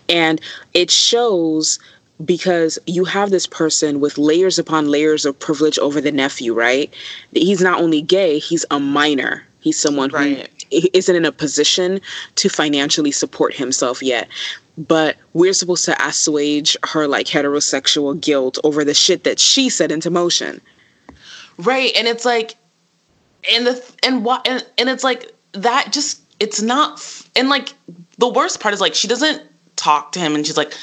And 0.10 0.42
it 0.74 0.92
shows 0.92 1.80
because 2.26 2.80
you 2.88 3.06
have 3.06 3.30
this 3.30 3.48
person 3.48 4.00
with 4.00 4.18
layers 4.18 4.58
upon 4.58 4.88
layers 4.88 5.26
of 5.26 5.38
privilege 5.38 5.78
over 5.80 6.02
the 6.02 6.12
nephew, 6.12 6.54
right? 6.54 6.94
He's 7.32 7.62
not 7.62 7.82
only 7.82 8.02
gay, 8.02 8.40
he's 8.40 8.66
a 8.72 8.80
minor. 8.80 9.46
He's 9.60 9.80
someone 9.80 10.10
right. 10.12 10.50
who 10.72 10.88
isn't 10.94 11.16
in 11.16 11.26
a 11.26 11.32
position 11.32 12.00
to 12.36 12.50
financially 12.50 13.12
support 13.12 13.54
himself 13.54 14.02
yet. 14.02 14.28
But 14.78 15.18
we're 15.34 15.54
supposed 15.54 15.86
to 15.86 16.06
assuage 16.06 16.78
her 16.84 17.08
like 17.08 17.26
heterosexual 17.26 18.20
guilt 18.20 18.60
over 18.64 18.84
the 18.84 18.94
shit 18.94 19.24
that 19.24 19.40
she 19.40 19.70
set 19.70 19.92
into 19.92 20.10
motion. 20.10 20.62
Right. 21.58 21.92
And 21.96 22.08
it's 22.08 22.26
like 22.26 22.56
and 23.52 23.68
the 23.68 23.96
and 24.04 24.24
what 24.24 24.48
and, 24.48 24.66
and 24.78 24.90
it's 24.90 25.04
like 25.04 25.34
that 25.54 25.92
just 25.92 26.22
it's 26.40 26.62
not 26.62 27.04
and 27.36 27.50
like 27.50 27.74
the 28.18 28.28
worst 28.28 28.60
part 28.60 28.74
is 28.74 28.82
like 28.82 28.94
she 28.94 29.08
doesn't 29.08 29.42
talk 29.76 30.12
to 30.12 30.20
him 30.20 30.36
and 30.36 30.46
she's 30.46 30.58
like 30.58 30.74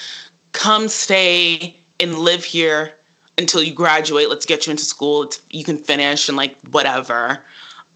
come 0.54 0.88
stay 0.88 1.76
and 2.00 2.18
live 2.18 2.42
here 2.42 2.94
until 3.36 3.62
you 3.62 3.74
graduate. 3.74 4.30
Let's 4.30 4.46
get 4.46 4.66
you 4.66 4.70
into 4.70 4.84
school. 4.84 5.24
It's, 5.24 5.42
you 5.50 5.64
can 5.64 5.76
finish 5.76 6.28
and 6.28 6.36
like 6.38 6.58
whatever. 6.68 7.44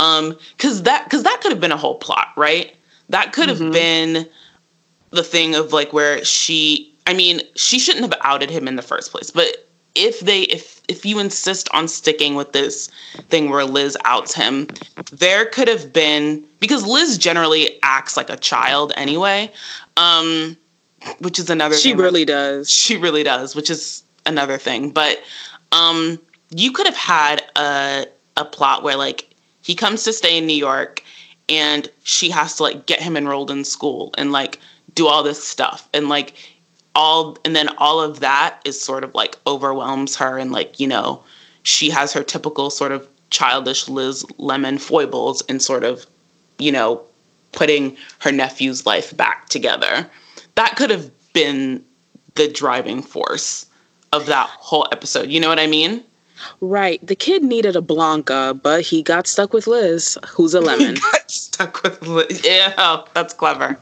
Um, 0.01 0.37
cause 0.59 0.83
that, 0.83 1.09
cause 1.09 1.23
that 1.23 1.41
could 1.41 1.51
have 1.51 1.61
been 1.61 1.73
a 1.73 1.77
whole 1.77 1.95
plot, 1.95 2.29
right? 2.37 2.77
That 3.09 3.33
could 3.33 3.49
have 3.49 3.59
mm-hmm. 3.59 3.73
been 3.73 4.29
the 5.11 5.25
thing 5.25 5.55
of 5.55 5.73
like 5.73 5.93
where 5.93 6.23
she, 6.25 6.95
I 7.07 7.15
mean, 7.15 7.41
she 7.57 7.79
shouldn't 7.79 8.05
have 8.05 8.21
outed 8.23 8.51
him 8.51 8.69
in 8.69 8.77
the 8.77 8.83
first 8.83 9.11
place, 9.11 9.31
but 9.31 9.67
if 9.95 10.21
they, 10.21 10.43
if, 10.43 10.81
if 10.89 11.07
you 11.07 11.19
insist 11.19 11.69
on 11.73 11.89
sticking 11.89 12.35
with 12.35 12.53
this 12.53 12.89
thing 13.29 13.51
where 13.51 13.65
Liz 13.65 13.97
outs 14.05 14.35
him, 14.35 14.69
there 15.11 15.47
could 15.47 15.67
have 15.67 15.93
been, 15.93 16.45
because 16.61 16.87
Liz 16.87 17.19
generally 17.19 17.79
acts 17.83 18.17
like 18.17 18.31
a 18.31 18.37
child 18.37 18.93
anyway. 18.97 19.51
Um, 19.97 20.57
which 21.21 21.39
is 21.39 21.51
another 21.51 21.77
she 21.77 21.95
really 21.95 22.25
does. 22.25 22.71
she 22.71 22.97
really 22.97 23.23
does 23.23 23.55
which 23.55 23.71
is 23.71 24.03
another 24.27 24.59
thing. 24.59 24.91
But 24.91 25.23
um 25.73 26.19
you 26.51 26.73
could 26.73 26.87
have 26.87 26.97
had 26.97 27.45
a 27.57 28.07
a 28.37 28.45
plot 28.45 28.83
where 28.83 28.97
like 28.97 29.35
he 29.63 29.75
comes 29.75 30.05
to 30.05 30.13
stay 30.13 30.39
in 30.39 30.47
New 30.47 30.57
York 30.57 31.03
and 31.49 31.91
she 32.05 32.31
has 32.31 32.57
to 32.57 32.63
like 32.63 32.87
get 32.87 33.01
him 33.01 33.17
enrolled 33.17 33.51
in 33.51 33.65
school 33.65 34.15
and 34.17 34.33
like 34.33 34.61
do 34.95 35.07
all 35.07 35.23
this 35.23 35.43
stuff. 35.43 35.89
And 35.93 36.09
like 36.09 36.35
all 36.95 37.37
and 37.45 37.55
then 37.55 37.69
all 37.79 38.01
of 38.01 38.21
that 38.21 38.61
is 38.65 38.81
sort 38.81 39.05
of 39.05 39.15
like 39.15 39.37
overwhelms 39.47 40.17
her 40.17 40.37
and 40.39 40.53
like 40.53 40.81
you 40.81 40.87
know 40.87 41.23
she 41.63 41.91
has 41.91 42.13
her 42.13 42.23
typical 42.23 42.71
sort 42.71 42.93
of 42.93 43.09
childish 43.31 43.89
Liz 43.89 44.27
Lemon 44.39 44.79
foibles 44.79 45.43
and 45.49 45.63
sort 45.63 45.85
of 45.85 46.07
you 46.59 46.73
know 46.73 47.01
putting 47.53 47.97
her 48.19 48.33
nephew's 48.33 48.85
life 48.85 49.17
back 49.17 49.49
together 49.49 50.11
that 50.59 50.75
could 50.75 50.91
have 50.91 51.09
been 51.33 51.85
the 52.35 52.49
driving 52.49 53.01
force 53.01 53.65
of 54.13 54.27
that 54.27 54.49
whole 54.49 54.89
episode. 54.91 55.31
You 55.31 55.39
know 55.39 55.49
what 55.49 55.61
I 55.61 55.69
mean? 55.69 56.03
Right. 56.61 57.05
The 57.07 57.15
kid 57.15 57.45
needed 57.45 57.77
a 57.77 57.81
Blanca, 57.81 58.59
but 58.61 58.81
he 58.81 59.05
got 59.05 59.29
stuck 59.29 59.53
with 59.53 59.69
Liz, 59.69 60.19
who's 60.27 60.55
a 60.55 60.61
lemon. 60.69 60.97
stuck 61.29 61.81
with 61.85 62.03
Liz. 62.03 62.45
Yeah, 62.45 63.03
that's 63.15 63.35
clever. 63.35 63.79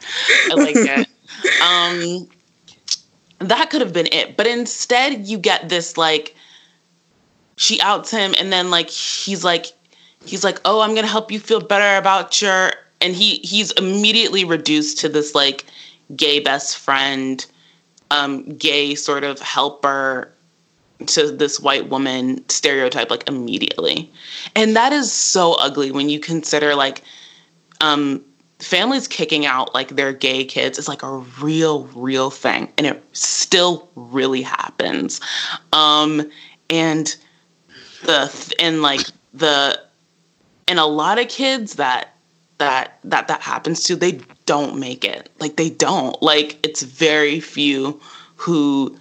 I 0.50 0.54
like 0.54 0.76
it. 0.76 1.08
um, 1.62 2.28
that 3.38 3.70
could 3.70 3.80
have 3.80 3.94
been 3.94 4.08
it, 4.12 4.36
but 4.36 4.46
instead 4.46 5.26
you 5.26 5.38
get 5.38 5.70
this 5.70 5.96
like 5.96 6.34
she 7.56 7.80
outs 7.80 8.10
him, 8.10 8.34
and 8.38 8.52
then 8.52 8.70
like 8.70 8.90
he's 8.90 9.44
like 9.44 9.66
he's 10.26 10.44
like, 10.44 10.60
oh, 10.66 10.82
I'm 10.82 10.94
gonna 10.94 11.06
help 11.06 11.32
you 11.32 11.40
feel 11.40 11.60
better 11.60 11.96
about 11.96 12.42
your, 12.42 12.72
and 13.00 13.14
he 13.14 13.36
he's 13.36 13.70
immediately 13.72 14.44
reduced 14.44 14.98
to 15.00 15.08
this 15.08 15.34
like 15.34 15.64
gay 16.14 16.40
best 16.40 16.78
friend, 16.78 17.44
um, 18.10 18.48
gay 18.56 18.94
sort 18.94 19.24
of 19.24 19.40
helper 19.40 20.32
to 21.06 21.30
this 21.30 21.60
white 21.60 21.88
woman 21.88 22.46
stereotype 22.48 23.10
like 23.10 23.28
immediately. 23.28 24.10
And 24.54 24.76
that 24.76 24.92
is 24.92 25.12
so 25.12 25.54
ugly 25.54 25.90
when 25.90 26.08
you 26.08 26.20
consider 26.20 26.74
like 26.74 27.02
um 27.80 28.24
families 28.58 29.06
kicking 29.06 29.44
out 29.44 29.74
like 29.74 29.90
their 29.90 30.12
gay 30.12 30.44
kids 30.44 30.78
is 30.78 30.88
like 30.88 31.02
a 31.02 31.18
real 31.40 31.84
real 31.88 32.30
thing 32.30 32.72
and 32.78 32.86
it 32.86 33.04
still 33.12 33.90
really 33.96 34.40
happens 34.40 35.20
um 35.74 36.30
and 36.70 37.16
the 38.04 38.54
and 38.58 38.80
like 38.80 39.06
the 39.34 39.78
and 40.68 40.78
a 40.78 40.86
lot 40.86 41.18
of 41.18 41.28
kids 41.28 41.74
that 41.74 42.14
that 42.56 42.98
that 43.04 43.28
that 43.28 43.42
happens 43.42 43.84
to 43.84 43.94
they 43.94 44.18
don't 44.46 44.78
make 44.78 45.04
it. 45.04 45.30
Like 45.38 45.56
they 45.56 45.70
don't. 45.70 46.20
Like 46.22 46.58
it's 46.64 46.82
very 46.82 47.40
few 47.40 48.00
who 48.36 48.96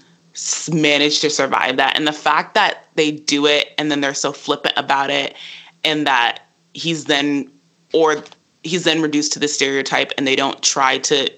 manage 0.71 1.21
to 1.21 1.29
survive 1.29 1.77
that. 1.77 1.95
And 1.95 2.07
the 2.07 2.13
fact 2.13 2.55
that 2.55 2.87
they 2.95 3.11
do 3.11 3.45
it 3.45 3.73
and 3.77 3.89
then 3.89 4.01
they're 4.01 4.13
so 4.13 4.33
flippant 4.33 4.73
about 4.77 5.09
it 5.09 5.35
and 5.83 6.05
that 6.05 6.41
he's 6.73 7.05
then 7.05 7.49
or 7.93 8.23
he's 8.63 8.83
then 8.83 9.01
reduced 9.01 9.31
to 9.33 9.39
the 9.39 9.47
stereotype 9.47 10.11
and 10.17 10.27
they 10.27 10.35
don't 10.35 10.61
try 10.61 10.97
to 10.97 11.31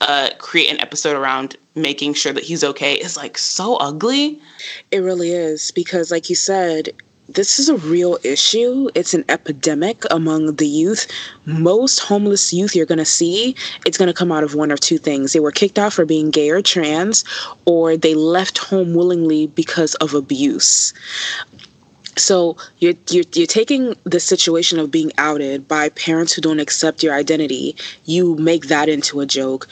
uh, 0.00 0.30
create 0.38 0.70
an 0.70 0.80
episode 0.80 1.16
around 1.16 1.56
making 1.74 2.14
sure 2.14 2.32
that 2.32 2.42
he's 2.42 2.64
okay 2.64 2.94
is 2.94 3.16
like 3.16 3.38
so 3.38 3.76
ugly. 3.76 4.40
It 4.90 4.98
really 4.98 5.30
is 5.30 5.70
because, 5.70 6.10
like 6.10 6.28
you 6.28 6.36
said, 6.36 6.90
this 7.28 7.58
is 7.58 7.68
a 7.68 7.76
real 7.76 8.18
issue. 8.22 8.88
It's 8.94 9.14
an 9.14 9.24
epidemic 9.28 10.04
among 10.10 10.56
the 10.56 10.66
youth. 10.66 11.06
Most 11.46 12.00
homeless 12.00 12.52
youth 12.52 12.76
you're 12.76 12.86
going 12.86 12.98
to 12.98 13.04
see, 13.04 13.56
it's 13.86 13.98
going 13.98 14.08
to 14.08 14.14
come 14.14 14.30
out 14.30 14.44
of 14.44 14.54
one 14.54 14.70
or 14.70 14.76
two 14.76 14.98
things. 14.98 15.32
They 15.32 15.40
were 15.40 15.50
kicked 15.50 15.78
out 15.78 15.92
for 15.92 16.04
being 16.04 16.30
gay 16.30 16.50
or 16.50 16.62
trans, 16.62 17.24
or 17.64 17.96
they 17.96 18.14
left 18.14 18.58
home 18.58 18.94
willingly 18.94 19.46
because 19.48 19.94
of 19.96 20.14
abuse. 20.14 20.92
So 22.16 22.56
you're, 22.78 22.94
you're 23.10 23.24
you're 23.34 23.46
taking 23.46 23.96
the 24.04 24.20
situation 24.20 24.78
of 24.78 24.92
being 24.92 25.10
outed 25.18 25.66
by 25.66 25.88
parents 25.88 26.32
who 26.32 26.42
don't 26.42 26.60
accept 26.60 27.02
your 27.02 27.12
identity. 27.12 27.76
You 28.04 28.36
make 28.36 28.66
that 28.68 28.88
into 28.88 29.20
a 29.20 29.26
joke. 29.26 29.66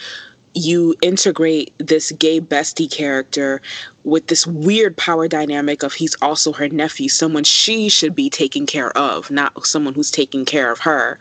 You 0.54 0.94
integrate 1.02 1.72
this 1.78 2.12
gay 2.12 2.40
bestie 2.40 2.90
character 2.90 3.62
with 4.04 4.26
this 4.26 4.46
weird 4.46 4.96
power 4.96 5.28
dynamic 5.28 5.82
of 5.82 5.92
he's 5.92 6.14
also 6.22 6.52
her 6.52 6.68
nephew, 6.68 7.08
someone 7.08 7.44
she 7.44 7.88
should 7.88 8.14
be 8.14 8.28
taking 8.28 8.66
care 8.66 8.96
of, 8.96 9.30
not 9.30 9.66
someone 9.66 9.94
who's 9.94 10.10
taking 10.10 10.44
care 10.44 10.70
of 10.70 10.80
her. 10.80 11.18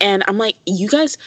And 0.00 0.22
I'm 0.28 0.38
like, 0.38 0.56
you 0.66 0.88
guys 0.88 1.18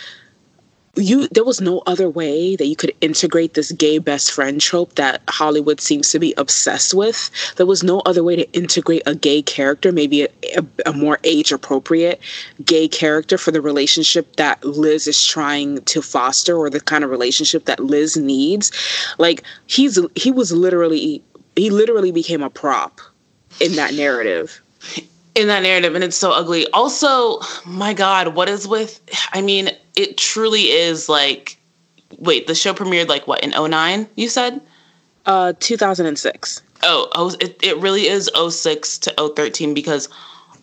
you 0.96 1.28
there 1.30 1.44
was 1.44 1.60
no 1.60 1.82
other 1.88 2.08
way 2.08 2.56
that 2.56 2.68
you 2.68 2.76
could 2.76 2.94
integrate 3.02 3.56
this 3.56 3.72
gay 3.72 3.98
best 3.98 4.32
friend 4.32 4.62
trope 4.62 4.94
that 4.96 5.22
Hollywood 5.28 5.82
seems 5.82 6.12
to 6.12 6.20
be 6.20 6.34
obsessed 6.38 6.94
with. 6.94 7.32
There 7.56 7.66
was 7.66 7.84
no 7.84 8.02
other 8.02 8.24
way 8.24 8.36
to 8.36 8.52
integrate 8.52 9.02
a 9.08 9.16
gay 9.16 9.42
character, 9.42 9.92
maybe 9.92 10.24
a, 10.24 10.28
a, 10.56 10.66
a 10.88 10.94
more 10.94 11.20
age 11.24 11.52
appropriate 11.52 12.22
gay 12.64 12.88
character 12.88 13.40
for 13.40 13.50
the 13.50 13.62
relationship 13.62 14.36
that 14.36 14.64
Liz 14.64 15.08
is 15.08 15.26
trying 15.26 15.82
to 15.86 16.02
foster 16.02 16.56
or 16.56 16.70
the 16.70 16.80
kind 16.80 17.04
of 17.04 17.10
relationship 17.10 17.66
that 17.66 17.80
Liz 17.80 18.16
needs. 18.16 18.72
Like 19.18 19.44
he's 19.66 19.98
he 20.16 20.32
was 20.32 20.52
literally 20.52 21.24
he 21.56 21.70
literally 21.72 22.12
became 22.12 22.44
a 22.44 22.52
prop 22.52 23.02
in 23.60 23.76
that 23.76 23.96
narrative 23.96 24.62
in 25.36 25.48
that 25.48 25.64
narrative 25.64 25.96
and 25.96 26.04
it's 26.04 26.18
so 26.18 26.32
ugly 26.32 26.68
also 26.74 27.40
my 27.66 27.94
god 27.94 28.36
what 28.36 28.50
is 28.50 28.68
with 28.68 29.00
i 29.32 29.42
mean 29.42 29.70
it 29.96 30.18
truly 30.18 30.72
is 30.72 31.10
like 31.10 31.58
wait 32.18 32.48
the 32.48 32.56
show 32.56 32.74
premiered 32.74 33.08
like 33.08 33.28
what 33.28 33.44
in 33.44 33.52
09 33.52 34.08
you 34.16 34.30
said? 34.30 34.62
Uh 35.26 35.54
2006 35.60 36.62
oh, 36.84 37.08
oh 37.16 37.36
it, 37.40 37.58
it 37.64 37.78
really 37.78 38.08
is 38.08 38.30
06 38.36 38.98
to 39.00 39.14
013 39.36 39.74
because 39.74 40.10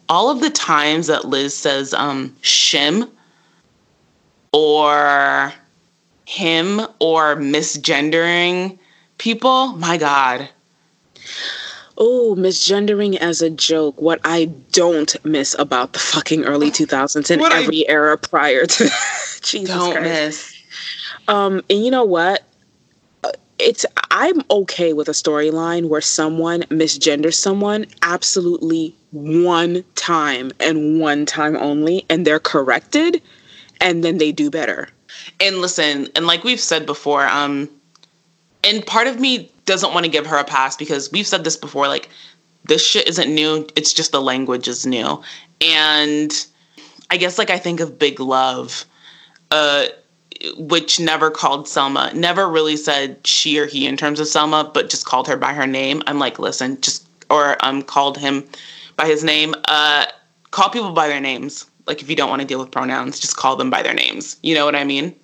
all 0.09 0.31
of 0.31 0.41
the 0.41 0.51
times 0.51 1.07
that 1.07 1.25
liz 1.25 1.57
says 1.57 1.95
um 1.95 2.35
shim 2.43 3.09
or 4.53 5.53
him 6.27 6.81
or 6.99 7.37
misgendering 7.37 8.79
people 9.19 9.69
my 9.69 9.97
god 9.97 10.49
oh, 12.01 12.35
misgendering 12.37 13.17
as 13.17 13.43
a 13.43 13.51
joke. 13.51 14.01
What 14.01 14.21
I 14.25 14.47
don't 14.73 15.15
miss 15.25 15.55
about 15.59 15.93
the 15.93 15.99
fucking 15.99 16.45
early 16.45 16.71
2000s 16.71 17.31
and 17.31 17.41
what 17.41 17.53
every 17.53 17.87
I 17.89 17.93
era 17.93 18.19
prior 18.19 18.67
to 18.67 18.91
Jesus 19.43 19.77
don't 19.77 19.93
Christ. 19.93 20.03
miss. 20.03 20.63
Um, 21.29 21.63
and 21.69 21.85
you 21.85 21.91
know 21.91 22.05
what? 22.05 22.43
Uh, 23.23 23.31
it's 23.59 23.85
I'm 24.11 24.43
okay 24.51 24.95
with 24.95 25.09
a 25.09 25.13
storyline 25.13 25.89
where 25.89 26.01
someone 26.01 26.63
misgenders 26.63 27.35
someone 27.35 27.87
absolutely 28.03 28.97
one 29.13 29.85
time 29.95 30.51
and 30.59 31.01
one 31.01 31.27
time 31.27 31.57
only, 31.57 32.07
and 32.09 32.27
they're 32.27 32.41
corrected, 32.41 33.21
and 33.81 34.03
then 34.03 34.19
they 34.19 34.33
do 34.33 34.51
better. 34.51 34.89
And 35.39 35.59
listen, 35.59 36.09
and 36.17 36.27
like 36.27 36.45
we've 36.45 36.61
said 36.61 36.87
before, 36.87 37.27
um, 37.27 37.69
and 38.65 38.85
part 38.87 39.07
of 39.07 39.21
me 39.21 39.51
doesn't 39.65 39.93
want 39.93 40.05
to 40.05 40.11
give 40.11 40.27
her 40.27 40.37
a 40.37 40.45
pass 40.45 40.77
because 40.77 41.11
we've 41.13 41.27
said 41.27 41.45
this 41.45 41.57
before 41.57 41.89
like 41.89 42.09
this 42.65 42.85
shit 42.85 43.09
isn't 43.09 43.33
new 43.35 43.67
it's 43.77 43.93
just 43.93 44.13
the 44.13 44.21
language 44.21 44.69
is 44.69 44.85
new 44.87 45.23
and 45.61 46.47
i 47.11 47.17
guess 47.17 47.39
like 47.39 47.51
i 47.51 47.59
think 47.59 47.81
of 47.81 47.99
big 47.99 48.21
love 48.21 48.85
uh 49.51 49.87
which 50.57 50.99
never 50.99 51.31
called 51.31 51.69
Selma, 51.69 52.13
never 52.15 52.49
really 52.49 52.77
said 52.77 53.19
she 53.27 53.59
or 53.59 53.67
he 53.67 53.87
in 53.87 53.97
terms 53.97 54.21
of 54.21 54.27
Selma, 54.27 54.71
but 54.73 54.89
just 54.89 55.07
called 55.07 55.29
her 55.29 55.37
by 55.37 55.53
her 55.53 55.67
name. 55.67 56.03
I'm 56.07 56.19
like, 56.19 56.39
listen, 56.39 56.81
just 56.81 57.07
or 57.29 57.63
um 57.65 57.83
called 57.83 58.19
him 58.19 58.45
by 58.97 59.07
his 59.07 59.23
name. 59.23 59.55
Uh 59.67 60.07
call 60.51 60.71
people 60.71 60.93
by 60.93 61.09
their 61.09 61.21
names. 61.21 61.67
Like 61.87 62.03
if 62.03 62.09
you 62.09 62.17
don't 62.17 62.31
want 62.31 62.43
to 62.43 62.49
deal 62.49 62.59
with 62.59 62.71
pronouns, 62.71 63.21
just 63.21 63.37
call 63.37 63.57
them 63.57 63.71
by 63.71 63.83
their 63.83 63.95
names. 63.95 64.37
You 64.43 64.55
know 64.55 64.65
what 64.65 64.77
I 64.77 64.85
mean? 64.85 65.15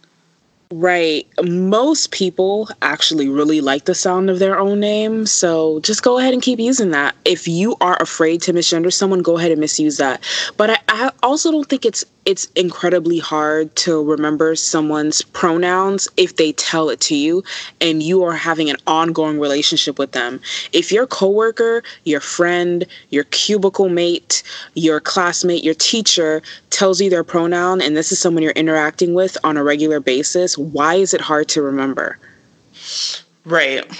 Right. 0.73 1.29
Most 1.45 2.11
people 2.11 2.69
actually 2.83 3.29
really 3.29 3.61
like 3.61 3.85
the 3.85 3.95
sound 3.95 4.29
of 4.29 4.41
their 4.41 4.59
own 4.59 4.81
name. 4.81 5.25
So 5.27 5.79
just 5.81 6.03
go 6.03 6.19
ahead 6.19 6.35
and 6.35 6.43
keep 6.43 6.59
using 6.59 6.91
that. 6.91 7.15
If 7.25 7.47
you 7.47 7.77
are 7.81 7.97
afraid 8.01 8.43
to 8.43 8.53
misgender 8.53 8.93
someone, 8.93 9.23
go 9.23 9.39
ahead 9.39 9.53
and 9.53 9.61
misuse 9.61 9.97
that. 9.99 10.23
But 10.57 10.71
I, 10.71 10.79
I 10.89 11.11
also 11.23 11.53
don't 11.53 11.69
think 11.69 11.85
it's 11.85 12.05
it's 12.27 12.47
incredibly 12.57 13.19
hard 13.21 13.75
to 13.77 14.03
remember 14.03 14.57
someone's 14.57 15.23
pronouns 15.23 16.09
if 16.17 16.37
they 16.37 16.53
tell 16.53 16.91
it 16.91 17.01
to 17.01 17.15
you 17.15 17.43
and 17.81 18.03
you 18.03 18.25
are 18.25 18.35
having 18.35 18.69
an 18.69 18.77
ongoing 18.89 19.39
relationship 19.39 19.97
with 19.97 20.11
them. 20.11 20.41
If 20.73 20.91
your 20.91 21.07
coworker, 21.07 21.85
your 22.03 22.21
friend, 22.21 22.85
your 23.11 23.25
cubicle 23.25 23.89
mate, 23.89 24.43
your 24.75 24.99
classmate, 25.01 25.63
your 25.63 25.75
teacher 25.75 26.43
tells 26.71 27.01
you 27.01 27.09
their 27.09 27.25
pronoun 27.25 27.81
and 27.81 27.97
this 27.97 28.11
is 28.11 28.19
someone 28.19 28.43
you're 28.43 28.53
interacting 28.53 29.15
with 29.15 29.39
on 29.45 29.57
a 29.57 29.63
regular 29.63 30.01
basis, 30.01 30.59
why 30.59 30.97
is 30.97 31.15
it 31.15 31.21
hard 31.21 31.49
to 31.51 31.63
remember? 31.63 32.19
Right. 33.45 33.85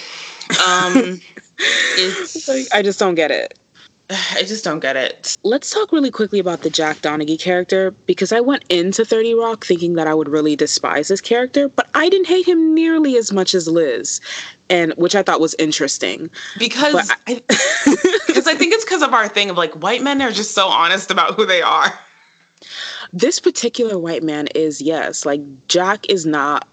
Um 0.65 1.21
it's 1.59 2.47
like 2.47 2.67
I 2.73 2.81
just 2.83 3.01
don't 3.01 3.17
get 3.17 3.33
it. 3.33 3.59
I 4.11 4.43
just 4.43 4.65
don't 4.65 4.81
get 4.81 4.97
it. 4.97 5.37
Let's 5.43 5.71
talk 5.71 5.93
really 5.93 6.11
quickly 6.11 6.39
about 6.39 6.63
the 6.63 6.71
Jack 6.71 6.99
Donaghy 6.99 7.39
character 7.39 7.91
because 8.07 8.33
I 8.33 8.41
went 8.41 8.65
into 8.69 9.05
30 9.05 9.35
Rock 9.35 9.65
thinking 9.65 9.95
that 9.95 10.07
I 10.07 10.15
would 10.15 10.29
really 10.29 10.57
despise 10.57 11.09
his 11.09 11.21
character, 11.21 11.69
but 11.69 11.89
I 11.95 12.09
didn't 12.09 12.29
hate 12.29 12.47
him 12.47 12.75
nearly 12.75 13.17
as 13.17 13.33
much 13.33 13.55
as 13.55 13.67
Liz, 13.67 14.21
and 14.71 14.93
which 14.95 15.15
I 15.15 15.23
thought 15.23 15.41
was 15.41 15.55
interesting. 15.59 16.31
Because 16.59 17.11
I, 17.27 17.43
because 18.27 18.47
I 18.47 18.55
think 18.55 18.73
it's 18.73 18.85
because 18.85 19.03
of 19.03 19.13
our 19.13 19.29
thing 19.29 19.51
of 19.51 19.57
like 19.57 19.73
white 19.75 20.03
men 20.03 20.23
are 20.23 20.33
just 20.33 20.53
so 20.53 20.69
honest 20.69 21.11
about 21.11 21.35
who 21.35 21.45
they 21.45 21.63
are. 21.63 21.99
This 23.13 23.39
particular 23.41 23.99
white 23.99 24.23
man 24.23 24.49
is 24.55 24.81
yes, 24.81 25.27
like 25.27 25.41
Jack 25.69 26.09
is 26.09 26.27
not 26.27 26.69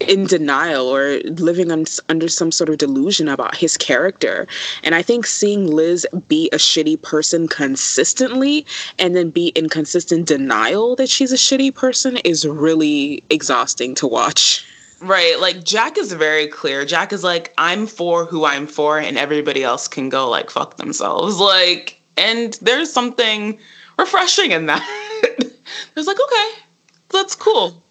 in 0.00 0.26
denial 0.26 0.86
or 0.86 1.18
living 1.24 1.70
un- 1.70 1.84
under 2.08 2.28
some 2.28 2.52
sort 2.52 2.68
of 2.68 2.78
delusion 2.78 3.28
about 3.28 3.56
his 3.56 3.76
character. 3.76 4.46
And 4.82 4.94
I 4.94 5.02
think 5.02 5.26
seeing 5.26 5.66
Liz 5.66 6.06
be 6.28 6.48
a 6.52 6.56
shitty 6.56 7.02
person 7.02 7.48
consistently 7.48 8.66
and 8.98 9.16
then 9.16 9.30
be 9.30 9.48
in 9.48 9.68
consistent 9.68 10.26
denial 10.26 10.96
that 10.96 11.08
she's 11.08 11.32
a 11.32 11.36
shitty 11.36 11.74
person 11.74 12.16
is 12.18 12.46
really 12.46 13.22
exhausting 13.30 13.94
to 13.96 14.06
watch. 14.06 14.64
Right. 15.00 15.38
Like 15.38 15.64
Jack 15.64 15.96
is 15.96 16.12
very 16.12 16.48
clear. 16.48 16.84
Jack 16.84 17.12
is 17.12 17.22
like, 17.22 17.52
I'm 17.58 17.86
for 17.86 18.24
who 18.24 18.44
I'm 18.44 18.66
for, 18.66 18.98
and 18.98 19.16
everybody 19.16 19.62
else 19.62 19.86
can 19.86 20.08
go 20.08 20.28
like 20.28 20.50
fuck 20.50 20.76
themselves. 20.76 21.38
Like, 21.38 22.00
and 22.16 22.54
there's 22.54 22.92
something 22.92 23.58
refreshing 23.96 24.50
in 24.50 24.66
that. 24.66 24.84
There's 25.94 26.06
like, 26.06 26.18
okay, 26.20 26.62
that's 27.10 27.34
cool. 27.34 27.82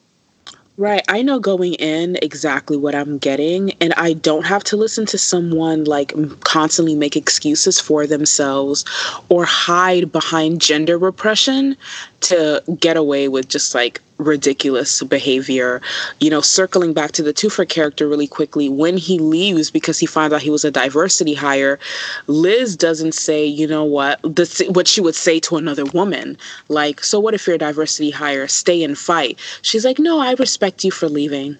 Right. 0.80 1.04
I 1.08 1.24
know 1.24 1.40
going 1.40 1.74
in 1.74 2.18
exactly 2.22 2.78
what 2.78 2.94
I'm 2.94 3.18
getting, 3.18 3.72
and 3.82 3.96
I 3.96 4.14
don't 4.14 4.46
have 4.46 4.64
to 4.66 4.78
listen 4.78 5.08
to 5.08 5.18
someone 5.18 5.86
like 5.86 6.14
constantly 6.42 6.94
make 6.94 7.18
excuses 7.18 7.80
for 7.80 8.06
themselves 8.06 8.86
or 9.28 9.44
hide 9.44 10.12
behind 10.12 10.62
gender 10.62 11.00
repression 11.00 11.76
to 12.22 12.64
get 12.80 12.96
away 12.96 13.28
with 13.28 13.48
just 13.48 13.74
like 13.74 14.02
ridiculous 14.18 15.04
behavior. 15.04 15.82
You 16.20 16.30
know, 16.30 16.42
circling 16.42 16.94
back 16.94 17.12
to 17.14 17.24
the 17.24 17.34
Toofer 17.34 17.68
character 17.68 18.08
really 18.08 18.28
quickly, 18.28 18.70
when 18.70 18.98
he 18.98 19.20
leaves 19.20 19.72
because 19.72 20.00
he 20.00 20.06
finds 20.06 20.34
out 20.34 20.42
he 20.42 20.50
was 20.50 20.66
a 20.66 20.72
diversity 20.72 21.34
hire, 21.34 21.80
Liz 22.28 22.76
doesn't 22.76 23.14
say, 23.14 23.46
you 23.46 23.68
know 23.68 23.84
what, 23.84 24.20
this, 24.24 24.62
what 24.70 24.88
she 24.88 25.02
would 25.02 25.16
say 25.16 25.40
to 25.42 25.58
another 25.58 25.86
woman. 25.86 26.38
Like, 26.70 27.04
so 27.04 27.20
what 27.20 27.34
if 27.34 27.48
you're 27.48 27.56
a 27.56 27.60
diversity 27.60 28.12
hire? 28.12 28.48
Stay 28.48 28.84
and 28.84 28.98
fight. 28.98 29.40
She's 29.62 29.86
like, 29.86 30.00
no, 30.00 30.20
I 30.20 30.34
respect 30.34 30.84
you 30.84 30.92
for 30.92 31.10
leaving. 31.10 31.58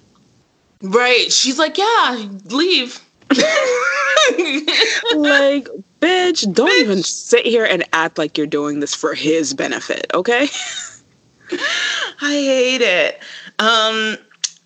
Right. 0.82 1.32
She's 1.32 1.58
like, 1.58 1.78
yeah, 1.78 2.28
leave. 2.46 3.02
like, 3.30 3.38
bitch, 6.02 6.54
don't 6.54 6.70
bitch. 6.70 6.82
even 6.82 7.04
sit 7.04 7.46
here 7.46 7.66
and 7.66 7.84
act 7.94 8.18
like 8.18 8.38
you're 8.38 8.48
doing 8.48 8.80
this 8.80 8.96
for 8.96 9.14
his 9.14 9.54
benefit, 9.54 10.08
okay? 10.14 10.48
I 12.22 12.32
hate 12.32 12.82
it. 12.82 13.20
Um, 13.60 14.18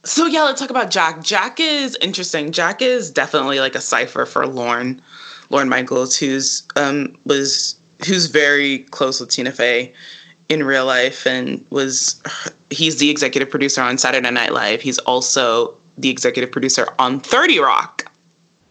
so 0.03 0.25
yeah, 0.25 0.43
let's 0.43 0.59
talk 0.59 0.69
about 0.69 0.89
Jack. 0.91 1.23
Jack 1.23 1.59
is 1.59 1.97
interesting. 2.01 2.51
Jack 2.51 2.81
is 2.81 3.11
definitely 3.11 3.59
like 3.59 3.75
a 3.75 3.81
cipher 3.81 4.25
for 4.25 4.47
Lorne, 4.47 5.01
Lorne 5.49 5.69
Michaels, 5.69 6.17
who's 6.17 6.63
um 6.75 7.17
was 7.25 7.75
who's 8.05 8.27
very 8.27 8.79
close 8.85 9.19
with 9.19 9.29
Tina 9.29 9.51
Fey 9.51 9.93
in 10.49 10.63
real 10.63 10.85
life 10.85 11.25
and 11.25 11.65
was 11.69 12.21
he's 12.69 12.97
the 12.97 13.09
executive 13.09 13.49
producer 13.49 13.81
on 13.81 13.97
Saturday 13.97 14.31
Night 14.31 14.53
Live. 14.53 14.81
He's 14.81 14.97
also 14.99 15.77
the 15.97 16.09
executive 16.09 16.51
producer 16.51 16.87
on 16.99 17.19
30 17.19 17.59
Rock. 17.59 18.11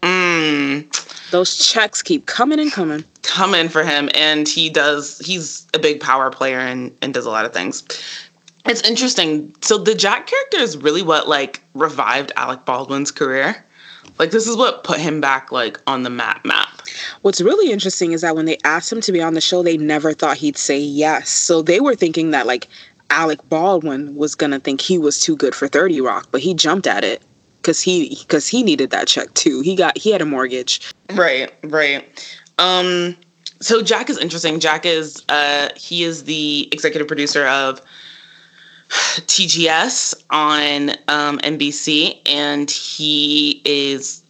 Mm. 0.01 0.85
Those 1.31 1.57
checks 1.57 2.01
keep 2.01 2.25
coming 2.25 2.59
and 2.59 2.71
coming. 2.71 3.03
Coming 3.23 3.69
for 3.69 3.83
him. 3.83 4.09
And 4.13 4.47
he 4.47 4.69
does, 4.69 5.19
he's 5.19 5.65
a 5.73 5.79
big 5.79 6.01
power 6.01 6.29
player 6.29 6.59
and, 6.59 6.95
and 7.01 7.13
does 7.13 7.25
a 7.25 7.29
lot 7.29 7.45
of 7.45 7.53
things. 7.53 7.83
It's 8.65 8.87
interesting. 8.87 9.55
So 9.61 9.77
the 9.77 9.95
Jack 9.95 10.27
character 10.27 10.59
is 10.59 10.77
really 10.77 11.01
what 11.01 11.27
like 11.27 11.63
revived 11.73 12.31
Alec 12.35 12.65
Baldwin's 12.65 13.11
career. 13.11 13.65
Like 14.19 14.31
this 14.31 14.45
is 14.45 14.55
what 14.55 14.83
put 14.83 14.99
him 14.99 15.21
back 15.21 15.51
like 15.51 15.79
on 15.87 16.03
the 16.03 16.09
map 16.09 16.45
map. 16.45 16.81
What's 17.21 17.41
really 17.41 17.71
interesting 17.71 18.11
is 18.11 18.21
that 18.21 18.35
when 18.35 18.45
they 18.45 18.57
asked 18.63 18.91
him 18.91 19.01
to 19.01 19.11
be 19.11 19.21
on 19.21 19.33
the 19.33 19.41
show, 19.41 19.63
they 19.63 19.77
never 19.77 20.13
thought 20.13 20.37
he'd 20.37 20.57
say 20.57 20.77
yes. 20.77 21.29
So 21.29 21.61
they 21.61 21.79
were 21.79 21.95
thinking 21.95 22.31
that 22.31 22.45
like 22.45 22.67
Alec 23.09 23.39
Baldwin 23.49 24.15
was 24.15 24.35
gonna 24.35 24.59
think 24.59 24.81
he 24.81 24.97
was 24.97 25.19
too 25.19 25.35
good 25.35 25.55
for 25.55 25.67
30 25.67 26.01
Rock, 26.01 26.27
but 26.31 26.41
he 26.41 26.53
jumped 26.53 26.87
at 26.87 27.03
it 27.03 27.23
because 27.61 27.79
he 27.79 28.17
because 28.21 28.47
he 28.47 28.63
needed 28.63 28.89
that 28.89 29.07
check 29.07 29.33
too. 29.33 29.61
He 29.61 29.75
got 29.75 29.97
he 29.97 30.11
had 30.11 30.21
a 30.21 30.25
mortgage. 30.25 30.91
Right, 31.13 31.53
right. 31.63 32.37
Um, 32.57 33.15
so 33.59 33.81
Jack 33.81 34.09
is 34.09 34.17
interesting. 34.17 34.59
Jack 34.59 34.85
is 34.85 35.23
uh, 35.29 35.69
he 35.75 36.03
is 36.03 36.23
the 36.23 36.67
executive 36.71 37.07
producer 37.07 37.45
of 37.47 37.81
TGS 38.89 40.23
on 40.31 40.91
um, 41.07 41.37
NBC, 41.39 42.19
and 42.25 42.69
he 42.69 43.61
is 43.63 44.23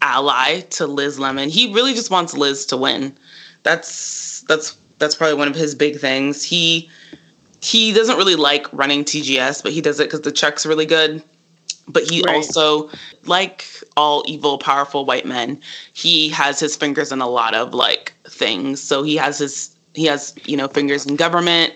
ally 0.00 0.60
to 0.70 0.86
Liz 0.86 1.18
Lemon. 1.18 1.48
He 1.48 1.72
really 1.72 1.94
just 1.94 2.10
wants 2.10 2.34
Liz 2.34 2.66
to 2.66 2.76
win. 2.76 3.16
That's 3.62 4.40
that's 4.42 4.76
that's 4.98 5.14
probably 5.14 5.36
one 5.36 5.48
of 5.48 5.54
his 5.54 5.74
big 5.74 5.98
things. 5.98 6.42
He 6.42 6.90
he 7.60 7.92
doesn't 7.92 8.16
really 8.16 8.34
like 8.34 8.66
running 8.72 9.04
TGS, 9.04 9.62
but 9.62 9.70
he 9.70 9.80
does 9.80 10.00
it 10.00 10.04
because 10.04 10.22
the 10.22 10.32
check's 10.32 10.66
really 10.66 10.86
good 10.86 11.22
but 11.88 12.04
he 12.04 12.22
right. 12.22 12.36
also 12.36 12.90
like 13.24 13.66
all 13.96 14.22
evil 14.26 14.58
powerful 14.58 15.04
white 15.04 15.26
men 15.26 15.60
he 15.92 16.28
has 16.28 16.58
his 16.58 16.76
fingers 16.76 17.12
in 17.12 17.20
a 17.20 17.28
lot 17.28 17.54
of 17.54 17.74
like 17.74 18.14
things. 18.28 18.82
So 18.82 19.02
he 19.02 19.16
has 19.16 19.38
his 19.38 19.74
he 19.94 20.06
has 20.06 20.34
you 20.44 20.56
know 20.56 20.68
fingers 20.68 21.06
in 21.06 21.16
government 21.16 21.74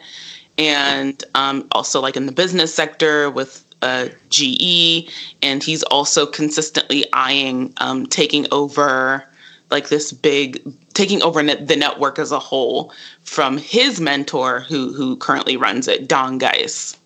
and 0.59 1.23
um, 1.35 1.67
also 1.73 2.01
like 2.01 2.17
in 2.17 2.27
the 2.27 2.33
business 2.33 2.75
sector 2.75 3.31
with 3.31 3.63
uh, 3.83 4.09
GE 4.31 5.13
and 5.43 5.63
he's 5.63 5.83
also 5.85 6.27
consistently 6.27 7.05
eyeing 7.13 7.73
um, 7.77 8.07
taking 8.07 8.47
over 8.51 9.29
like 9.71 9.89
this 9.89 10.13
big 10.13 10.63
taking 10.95 11.23
over 11.23 11.43
the 11.43 11.77
network 11.77 12.19
as 12.19 12.33
a 12.33 12.39
whole 12.39 12.93
from 13.23 13.59
his 13.59 14.01
mentor 14.01 14.61
who 14.61 14.93
who 14.93 15.17
currently 15.17 15.57
runs 15.57 15.89
it 15.89 16.09
Don 16.09 16.39
Geiss 16.39 16.97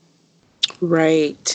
Right. 0.80 1.54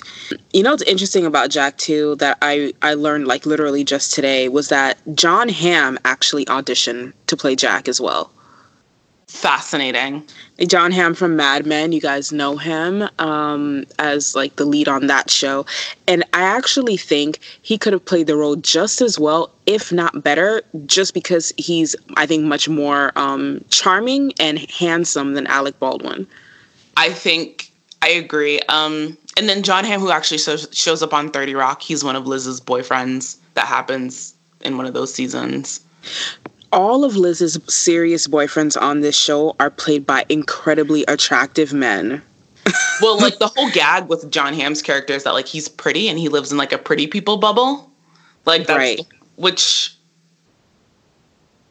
You 0.54 0.64
know 0.64 0.72
what's 0.72 0.84
interesting 0.84 1.26
about 1.26 1.50
Jack 1.50 1.78
too 1.78 2.16
that 2.16 2.38
I 2.42 2.74
I 2.82 2.94
learned 2.94 3.28
like 3.28 3.46
literally 3.46 3.84
just 3.84 4.14
today 4.14 4.50
was 4.50 4.70
that 4.70 4.98
John 5.16 5.50
Hamm 5.50 5.98
actually 6.06 6.46
auditioned 6.46 7.14
to 7.28 7.38
play 7.38 7.56
Jack 7.56 7.88
as 7.88 8.00
well. 8.00 8.32
Fascinating. 9.28 10.24
John 10.68 10.92
Hamm 10.92 11.14
from 11.16 11.36
Mad 11.36 11.66
Men, 11.66 11.92
you 11.92 12.00
guys 12.00 12.32
know 12.32 12.56
him 12.58 13.10
um, 13.20 13.86
as 14.00 14.36
like 14.36 14.56
the 14.56 14.66
lead 14.66 14.88
on 14.88 15.08
that 15.08 15.30
show, 15.30 15.66
and 16.08 16.24
I 16.32 16.44
actually 16.44 16.96
think 16.96 17.40
he 17.62 17.78
could 17.78 17.92
have 17.92 18.06
played 18.06 18.28
the 18.28 18.38
role 18.38 18.56
just 18.56 19.02
as 19.02 19.20
well, 19.20 19.52
if 19.66 19.92
not 19.92 20.24
better, 20.24 20.62
just 20.86 21.14
because 21.14 21.52
he's 21.58 21.96
I 22.16 22.26
think 22.26 22.46
much 22.46 22.70
more 22.70 23.12
um, 23.18 23.66
charming 23.72 24.32
and 24.40 24.60
handsome 24.72 25.34
than 25.34 25.48
Alec 25.48 25.80
Baldwin. 25.80 26.28
I 26.96 27.10
think 27.10 27.65
I 28.06 28.10
agree. 28.10 28.60
Um, 28.70 29.18
and 29.36 29.50
then 29.50 29.64
John 29.64 29.84
Hamm, 29.84 30.00
who 30.00 30.12
actually 30.12 30.38
shows, 30.38 30.68
shows 30.72 31.02
up 31.02 31.12
on 31.12 31.32
30 31.32 31.56
Rock, 31.56 31.82
he's 31.82 32.04
one 32.04 32.16
of 32.16 32.28
Liz's 32.28 32.62
boyfriends 32.62 33.38
that 33.56 33.66
happens 33.66 34.36
in 34.62 34.78
one 34.78 34.86
of 34.86 34.94
those 34.94 35.12
seasons. 35.12 35.80
All 36.72 37.04
of 37.04 37.16
Liz's 37.16 37.58
serious 37.68 38.28
boyfriends 38.28 38.80
on 38.80 39.02
this 39.02 39.18
show 39.18 39.56
are 39.60 39.72
played 39.72 40.06
by 40.06 40.24
incredibly 40.30 41.04
attractive 41.08 41.74
men. 41.74 42.22
well, 43.02 43.20
like 43.20 43.40
the 43.40 43.48
whole 43.48 43.72
gag 43.72 44.08
with 44.08 44.30
John 44.30 44.54
Hamm's 44.54 44.84
character 44.84 45.14
is 45.14 45.24
that 45.24 45.34
like 45.34 45.48
he's 45.48 45.68
pretty 45.68 46.08
and 46.08 46.20
he 46.20 46.30
lives 46.30 46.52
in 46.52 46.60
like 46.60 46.74
a 46.74 46.78
pretty 46.78 47.08
people 47.08 47.38
bubble. 47.38 47.90
Like 48.46 48.68
that's 48.68 48.78
right. 48.78 49.00
which 49.38 49.96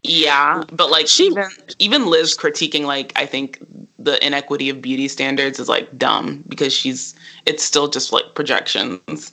yeah, 0.03 0.65
but 0.73 0.91
like 0.91 1.07
she, 1.07 1.27
even 1.27 1.49
even 1.79 2.07
Liz 2.07 2.37
critiquing 2.37 2.85
like 2.85 3.13
I 3.17 3.25
think 3.25 3.59
the 4.05 4.25
inequity 4.25 4.69
of 4.69 4.81
beauty 4.81 5.09
standards 5.09 5.59
is 5.59 5.69
like 5.69 5.97
dumb 5.99 6.45
because 6.49 6.73
she's 6.73 7.15
it's 7.47 7.65
still 7.65 7.89
just 7.89 8.13
like 8.13 8.35
projections. 8.35 9.33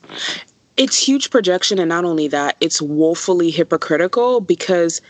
It's 0.78 0.98
huge 0.98 1.30
projection 1.30 1.80
and 1.80 1.90
not 1.90 2.06
only 2.06 2.28
that, 2.30 2.56
it's 2.62 2.82
woefully 2.82 3.52
hypocritical 3.52 4.42
because 4.42 5.02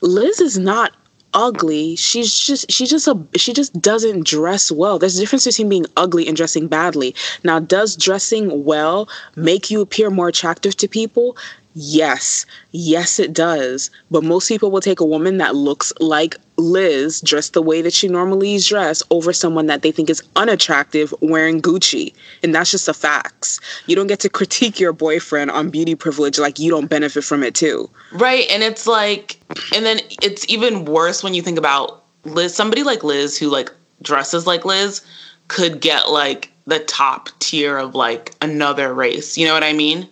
Liz 0.00 0.40
is 0.40 0.58
not 0.58 0.92
ugly. 1.34 1.96
She's 1.96 2.36
just 2.36 2.70
she 2.70 2.86
just 2.86 3.06
a 3.06 3.18
she 3.36 3.52
just 3.52 3.80
doesn't 3.80 4.26
dress 4.26 4.70
well. 4.70 4.98
There's 4.98 5.16
a 5.16 5.20
difference 5.20 5.44
between 5.44 5.68
being 5.68 5.86
ugly 5.96 6.26
and 6.26 6.36
dressing 6.36 6.66
badly. 6.66 7.14
Now, 7.44 7.58
does 7.60 7.96
dressing 7.96 8.64
well 8.64 9.08
make 9.36 9.70
you 9.70 9.80
appear 9.80 10.10
more 10.10 10.28
attractive 10.28 10.76
to 10.76 10.88
people? 10.88 11.36
Yes, 11.80 12.44
yes, 12.72 13.20
it 13.20 13.32
does. 13.32 13.88
But 14.10 14.24
most 14.24 14.48
people 14.48 14.72
will 14.72 14.80
take 14.80 14.98
a 14.98 15.04
woman 15.04 15.36
that 15.38 15.54
looks 15.54 15.92
like 16.00 16.36
Liz, 16.56 17.20
dressed 17.20 17.52
the 17.52 17.62
way 17.62 17.82
that 17.82 17.92
she 17.92 18.08
normally 18.08 18.56
is 18.56 18.66
dressed, 18.66 19.04
over 19.10 19.32
someone 19.32 19.66
that 19.66 19.82
they 19.82 19.92
think 19.92 20.10
is 20.10 20.20
unattractive 20.34 21.14
wearing 21.20 21.62
Gucci. 21.62 22.12
And 22.42 22.52
that's 22.52 22.72
just 22.72 22.86
the 22.86 22.94
facts. 22.94 23.60
You 23.86 23.94
don't 23.94 24.08
get 24.08 24.18
to 24.20 24.28
critique 24.28 24.80
your 24.80 24.92
boyfriend 24.92 25.52
on 25.52 25.70
beauty 25.70 25.94
privilege 25.94 26.36
like 26.36 26.58
you 26.58 26.68
don't 26.68 26.88
benefit 26.88 27.22
from 27.22 27.44
it 27.44 27.54
too. 27.54 27.88
Right. 28.10 28.46
And 28.50 28.64
it's 28.64 28.88
like, 28.88 29.38
and 29.72 29.86
then 29.86 30.00
it's 30.20 30.44
even 30.48 30.84
worse 30.84 31.22
when 31.22 31.32
you 31.32 31.42
think 31.42 31.58
about 31.58 32.02
Liz, 32.24 32.52
somebody 32.52 32.82
like 32.82 33.04
Liz 33.04 33.38
who 33.38 33.50
like 33.50 33.70
dresses 34.02 34.48
like 34.48 34.64
Liz 34.64 35.00
could 35.46 35.80
get 35.80 36.10
like 36.10 36.50
the 36.66 36.80
top 36.80 37.28
tier 37.38 37.78
of 37.78 37.94
like 37.94 38.34
another 38.42 38.92
race. 38.92 39.38
You 39.38 39.46
know 39.46 39.54
what 39.54 39.62
I 39.62 39.72
mean? 39.72 40.08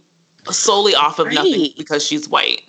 Solely 0.51 0.95
off 0.95 1.19
of 1.19 1.27
right. 1.27 1.35
nothing 1.35 1.71
because 1.77 2.05
she's 2.05 2.29
white. 2.29 2.63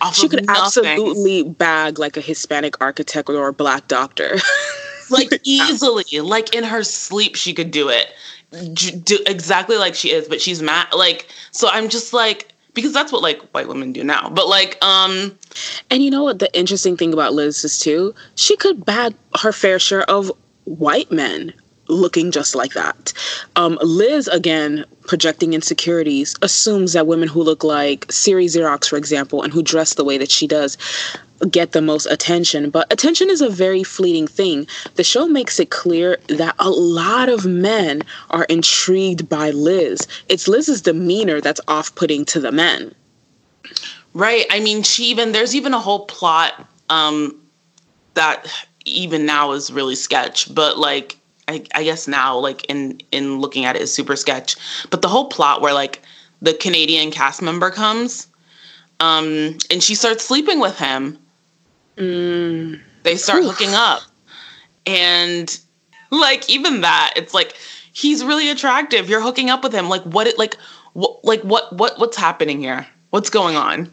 Off 0.00 0.16
she 0.16 0.28
could 0.28 0.46
nothing. 0.46 0.62
absolutely 0.62 1.44
bag 1.44 1.98
like 1.98 2.16
a 2.16 2.20
Hispanic 2.20 2.80
architect 2.80 3.28
or 3.28 3.48
a 3.48 3.52
black 3.52 3.88
doctor. 3.88 4.36
like 5.10 5.40
easily, 5.44 6.20
like 6.20 6.54
in 6.54 6.64
her 6.64 6.82
sleep, 6.82 7.36
she 7.36 7.54
could 7.54 7.70
do 7.70 7.88
it. 7.88 8.12
Do 8.74 9.18
exactly 9.26 9.76
like 9.76 9.94
she 9.94 10.12
is, 10.12 10.28
but 10.28 10.40
she's 10.40 10.62
mad. 10.62 10.88
Like, 10.94 11.28
so 11.50 11.68
I'm 11.68 11.88
just 11.88 12.12
like, 12.12 12.52
because 12.72 12.92
that's 12.92 13.12
what 13.12 13.22
like 13.22 13.40
white 13.52 13.68
women 13.68 13.92
do 13.92 14.04
now. 14.04 14.28
But 14.30 14.48
like, 14.48 14.82
um, 14.84 15.36
and 15.90 16.02
you 16.02 16.10
know 16.10 16.24
what? 16.24 16.38
The 16.40 16.56
interesting 16.58 16.96
thing 16.96 17.12
about 17.12 17.32
Liz 17.32 17.64
is 17.64 17.78
too, 17.78 18.14
she 18.34 18.56
could 18.56 18.84
bag 18.84 19.14
her 19.40 19.52
fair 19.52 19.78
share 19.78 20.08
of 20.10 20.30
white 20.64 21.10
men 21.10 21.52
looking 21.88 22.30
just 22.30 22.54
like 22.54 22.72
that. 22.72 23.12
Um, 23.56 23.78
Liz, 23.82 24.28
again, 24.28 24.84
projecting 25.06 25.52
insecurities, 25.52 26.34
assumes 26.42 26.92
that 26.94 27.06
women 27.06 27.28
who 27.28 27.42
look 27.42 27.62
like 27.62 28.10
Cerie 28.10 28.46
Xerox, 28.46 28.88
for 28.88 28.96
example, 28.96 29.42
and 29.42 29.52
who 29.52 29.62
dress 29.62 29.94
the 29.94 30.04
way 30.04 30.16
that 30.18 30.30
she 30.30 30.46
does, 30.46 30.78
get 31.50 31.72
the 31.72 31.82
most 31.82 32.06
attention. 32.06 32.70
But 32.70 32.90
attention 32.92 33.28
is 33.28 33.40
a 33.40 33.48
very 33.48 33.82
fleeting 33.82 34.26
thing. 34.26 34.66
The 34.94 35.04
show 35.04 35.26
makes 35.26 35.60
it 35.60 35.70
clear 35.70 36.16
that 36.28 36.54
a 36.58 36.70
lot 36.70 37.28
of 37.28 37.44
men 37.44 38.02
are 38.30 38.44
intrigued 38.44 39.28
by 39.28 39.50
Liz. 39.50 40.06
It's 40.28 40.48
Liz's 40.48 40.80
demeanor 40.80 41.40
that's 41.40 41.60
off 41.68 41.94
putting 41.94 42.24
to 42.26 42.40
the 42.40 42.52
men. 42.52 42.94
Right. 44.14 44.46
I 44.50 44.60
mean, 44.60 44.82
she 44.84 45.04
even, 45.06 45.32
there's 45.32 45.54
even 45.54 45.74
a 45.74 45.80
whole 45.80 46.06
plot 46.06 46.66
um, 46.88 47.38
that 48.14 48.46
even 48.84 49.26
now 49.26 49.52
is 49.52 49.72
really 49.72 49.96
sketch, 49.96 50.54
but 50.54 50.78
like, 50.78 51.18
I, 51.48 51.64
I 51.74 51.84
guess 51.84 52.08
now 52.08 52.36
like 52.36 52.64
in 52.66 53.00
in 53.12 53.40
looking 53.40 53.64
at 53.64 53.76
it 53.76 53.82
is 53.82 53.92
super 53.92 54.16
sketch. 54.16 54.56
But 54.90 55.02
the 55.02 55.08
whole 55.08 55.28
plot 55.28 55.60
where 55.60 55.74
like 55.74 56.02
the 56.42 56.54
Canadian 56.54 57.10
cast 57.10 57.42
member 57.42 57.70
comes, 57.70 58.28
um, 59.00 59.58
and 59.70 59.82
she 59.82 59.94
starts 59.94 60.24
sleeping 60.24 60.60
with 60.60 60.78
him. 60.78 61.18
Mm. 61.96 62.80
They 63.02 63.16
start 63.16 63.42
Oof. 63.42 63.50
hooking 63.50 63.74
up, 63.74 64.02
and 64.86 65.58
like 66.10 66.48
even 66.48 66.80
that, 66.80 67.12
it's 67.16 67.34
like 67.34 67.56
he's 67.92 68.24
really 68.24 68.50
attractive. 68.50 69.08
You're 69.08 69.20
hooking 69.20 69.50
up 69.50 69.62
with 69.62 69.72
him. 69.72 69.88
Like 69.88 70.02
what? 70.02 70.26
It 70.26 70.38
like 70.38 70.56
what? 70.94 71.24
Like 71.24 71.42
what? 71.42 71.72
What? 71.74 71.98
What's 71.98 72.16
happening 72.16 72.60
here? 72.60 72.86
What's 73.10 73.30
going 73.30 73.56
on? 73.56 73.92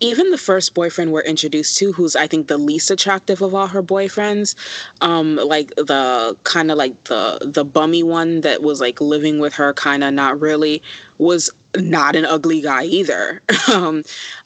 Even 0.00 0.30
the 0.30 0.38
first 0.38 0.74
boyfriend 0.74 1.12
we're 1.12 1.22
introduced 1.22 1.78
to, 1.78 1.92
who's 1.92 2.16
I 2.16 2.26
think 2.26 2.48
the 2.48 2.58
least 2.58 2.90
attractive 2.90 3.40
of 3.40 3.54
all 3.54 3.66
her 3.66 3.82
boyfriends, 3.82 4.54
um, 5.00 5.36
like 5.36 5.68
the 5.76 6.36
kind 6.44 6.70
of 6.70 6.76
like 6.76 7.04
the 7.04 7.38
the 7.42 7.64
bummy 7.64 8.02
one 8.02 8.42
that 8.42 8.62
was 8.62 8.80
like 8.80 9.00
living 9.00 9.38
with 9.38 9.54
her, 9.54 9.72
kind 9.72 10.04
of 10.04 10.12
not 10.12 10.40
really, 10.40 10.82
was 11.18 11.50
not 11.76 12.14
an 12.14 12.24
ugly 12.24 12.60
guy 12.60 12.84
either. 12.84 13.42
um, 13.72 14.02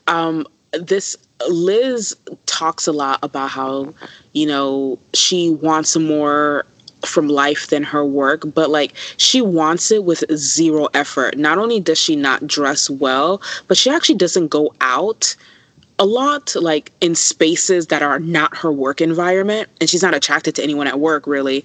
um, 0.06 0.46
this 0.72 1.16
Liz 1.48 2.16
talks 2.46 2.86
a 2.86 2.92
lot 2.92 3.18
about 3.22 3.50
how 3.50 3.92
you 4.32 4.46
know 4.46 4.98
she 5.14 5.50
wants 5.50 5.96
a 5.96 6.00
more 6.00 6.64
from 7.04 7.28
life 7.28 7.68
than 7.68 7.82
her 7.82 8.04
work, 8.04 8.42
but 8.54 8.70
like 8.70 8.94
she 9.16 9.40
wants 9.40 9.90
it 9.90 10.04
with 10.04 10.24
zero 10.36 10.88
effort. 10.94 11.38
Not 11.38 11.58
only 11.58 11.80
does 11.80 11.98
she 11.98 12.16
not 12.16 12.46
dress 12.46 12.90
well, 12.90 13.40
but 13.68 13.76
she 13.76 13.90
actually 13.90 14.16
doesn't 14.16 14.48
go 14.48 14.74
out 14.80 15.36
a 15.98 16.06
lot 16.06 16.54
like 16.56 16.90
in 17.02 17.14
spaces 17.14 17.88
that 17.88 18.02
are 18.02 18.18
not 18.18 18.56
her 18.56 18.72
work 18.72 19.02
environment 19.02 19.68
and 19.80 19.90
she's 19.90 20.02
not 20.02 20.14
attracted 20.14 20.54
to 20.54 20.62
anyone 20.62 20.86
at 20.86 20.98
work 20.98 21.26
really. 21.26 21.62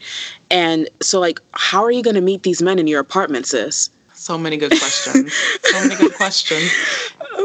And 0.51 0.89
so 1.01 1.21
like 1.21 1.39
how 1.53 1.81
are 1.83 1.91
you 1.91 2.03
going 2.03 2.15
to 2.15 2.21
meet 2.21 2.43
these 2.43 2.61
men 2.61 2.77
in 2.77 2.85
your 2.85 2.99
apartment 2.99 3.47
sis? 3.47 3.89
So 4.13 4.37
many 4.37 4.57
good 4.57 4.71
questions. 4.71 5.33
So 5.63 5.79
many 5.79 5.95
good 5.95 6.13
questions. 6.13 6.69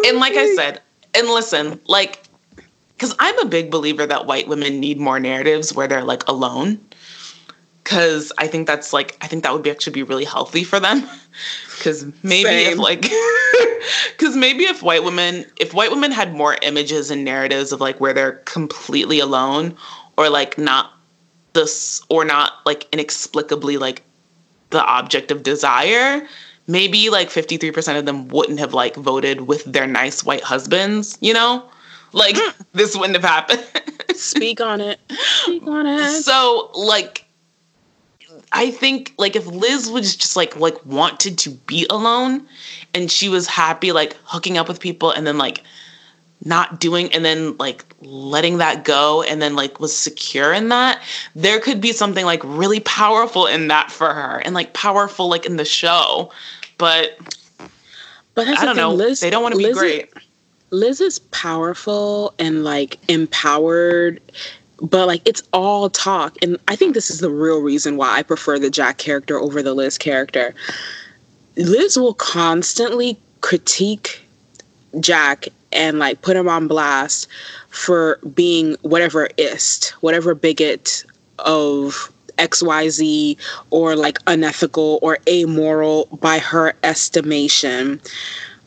And 0.06 0.18
like 0.18 0.34
i 0.34 0.54
said 0.54 0.80
and 1.14 1.28
listen 1.28 1.80
like 1.86 2.22
because 2.94 3.14
i'm 3.18 3.38
a 3.40 3.44
big 3.44 3.70
believer 3.70 4.06
that 4.06 4.26
white 4.26 4.48
women 4.48 4.80
need 4.80 4.98
more 4.98 5.18
narratives 5.18 5.74
where 5.74 5.88
they're 5.88 6.04
like 6.04 6.26
alone 6.28 6.80
because 7.90 8.32
I 8.38 8.46
think 8.46 8.68
that's 8.68 8.92
like 8.92 9.16
I 9.20 9.26
think 9.26 9.42
that 9.42 9.52
would 9.52 9.64
be 9.64 9.70
actually 9.70 9.94
be 9.94 10.04
really 10.04 10.24
healthy 10.24 10.64
for 10.64 10.80
them. 10.80 11.08
Because 11.78 12.04
maybe 12.22 12.44
Same. 12.44 12.72
if 12.72 12.78
like 12.78 13.00
because 14.18 14.36
maybe 14.36 14.64
if 14.64 14.82
white 14.82 15.02
women 15.02 15.46
if 15.58 15.72
white 15.72 15.90
women 15.90 16.10
had 16.10 16.34
more 16.34 16.58
images 16.60 17.10
and 17.10 17.24
narratives 17.24 17.72
of 17.72 17.80
like 17.80 17.98
where 18.00 18.12
they're 18.12 18.32
completely 18.44 19.18
alone 19.18 19.74
or 20.18 20.28
like 20.28 20.58
not 20.58 20.92
this 21.54 22.02
or 22.10 22.26
not 22.26 22.54
like 22.66 22.86
inexplicably 22.92 23.78
like 23.78 24.02
the 24.68 24.84
object 24.84 25.30
of 25.30 25.42
desire 25.42 26.28
maybe 26.66 27.08
like 27.08 27.30
53% 27.30 27.98
of 27.98 28.04
them 28.04 28.28
wouldn't 28.28 28.58
have 28.58 28.74
like 28.74 28.94
voted 28.96 29.42
with 29.42 29.64
their 29.64 29.86
nice 29.86 30.22
white 30.22 30.42
husbands 30.42 31.16
you 31.22 31.32
know? 31.32 31.64
Like 32.12 32.34
mm. 32.34 32.54
this 32.72 32.94
wouldn't 32.94 33.16
have 33.16 33.24
happened. 33.24 33.64
Speak 34.14 34.60
on 34.60 34.82
it. 34.82 35.00
Speak 35.44 35.66
on 35.66 35.86
it. 35.86 36.22
So 36.24 36.70
like 36.74 37.24
I 38.52 38.70
think 38.70 39.14
like 39.16 39.36
if 39.36 39.46
Liz 39.46 39.90
was 39.90 40.16
just 40.16 40.36
like 40.36 40.56
like 40.56 40.84
wanted 40.84 41.38
to 41.38 41.50
be 41.50 41.86
alone 41.88 42.46
and 42.94 43.10
she 43.10 43.28
was 43.28 43.46
happy 43.46 43.92
like 43.92 44.16
hooking 44.24 44.58
up 44.58 44.68
with 44.68 44.80
people 44.80 45.10
and 45.10 45.26
then 45.26 45.38
like 45.38 45.62
not 46.44 46.80
doing 46.80 47.12
and 47.12 47.24
then 47.24 47.56
like 47.58 47.84
letting 48.00 48.58
that 48.58 48.84
go 48.84 49.22
and 49.22 49.40
then 49.42 49.54
like 49.54 49.78
was 49.78 49.96
secure 49.96 50.52
in 50.52 50.70
that 50.70 51.02
there 51.34 51.60
could 51.60 51.80
be 51.80 51.92
something 51.92 52.24
like 52.24 52.40
really 52.44 52.80
powerful 52.80 53.46
in 53.46 53.68
that 53.68 53.90
for 53.90 54.12
her 54.14 54.38
and 54.38 54.54
like 54.54 54.72
powerful 54.72 55.28
like 55.28 55.46
in 55.46 55.56
the 55.56 55.64
show. 55.64 56.32
But 56.78 57.18
but 58.34 58.48
I 58.48 58.64
don't 58.64 58.76
know. 58.76 58.92
Liz, 58.92 59.20
they 59.20 59.30
don't 59.30 59.42
want 59.42 59.54
to 59.54 59.58
be 59.58 59.72
great. 59.72 60.12
Liz 60.70 61.00
is 61.00 61.18
powerful 61.18 62.34
and 62.38 62.64
like 62.64 62.98
empowered 63.08 64.20
but 64.80 65.06
like 65.06 65.22
it's 65.26 65.42
all 65.52 65.90
talk 65.90 66.36
and 66.42 66.56
i 66.68 66.76
think 66.76 66.94
this 66.94 67.10
is 67.10 67.20
the 67.20 67.30
real 67.30 67.60
reason 67.60 67.96
why 67.96 68.16
i 68.16 68.22
prefer 68.22 68.58
the 68.58 68.70
jack 68.70 68.98
character 68.98 69.38
over 69.38 69.62
the 69.62 69.74
liz 69.74 69.98
character. 69.98 70.54
Liz 71.56 71.96
will 71.96 72.14
constantly 72.14 73.18
critique 73.40 74.22
jack 75.00 75.48
and 75.72 75.98
like 75.98 76.22
put 76.22 76.36
him 76.36 76.48
on 76.48 76.68
blast 76.68 77.28
for 77.68 78.18
being 78.34 78.76
whatever 78.82 79.28
ist 79.36 79.90
whatever 80.00 80.34
bigot 80.34 81.04
of 81.40 82.10
xyz 82.38 83.36
or 83.70 83.96
like 83.96 84.18
unethical 84.26 84.98
or 85.02 85.18
amoral 85.28 86.06
by 86.20 86.38
her 86.38 86.72
estimation 86.82 88.00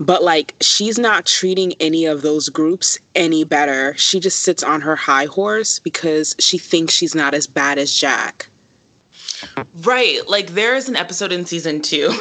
but 0.05 0.23
like 0.23 0.55
she's 0.61 0.99
not 0.99 1.25
treating 1.25 1.73
any 1.79 2.05
of 2.05 2.21
those 2.21 2.49
groups 2.49 2.99
any 3.15 3.43
better. 3.43 3.95
She 3.97 4.19
just 4.19 4.39
sits 4.39 4.63
on 4.63 4.81
her 4.81 4.95
high 4.95 5.25
horse 5.25 5.79
because 5.79 6.35
she 6.39 6.57
thinks 6.57 6.93
she's 6.93 7.15
not 7.15 7.33
as 7.33 7.47
bad 7.47 7.77
as 7.77 7.93
Jack. 7.93 8.47
Right. 9.83 10.19
Like 10.27 10.49
there 10.49 10.75
is 10.75 10.89
an 10.89 10.95
episode 10.95 11.31
in 11.31 11.45
season 11.45 11.81
2, 11.81 12.11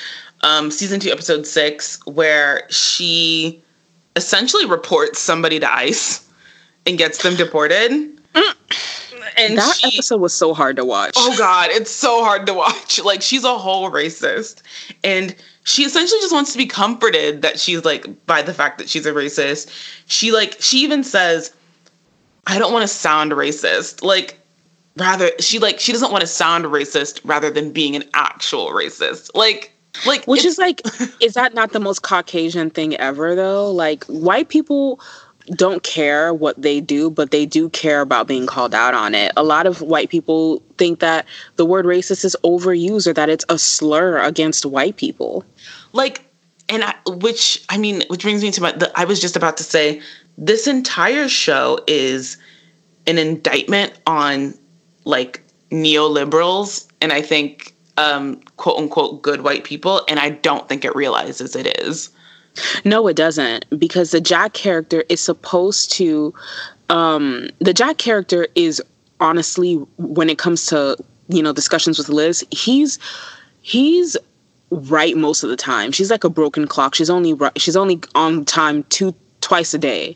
um 0.42 0.70
season 0.70 1.00
2 1.00 1.10
episode 1.10 1.46
6 1.46 2.06
where 2.06 2.66
she 2.70 3.62
essentially 4.16 4.66
reports 4.66 5.20
somebody 5.20 5.60
to 5.60 5.72
ICE 5.72 6.28
and 6.86 6.98
gets 6.98 7.22
them 7.22 7.36
deported. 7.36 8.20
And 9.38 9.56
that 9.58 9.76
she, 9.76 9.86
episode 9.86 10.20
was 10.20 10.34
so 10.34 10.52
hard 10.54 10.76
to 10.76 10.84
watch. 10.84 11.14
Oh 11.16 11.36
god, 11.38 11.70
it's 11.70 11.90
so 11.90 12.22
hard 12.24 12.46
to 12.46 12.54
watch. 12.54 13.00
Like 13.08 13.22
she's 13.22 13.44
a 13.44 13.56
whole 13.56 13.90
racist 13.90 14.62
and 15.02 15.34
she 15.64 15.84
essentially 15.84 16.20
just 16.20 16.32
wants 16.32 16.52
to 16.52 16.58
be 16.58 16.66
comforted 16.66 17.42
that 17.42 17.60
she's 17.60 17.84
like 17.84 18.26
by 18.26 18.42
the 18.42 18.52
fact 18.52 18.78
that 18.78 18.88
she's 18.88 19.06
a 19.06 19.12
racist. 19.12 19.70
She 20.06 20.32
like 20.32 20.56
she 20.60 20.78
even 20.78 21.04
says, 21.04 21.54
I 22.46 22.58
don't 22.58 22.72
want 22.72 22.82
to 22.82 22.88
sound 22.88 23.32
racist. 23.32 24.02
Like 24.02 24.38
rather 24.96 25.30
she 25.38 25.58
like 25.58 25.78
she 25.78 25.92
doesn't 25.92 26.10
want 26.10 26.22
to 26.22 26.26
sound 26.26 26.64
racist 26.64 27.20
rather 27.24 27.50
than 27.50 27.72
being 27.72 27.96
an 27.96 28.04
actual 28.14 28.70
racist. 28.70 29.30
Like 29.34 29.72
like 30.06 30.24
which 30.26 30.44
is 30.44 30.58
like 30.58 30.82
is 31.20 31.34
that 31.34 31.54
not 31.54 31.72
the 31.72 31.80
most 31.80 32.02
caucasian 32.02 32.70
thing 32.70 32.96
ever 32.96 33.34
though? 33.34 33.70
Like 33.70 34.04
white 34.04 34.48
people 34.48 35.00
don't 35.54 35.82
care 35.82 36.32
what 36.32 36.60
they 36.60 36.80
do, 36.80 37.10
but 37.10 37.30
they 37.30 37.46
do 37.46 37.68
care 37.70 38.00
about 38.00 38.26
being 38.26 38.46
called 38.46 38.74
out 38.74 38.94
on 38.94 39.14
it. 39.14 39.32
A 39.36 39.42
lot 39.42 39.66
of 39.66 39.80
white 39.82 40.10
people 40.10 40.62
think 40.76 41.00
that 41.00 41.26
the 41.56 41.64
word 41.64 41.84
racist 41.84 42.24
is 42.24 42.36
overused 42.44 43.06
or 43.06 43.12
that 43.14 43.28
it's 43.28 43.44
a 43.48 43.58
slur 43.58 44.18
against 44.18 44.66
white 44.66 44.96
people. 44.96 45.44
Like, 45.92 46.24
and 46.68 46.84
I, 46.84 46.94
which, 47.06 47.64
I 47.68 47.78
mean, 47.78 48.02
which 48.08 48.22
brings 48.22 48.42
me 48.42 48.50
to 48.50 48.60
my, 48.60 48.72
the, 48.72 48.92
I 48.94 49.04
was 49.04 49.20
just 49.20 49.36
about 49.36 49.56
to 49.56 49.62
say, 49.62 50.00
this 50.36 50.66
entire 50.66 51.28
show 51.28 51.80
is 51.86 52.36
an 53.06 53.18
indictment 53.18 53.98
on 54.06 54.54
like 55.04 55.42
neoliberals. 55.70 56.86
And 57.00 57.12
I 57.12 57.22
think, 57.22 57.74
um, 57.96 58.40
quote 58.56 58.78
unquote, 58.78 59.22
good 59.22 59.42
white 59.42 59.64
people. 59.64 60.02
And 60.08 60.20
I 60.20 60.30
don't 60.30 60.68
think 60.68 60.84
it 60.84 60.94
realizes 60.94 61.56
it 61.56 61.78
is. 61.80 62.10
No, 62.84 63.06
it 63.08 63.16
doesn't, 63.16 63.66
because 63.78 64.10
the 64.10 64.20
Jack 64.20 64.52
character 64.52 65.04
is 65.08 65.20
supposed 65.20 65.90
to. 65.92 66.34
Um, 66.88 67.50
the 67.58 67.74
Jack 67.74 67.98
character 67.98 68.46
is 68.54 68.82
honestly, 69.20 69.74
when 69.96 70.30
it 70.30 70.38
comes 70.38 70.66
to 70.66 70.96
you 71.28 71.42
know 71.42 71.52
discussions 71.52 71.98
with 71.98 72.08
Liz, 72.08 72.44
he's 72.50 72.98
he's 73.62 74.16
right 74.70 75.16
most 75.16 75.42
of 75.42 75.50
the 75.50 75.56
time. 75.56 75.92
She's 75.92 76.10
like 76.10 76.24
a 76.24 76.30
broken 76.30 76.66
clock. 76.66 76.94
She's 76.94 77.10
only 77.10 77.34
right, 77.34 77.58
she's 77.60 77.76
only 77.76 78.00
on 78.14 78.44
time 78.44 78.84
two 78.84 79.14
twice 79.40 79.74
a 79.74 79.78
day. 79.78 80.14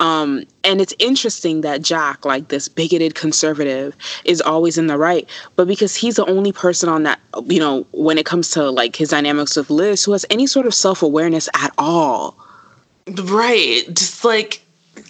Um, 0.00 0.44
and 0.64 0.80
it's 0.80 0.94
interesting 0.98 1.60
that 1.60 1.82
Jack, 1.82 2.24
like 2.24 2.48
this 2.48 2.68
bigoted 2.68 3.14
conservative, 3.14 3.96
is 4.24 4.40
always 4.40 4.76
in 4.76 4.86
the 4.86 4.98
right. 4.98 5.28
But 5.56 5.68
because 5.68 5.94
he's 5.94 6.16
the 6.16 6.26
only 6.26 6.52
person 6.52 6.88
on 6.88 7.04
that, 7.04 7.20
you 7.46 7.60
know, 7.60 7.86
when 7.92 8.18
it 8.18 8.26
comes 8.26 8.50
to 8.50 8.70
like 8.70 8.96
his 8.96 9.10
dynamics 9.10 9.56
with 9.56 9.70
Liz, 9.70 10.04
who 10.04 10.12
has 10.12 10.26
any 10.30 10.46
sort 10.46 10.66
of 10.66 10.74
self 10.74 11.02
awareness 11.02 11.48
at 11.54 11.72
all. 11.78 12.36
Right. 13.06 13.84
Just 13.92 14.24
like, 14.24 14.62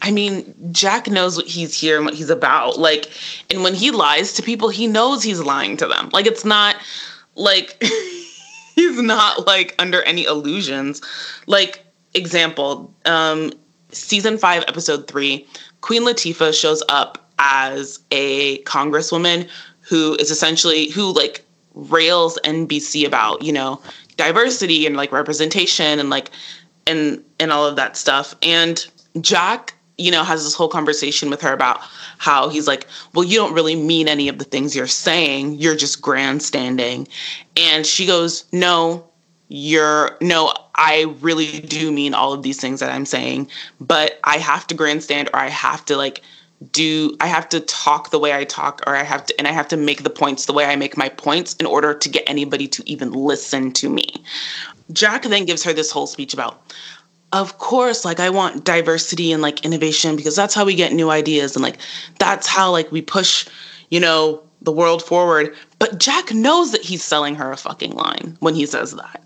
I 0.02 0.10
mean, 0.10 0.54
Jack 0.72 1.08
knows 1.08 1.36
what 1.36 1.46
he's 1.46 1.78
here 1.78 1.96
and 1.96 2.04
what 2.04 2.14
he's 2.14 2.30
about. 2.30 2.78
Like, 2.78 3.10
and 3.50 3.62
when 3.62 3.74
he 3.74 3.90
lies 3.90 4.32
to 4.34 4.42
people, 4.42 4.68
he 4.68 4.86
knows 4.86 5.22
he's 5.22 5.40
lying 5.40 5.76
to 5.78 5.86
them. 5.86 6.10
Like, 6.12 6.26
it's 6.26 6.44
not 6.44 6.76
like 7.36 7.82
he's 8.74 9.00
not 9.00 9.46
like 9.46 9.74
under 9.78 10.02
any 10.02 10.24
illusions. 10.24 11.00
Like, 11.46 11.84
example, 12.14 12.92
um, 13.04 13.52
season 13.94 14.38
five, 14.38 14.64
episode 14.68 15.08
three, 15.08 15.46
Queen 15.80 16.02
Latifah 16.02 16.58
shows 16.58 16.82
up 16.88 17.30
as 17.38 18.00
a 18.10 18.62
congresswoman 18.62 19.48
who 19.80 20.14
is 20.16 20.30
essentially 20.30 20.88
who 20.90 21.12
like 21.12 21.44
rails 21.74 22.38
NBC 22.44 23.06
about, 23.06 23.42
you 23.42 23.52
know, 23.52 23.80
diversity 24.16 24.86
and 24.86 24.96
like 24.96 25.12
representation 25.12 25.98
and 25.98 26.10
like 26.10 26.30
and 26.86 27.22
and 27.40 27.52
all 27.52 27.66
of 27.66 27.76
that 27.76 27.96
stuff. 27.96 28.34
And 28.42 28.86
Jack 29.20 29.74
you 29.96 30.10
know, 30.10 30.24
has 30.24 30.42
this 30.44 30.54
whole 30.54 30.68
conversation 30.68 31.30
with 31.30 31.40
her 31.40 31.52
about 31.52 31.80
how 32.18 32.48
he's 32.48 32.66
like, 32.66 32.86
well, 33.12 33.24
you 33.24 33.38
don't 33.38 33.54
really 33.54 33.76
mean 33.76 34.08
any 34.08 34.28
of 34.28 34.38
the 34.38 34.44
things 34.44 34.74
you're 34.74 34.86
saying. 34.86 35.54
You're 35.54 35.76
just 35.76 36.02
grandstanding. 36.02 37.06
And 37.56 37.86
she 37.86 38.06
goes, 38.06 38.44
no, 38.52 39.08
you're, 39.54 40.16
no, 40.20 40.52
I 40.74 41.14
really 41.20 41.60
do 41.60 41.92
mean 41.92 42.12
all 42.12 42.32
of 42.32 42.42
these 42.42 42.60
things 42.60 42.80
that 42.80 42.90
I'm 42.90 43.06
saying, 43.06 43.48
but 43.80 44.18
I 44.24 44.38
have 44.38 44.66
to 44.66 44.74
grandstand 44.74 45.30
or 45.32 45.38
I 45.38 45.48
have 45.48 45.84
to 45.84 45.96
like 45.96 46.22
do, 46.72 47.16
I 47.20 47.28
have 47.28 47.48
to 47.50 47.60
talk 47.60 48.10
the 48.10 48.18
way 48.18 48.34
I 48.34 48.42
talk 48.42 48.82
or 48.84 48.96
I 48.96 49.04
have 49.04 49.24
to, 49.26 49.38
and 49.38 49.46
I 49.46 49.52
have 49.52 49.68
to 49.68 49.76
make 49.76 50.02
the 50.02 50.10
points 50.10 50.46
the 50.46 50.52
way 50.52 50.64
I 50.64 50.74
make 50.74 50.96
my 50.96 51.08
points 51.08 51.54
in 51.54 51.66
order 51.66 51.94
to 51.94 52.08
get 52.08 52.24
anybody 52.26 52.66
to 52.66 52.82
even 52.90 53.12
listen 53.12 53.70
to 53.74 53.88
me. 53.88 54.24
Jack 54.92 55.22
then 55.22 55.44
gives 55.44 55.62
her 55.62 55.72
this 55.72 55.92
whole 55.92 56.08
speech 56.08 56.34
about, 56.34 56.60
of 57.32 57.58
course 57.58 58.04
like 58.04 58.20
i 58.20 58.30
want 58.30 58.64
diversity 58.64 59.32
and 59.32 59.42
like 59.42 59.64
innovation 59.64 60.14
because 60.14 60.36
that's 60.36 60.54
how 60.54 60.64
we 60.64 60.76
get 60.76 60.92
new 60.92 61.10
ideas 61.10 61.56
and 61.56 61.64
like 61.64 61.78
that's 62.20 62.46
how 62.46 62.70
like 62.70 62.92
we 62.92 63.02
push 63.02 63.44
you 63.90 63.98
know 63.98 64.40
the 64.62 64.70
world 64.70 65.02
forward 65.02 65.52
but 65.80 65.98
jack 65.98 66.32
knows 66.32 66.70
that 66.70 66.82
he's 66.82 67.02
selling 67.02 67.34
her 67.34 67.50
a 67.50 67.56
fucking 67.56 67.90
line 67.90 68.36
when 68.38 68.54
he 68.54 68.64
says 68.64 68.92
that 68.92 69.23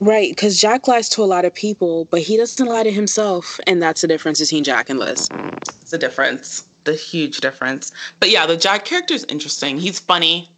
right 0.00 0.30
because 0.30 0.60
jack 0.60 0.88
lies 0.88 1.08
to 1.08 1.22
a 1.22 1.24
lot 1.24 1.44
of 1.44 1.54
people 1.54 2.06
but 2.06 2.20
he 2.20 2.36
doesn't 2.36 2.66
lie 2.66 2.82
to 2.82 2.90
himself 2.92 3.60
and 3.66 3.82
that's 3.82 4.00
the 4.00 4.08
difference 4.08 4.40
between 4.40 4.64
jack 4.64 4.88
and 4.90 4.98
liz. 4.98 5.28
It's 5.32 5.90
the 5.90 5.98
difference 5.98 6.68
the 6.84 6.94
huge 6.94 7.38
difference. 7.38 7.92
But 8.20 8.30
yeah 8.30 8.46
the 8.46 8.56
jack 8.56 8.84
character 8.84 9.14
is 9.14 9.24
interesting. 9.24 9.78
He's 9.78 9.98
funny. 9.98 10.48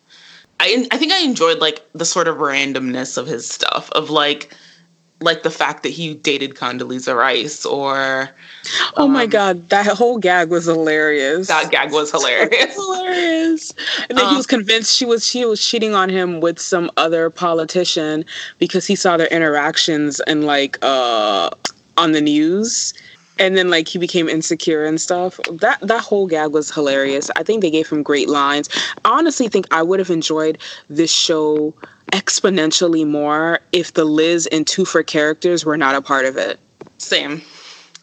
I, 0.61 0.87
I 0.93 0.99
think 0.99 1.13
i 1.13 1.19
enjoyed 1.23 1.59
like 1.59 1.85
the 1.95 2.05
sort 2.05 2.29
of 2.29 2.37
randomness 2.37 3.19
of 3.19 3.27
his 3.27 3.49
stuff 3.49 3.91
of 3.91 4.09
like 4.09 4.57
like 5.25 5.43
the 5.43 5.51
fact 5.51 5.83
that 5.83 5.89
he 5.91 6.14
dated 6.14 6.55
Condoleezza 6.55 7.16
Rice 7.16 7.64
or 7.64 8.31
Oh 8.97 9.05
um, 9.05 9.12
my 9.12 9.27
god, 9.27 9.68
that 9.70 9.87
whole 9.87 10.18
gag 10.18 10.51
was 10.51 10.66
hilarious. 10.66 11.49
That 11.49 11.70
gag 11.70 11.93
was 11.93 12.11
hilarious. 12.12 12.75
hilarious. 12.75 13.72
And 14.09 14.18
then 14.18 14.27
um, 14.27 14.31
he 14.31 14.37
was 14.37 14.47
convinced 14.47 14.95
she 14.95 15.05
was 15.05 15.27
she 15.27 15.45
was 15.45 15.64
cheating 15.64 15.95
on 15.95 16.09
him 16.09 16.41
with 16.41 16.59
some 16.59 16.91
other 16.97 17.31
politician 17.31 18.25
because 18.59 18.87
he 18.87 18.95
saw 18.95 19.16
their 19.16 19.29
interactions 19.29 20.20
and 20.20 20.45
like 20.47 20.79
uh 20.83 21.51
on 21.97 22.12
the 22.12 22.20
news 22.20 22.95
and 23.39 23.57
then 23.57 23.70
like 23.70 23.89
he 23.89 23.99
became 23.99 24.28
insecure 24.28 24.85
and 24.85 25.01
stuff. 25.01 25.41
That 25.51 25.80
that 25.80 26.01
whole 26.03 26.26
gag 26.26 26.53
was 26.53 26.70
hilarious. 26.70 27.30
I 27.37 27.43
think 27.43 27.62
they 27.62 27.70
gave 27.70 27.89
him 27.89 28.03
great 28.03 28.28
lines. 28.28 28.68
I 29.05 29.18
honestly 29.18 29.49
think 29.49 29.66
i 29.70 29.82
would 29.82 29.99
have 29.99 30.11
enjoyed 30.11 30.59
this 30.89 31.11
show 31.11 31.74
exponentially 32.12 33.07
more 33.07 33.61
if 33.72 33.95
the 33.95 34.05
liz 34.05 34.47
and 34.49 34.66
toofer 34.66 35.07
characters 35.07 35.64
were 35.64 35.76
not 35.76 35.95
a 35.95 36.03
part 36.03 36.26
of 36.26 36.37
it. 36.37 36.61
Same. 36.99 37.43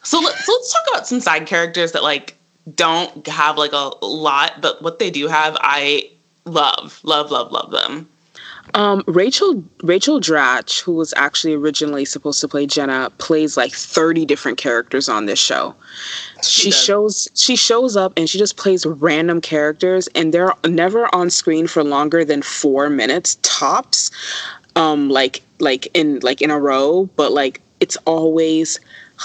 So 0.03 0.19
let's 0.19 0.47
let's 0.47 0.73
talk 0.73 0.81
about 0.91 1.07
some 1.07 1.21
side 1.21 1.47
characters 1.47 1.91
that 1.93 2.03
like 2.03 2.35
don't 2.75 3.25
have 3.27 3.57
like 3.57 3.73
a 3.73 3.91
lot 4.05 4.61
but 4.61 4.81
what 4.81 4.99
they 4.99 5.09
do 5.09 5.27
have 5.27 5.57
i 5.61 6.09
love 6.45 6.99
love 7.03 7.31
love 7.31 7.51
love 7.51 7.71
them 7.71 8.07
um, 8.73 9.03
Rachel 9.07 9.63
Rachel 9.83 10.19
Dratch, 10.19 10.81
who 10.81 10.93
was 10.93 11.13
actually 11.17 11.53
originally 11.53 12.05
supposed 12.05 12.41
to 12.41 12.47
play 12.47 12.65
Jenna, 12.65 13.11
plays 13.17 13.57
like 13.57 13.73
thirty 13.73 14.25
different 14.25 14.57
characters 14.57 15.09
on 15.09 15.25
this 15.25 15.39
show. 15.39 15.75
She, 16.43 16.63
she 16.63 16.71
shows 16.71 17.27
she 17.35 17.55
shows 17.55 17.97
up 17.97 18.13
and 18.17 18.29
she 18.29 18.37
just 18.37 18.57
plays 18.57 18.85
random 18.85 19.41
characters, 19.41 20.07
and 20.15 20.33
they're 20.33 20.53
never 20.67 21.13
on 21.13 21.29
screen 21.29 21.67
for 21.67 21.83
longer 21.83 22.23
than 22.23 22.41
four 22.41 22.89
minutes 22.89 23.37
tops. 23.41 24.11
Um, 24.75 25.09
like 25.09 25.41
like 25.59 25.87
in 25.93 26.19
like 26.19 26.41
in 26.41 26.49
a 26.49 26.59
row, 26.59 27.09
but 27.15 27.31
like 27.31 27.61
it's 27.79 27.97
always 28.05 28.79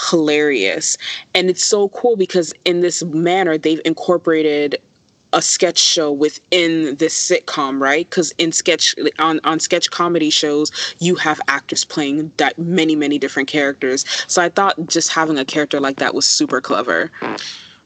hilarious 0.09 0.97
and 1.33 1.49
it's 1.49 1.63
so 1.63 1.89
cool 1.89 2.15
because 2.15 2.53
in 2.65 2.81
this 2.81 3.03
manner 3.03 3.57
they've 3.57 3.81
incorporated 3.83 4.79
a 5.37 5.41
sketch 5.41 5.77
show 5.77 6.11
within 6.11 6.95
this 6.95 7.15
sitcom, 7.29 7.79
right? 7.79 8.09
Because 8.09 8.31
in 8.39 8.51
sketch 8.51 8.95
on 9.19 9.39
on 9.43 9.59
sketch 9.59 9.91
comedy 9.91 10.31
shows, 10.31 10.71
you 10.99 11.15
have 11.15 11.39
actors 11.47 11.85
playing 11.85 12.31
that 12.37 12.57
many 12.57 12.95
many 12.95 13.19
different 13.19 13.47
characters. 13.47 14.03
So 14.27 14.41
I 14.41 14.49
thought 14.49 14.87
just 14.87 15.13
having 15.13 15.37
a 15.37 15.45
character 15.45 15.79
like 15.79 15.97
that 15.97 16.15
was 16.15 16.25
super 16.25 16.59
clever. 16.59 17.11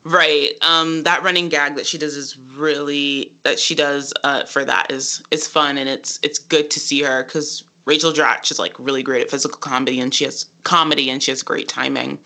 Right. 0.03 0.53
Um, 0.61 1.03
that 1.03 1.21
running 1.23 1.49
gag 1.49 1.75
that 1.75 1.85
she 1.85 1.97
does 1.97 2.15
is 2.15 2.37
really 2.37 3.35
that 3.43 3.59
she 3.59 3.75
does 3.75 4.13
uh, 4.23 4.45
for 4.45 4.63
that 4.63 4.89
is 4.89 5.21
is 5.29 5.45
fun 5.45 5.77
and 5.77 5.89
it's 5.89 6.19
it's 6.23 6.39
good 6.39 6.71
to 6.71 6.79
see 6.79 7.01
her 7.01 7.23
because 7.25 7.65
Rachel 7.83 8.13
Dratch 8.13 8.49
is 8.49 8.59
like 8.59 8.79
really 8.79 9.03
great 9.03 9.21
at 9.21 9.29
physical 9.29 9.59
comedy 9.59 9.99
and 9.99 10.13
she 10.15 10.23
has 10.23 10.49
comedy 10.63 11.09
and 11.09 11.21
she 11.21 11.31
has 11.31 11.43
great 11.43 11.67
timing. 11.67 12.17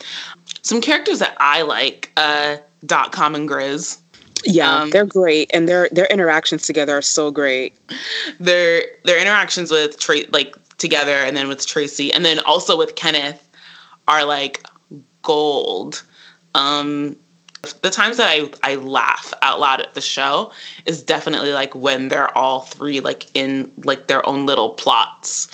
Some 0.61 0.81
characters 0.81 1.19
that 1.19 1.35
I 1.39 1.63
like, 1.63 2.11
uh, 2.15 2.57
Dot 2.85 3.11
Com 3.11 3.35
and 3.35 3.49
Grizz. 3.49 3.99
Yeah, 4.45 4.81
um, 4.81 4.89
they're 4.91 5.05
great, 5.05 5.49
and 5.53 5.67
their 5.67 5.89
their 5.91 6.05
interactions 6.07 6.65
together 6.65 6.97
are 6.97 7.01
so 7.01 7.31
great. 7.31 7.77
Their 8.39 8.83
their 9.03 9.19
interactions 9.19 9.71
with 9.71 9.99
Tra- 9.99 10.29
like 10.31 10.55
together, 10.77 11.17
and 11.17 11.35
then 11.35 11.47
with 11.47 11.65
Tracy, 11.65 12.13
and 12.13 12.23
then 12.23 12.39
also 12.39 12.77
with 12.77 12.95
Kenneth, 12.95 13.47
are 14.07 14.25
like 14.25 14.63
gold. 15.21 16.03
Um, 16.53 17.15
the 17.81 17.89
times 17.89 18.17
that 18.17 18.29
I 18.29 18.49
I 18.63 18.75
laugh 18.75 19.33
out 19.41 19.59
loud 19.59 19.81
at 19.81 19.93
the 19.93 20.01
show 20.01 20.51
is 20.85 21.01
definitely 21.01 21.53
like 21.53 21.73
when 21.75 22.09
they're 22.09 22.35
all 22.37 22.61
three 22.61 22.99
like 22.99 23.27
in 23.33 23.71
like 23.83 24.07
their 24.07 24.27
own 24.27 24.45
little 24.45 24.71
plots. 24.71 25.49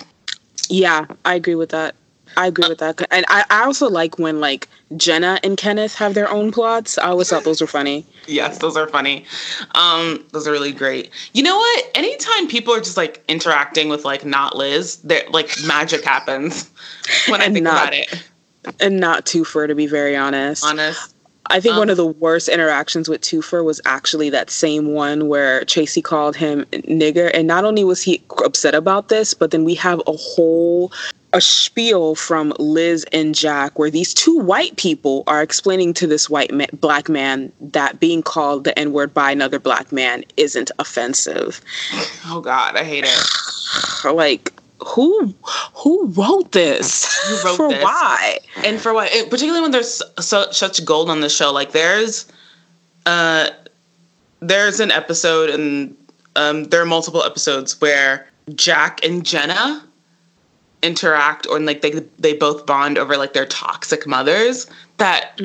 Yeah, 0.68 1.06
I 1.24 1.34
agree 1.34 1.54
with 1.54 1.70
that. 1.70 1.94
I 2.36 2.46
agree 2.46 2.68
with 2.68 2.78
that. 2.78 3.00
And 3.10 3.24
I, 3.28 3.44
I 3.50 3.64
also 3.64 3.88
like 3.88 4.18
when 4.18 4.40
like 4.40 4.68
Jenna 4.96 5.38
and 5.42 5.56
Kenneth 5.56 5.94
have 5.94 6.14
their 6.14 6.30
own 6.30 6.52
plots. 6.52 6.98
I 6.98 7.08
always 7.08 7.28
thought 7.28 7.44
those 7.44 7.60
were 7.60 7.66
funny. 7.66 8.06
yes, 8.26 8.58
those 8.58 8.76
are 8.76 8.88
funny. 8.88 9.24
Um, 9.74 10.24
those 10.32 10.46
are 10.46 10.52
really 10.52 10.72
great. 10.72 11.10
You 11.32 11.42
know 11.42 11.56
what? 11.56 11.90
Anytime 11.94 12.48
people 12.48 12.74
are 12.74 12.80
just 12.80 12.96
like 12.96 13.22
interacting 13.28 13.88
with 13.88 14.04
like 14.04 14.24
not 14.24 14.56
Liz, 14.56 14.96
there 14.96 15.22
like 15.30 15.50
magic 15.64 16.04
happens 16.04 16.70
when 17.28 17.40
I 17.40 17.48
think 17.48 17.64
not, 17.64 17.88
about 17.88 17.94
it. 17.94 18.28
And 18.80 19.00
not 19.00 19.26
Toofer, 19.26 19.66
to 19.66 19.74
be 19.74 19.86
very 19.86 20.16
honest. 20.16 20.64
Honest. 20.64 21.11
I 21.52 21.60
think 21.60 21.74
um, 21.74 21.80
one 21.80 21.90
of 21.90 21.98
the 21.98 22.06
worst 22.06 22.48
interactions 22.48 23.10
with 23.10 23.20
Toofer 23.20 23.62
was 23.62 23.78
actually 23.84 24.30
that 24.30 24.50
same 24.50 24.94
one 24.94 25.28
where 25.28 25.66
Tracy 25.66 26.00
called 26.00 26.34
him 26.34 26.64
nigger. 26.72 27.30
And 27.34 27.46
not 27.46 27.66
only 27.66 27.84
was 27.84 28.00
he 28.00 28.22
upset 28.42 28.74
about 28.74 29.10
this, 29.10 29.34
but 29.34 29.50
then 29.50 29.62
we 29.62 29.74
have 29.74 30.00
a 30.06 30.12
whole 30.12 30.90
a 31.34 31.40
spiel 31.40 32.14
from 32.14 32.52
Liz 32.58 33.06
and 33.12 33.34
Jack 33.34 33.78
where 33.78 33.90
these 33.90 34.12
two 34.14 34.38
white 34.38 34.76
people 34.76 35.24
are 35.26 35.42
explaining 35.42 35.94
to 35.94 36.06
this 36.06 36.28
white 36.28 36.52
man, 36.52 36.68
black 36.74 37.08
man 37.08 37.52
that 37.60 38.00
being 38.00 38.22
called 38.22 38.64
the 38.64 38.78
N 38.78 38.92
word 38.92 39.12
by 39.12 39.30
another 39.30 39.58
black 39.58 39.92
man 39.92 40.24
isn't 40.36 40.70
offensive. 40.78 41.60
Oh 42.26 42.40
God, 42.40 42.76
I 42.76 42.84
hate 42.84 43.04
it. 43.06 44.14
like 44.14 44.52
who 44.86 45.34
who 45.74 46.06
wrote 46.08 46.52
this? 46.52 47.04
Who 47.26 47.48
wrote 47.48 47.56
for 47.56 47.68
this? 47.68 47.82
why? 47.82 48.38
And 48.64 48.80
for 48.80 48.92
what? 48.92 49.10
Particularly 49.30 49.60
when 49.60 49.70
there's 49.70 50.02
so, 50.20 50.50
such 50.50 50.84
gold 50.84 51.10
on 51.10 51.20
the 51.20 51.28
show. 51.28 51.52
Like 51.52 51.72
there's 51.72 52.30
uh 53.06 53.50
there's 54.40 54.80
an 54.80 54.90
episode 54.90 55.50
and 55.50 55.96
um 56.36 56.64
there 56.64 56.80
are 56.82 56.86
multiple 56.86 57.22
episodes 57.22 57.80
where 57.80 58.28
Jack 58.54 59.04
and 59.04 59.24
Jenna 59.24 59.84
interact 60.82 61.46
or 61.46 61.60
like 61.60 61.80
they 61.80 61.92
they 62.18 62.34
both 62.34 62.66
bond 62.66 62.98
over 62.98 63.16
like 63.16 63.32
their 63.32 63.46
toxic 63.46 64.06
mothers 64.06 64.68
that 64.96 65.40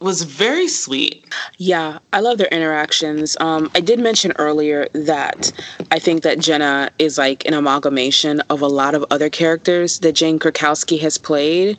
was 0.00 0.22
very 0.22 0.66
sweet. 0.66 1.24
Yeah, 1.58 1.98
I 2.12 2.20
love 2.20 2.38
their 2.38 2.48
interactions. 2.48 3.36
Um, 3.40 3.70
I 3.74 3.80
did 3.80 3.98
mention 3.98 4.32
earlier 4.38 4.88
that 4.94 5.52
I 5.90 5.98
think 5.98 6.22
that 6.22 6.38
Jenna 6.38 6.90
is 6.98 7.18
like 7.18 7.46
an 7.46 7.54
amalgamation 7.54 8.40
of 8.50 8.62
a 8.62 8.66
lot 8.66 8.94
of 8.94 9.04
other 9.10 9.28
characters 9.28 9.98
that 10.00 10.12
Jane 10.12 10.38
Krakowski 10.38 10.98
has 11.00 11.18
played 11.18 11.76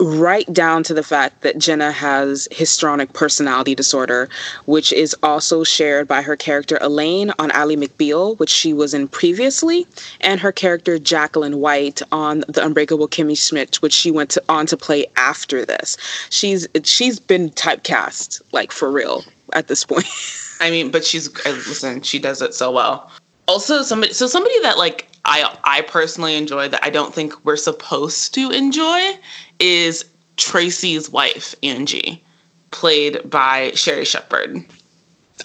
right 0.00 0.50
down 0.52 0.82
to 0.84 0.94
the 0.94 1.02
fact 1.02 1.42
that 1.42 1.58
Jenna 1.58 1.90
has 1.90 2.48
histrionic 2.50 3.12
personality 3.12 3.74
disorder, 3.74 4.28
which 4.66 4.92
is 4.92 5.14
also 5.22 5.64
shared 5.64 6.06
by 6.06 6.22
her 6.22 6.36
character 6.36 6.78
Elaine 6.80 7.32
on 7.38 7.50
Ally 7.50 7.74
McBeal, 7.74 8.38
which 8.38 8.50
she 8.50 8.72
was 8.72 8.94
in 8.94 9.08
previously, 9.08 9.86
and 10.20 10.40
her 10.40 10.52
character 10.52 10.98
Jacqueline 10.98 11.58
White 11.58 12.00
on 12.12 12.44
The 12.48 12.64
Unbreakable 12.64 13.08
Kimmy 13.08 13.36
Schmidt, 13.36 13.76
which 13.82 13.92
she 13.92 14.10
went 14.10 14.30
to, 14.30 14.42
on 14.48 14.66
to 14.66 14.76
play 14.76 15.06
after 15.16 15.64
this. 15.64 15.96
She's 16.30 16.68
she's 16.84 17.18
been 17.18 17.50
typecast 17.50 18.40
like 18.52 18.72
for 18.72 18.90
real 18.90 19.24
at 19.52 19.68
this 19.68 19.84
point. 19.84 20.06
I 20.60 20.70
mean, 20.70 20.90
but 20.90 21.04
she's 21.04 21.28
uh, 21.46 21.50
listen, 21.50 22.02
she 22.02 22.18
does 22.18 22.42
it 22.42 22.54
so 22.54 22.70
well. 22.70 23.10
Also, 23.46 23.82
somebody 23.82 24.12
so 24.12 24.26
somebody 24.26 24.60
that 24.60 24.78
like 24.78 25.07
I 25.28 25.56
I 25.64 25.82
personally 25.82 26.36
enjoy 26.36 26.68
that 26.68 26.82
I 26.82 26.90
don't 26.90 27.14
think 27.14 27.44
we're 27.44 27.56
supposed 27.56 28.34
to 28.34 28.50
enjoy 28.50 29.18
is 29.60 30.04
Tracy's 30.36 31.10
wife, 31.10 31.54
Angie, 31.62 32.24
played 32.70 33.28
by 33.28 33.72
Sherri 33.72 34.04
Shepherd. 34.04 34.64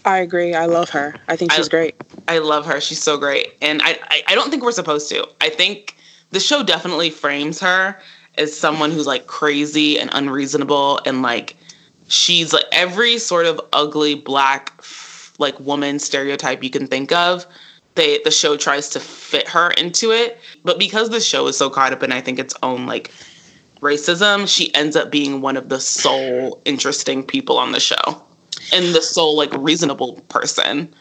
I 0.06 0.18
agree. 0.18 0.54
I 0.54 0.66
love 0.66 0.90
her. 0.90 1.16
I 1.28 1.36
think 1.36 1.52
she's 1.52 1.68
I, 1.68 1.70
great. 1.70 1.96
I 2.28 2.40
love 2.40 2.66
her. 2.66 2.82
She's 2.82 3.02
so 3.02 3.18
great. 3.18 3.54
And 3.62 3.82
I, 3.82 4.00
I, 4.10 4.24
I 4.30 4.36
don't 4.36 4.50
think 4.50 4.64
we're 4.64 4.72
supposed 4.72 5.10
to. 5.10 5.28
I 5.40 5.50
think 5.50 5.96
the 6.32 6.40
show 6.40 6.64
definitely 6.64 7.10
frames 7.10 7.60
her 7.60 8.00
as 8.38 8.58
someone 8.58 8.92
who's 8.92 9.08
like 9.08 9.28
crazy 9.28 10.00
and 10.00 10.10
unreasonable 10.14 11.00
and 11.06 11.22
like 11.22 11.56
she's 12.08 12.54
like 12.54 12.66
every 12.72 13.18
sort 13.18 13.46
of 13.46 13.62
ugly 13.72 14.16
black 14.16 14.84
like 15.40 15.60
woman 15.60 16.00
stereotype 16.00 16.64
you 16.64 16.70
can 16.70 16.88
think 16.88 17.12
of 17.12 17.46
they 17.96 18.20
the 18.24 18.32
show 18.32 18.58
tries 18.58 18.90
to 18.90 19.00
fit 19.00 19.48
her 19.48 19.72
into 19.72 20.12
it. 20.12 20.40
But 20.64 20.80
because 20.80 21.10
the 21.10 21.20
show 21.20 21.48
is 21.48 21.58
so 21.58 21.70
caught 21.70 21.94
up 21.94 22.04
in 22.04 22.12
i 22.12 22.22
think 22.22 22.40
its 22.40 22.56
own 22.64 22.86
like 22.86 23.12
racism 23.82 24.48
she 24.48 24.74
ends 24.74 24.96
up 24.96 25.12
being 25.12 25.42
one 25.42 25.58
of 25.58 25.68
the 25.68 25.80
sole 25.80 26.62
interesting 26.66 27.24
people 27.24 27.58
on 27.58 27.72
the 27.72 27.80
show. 27.80 28.24
And 28.72 28.96
the 28.96 29.02
sole 29.02 29.36
like 29.36 29.52
reasonable 29.54 30.22
person. 30.30 30.94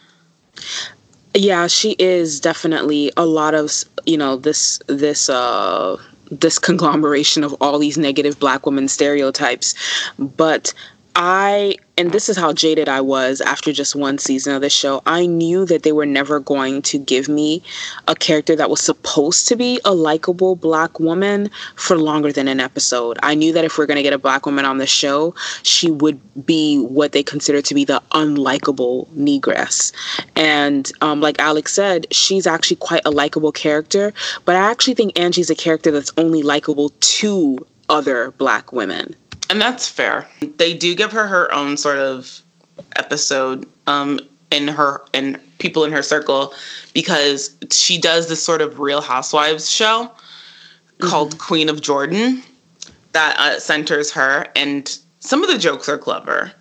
Yeah 1.33 1.67
she 1.67 1.95
is 1.99 2.39
definitely 2.39 3.11
a 3.17 3.25
lot 3.25 3.53
of 3.53 3.71
you 4.05 4.17
know 4.17 4.35
this 4.35 4.79
this 4.87 5.29
uh 5.29 5.97
this 6.39 6.59
conglomeration 6.59 7.43
of 7.43 7.53
all 7.61 7.79
these 7.79 7.97
negative 7.97 8.39
black 8.39 8.65
women 8.65 8.87
stereotypes. 8.87 9.75
But 10.17 10.73
I 11.15 11.77
and 11.95 12.11
this 12.11 12.27
is 12.27 12.37
how 12.37 12.53
jaded 12.53 12.89
I 12.89 13.01
was 13.01 13.39
after 13.39 13.71
just 13.71 13.95
one 13.95 14.17
season 14.17 14.55
of 14.55 14.61
the 14.61 14.69
show. 14.69 15.03
I 15.05 15.27
knew 15.27 15.65
that 15.65 15.83
they 15.83 15.91
were 15.91 16.07
never 16.07 16.39
going 16.39 16.81
to 16.83 16.97
give 16.97 17.29
me 17.29 17.61
a 18.07 18.15
character 18.15 18.55
that 18.55 18.69
was 18.69 18.81
supposed 18.81 19.47
to 19.49 19.55
be 19.55 19.79
a 19.85 19.93
likable 19.93 20.55
black 20.55 20.99
woman 20.99 21.51
for 21.75 21.95
longer 21.97 22.31
than 22.31 22.47
an 22.47 22.59
episode. 22.59 23.19
I 23.21 23.35
knew 23.35 23.53
that 23.53 23.63
if 23.63 23.77
we're 23.77 23.85
going 23.85 23.97
to 23.97 24.03
get 24.03 24.13
a 24.13 24.17
black 24.17 24.45
woman 24.45 24.65
on 24.65 24.79
the 24.79 24.87
show, 24.87 25.35
she 25.61 25.91
would 25.91 26.19
be 26.45 26.79
what 26.79 27.11
they 27.11 27.21
consider 27.21 27.61
to 27.61 27.75
be 27.75 27.85
the 27.85 28.01
unlikable 28.11 29.07
negress. 29.09 29.91
And 30.35 30.91
um, 31.01 31.21
like 31.21 31.39
Alex 31.39 31.73
said, 31.73 32.07
she's 32.11 32.47
actually 32.47 32.77
quite 32.77 33.01
a 33.05 33.11
likable 33.11 33.51
character, 33.51 34.13
but 34.45 34.55
I 34.55 34.71
actually 34.71 34.95
think 34.95 35.17
Angie's 35.19 35.51
a 35.51 35.55
character 35.55 35.91
that's 35.91 36.11
only 36.17 36.41
likable 36.41 36.89
to 36.89 37.65
other 37.89 38.31
black 38.31 38.71
women 38.71 39.15
and 39.49 39.61
that's 39.61 39.87
fair. 39.87 40.27
They 40.57 40.73
do 40.73 40.95
give 40.95 41.11
her 41.11 41.27
her 41.27 41.51
own 41.53 41.77
sort 41.77 41.97
of 41.97 42.41
episode 42.95 43.67
um, 43.87 44.19
in 44.51 44.67
her 44.67 45.03
and 45.13 45.39
people 45.59 45.83
in 45.83 45.91
her 45.91 46.01
circle 46.01 46.53
because 46.93 47.55
she 47.71 47.97
does 47.97 48.29
this 48.29 48.43
sort 48.43 48.61
of 48.61 48.79
Real 48.79 49.01
Housewives 49.01 49.69
show 49.69 50.05
mm-hmm. 50.05 51.07
called 51.07 51.37
Queen 51.39 51.69
of 51.69 51.81
Jordan 51.81 52.43
that 53.13 53.37
uh, 53.39 53.59
centers 53.59 54.11
her, 54.11 54.47
and 54.55 54.97
some 55.19 55.43
of 55.43 55.49
the 55.49 55.57
jokes 55.57 55.87
are 55.87 55.97
clever. 55.97 56.51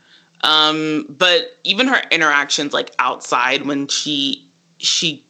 Um, 0.44 1.06
but 1.08 1.58
even 1.64 1.86
her 1.86 2.02
interactions, 2.10 2.72
like 2.72 2.94
outside 2.98 3.62
when 3.62 3.88
she 3.88 4.48
she 4.78 5.24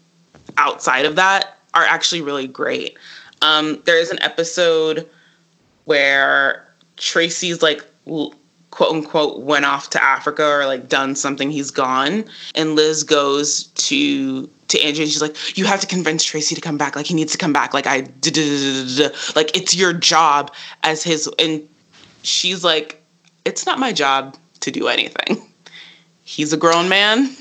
outside 0.56 1.04
of 1.04 1.16
that, 1.16 1.58
are 1.74 1.84
actually 1.84 2.22
really 2.22 2.46
great. 2.46 2.96
Um, 3.42 3.82
there 3.84 3.98
is 3.98 4.10
an 4.10 4.22
episode 4.22 5.08
where 5.84 6.66
Tracy's 7.02 7.62
like 7.62 7.84
quote 8.04 8.90
unquote 8.90 9.40
went 9.40 9.64
off 9.64 9.90
to 9.90 10.02
Africa 10.02 10.44
or 10.44 10.66
like 10.66 10.88
done 10.88 11.16
something, 11.16 11.50
he's 11.50 11.70
gone. 11.70 12.24
And 12.54 12.76
Liz 12.76 13.02
goes 13.02 13.64
to 13.64 14.48
to 14.68 14.80
Angie 14.80 15.02
and 15.02 15.10
she's 15.10 15.20
like, 15.20 15.58
You 15.58 15.64
have 15.64 15.80
to 15.80 15.86
convince 15.86 16.24
Tracy 16.24 16.54
to 16.54 16.60
come 16.60 16.78
back. 16.78 16.94
Like 16.94 17.06
he 17.06 17.14
needs 17.14 17.32
to 17.32 17.38
come 17.38 17.52
back. 17.52 17.74
Like 17.74 17.88
I 17.88 18.06
like 19.34 19.56
it's 19.56 19.74
your 19.74 19.92
job 19.92 20.54
as 20.84 21.02
his 21.02 21.28
and 21.40 21.68
she's 22.22 22.62
like, 22.62 23.02
It's 23.44 23.66
not 23.66 23.80
my 23.80 23.92
job 23.92 24.36
to 24.60 24.70
do 24.70 24.86
anything. 24.86 25.48
He's 26.24 26.52
a 26.52 26.56
grown 26.56 26.88
man. 26.88 27.36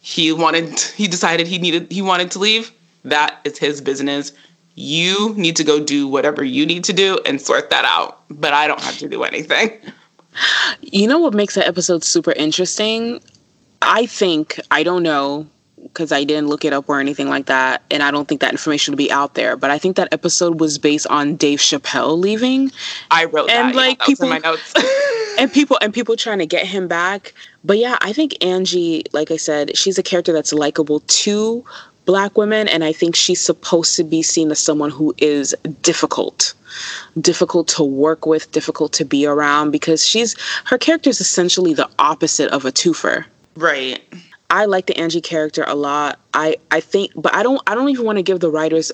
He 0.00 0.32
wanted 0.32 0.78
he 0.78 1.08
decided 1.08 1.46
he 1.46 1.58
needed 1.58 1.90
he 1.90 2.02
wanted 2.02 2.30
to 2.32 2.38
leave. 2.38 2.70
That 3.04 3.40
is 3.44 3.58
his 3.58 3.80
business 3.80 4.32
you 4.78 5.34
need 5.36 5.56
to 5.56 5.64
go 5.64 5.82
do 5.82 6.06
whatever 6.06 6.44
you 6.44 6.64
need 6.64 6.84
to 6.84 6.92
do 6.92 7.18
and 7.26 7.40
sort 7.40 7.68
that 7.70 7.84
out. 7.84 8.22
But 8.30 8.52
I 8.52 8.68
don't 8.68 8.80
have 8.80 8.96
to 8.98 9.08
do 9.08 9.24
anything. 9.24 9.72
You 10.80 11.08
know 11.08 11.18
what 11.18 11.34
makes 11.34 11.56
that 11.56 11.66
episode 11.66 12.04
super 12.04 12.32
interesting? 12.32 13.20
I 13.82 14.06
think, 14.06 14.60
I 14.70 14.84
don't 14.84 15.02
know, 15.02 15.48
because 15.82 16.12
I 16.12 16.22
didn't 16.22 16.48
look 16.48 16.64
it 16.64 16.72
up 16.72 16.88
or 16.88 17.00
anything 17.00 17.28
like 17.28 17.46
that, 17.46 17.82
and 17.90 18.02
I 18.04 18.12
don't 18.12 18.28
think 18.28 18.40
that 18.40 18.52
information 18.52 18.92
would 18.92 18.98
be 18.98 19.10
out 19.10 19.34
there. 19.34 19.56
But 19.56 19.70
I 19.70 19.78
think 19.78 19.96
that 19.96 20.12
episode 20.12 20.60
was 20.60 20.78
based 20.78 21.08
on 21.08 21.34
Dave 21.34 21.58
Chappelle 21.58 22.16
leaving. 22.16 22.70
I 23.10 23.24
wrote 23.24 23.50
and 23.50 23.70
that, 23.70 23.74
like 23.74 23.98
yeah, 24.00 24.06
people, 24.06 24.28
my 24.28 24.38
notes. 24.38 24.74
and 25.38 25.52
people 25.52 25.78
and 25.80 25.92
people 25.92 26.16
trying 26.16 26.38
to 26.38 26.46
get 26.46 26.66
him 26.66 26.86
back. 26.86 27.34
But 27.64 27.78
yeah, 27.78 27.96
I 28.00 28.12
think 28.12 28.44
Angie, 28.44 29.04
like 29.12 29.32
I 29.32 29.36
said, 29.36 29.76
she's 29.76 29.98
a 29.98 30.02
character 30.02 30.32
that's 30.32 30.52
likable 30.52 31.00
too, 31.00 31.64
black 32.08 32.38
women 32.38 32.66
and 32.68 32.82
i 32.84 32.90
think 32.90 33.14
she's 33.14 33.38
supposed 33.38 33.94
to 33.94 34.02
be 34.02 34.22
seen 34.22 34.50
as 34.50 34.58
someone 34.58 34.88
who 34.90 35.14
is 35.18 35.54
difficult. 35.82 36.54
Difficult 37.20 37.68
to 37.68 37.84
work 37.84 38.24
with 38.24 38.50
difficult 38.50 38.94
to 38.94 39.04
be 39.04 39.26
around 39.26 39.72
because 39.72 40.06
she's 40.06 40.34
her 40.64 40.78
character 40.78 41.10
is 41.10 41.20
essentially 41.20 41.74
the 41.74 41.88
opposite 41.98 42.50
of 42.50 42.64
a 42.64 42.72
twofer. 42.72 43.26
Right. 43.56 44.00
I 44.48 44.64
like 44.64 44.86
the 44.86 44.96
angie 44.96 45.20
character 45.20 45.64
a 45.66 45.74
lot. 45.74 46.18
I 46.32 46.56
i 46.70 46.80
think 46.80 47.12
but 47.14 47.34
i 47.34 47.42
don't 47.42 47.60
i 47.66 47.74
don't 47.74 47.90
even 47.90 48.06
want 48.06 48.16
to 48.16 48.22
give 48.22 48.40
the 48.40 48.50
writers 48.50 48.90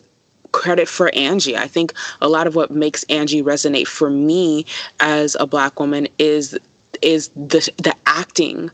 credit 0.50 0.88
for 0.88 1.12
Angie. 1.14 1.56
I 1.56 1.66
think 1.66 1.92
a 2.20 2.28
lot 2.28 2.46
of 2.46 2.54
what 2.54 2.70
makes 2.70 3.02
Angie 3.04 3.42
resonate 3.42 3.88
for 3.88 4.08
me 4.08 4.66
as 5.00 5.36
a 5.40 5.46
black 5.46 5.80
woman 5.80 6.08
is 6.18 6.58
is 7.02 7.28
the 7.30 7.62
the 7.78 7.94
acting 8.06 8.70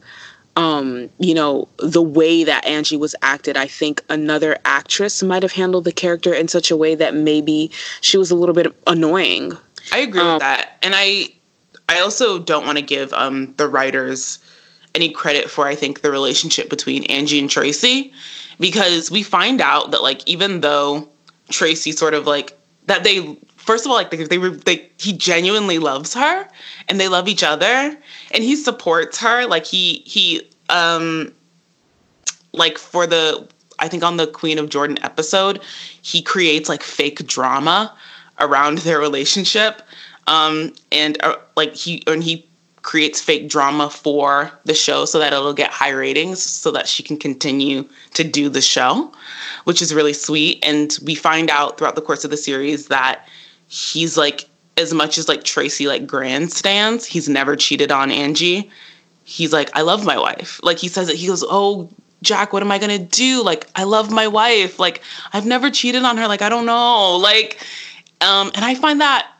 um, 0.60 1.08
you 1.18 1.32
know, 1.32 1.68
the 1.78 2.02
way 2.02 2.44
that 2.44 2.66
Angie 2.66 2.98
was 2.98 3.16
acted, 3.22 3.56
I 3.56 3.66
think 3.66 4.04
another 4.10 4.58
actress 4.66 5.22
might 5.22 5.42
have 5.42 5.52
handled 5.52 5.84
the 5.84 5.92
character 5.92 6.34
in 6.34 6.48
such 6.48 6.70
a 6.70 6.76
way 6.76 6.94
that 6.94 7.14
maybe 7.14 7.70
she 8.02 8.18
was 8.18 8.30
a 8.30 8.34
little 8.34 8.54
bit 8.54 8.76
annoying. 8.86 9.56
I 9.90 10.00
agree 10.00 10.20
um, 10.20 10.34
with 10.34 10.40
that. 10.40 10.76
And 10.82 10.92
I 10.94 11.30
I 11.88 12.00
also 12.00 12.38
don't 12.38 12.66
want 12.66 12.76
to 12.76 12.84
give 12.84 13.10
um 13.14 13.54
the 13.56 13.68
writers 13.68 14.38
any 14.94 15.10
credit 15.10 15.48
for 15.48 15.66
I 15.66 15.74
think 15.74 16.02
the 16.02 16.10
relationship 16.10 16.68
between 16.68 17.04
Angie 17.04 17.38
and 17.38 17.48
Tracy 17.48 18.12
because 18.58 19.10
we 19.10 19.22
find 19.22 19.62
out 19.62 19.92
that 19.92 20.02
like 20.02 20.28
even 20.28 20.60
though 20.60 21.08
Tracy 21.48 21.92
sort 21.92 22.12
of 22.12 22.26
like 22.26 22.58
that 22.84 23.02
they 23.02 23.38
first 23.56 23.86
of 23.86 23.90
all 23.90 23.96
like 23.96 24.10
they, 24.10 24.24
they 24.24 24.36
they 24.36 24.90
he 24.98 25.14
genuinely 25.14 25.78
loves 25.78 26.12
her 26.12 26.46
and 26.88 27.00
they 27.00 27.08
love 27.08 27.28
each 27.28 27.42
other 27.42 27.96
and 28.32 28.44
he 28.44 28.56
supports 28.56 29.18
her 29.18 29.46
like 29.46 29.64
he 29.64 30.02
he 30.04 30.49
um 30.70 31.32
like 32.52 32.78
for 32.78 33.06
the 33.06 33.46
I 33.78 33.88
think 33.88 34.02
on 34.02 34.16
the 34.16 34.26
Queen 34.26 34.58
of 34.58 34.68
Jordan 34.68 34.98
episode, 35.02 35.62
he 36.02 36.22
creates 36.22 36.68
like 36.68 36.82
fake 36.82 37.26
drama 37.26 37.94
around 38.38 38.78
their 38.78 38.98
relationship. 38.98 39.82
Um 40.26 40.72
and 40.92 41.22
uh, 41.22 41.36
like 41.56 41.74
he 41.74 42.02
and 42.06 42.22
he 42.22 42.46
creates 42.82 43.20
fake 43.20 43.48
drama 43.48 43.90
for 43.90 44.50
the 44.64 44.74
show 44.74 45.04
so 45.04 45.18
that 45.18 45.34
it'll 45.34 45.52
get 45.52 45.70
high 45.70 45.90
ratings 45.90 46.42
so 46.42 46.70
that 46.70 46.88
she 46.88 47.02
can 47.02 47.18
continue 47.18 47.86
to 48.14 48.24
do 48.24 48.48
the 48.48 48.62
show, 48.62 49.12
which 49.64 49.82
is 49.82 49.94
really 49.94 50.14
sweet 50.14 50.58
and 50.64 50.98
we 51.04 51.14
find 51.14 51.50
out 51.50 51.76
throughout 51.76 51.94
the 51.94 52.00
course 52.00 52.24
of 52.24 52.30
the 52.30 52.38
series 52.38 52.88
that 52.88 53.26
he's 53.68 54.16
like 54.16 54.48
as 54.76 54.94
much 54.94 55.18
as 55.18 55.28
like 55.28 55.44
Tracy 55.44 55.86
like 55.86 56.06
grandstands, 56.06 57.04
he's 57.04 57.28
never 57.28 57.54
cheated 57.54 57.92
on 57.92 58.10
Angie. 58.10 58.70
He's 59.30 59.52
like, 59.52 59.70
I 59.74 59.82
love 59.82 60.04
my 60.04 60.18
wife. 60.18 60.58
Like 60.64 60.78
he 60.78 60.88
says 60.88 61.08
it, 61.08 61.14
he 61.14 61.28
goes, 61.28 61.44
Oh, 61.48 61.88
Jack, 62.20 62.52
what 62.52 62.64
am 62.64 62.72
I 62.72 62.78
gonna 62.78 62.98
do? 62.98 63.44
Like, 63.44 63.68
I 63.76 63.84
love 63.84 64.10
my 64.10 64.26
wife. 64.26 64.80
Like, 64.80 65.02
I've 65.32 65.46
never 65.46 65.70
cheated 65.70 66.02
on 66.02 66.16
her. 66.16 66.26
Like, 66.26 66.42
I 66.42 66.48
don't 66.48 66.66
know. 66.66 67.16
Like, 67.16 67.64
um, 68.20 68.50
and 68.56 68.64
I 68.64 68.74
find 68.74 69.00
that 69.00 69.30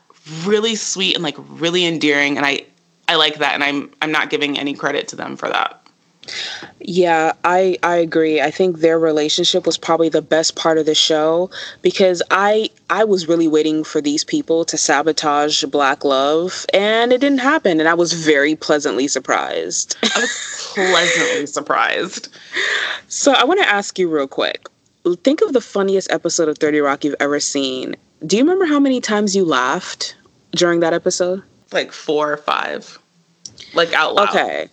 really 0.45 0.75
sweet 0.75 1.15
and 1.15 1.23
like 1.23 1.35
really 1.37 1.85
endearing. 1.85 2.37
And 2.37 2.45
I 2.45 2.65
I 3.09 3.15
like 3.15 3.35
that. 3.39 3.53
And 3.53 3.65
I'm 3.65 3.91
I'm 4.01 4.13
not 4.13 4.29
giving 4.29 4.57
any 4.57 4.73
credit 4.73 5.09
to 5.09 5.17
them 5.17 5.35
for 5.35 5.49
that. 5.49 5.85
Yeah, 6.83 7.33
I 7.43 7.77
I 7.83 7.97
agree. 7.97 8.41
I 8.41 8.49
think 8.49 8.79
their 8.79 8.97
relationship 8.97 9.65
was 9.65 9.77
probably 9.77 10.09
the 10.09 10.21
best 10.21 10.55
part 10.55 10.77
of 10.77 10.85
the 10.85 10.95
show 10.95 11.49
because 11.81 12.23
I 12.31 12.69
I 12.89 13.03
was 13.03 13.27
really 13.27 13.47
waiting 13.47 13.83
for 13.83 14.01
these 14.01 14.23
people 14.23 14.65
to 14.65 14.77
sabotage 14.77 15.63
Black 15.65 16.03
Love 16.03 16.65
and 16.73 17.13
it 17.13 17.21
didn't 17.21 17.39
happen 17.39 17.79
and 17.79 17.87
I 17.87 17.93
was 17.93 18.13
very 18.13 18.55
pleasantly 18.55 19.07
surprised. 19.07 19.95
I 20.03 20.19
was 20.19 20.71
pleasantly 20.73 21.45
surprised. 21.45 22.29
So, 23.07 23.33
I 23.33 23.43
want 23.43 23.59
to 23.59 23.67
ask 23.67 23.99
you 23.99 24.09
real 24.09 24.27
quick. 24.27 24.67
Think 25.23 25.41
of 25.41 25.53
the 25.53 25.61
funniest 25.61 26.11
episode 26.11 26.47
of 26.47 26.57
30 26.57 26.79
Rock 26.79 27.03
you've 27.03 27.15
ever 27.19 27.39
seen. 27.39 27.95
Do 28.25 28.37
you 28.37 28.43
remember 28.43 28.65
how 28.65 28.79
many 28.79 29.01
times 29.01 29.35
you 29.35 29.45
laughed 29.45 30.15
during 30.51 30.79
that 30.79 30.93
episode? 30.93 31.43
Like 31.71 31.91
4 31.91 32.33
or 32.33 32.37
5. 32.37 32.99
Like 33.73 33.93
out 33.93 34.15
loud. 34.15 34.29
Okay. 34.29 34.69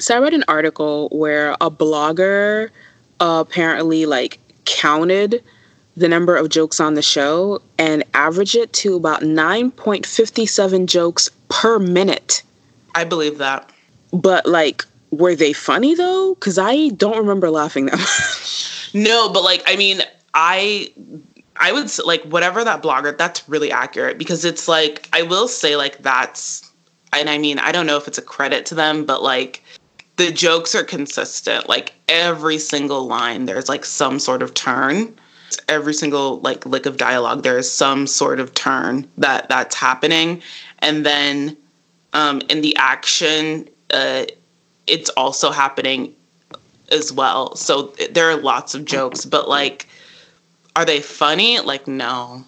So 0.00 0.16
I 0.16 0.18
read 0.18 0.32
an 0.32 0.44
article 0.48 1.10
where 1.10 1.52
a 1.60 1.70
blogger 1.70 2.70
uh, 3.20 3.44
apparently 3.46 4.06
like 4.06 4.38
counted 4.64 5.44
the 5.94 6.08
number 6.08 6.34
of 6.34 6.48
jokes 6.48 6.80
on 6.80 6.94
the 6.94 7.02
show 7.02 7.60
and 7.78 8.02
averaged 8.14 8.54
it 8.54 8.72
to 8.72 8.96
about 8.96 9.20
9.57 9.20 10.86
jokes 10.86 11.30
per 11.50 11.78
minute. 11.78 12.42
I 12.94 13.04
believe 13.04 13.36
that. 13.38 13.70
But 14.10 14.46
like 14.46 14.86
were 15.10 15.34
they 15.34 15.52
funny 15.52 15.94
though? 15.94 16.34
Cuz 16.36 16.56
I 16.58 16.88
don't 16.90 17.18
remember 17.18 17.50
laughing 17.50 17.86
that 17.86 17.98
much. 17.98 18.90
No, 18.94 19.28
but 19.28 19.44
like 19.44 19.62
I 19.66 19.76
mean, 19.76 20.00
I 20.32 20.92
I 21.56 21.72
would 21.72 21.90
say, 21.90 22.04
like 22.04 22.22
whatever 22.22 22.64
that 22.64 22.82
blogger 22.82 23.16
that's 23.16 23.46
really 23.50 23.70
accurate 23.70 24.16
because 24.16 24.46
it's 24.46 24.66
like 24.66 25.08
I 25.12 25.22
will 25.22 25.46
say 25.46 25.76
like 25.76 25.98
that's 25.98 26.70
and 27.12 27.28
I 27.28 27.38
mean, 27.38 27.58
I 27.58 27.72
don't 27.72 27.86
know 27.86 27.96
if 27.96 28.06
it's 28.08 28.18
a 28.18 28.22
credit 28.22 28.66
to 28.66 28.74
them, 28.74 29.04
but 29.04 29.22
like 29.22 29.62
the 30.16 30.30
jokes 30.30 30.74
are 30.74 30.84
consistent. 30.84 31.68
Like 31.68 31.94
every 32.08 32.58
single 32.58 33.06
line, 33.06 33.46
there's 33.46 33.68
like 33.68 33.84
some 33.84 34.18
sort 34.18 34.42
of 34.42 34.54
turn. 34.54 35.14
Every 35.68 35.94
single 35.94 36.40
like 36.40 36.64
lick 36.66 36.86
of 36.86 36.96
dialogue, 36.96 37.42
there 37.42 37.58
is 37.58 37.70
some 37.70 38.06
sort 38.06 38.38
of 38.38 38.54
turn 38.54 39.08
that 39.18 39.48
that's 39.48 39.74
happening, 39.74 40.42
and 40.78 41.04
then 41.04 41.56
um, 42.12 42.40
in 42.48 42.60
the 42.60 42.76
action, 42.76 43.68
uh, 43.92 44.26
it's 44.86 45.10
also 45.10 45.50
happening 45.50 46.14
as 46.90 47.12
well. 47.12 47.56
So 47.56 47.94
there 48.10 48.30
are 48.30 48.36
lots 48.36 48.74
of 48.74 48.84
jokes, 48.84 49.24
but 49.24 49.48
like, 49.48 49.88
are 50.76 50.84
they 50.84 51.00
funny? 51.00 51.58
Like, 51.60 51.86
no. 51.88 52.44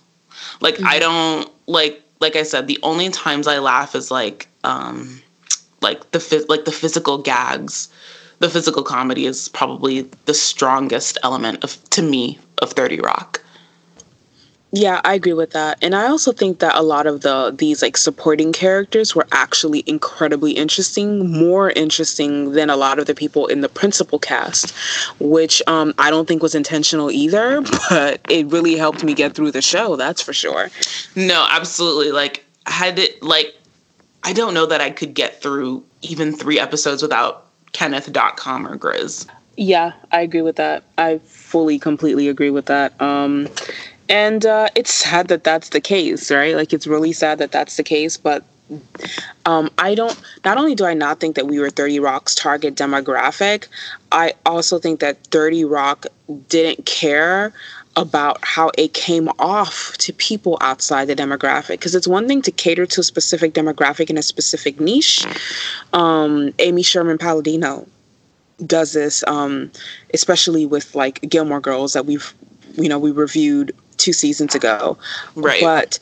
Like, 0.61 0.77
mm-hmm. 0.77 0.87
I 0.87 0.99
don't 0.99 1.51
like. 1.67 2.03
Like 2.21 2.37
I 2.37 2.45
said, 2.45 2.69
the 2.69 2.79
only 2.85 3.11
times 3.11 3.49
I 3.49 3.59
laugh 3.59 3.97
is 3.97 4.13
like 4.13 4.47
um, 4.63 5.21
like 5.83 6.11
the 6.13 6.45
like 6.49 6.65
the 6.65 6.73
physical 6.73 7.19
gags. 7.19 7.89
The 8.39 8.51
physical 8.51 8.83
comedy 8.83 9.27
is 9.27 9.49
probably 9.51 10.03
the 10.25 10.35
strongest 10.35 11.17
element 11.23 11.63
of 11.63 11.79
to 11.91 12.03
me 12.03 12.41
of 12.61 12.73
30 12.73 13.01
Rock. 13.01 13.41
Yeah, 14.75 15.03
I 15.05 15.13
agree 15.13 15.35
with 15.35 15.51
that. 15.51 15.77
And 15.83 15.95
I 15.95 16.07
also 16.07 16.33
think 16.33 16.61
that 16.61 16.75
a 16.75 16.81
lot 16.81 17.07
of 17.07 17.21
the 17.21 17.55
these 17.55 17.83
like 17.83 17.99
supporting 17.99 18.55
characters 18.55 19.15
were 19.15 19.27
actually 19.31 19.85
incredibly 19.87 20.53
interesting, 20.53 21.31
more 21.31 21.71
interesting 21.71 22.53
than 22.53 22.71
a 22.71 22.77
lot 22.77 22.99
of 22.99 23.05
the 23.05 23.15
people 23.15 23.47
in 23.49 23.61
the 23.61 23.69
principal 23.69 24.19
cast, 24.19 24.75
which 25.21 25.63
um, 25.67 25.93
I 25.99 26.09
don't 26.09 26.27
think 26.27 26.43
was 26.43 26.55
intentional 26.55 27.11
either, 27.11 27.61
but 27.91 28.23
it 28.31 28.47
really 28.47 28.75
helped 28.77 29.05
me 29.05 29.13
get 29.13 29.35
through 29.35 29.51
the 29.51 29.61
show, 29.61 29.97
that's 29.97 30.23
for 30.23 30.33
sure. 30.33 30.71
No, 31.15 31.47
absolutely. 31.51 32.11
Like 32.11 32.43
had 32.65 32.99
it 32.99 33.23
like 33.23 33.55
I 34.25 34.33
don't 34.33 34.55
know 34.55 34.67
that 34.67 34.81
I 34.81 34.91
could 34.91 35.15
get 35.15 35.43
through 35.43 35.85
even 36.03 36.35
three 36.35 36.59
episodes 36.59 37.03
without 37.03 37.47
Kenneth, 37.73 38.13
Dot 38.13 38.37
Com 38.37 38.67
or 38.67 38.77
Grizz. 38.77 39.27
Yeah, 39.57 39.93
I 40.13 40.21
agree 40.21 40.43
with 40.43 40.57
that. 40.57 40.85
I 40.97 41.19
fully, 41.19 41.79
completely 41.79 42.29
agree 42.29 42.51
with 42.51 42.67
that. 42.67 43.01
Um, 43.01 43.49
and 44.09 44.45
uh, 44.47 44.69
it's 44.75 44.93
sad 44.93 45.29
that 45.29 45.45
that's 45.45 45.71
the 45.71 45.81
case, 45.81 46.31
right? 46.31 46.55
Like, 46.55 46.73
it's 46.73 46.87
really 46.87 47.13
sad 47.13 47.39
that 47.39 47.53
that's 47.53 47.77
the 47.77 47.83
case, 47.83 48.17
but 48.17 48.45
um, 49.45 49.71
I 49.79 49.95
don't, 49.95 50.19
not 50.45 50.57
only 50.57 50.75
do 50.75 50.85
I 50.85 50.95
not 50.95 51.21
think 51.21 51.37
that 51.37 51.47
we 51.47 51.59
were 51.59 51.71
30 51.71 52.01
Rock's 52.01 52.35
target 52.35 52.75
demographic, 52.75 53.67
I 54.11 54.35
also 54.47 54.79
think 54.79 55.01
that 55.01 55.27
30 55.27 55.65
Rock 55.65 56.07
didn't 56.49 56.87
care 56.87 57.53
about 57.97 58.39
how 58.43 58.71
it 58.79 58.95
came 58.95 59.29
off 59.39 59.97
to 59.99 60.13
people 60.15 60.57
outside 60.61 61.07
the 61.07 61.15
demographic 61.15 61.73
because 61.73 61.95
it's 61.95 62.09
one 62.09 62.27
thing 62.27 62.41
to 62.41 62.51
cater 62.51 62.87
to 62.87 63.01
a 63.01 63.05
specific 63.05 63.53
demographic 63.53 64.09
in 64.09 64.17
a 64.17 64.23
specific 64.23 64.81
niche. 64.81 65.27
Um, 65.93 66.55
amy 66.59 66.83
sherman 66.83 67.19
palladino 67.19 67.87
does 68.65 68.95
this 68.95 69.23
um, 69.27 69.71
especially 70.15 70.65
with 70.65 70.95
like 70.95 71.21
gilmore 71.29 71.61
girls 71.61 71.93
that 71.93 72.07
we've 72.07 72.33
you 72.77 72.89
know 72.89 72.99
we 72.99 73.11
reviewed 73.11 73.75
two 74.03 74.13
seasons 74.13 74.55
ago. 74.55 74.99
Right. 75.35 75.63
But 75.63 75.99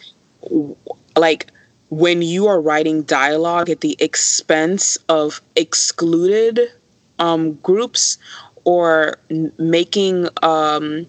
like 1.17 1.53
when 1.91 2.23
you 2.23 2.47
are 2.47 2.61
writing 2.61 3.03
dialogue 3.03 3.69
at 3.69 3.81
the 3.81 3.97
expense 3.99 4.97
of 5.09 5.41
excluded 5.57 6.61
um, 7.19 7.55
groups 7.57 8.17
or 8.65 9.19
making 9.59 10.29
um, 10.43 11.07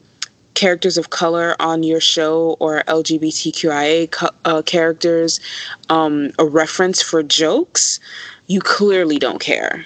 characters 0.53 0.97
of 0.97 1.09
color 1.09 1.55
on 1.59 1.83
your 1.83 1.99
show 1.99 2.57
or 2.59 2.83
LGBTQIA 2.87 4.11
co- 4.11 4.29
uh, 4.45 4.61
characters 4.61 5.39
um, 5.89 6.31
a 6.39 6.45
reference 6.45 7.01
for 7.01 7.23
jokes, 7.23 7.99
you 8.47 8.59
clearly 8.59 9.17
don't 9.17 9.39
care. 9.39 9.85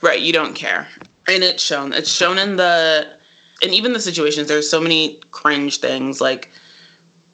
Right, 0.00 0.20
you 0.20 0.32
don't 0.32 0.54
care. 0.54 0.88
And 1.28 1.42
it's 1.42 1.62
shown. 1.62 1.92
It's 1.92 2.10
shown 2.10 2.38
in 2.38 2.56
the 2.56 3.16
and 3.62 3.74
even 3.74 3.92
the 3.92 4.00
situations 4.00 4.48
there's 4.48 4.68
so 4.68 4.80
many 4.80 5.20
cringe 5.30 5.78
things 5.78 6.20
like 6.20 6.50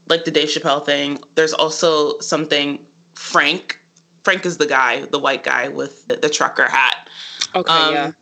like 0.09 0.24
the 0.24 0.31
Dave 0.31 0.49
Chappelle 0.49 0.85
thing. 0.85 1.23
There's 1.35 1.55
also 1.55 2.19
something 2.20 2.87
Frank 3.15 3.81
Frank 4.24 4.45
is 4.45 4.59
the 4.59 4.66
guy, 4.66 5.07
the 5.07 5.19
white 5.19 5.45
guy 5.45 5.69
with 5.69 6.07
the, 6.09 6.16
the 6.16 6.28
trucker 6.28 6.69
hat. 6.69 7.09
Okay, 7.55 7.73
um, 7.73 7.95
yeah 7.95 8.12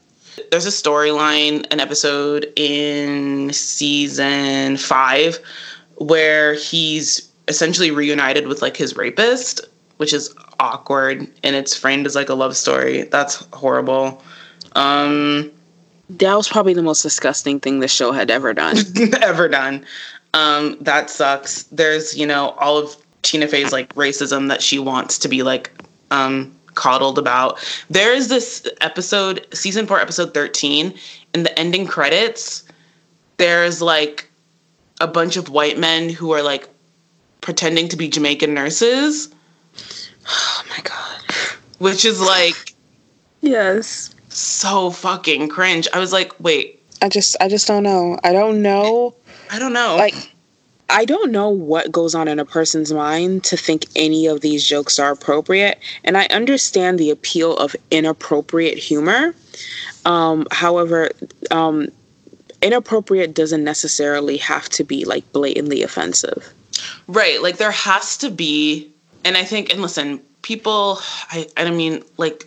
there's 0.50 0.66
a 0.66 0.70
storyline, 0.70 1.66
an 1.70 1.80
episode 1.80 2.52
in 2.56 3.52
season 3.52 4.76
five 4.76 5.38
where 5.96 6.54
he's 6.54 7.30
essentially 7.48 7.90
reunited 7.90 8.46
with 8.48 8.62
like 8.62 8.76
his 8.76 8.96
rapist, 8.96 9.60
which 9.98 10.12
is 10.12 10.34
awkward 10.60 11.20
and 11.42 11.56
it's 11.56 11.76
framed 11.76 12.06
as 12.06 12.14
like 12.14 12.28
a 12.28 12.34
love 12.34 12.56
story. 12.56 13.02
That's 13.02 13.46
horrible. 13.52 14.22
Um 14.74 15.50
that 16.10 16.34
was 16.34 16.48
probably 16.48 16.74
the 16.74 16.82
most 16.82 17.02
disgusting 17.02 17.60
thing 17.60 17.80
the 17.80 17.88
show 17.88 18.12
had 18.12 18.30
ever 18.30 18.52
done. 18.52 18.76
ever 19.22 19.48
done. 19.48 19.86
Um, 20.34 20.76
that 20.80 21.08
sucks. 21.08 21.62
There's, 21.64 22.16
you 22.16 22.26
know, 22.26 22.50
all 22.58 22.76
of 22.76 22.96
Tina 23.22 23.48
Fey's 23.48 23.72
like 23.72 23.94
racism 23.94 24.48
that 24.48 24.62
she 24.62 24.78
wants 24.78 25.18
to 25.18 25.28
be 25.28 25.42
like 25.42 25.70
um 26.10 26.54
coddled 26.74 27.18
about. 27.18 27.58
There 27.90 28.12
is 28.12 28.28
this 28.28 28.66
episode, 28.80 29.46
season 29.54 29.86
four, 29.86 30.00
episode 30.00 30.34
13, 30.34 30.94
in 31.34 31.42
the 31.42 31.58
ending 31.58 31.86
credits, 31.86 32.64
there's 33.36 33.82
like 33.82 34.30
a 35.00 35.06
bunch 35.06 35.36
of 35.36 35.48
white 35.48 35.78
men 35.78 36.08
who 36.08 36.32
are 36.32 36.42
like 36.42 36.68
pretending 37.40 37.88
to 37.88 37.96
be 37.96 38.08
Jamaican 38.08 38.54
nurses. 38.54 39.34
Oh 40.28 40.62
my 40.70 40.80
God. 40.82 41.20
Which 41.78 42.04
is 42.04 42.20
like. 42.20 42.74
Yes. 43.40 44.14
So 44.28 44.90
fucking 44.90 45.48
cringe. 45.48 45.86
I 45.92 45.98
was 45.98 46.12
like, 46.12 46.32
wait. 46.40 46.80
I 47.02 47.08
just, 47.08 47.36
I 47.40 47.48
just 47.48 47.66
don't 47.66 47.82
know. 47.82 48.18
I 48.24 48.32
don't 48.32 48.62
know. 48.62 49.14
I 49.50 49.58
don't 49.58 49.72
know. 49.72 49.96
Like, 49.96 50.33
I 50.90 51.04
don't 51.04 51.32
know 51.32 51.48
what 51.48 51.90
goes 51.90 52.14
on 52.14 52.28
in 52.28 52.38
a 52.38 52.44
person's 52.44 52.92
mind 52.92 53.44
to 53.44 53.56
think 53.56 53.86
any 53.96 54.26
of 54.26 54.40
these 54.40 54.64
jokes 54.64 54.98
are 54.98 55.12
appropriate. 55.12 55.78
And 56.04 56.16
I 56.16 56.26
understand 56.26 56.98
the 56.98 57.10
appeal 57.10 57.56
of 57.56 57.74
inappropriate 57.90 58.78
humor. 58.78 59.34
Um, 60.04 60.46
however, 60.50 61.10
um, 61.50 61.88
inappropriate 62.60 63.34
doesn't 63.34 63.64
necessarily 63.64 64.36
have 64.38 64.68
to 64.70 64.84
be 64.84 65.04
like 65.04 65.30
blatantly 65.32 65.82
offensive. 65.82 66.52
Right. 67.06 67.42
Like 67.42 67.56
there 67.56 67.70
has 67.70 68.16
to 68.18 68.30
be, 68.30 68.90
and 69.24 69.36
I 69.36 69.44
think, 69.44 69.72
and 69.72 69.80
listen, 69.80 70.18
people, 70.42 70.98
I, 71.30 71.48
I 71.56 71.70
mean, 71.70 72.02
like, 72.18 72.46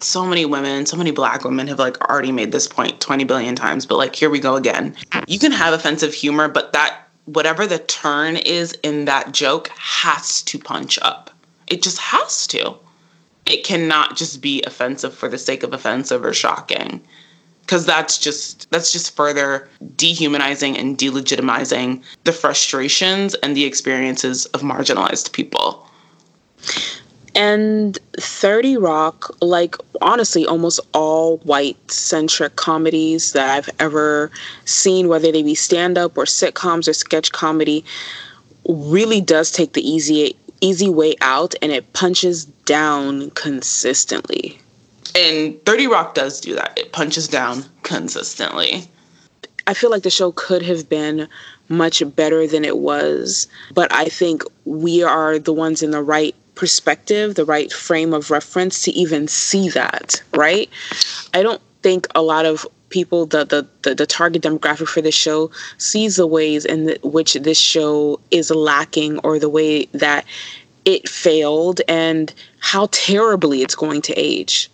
so 0.00 0.24
many 0.24 0.44
women, 0.44 0.86
so 0.86 0.96
many 0.96 1.10
black 1.10 1.42
women 1.42 1.66
have 1.66 1.80
like 1.80 2.00
already 2.08 2.30
made 2.30 2.52
this 2.52 2.68
point 2.68 3.00
20 3.00 3.24
billion 3.24 3.56
times, 3.56 3.84
but 3.84 3.96
like 3.96 4.14
here 4.14 4.30
we 4.30 4.38
go 4.38 4.54
again. 4.54 4.94
You 5.26 5.40
can 5.40 5.50
have 5.50 5.74
offensive 5.74 6.14
humor, 6.14 6.46
but 6.46 6.72
that 6.72 7.07
whatever 7.28 7.66
the 7.66 7.78
turn 7.78 8.36
is 8.36 8.72
in 8.82 9.04
that 9.04 9.32
joke 9.32 9.68
has 9.76 10.42
to 10.42 10.58
punch 10.58 10.98
up. 11.02 11.30
It 11.66 11.82
just 11.82 11.98
has 11.98 12.46
to. 12.48 12.74
It 13.44 13.64
cannot 13.64 14.16
just 14.16 14.40
be 14.40 14.62
offensive 14.66 15.14
for 15.14 15.28
the 15.28 15.38
sake 15.38 15.62
of 15.62 15.72
offensive 15.72 16.24
or 16.24 16.32
shocking. 16.32 17.02
Cuz 17.66 17.84
that's 17.84 18.16
just 18.16 18.70
that's 18.70 18.92
just 18.92 19.14
further 19.14 19.68
dehumanizing 19.96 20.78
and 20.78 20.96
delegitimizing 20.96 22.02
the 22.24 22.32
frustrations 22.32 23.34
and 23.34 23.54
the 23.54 23.64
experiences 23.64 24.46
of 24.46 24.62
marginalized 24.62 25.32
people. 25.32 25.86
And 27.34 27.98
30 28.18 28.76
Rock, 28.78 29.36
like 29.40 29.76
honestly, 30.00 30.46
almost 30.46 30.80
all 30.92 31.38
white 31.38 31.90
centric 31.90 32.56
comedies 32.56 33.32
that 33.32 33.50
I've 33.50 33.70
ever 33.78 34.30
seen, 34.64 35.08
whether 35.08 35.30
they 35.30 35.42
be 35.42 35.54
stand 35.54 35.98
up 35.98 36.16
or 36.16 36.24
sitcoms 36.24 36.88
or 36.88 36.92
sketch 36.92 37.32
comedy, 37.32 37.84
really 38.66 39.20
does 39.20 39.50
take 39.50 39.72
the 39.72 39.88
easy 39.88 40.36
easy 40.60 40.88
way 40.88 41.14
out 41.20 41.54
and 41.62 41.70
it 41.70 41.92
punches 41.92 42.44
down 42.44 43.30
consistently. 43.30 44.58
And 45.14 45.64
30 45.64 45.86
Rock 45.86 46.14
does 46.14 46.40
do 46.40 46.54
that. 46.54 46.76
It 46.76 46.92
punches 46.92 47.28
down 47.28 47.64
consistently. 47.82 48.88
I 49.66 49.74
feel 49.74 49.90
like 49.90 50.02
the 50.02 50.10
show 50.10 50.32
could 50.32 50.62
have 50.62 50.88
been 50.88 51.28
much 51.68 52.02
better 52.16 52.46
than 52.46 52.64
it 52.64 52.78
was, 52.78 53.46
but 53.74 53.92
I 53.92 54.06
think 54.06 54.42
we 54.64 55.02
are 55.02 55.38
the 55.38 55.52
ones 55.52 55.82
in 55.82 55.90
the 55.90 56.02
right 56.02 56.34
perspective, 56.58 57.36
the 57.36 57.44
right 57.44 57.72
frame 57.72 58.12
of 58.12 58.30
reference 58.30 58.82
to 58.82 58.90
even 58.90 59.28
see 59.28 59.70
that, 59.70 60.20
right? 60.34 60.68
I 61.32 61.42
don't 61.42 61.62
think 61.82 62.08
a 62.16 62.20
lot 62.20 62.44
of 62.44 62.66
people, 62.90 63.26
the 63.26 63.44
the 63.44 63.66
the, 63.82 63.94
the 63.94 64.06
target 64.06 64.42
demographic 64.42 64.88
for 64.88 65.00
this 65.00 65.14
show, 65.14 65.50
sees 65.78 66.16
the 66.16 66.26
ways 66.26 66.64
in 66.64 66.84
the, 66.84 66.98
which 67.02 67.34
this 67.34 67.58
show 67.58 68.20
is 68.32 68.50
lacking 68.50 69.18
or 69.20 69.38
the 69.38 69.48
way 69.48 69.86
that 69.92 70.26
it 70.84 71.08
failed 71.08 71.80
and 71.86 72.34
how 72.58 72.88
terribly 72.90 73.62
it's 73.62 73.76
going 73.76 74.02
to 74.02 74.12
age. 74.14 74.68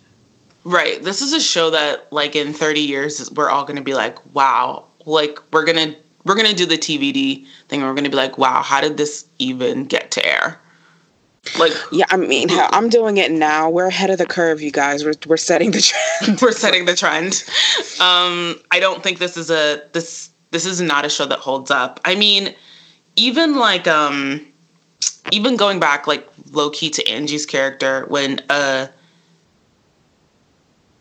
Right. 0.63 1.03
This 1.03 1.21
is 1.21 1.33
a 1.33 1.39
show 1.39 1.69
that 1.69 2.11
like 2.11 2.35
in 2.35 2.51
30 2.51 2.79
years 2.79 3.29
we're 3.31 3.51
all 3.51 3.63
going 3.63 3.77
to 3.77 3.83
be 3.83 3.93
like, 3.93 4.17
"Wow." 4.33 4.85
Like 5.05 5.37
we're 5.53 5.65
going 5.65 5.91
to 5.91 5.95
we're 6.23 6.33
going 6.33 6.49
to 6.49 6.55
do 6.55 6.65
the 6.65 6.79
TVD 6.79 7.45
thing 7.67 7.81
and 7.81 7.87
we're 7.87 7.93
going 7.93 8.05
to 8.05 8.09
be 8.09 8.17
like, 8.17 8.39
"Wow, 8.39 8.63
how 8.63 8.81
did 8.81 8.97
this 8.97 9.27
even 9.37 9.85
get 9.85 10.09
to 10.11 10.25
air?" 10.25 10.59
Like, 11.59 11.73
yeah, 11.91 12.05
I 12.09 12.17
mean, 12.17 12.49
I'm 12.51 12.89
doing 12.89 13.17
it 13.17 13.31
now. 13.31 13.69
We're 13.69 13.87
ahead 13.87 14.09
of 14.09 14.17
the 14.17 14.25
curve, 14.25 14.61
you 14.61 14.71
guys. 14.71 15.05
We're, 15.05 15.13
we're 15.27 15.37
setting 15.37 15.71
the 15.71 15.81
trend. 15.81 16.39
we're 16.41 16.51
setting 16.51 16.85
the 16.85 16.95
trend. 16.95 17.43
Um, 18.01 18.59
I 18.71 18.79
don't 18.79 19.03
think 19.03 19.19
this 19.19 19.37
is 19.37 19.49
a 19.49 19.81
this 19.93 20.31
this 20.51 20.65
is 20.65 20.81
not 20.81 21.05
a 21.05 21.09
show 21.09 21.25
that 21.25 21.39
holds 21.39 21.71
up. 21.71 21.99
I 22.05 22.15
mean, 22.15 22.55
even 23.15 23.55
like 23.55 23.87
um, 23.87 24.45
even 25.31 25.55
going 25.55 25.79
back 25.79 26.07
like 26.07 26.27
low 26.51 26.69
key 26.69 26.89
to 26.91 27.07
Angie's 27.07 27.45
character 27.45 28.05
when 28.07 28.39
uh, 28.49 28.87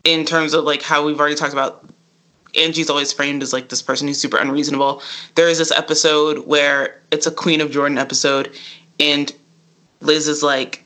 in 0.04 0.24
terms 0.24 0.54
of 0.54 0.64
like 0.64 0.82
how 0.82 1.04
we've 1.04 1.18
already 1.18 1.34
talked 1.34 1.52
about 1.52 1.88
Angie's 2.56 2.88
always 2.88 3.12
framed 3.12 3.42
as 3.42 3.52
like 3.52 3.68
this 3.68 3.82
person 3.82 4.06
who's 4.06 4.20
super 4.20 4.36
unreasonable. 4.36 5.02
There 5.34 5.48
is 5.48 5.58
this 5.58 5.72
episode 5.72 6.46
where 6.46 7.00
it's 7.10 7.26
a 7.26 7.30
Queen 7.30 7.60
of 7.60 7.70
Jordan 7.70 7.98
episode, 7.98 8.54
and 9.00 9.34
Liz 10.04 10.28
is 10.28 10.42
like 10.42 10.84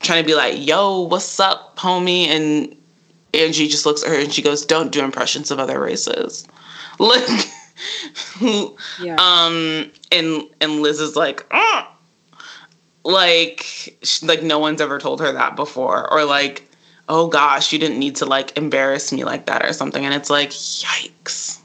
trying 0.00 0.22
to 0.22 0.26
be 0.26 0.34
like, 0.34 0.54
"Yo, 0.58 1.02
what's 1.02 1.40
up, 1.40 1.76
homie?" 1.76 2.26
And 2.26 2.74
Angie 3.34 3.68
just 3.68 3.86
looks 3.86 4.02
at 4.02 4.08
her 4.08 4.18
and 4.18 4.32
she 4.32 4.42
goes, 4.42 4.64
"Don't 4.64 4.92
do 4.92 5.02
impressions 5.02 5.50
of 5.50 5.58
other 5.58 5.80
races." 5.80 6.46
Like, 7.00 7.48
yeah. 9.00 9.14
um, 9.20 9.88
and 10.10 10.42
and 10.60 10.82
Liz 10.82 10.98
is 10.98 11.14
like, 11.14 11.46
ah! 11.52 11.88
like, 13.04 13.96
she, 14.02 14.26
like 14.26 14.42
no 14.42 14.58
one's 14.58 14.80
ever 14.80 14.98
told 14.98 15.20
her 15.20 15.30
that 15.30 15.54
before, 15.54 16.12
or 16.12 16.24
like 16.24 16.68
oh 17.08 17.26
gosh, 17.26 17.72
you 17.72 17.78
didn't 17.78 17.98
need 17.98 18.16
to 18.16 18.26
like 18.26 18.56
embarrass 18.56 19.12
me 19.12 19.24
like 19.24 19.46
that 19.46 19.64
or 19.64 19.72
something. 19.72 20.04
And 20.04 20.14
it's 20.14 20.30
like, 20.30 20.50
yikes. 20.50 21.58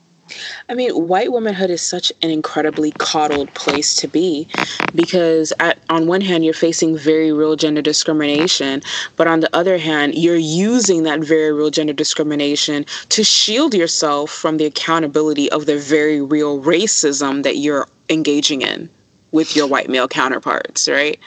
I 0.70 0.76
mean, 0.76 0.92
white 1.08 1.32
womanhood 1.32 1.70
is 1.70 1.82
such 1.82 2.12
an 2.22 2.30
incredibly 2.30 2.92
coddled 2.92 3.54
place 3.54 3.96
to 3.98 4.08
be 4.08 4.48
because, 4.96 5.52
at, 5.60 5.78
on 5.90 6.08
one 6.08 6.22
hand, 6.22 6.46
you're 6.46 6.54
facing 6.54 6.98
very 6.98 7.34
real 7.34 7.56
gender 7.56 7.82
discrimination, 7.82 8.82
but 9.18 9.28
on 9.28 9.42
the 9.42 9.54
other 9.56 9.78
hand, 9.78 10.16
you're 10.16 10.36
using 10.36 11.04
that 11.04 11.20
very 11.20 11.52
real 11.52 11.70
gender 11.70 11.94
discrimination 11.94 12.86
to 13.10 13.24
shield 13.24 13.74
yourself 13.74 14.32
from 14.32 14.58
the 14.58 14.66
accountability 14.66 15.52
of 15.52 15.66
the 15.66 15.78
very 15.78 16.22
real 16.22 16.62
racism 16.62 17.44
that 17.44 17.58
you're 17.58 17.88
engaging 18.10 18.62
in 18.62 18.90
with 19.32 19.56
your 19.56 19.68
white 19.68 19.90
male 19.90 20.08
counterparts, 20.08 20.88
right? 20.88 21.20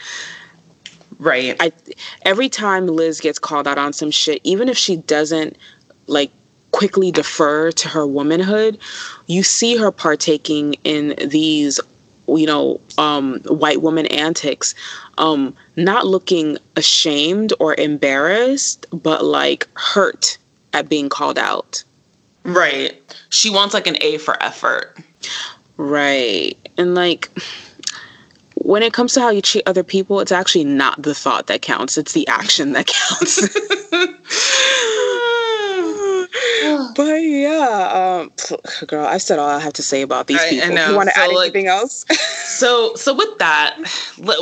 Right. 1.18 1.56
I 1.60 1.72
every 2.22 2.48
time 2.48 2.86
Liz 2.86 3.20
gets 3.20 3.38
called 3.38 3.66
out 3.66 3.78
on 3.78 3.92
some 3.92 4.10
shit, 4.10 4.40
even 4.44 4.68
if 4.68 4.76
she 4.76 4.96
doesn't 4.96 5.56
like 6.06 6.30
quickly 6.76 7.10
defer 7.10 7.72
to 7.72 7.88
her 7.88 8.06
womanhood, 8.06 8.78
you 9.28 9.42
see 9.42 9.78
her 9.78 9.90
partaking 9.90 10.74
in 10.84 11.14
these 11.26 11.80
you 12.28 12.44
know 12.44 12.78
um, 12.98 13.40
white 13.44 13.80
woman 13.80 14.04
antics 14.06 14.74
um, 15.16 15.56
not 15.76 16.06
looking 16.06 16.58
ashamed 16.76 17.54
or 17.60 17.74
embarrassed 17.78 18.84
but 18.92 19.24
like 19.24 19.66
hurt 19.74 20.36
at 20.74 20.86
being 20.86 21.08
called 21.08 21.38
out. 21.38 21.82
Right. 22.44 23.00
She 23.30 23.48
wants 23.48 23.72
like 23.72 23.86
an 23.86 23.96
a 24.02 24.18
for 24.18 24.40
effort. 24.42 24.98
Right. 25.78 26.58
And 26.76 26.94
like 26.94 27.30
when 28.56 28.82
it 28.82 28.92
comes 28.92 29.14
to 29.14 29.22
how 29.22 29.30
you 29.30 29.40
treat 29.40 29.62
other 29.66 29.82
people, 29.82 30.20
it's 30.20 30.32
actually 30.32 30.64
not 30.64 31.00
the 31.00 31.14
thought 31.14 31.46
that 31.46 31.62
counts, 31.62 31.96
it's 31.96 32.12
the 32.12 32.28
action 32.28 32.72
that 32.72 32.86
counts. 32.86 33.48
but 36.94 37.22
yeah, 37.22 38.20
um, 38.20 38.32
girl, 38.86 39.06
I've 39.06 39.22
said 39.22 39.38
all 39.38 39.48
I 39.48 39.58
have 39.58 39.72
to 39.74 39.82
say 39.82 40.02
about 40.02 40.26
these 40.26 40.42
people. 40.44 40.70
I, 40.70 40.74
know. 40.74 40.90
You 40.90 40.96
want 40.96 41.08
to 41.08 41.14
so, 41.14 41.22
add 41.22 41.34
like, 41.34 41.44
anything 41.50 41.66
else? 41.66 42.04
so, 42.44 42.94
so 42.94 43.14
with 43.14 43.38
that, 43.38 43.78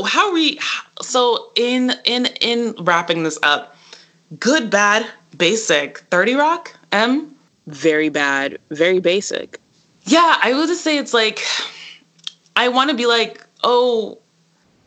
how 0.06 0.32
we, 0.32 0.58
so 1.02 1.50
in 1.56 1.94
in 2.04 2.26
in 2.40 2.74
wrapping 2.80 3.22
this 3.22 3.38
up, 3.42 3.76
good, 4.38 4.70
bad, 4.70 5.06
basic, 5.36 5.98
Thirty 6.10 6.34
Rock, 6.34 6.76
M, 6.92 7.34
very 7.66 8.08
bad, 8.08 8.58
very 8.70 9.00
basic. 9.00 9.60
Yeah, 10.02 10.36
I 10.42 10.52
would 10.52 10.68
just 10.68 10.84
say 10.84 10.98
it's 10.98 11.14
like, 11.14 11.40
I 12.56 12.68
want 12.68 12.90
to 12.90 12.96
be 12.96 13.06
like 13.06 13.44
oh, 13.64 14.18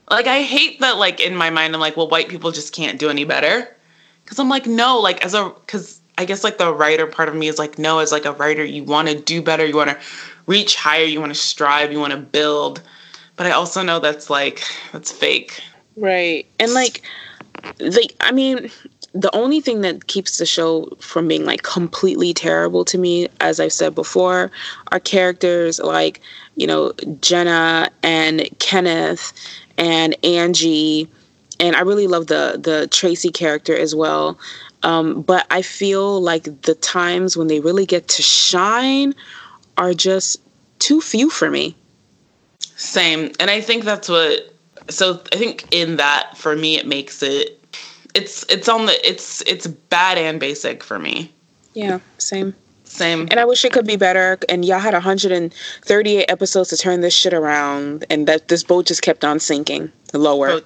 like 0.09 0.27
I 0.27 0.43
hate 0.43 0.79
that. 0.79 0.97
Like 0.97 1.19
in 1.19 1.35
my 1.35 1.49
mind, 1.49 1.73
I'm 1.73 1.81
like, 1.81 1.97
well, 1.97 2.07
white 2.07 2.29
people 2.29 2.51
just 2.51 2.73
can't 2.73 2.97
do 2.97 3.09
any 3.09 3.25
better. 3.25 3.75
Because 4.23 4.39
I'm 4.39 4.49
like, 4.49 4.65
no, 4.65 4.99
like 4.99 5.25
as 5.25 5.33
a, 5.33 5.49
because 5.49 5.96
I 6.17 6.25
guess 6.25 6.43
like 6.43 6.57
the 6.57 6.73
writer 6.73 7.05
part 7.07 7.29
of 7.29 7.35
me 7.35 7.47
is 7.47 7.59
like, 7.59 7.77
no, 7.77 7.99
as 7.99 8.11
like 8.11 8.25
a 8.25 8.33
writer, 8.33 8.63
you 8.63 8.83
want 8.83 9.07
to 9.07 9.19
do 9.19 9.41
better, 9.41 9.65
you 9.65 9.75
want 9.75 9.91
to 9.91 9.97
reach 10.47 10.75
higher, 10.75 11.03
you 11.03 11.19
want 11.19 11.33
to 11.33 11.39
strive, 11.39 11.91
you 11.91 11.99
want 11.99 12.13
to 12.13 12.19
build. 12.19 12.81
But 13.35 13.45
I 13.45 13.51
also 13.51 13.83
know 13.83 13.99
that's 13.99 14.29
like 14.29 14.63
that's 14.91 15.11
fake. 15.11 15.61
Right. 15.95 16.47
And 16.59 16.73
like, 16.73 17.03
like 17.79 18.15
I 18.21 18.31
mean, 18.31 18.71
the 19.13 19.35
only 19.35 19.61
thing 19.61 19.81
that 19.81 20.07
keeps 20.07 20.37
the 20.37 20.45
show 20.45 20.95
from 20.99 21.27
being 21.27 21.45
like 21.45 21.63
completely 21.63 22.33
terrible 22.33 22.85
to 22.85 22.97
me, 22.97 23.27
as 23.39 23.59
I've 23.59 23.73
said 23.73 23.95
before, 23.95 24.51
are 24.91 24.99
characters 24.99 25.79
like, 25.79 26.21
you 26.55 26.67
know, 26.67 26.93
Jenna 27.21 27.89
and 28.03 28.47
Kenneth 28.59 29.33
and 29.77 30.15
Angie. 30.23 31.07
And 31.59 31.75
I 31.75 31.81
really 31.81 32.07
love 32.07 32.27
the 32.27 32.59
the 32.61 32.87
Tracy 32.87 33.31
character 33.31 33.75
as 33.75 33.95
well. 33.95 34.37
Um, 34.87 35.21
but 35.21 35.45
I 35.51 35.63
feel 35.63 36.21
like 36.21 36.61
the 36.61 36.73
times 36.75 37.35
when 37.35 37.47
they 37.47 37.59
really 37.59 37.85
get 37.85 38.07
to 38.07 38.21
shine 38.21 39.13
are 39.75 39.93
just 39.93 40.41
too 40.79 41.01
few 41.01 41.29
for 41.29 41.51
me. 41.51 41.75
Same. 42.61 43.33
And 43.37 43.51
I 43.51 43.59
think 43.59 43.83
that's 43.83 44.07
what 44.07 44.53
so 44.89 45.21
I 45.33 45.35
think 45.35 45.67
in 45.71 45.97
that 45.97 46.37
for 46.37 46.55
me 46.55 46.77
it 46.77 46.87
makes 46.87 47.21
it 47.21 47.61
it's 48.13 48.45
it's 48.47 48.69
on 48.69 48.85
the 48.85 49.07
it's 49.07 49.41
it's 49.41 49.67
bad 49.67 50.17
and 50.17 50.39
basic 50.39 50.85
for 50.85 50.97
me. 50.97 51.33
Yeah, 51.73 51.99
same. 52.17 52.55
Same. 52.85 53.27
And 53.29 53.41
I 53.41 53.45
wish 53.45 53.65
it 53.65 53.73
could 53.73 53.85
be 53.85 53.97
better. 53.97 54.39
And 54.47 54.63
y'all 54.63 54.79
had 54.79 54.93
138 54.93 56.25
episodes 56.29 56.69
to 56.69 56.77
turn 56.77 57.01
this 57.01 57.13
shit 57.13 57.33
around, 57.33 58.05
and 58.09 58.25
that 58.27 58.47
this 58.47 58.63
boat 58.63 58.85
just 58.85 59.01
kept 59.01 59.25
on 59.25 59.41
sinking 59.41 59.91
lower. 60.13 60.49
Oh, 60.49 60.61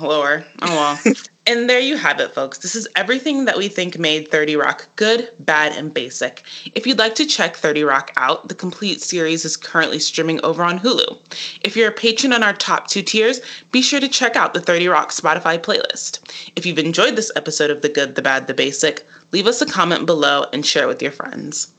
lower. 0.00 0.46
Oh 0.62 1.00
well. 1.04 1.14
And 1.48 1.70
there 1.70 1.78
you 1.78 1.96
have 1.96 2.18
it, 2.18 2.34
folks. 2.34 2.58
This 2.58 2.74
is 2.74 2.88
everything 2.96 3.44
that 3.44 3.56
we 3.56 3.68
think 3.68 4.00
made 4.00 4.28
30 4.32 4.56
Rock 4.56 4.88
good, 4.96 5.30
bad, 5.38 5.70
and 5.76 5.94
basic. 5.94 6.42
If 6.74 6.88
you'd 6.88 6.98
like 6.98 7.14
to 7.14 7.24
check 7.24 7.54
30 7.54 7.84
Rock 7.84 8.12
out, 8.16 8.48
the 8.48 8.54
complete 8.56 9.00
series 9.00 9.44
is 9.44 9.56
currently 9.56 10.00
streaming 10.00 10.44
over 10.44 10.64
on 10.64 10.80
Hulu. 10.80 11.16
If 11.60 11.76
you're 11.76 11.90
a 11.90 11.92
patron 11.92 12.32
on 12.32 12.42
our 12.42 12.52
top 12.52 12.88
two 12.88 13.02
tiers, 13.02 13.40
be 13.70 13.80
sure 13.80 14.00
to 14.00 14.08
check 14.08 14.34
out 14.34 14.54
the 14.54 14.60
30 14.60 14.88
Rock 14.88 15.10
Spotify 15.10 15.56
playlist. 15.56 16.18
If 16.56 16.66
you've 16.66 16.80
enjoyed 16.80 17.14
this 17.14 17.30
episode 17.36 17.70
of 17.70 17.80
The 17.80 17.90
Good, 17.90 18.16
the 18.16 18.22
Bad, 18.22 18.48
the 18.48 18.54
Basic, 18.54 19.06
leave 19.30 19.46
us 19.46 19.62
a 19.62 19.66
comment 19.66 20.04
below 20.04 20.46
and 20.52 20.66
share 20.66 20.82
it 20.82 20.88
with 20.88 21.00
your 21.00 21.12
friends. 21.12 21.72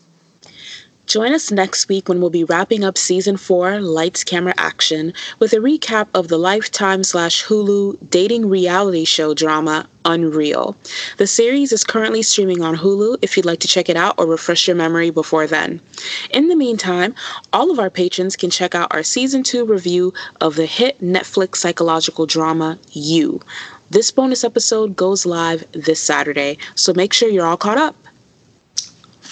Join 1.08 1.34
us 1.34 1.52
next 1.52 1.88
week 1.88 2.10
when 2.10 2.20
we'll 2.20 2.30
be 2.30 2.44
wrapping 2.44 2.84
up 2.84 2.98
season 2.98 3.38
four, 3.38 3.80
Lights, 3.80 4.26
Camera, 4.26 4.54
Action, 4.58 5.14
with 5.40 5.54
a 5.54 5.58
recap 5.58 6.10
of 6.14 6.28
the 6.28 6.38
Lifetime 6.38 7.02
slash 7.02 7.46
Hulu 7.46 8.10
dating 8.10 8.50
reality 8.50 9.06
show 9.06 9.34
drama 9.34 9.88
Unreal. 10.04 10.76
The 11.18 11.26
series 11.26 11.72
is 11.72 11.86
currently 11.86 12.24
streaming 12.24 12.62
on 12.62 12.76
Hulu 12.76 13.20
if 13.22 13.38
you'd 13.38 13.46
like 13.46 13.62
to 13.62 13.70
check 13.70 13.88
it 13.88 13.96
out 13.96 14.16
or 14.18 14.26
refresh 14.26 14.68
your 14.68 14.76
memory 14.76 15.10
before 15.10 15.48
then. 15.48 15.80
In 16.32 16.50
the 16.50 16.58
meantime, 16.58 17.16
all 17.54 17.72
of 17.72 17.80
our 17.80 17.90
patrons 17.90 18.36
can 18.36 18.50
check 18.50 18.76
out 18.76 18.94
our 18.94 19.04
season 19.04 19.44
two 19.44 19.64
review 19.64 20.14
of 20.42 20.56
the 20.56 20.66
hit 20.66 21.00
Netflix 21.00 21.56
psychological 21.56 22.26
drama 22.26 22.78
You. 22.92 23.42
This 23.90 24.12
bonus 24.12 24.44
episode 24.44 24.98
goes 24.98 25.26
live 25.26 25.64
this 25.72 26.02
Saturday, 26.02 26.58
so 26.76 26.92
make 26.94 27.14
sure 27.14 27.30
you're 27.30 27.48
all 27.48 27.56
caught 27.56 27.78
up. 27.78 27.96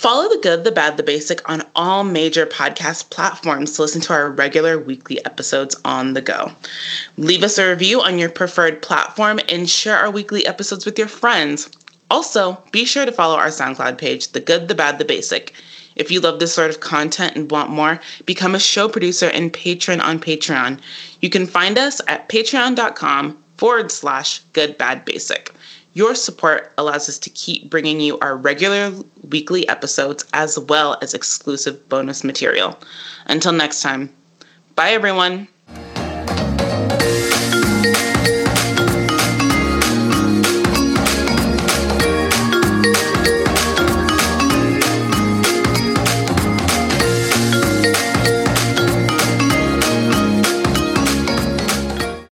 Follow 0.05 0.29
The 0.29 0.37
Good, 0.37 0.63
the 0.63 0.71
Bad, 0.71 0.97
the 0.97 1.01
Basic 1.01 1.49
on 1.49 1.63
all 1.75 2.03
major 2.03 2.45
podcast 2.45 3.09
platforms 3.09 3.71
to 3.71 3.81
listen 3.81 4.01
to 4.01 4.13
our 4.13 4.29
regular 4.29 4.77
weekly 4.77 5.25
episodes 5.25 5.75
on 5.83 6.13
the 6.13 6.21
go. 6.21 6.51
Leave 7.17 7.41
us 7.41 7.57
a 7.57 7.67
review 7.67 8.03
on 8.03 8.19
your 8.19 8.29
preferred 8.29 8.83
platform 8.83 9.39
and 9.49 9.67
share 9.67 9.97
our 9.97 10.11
weekly 10.11 10.45
episodes 10.45 10.85
with 10.85 10.99
your 10.99 11.07
friends. 11.07 11.71
Also, 12.11 12.63
be 12.71 12.85
sure 12.85 13.07
to 13.07 13.11
follow 13.11 13.35
our 13.35 13.47
SoundCloud 13.47 13.97
page, 13.97 14.27
The 14.27 14.41
Good, 14.41 14.67
the 14.67 14.75
Bad, 14.75 14.99
the 14.99 15.05
Basic. 15.05 15.53
If 15.95 16.11
you 16.11 16.19
love 16.19 16.37
this 16.37 16.53
sort 16.53 16.69
of 16.69 16.81
content 16.81 17.35
and 17.35 17.49
want 17.49 17.71
more, 17.71 17.99
become 18.27 18.53
a 18.53 18.59
show 18.59 18.87
producer 18.87 19.29
and 19.29 19.51
patron 19.51 20.01
on 20.01 20.19
Patreon. 20.19 20.79
You 21.21 21.31
can 21.31 21.47
find 21.47 21.79
us 21.79 21.99
at 22.07 22.29
patreon.com 22.29 23.43
forward 23.57 23.91
slash 23.91 24.41
good, 24.53 24.77
bad, 24.77 25.03
basic. 25.03 25.51
Your 25.95 26.13
support 26.13 26.73
allows 26.77 27.07
us 27.07 27.17
to 27.19 27.29
keep 27.29 27.69
bringing 27.69 28.01
you 28.01 28.19
our 28.19 28.35
regular 28.35 28.93
weekly 29.29 29.65
episodes 29.69 30.25
as 30.33 30.59
well 30.59 30.97
as 31.01 31.13
exclusive 31.13 31.87
bonus 31.87 32.21
material. 32.21 32.77
Until 33.27 33.53
next 33.53 33.81
time, 33.81 34.13
bye 34.75 34.91
everyone. 34.91 35.47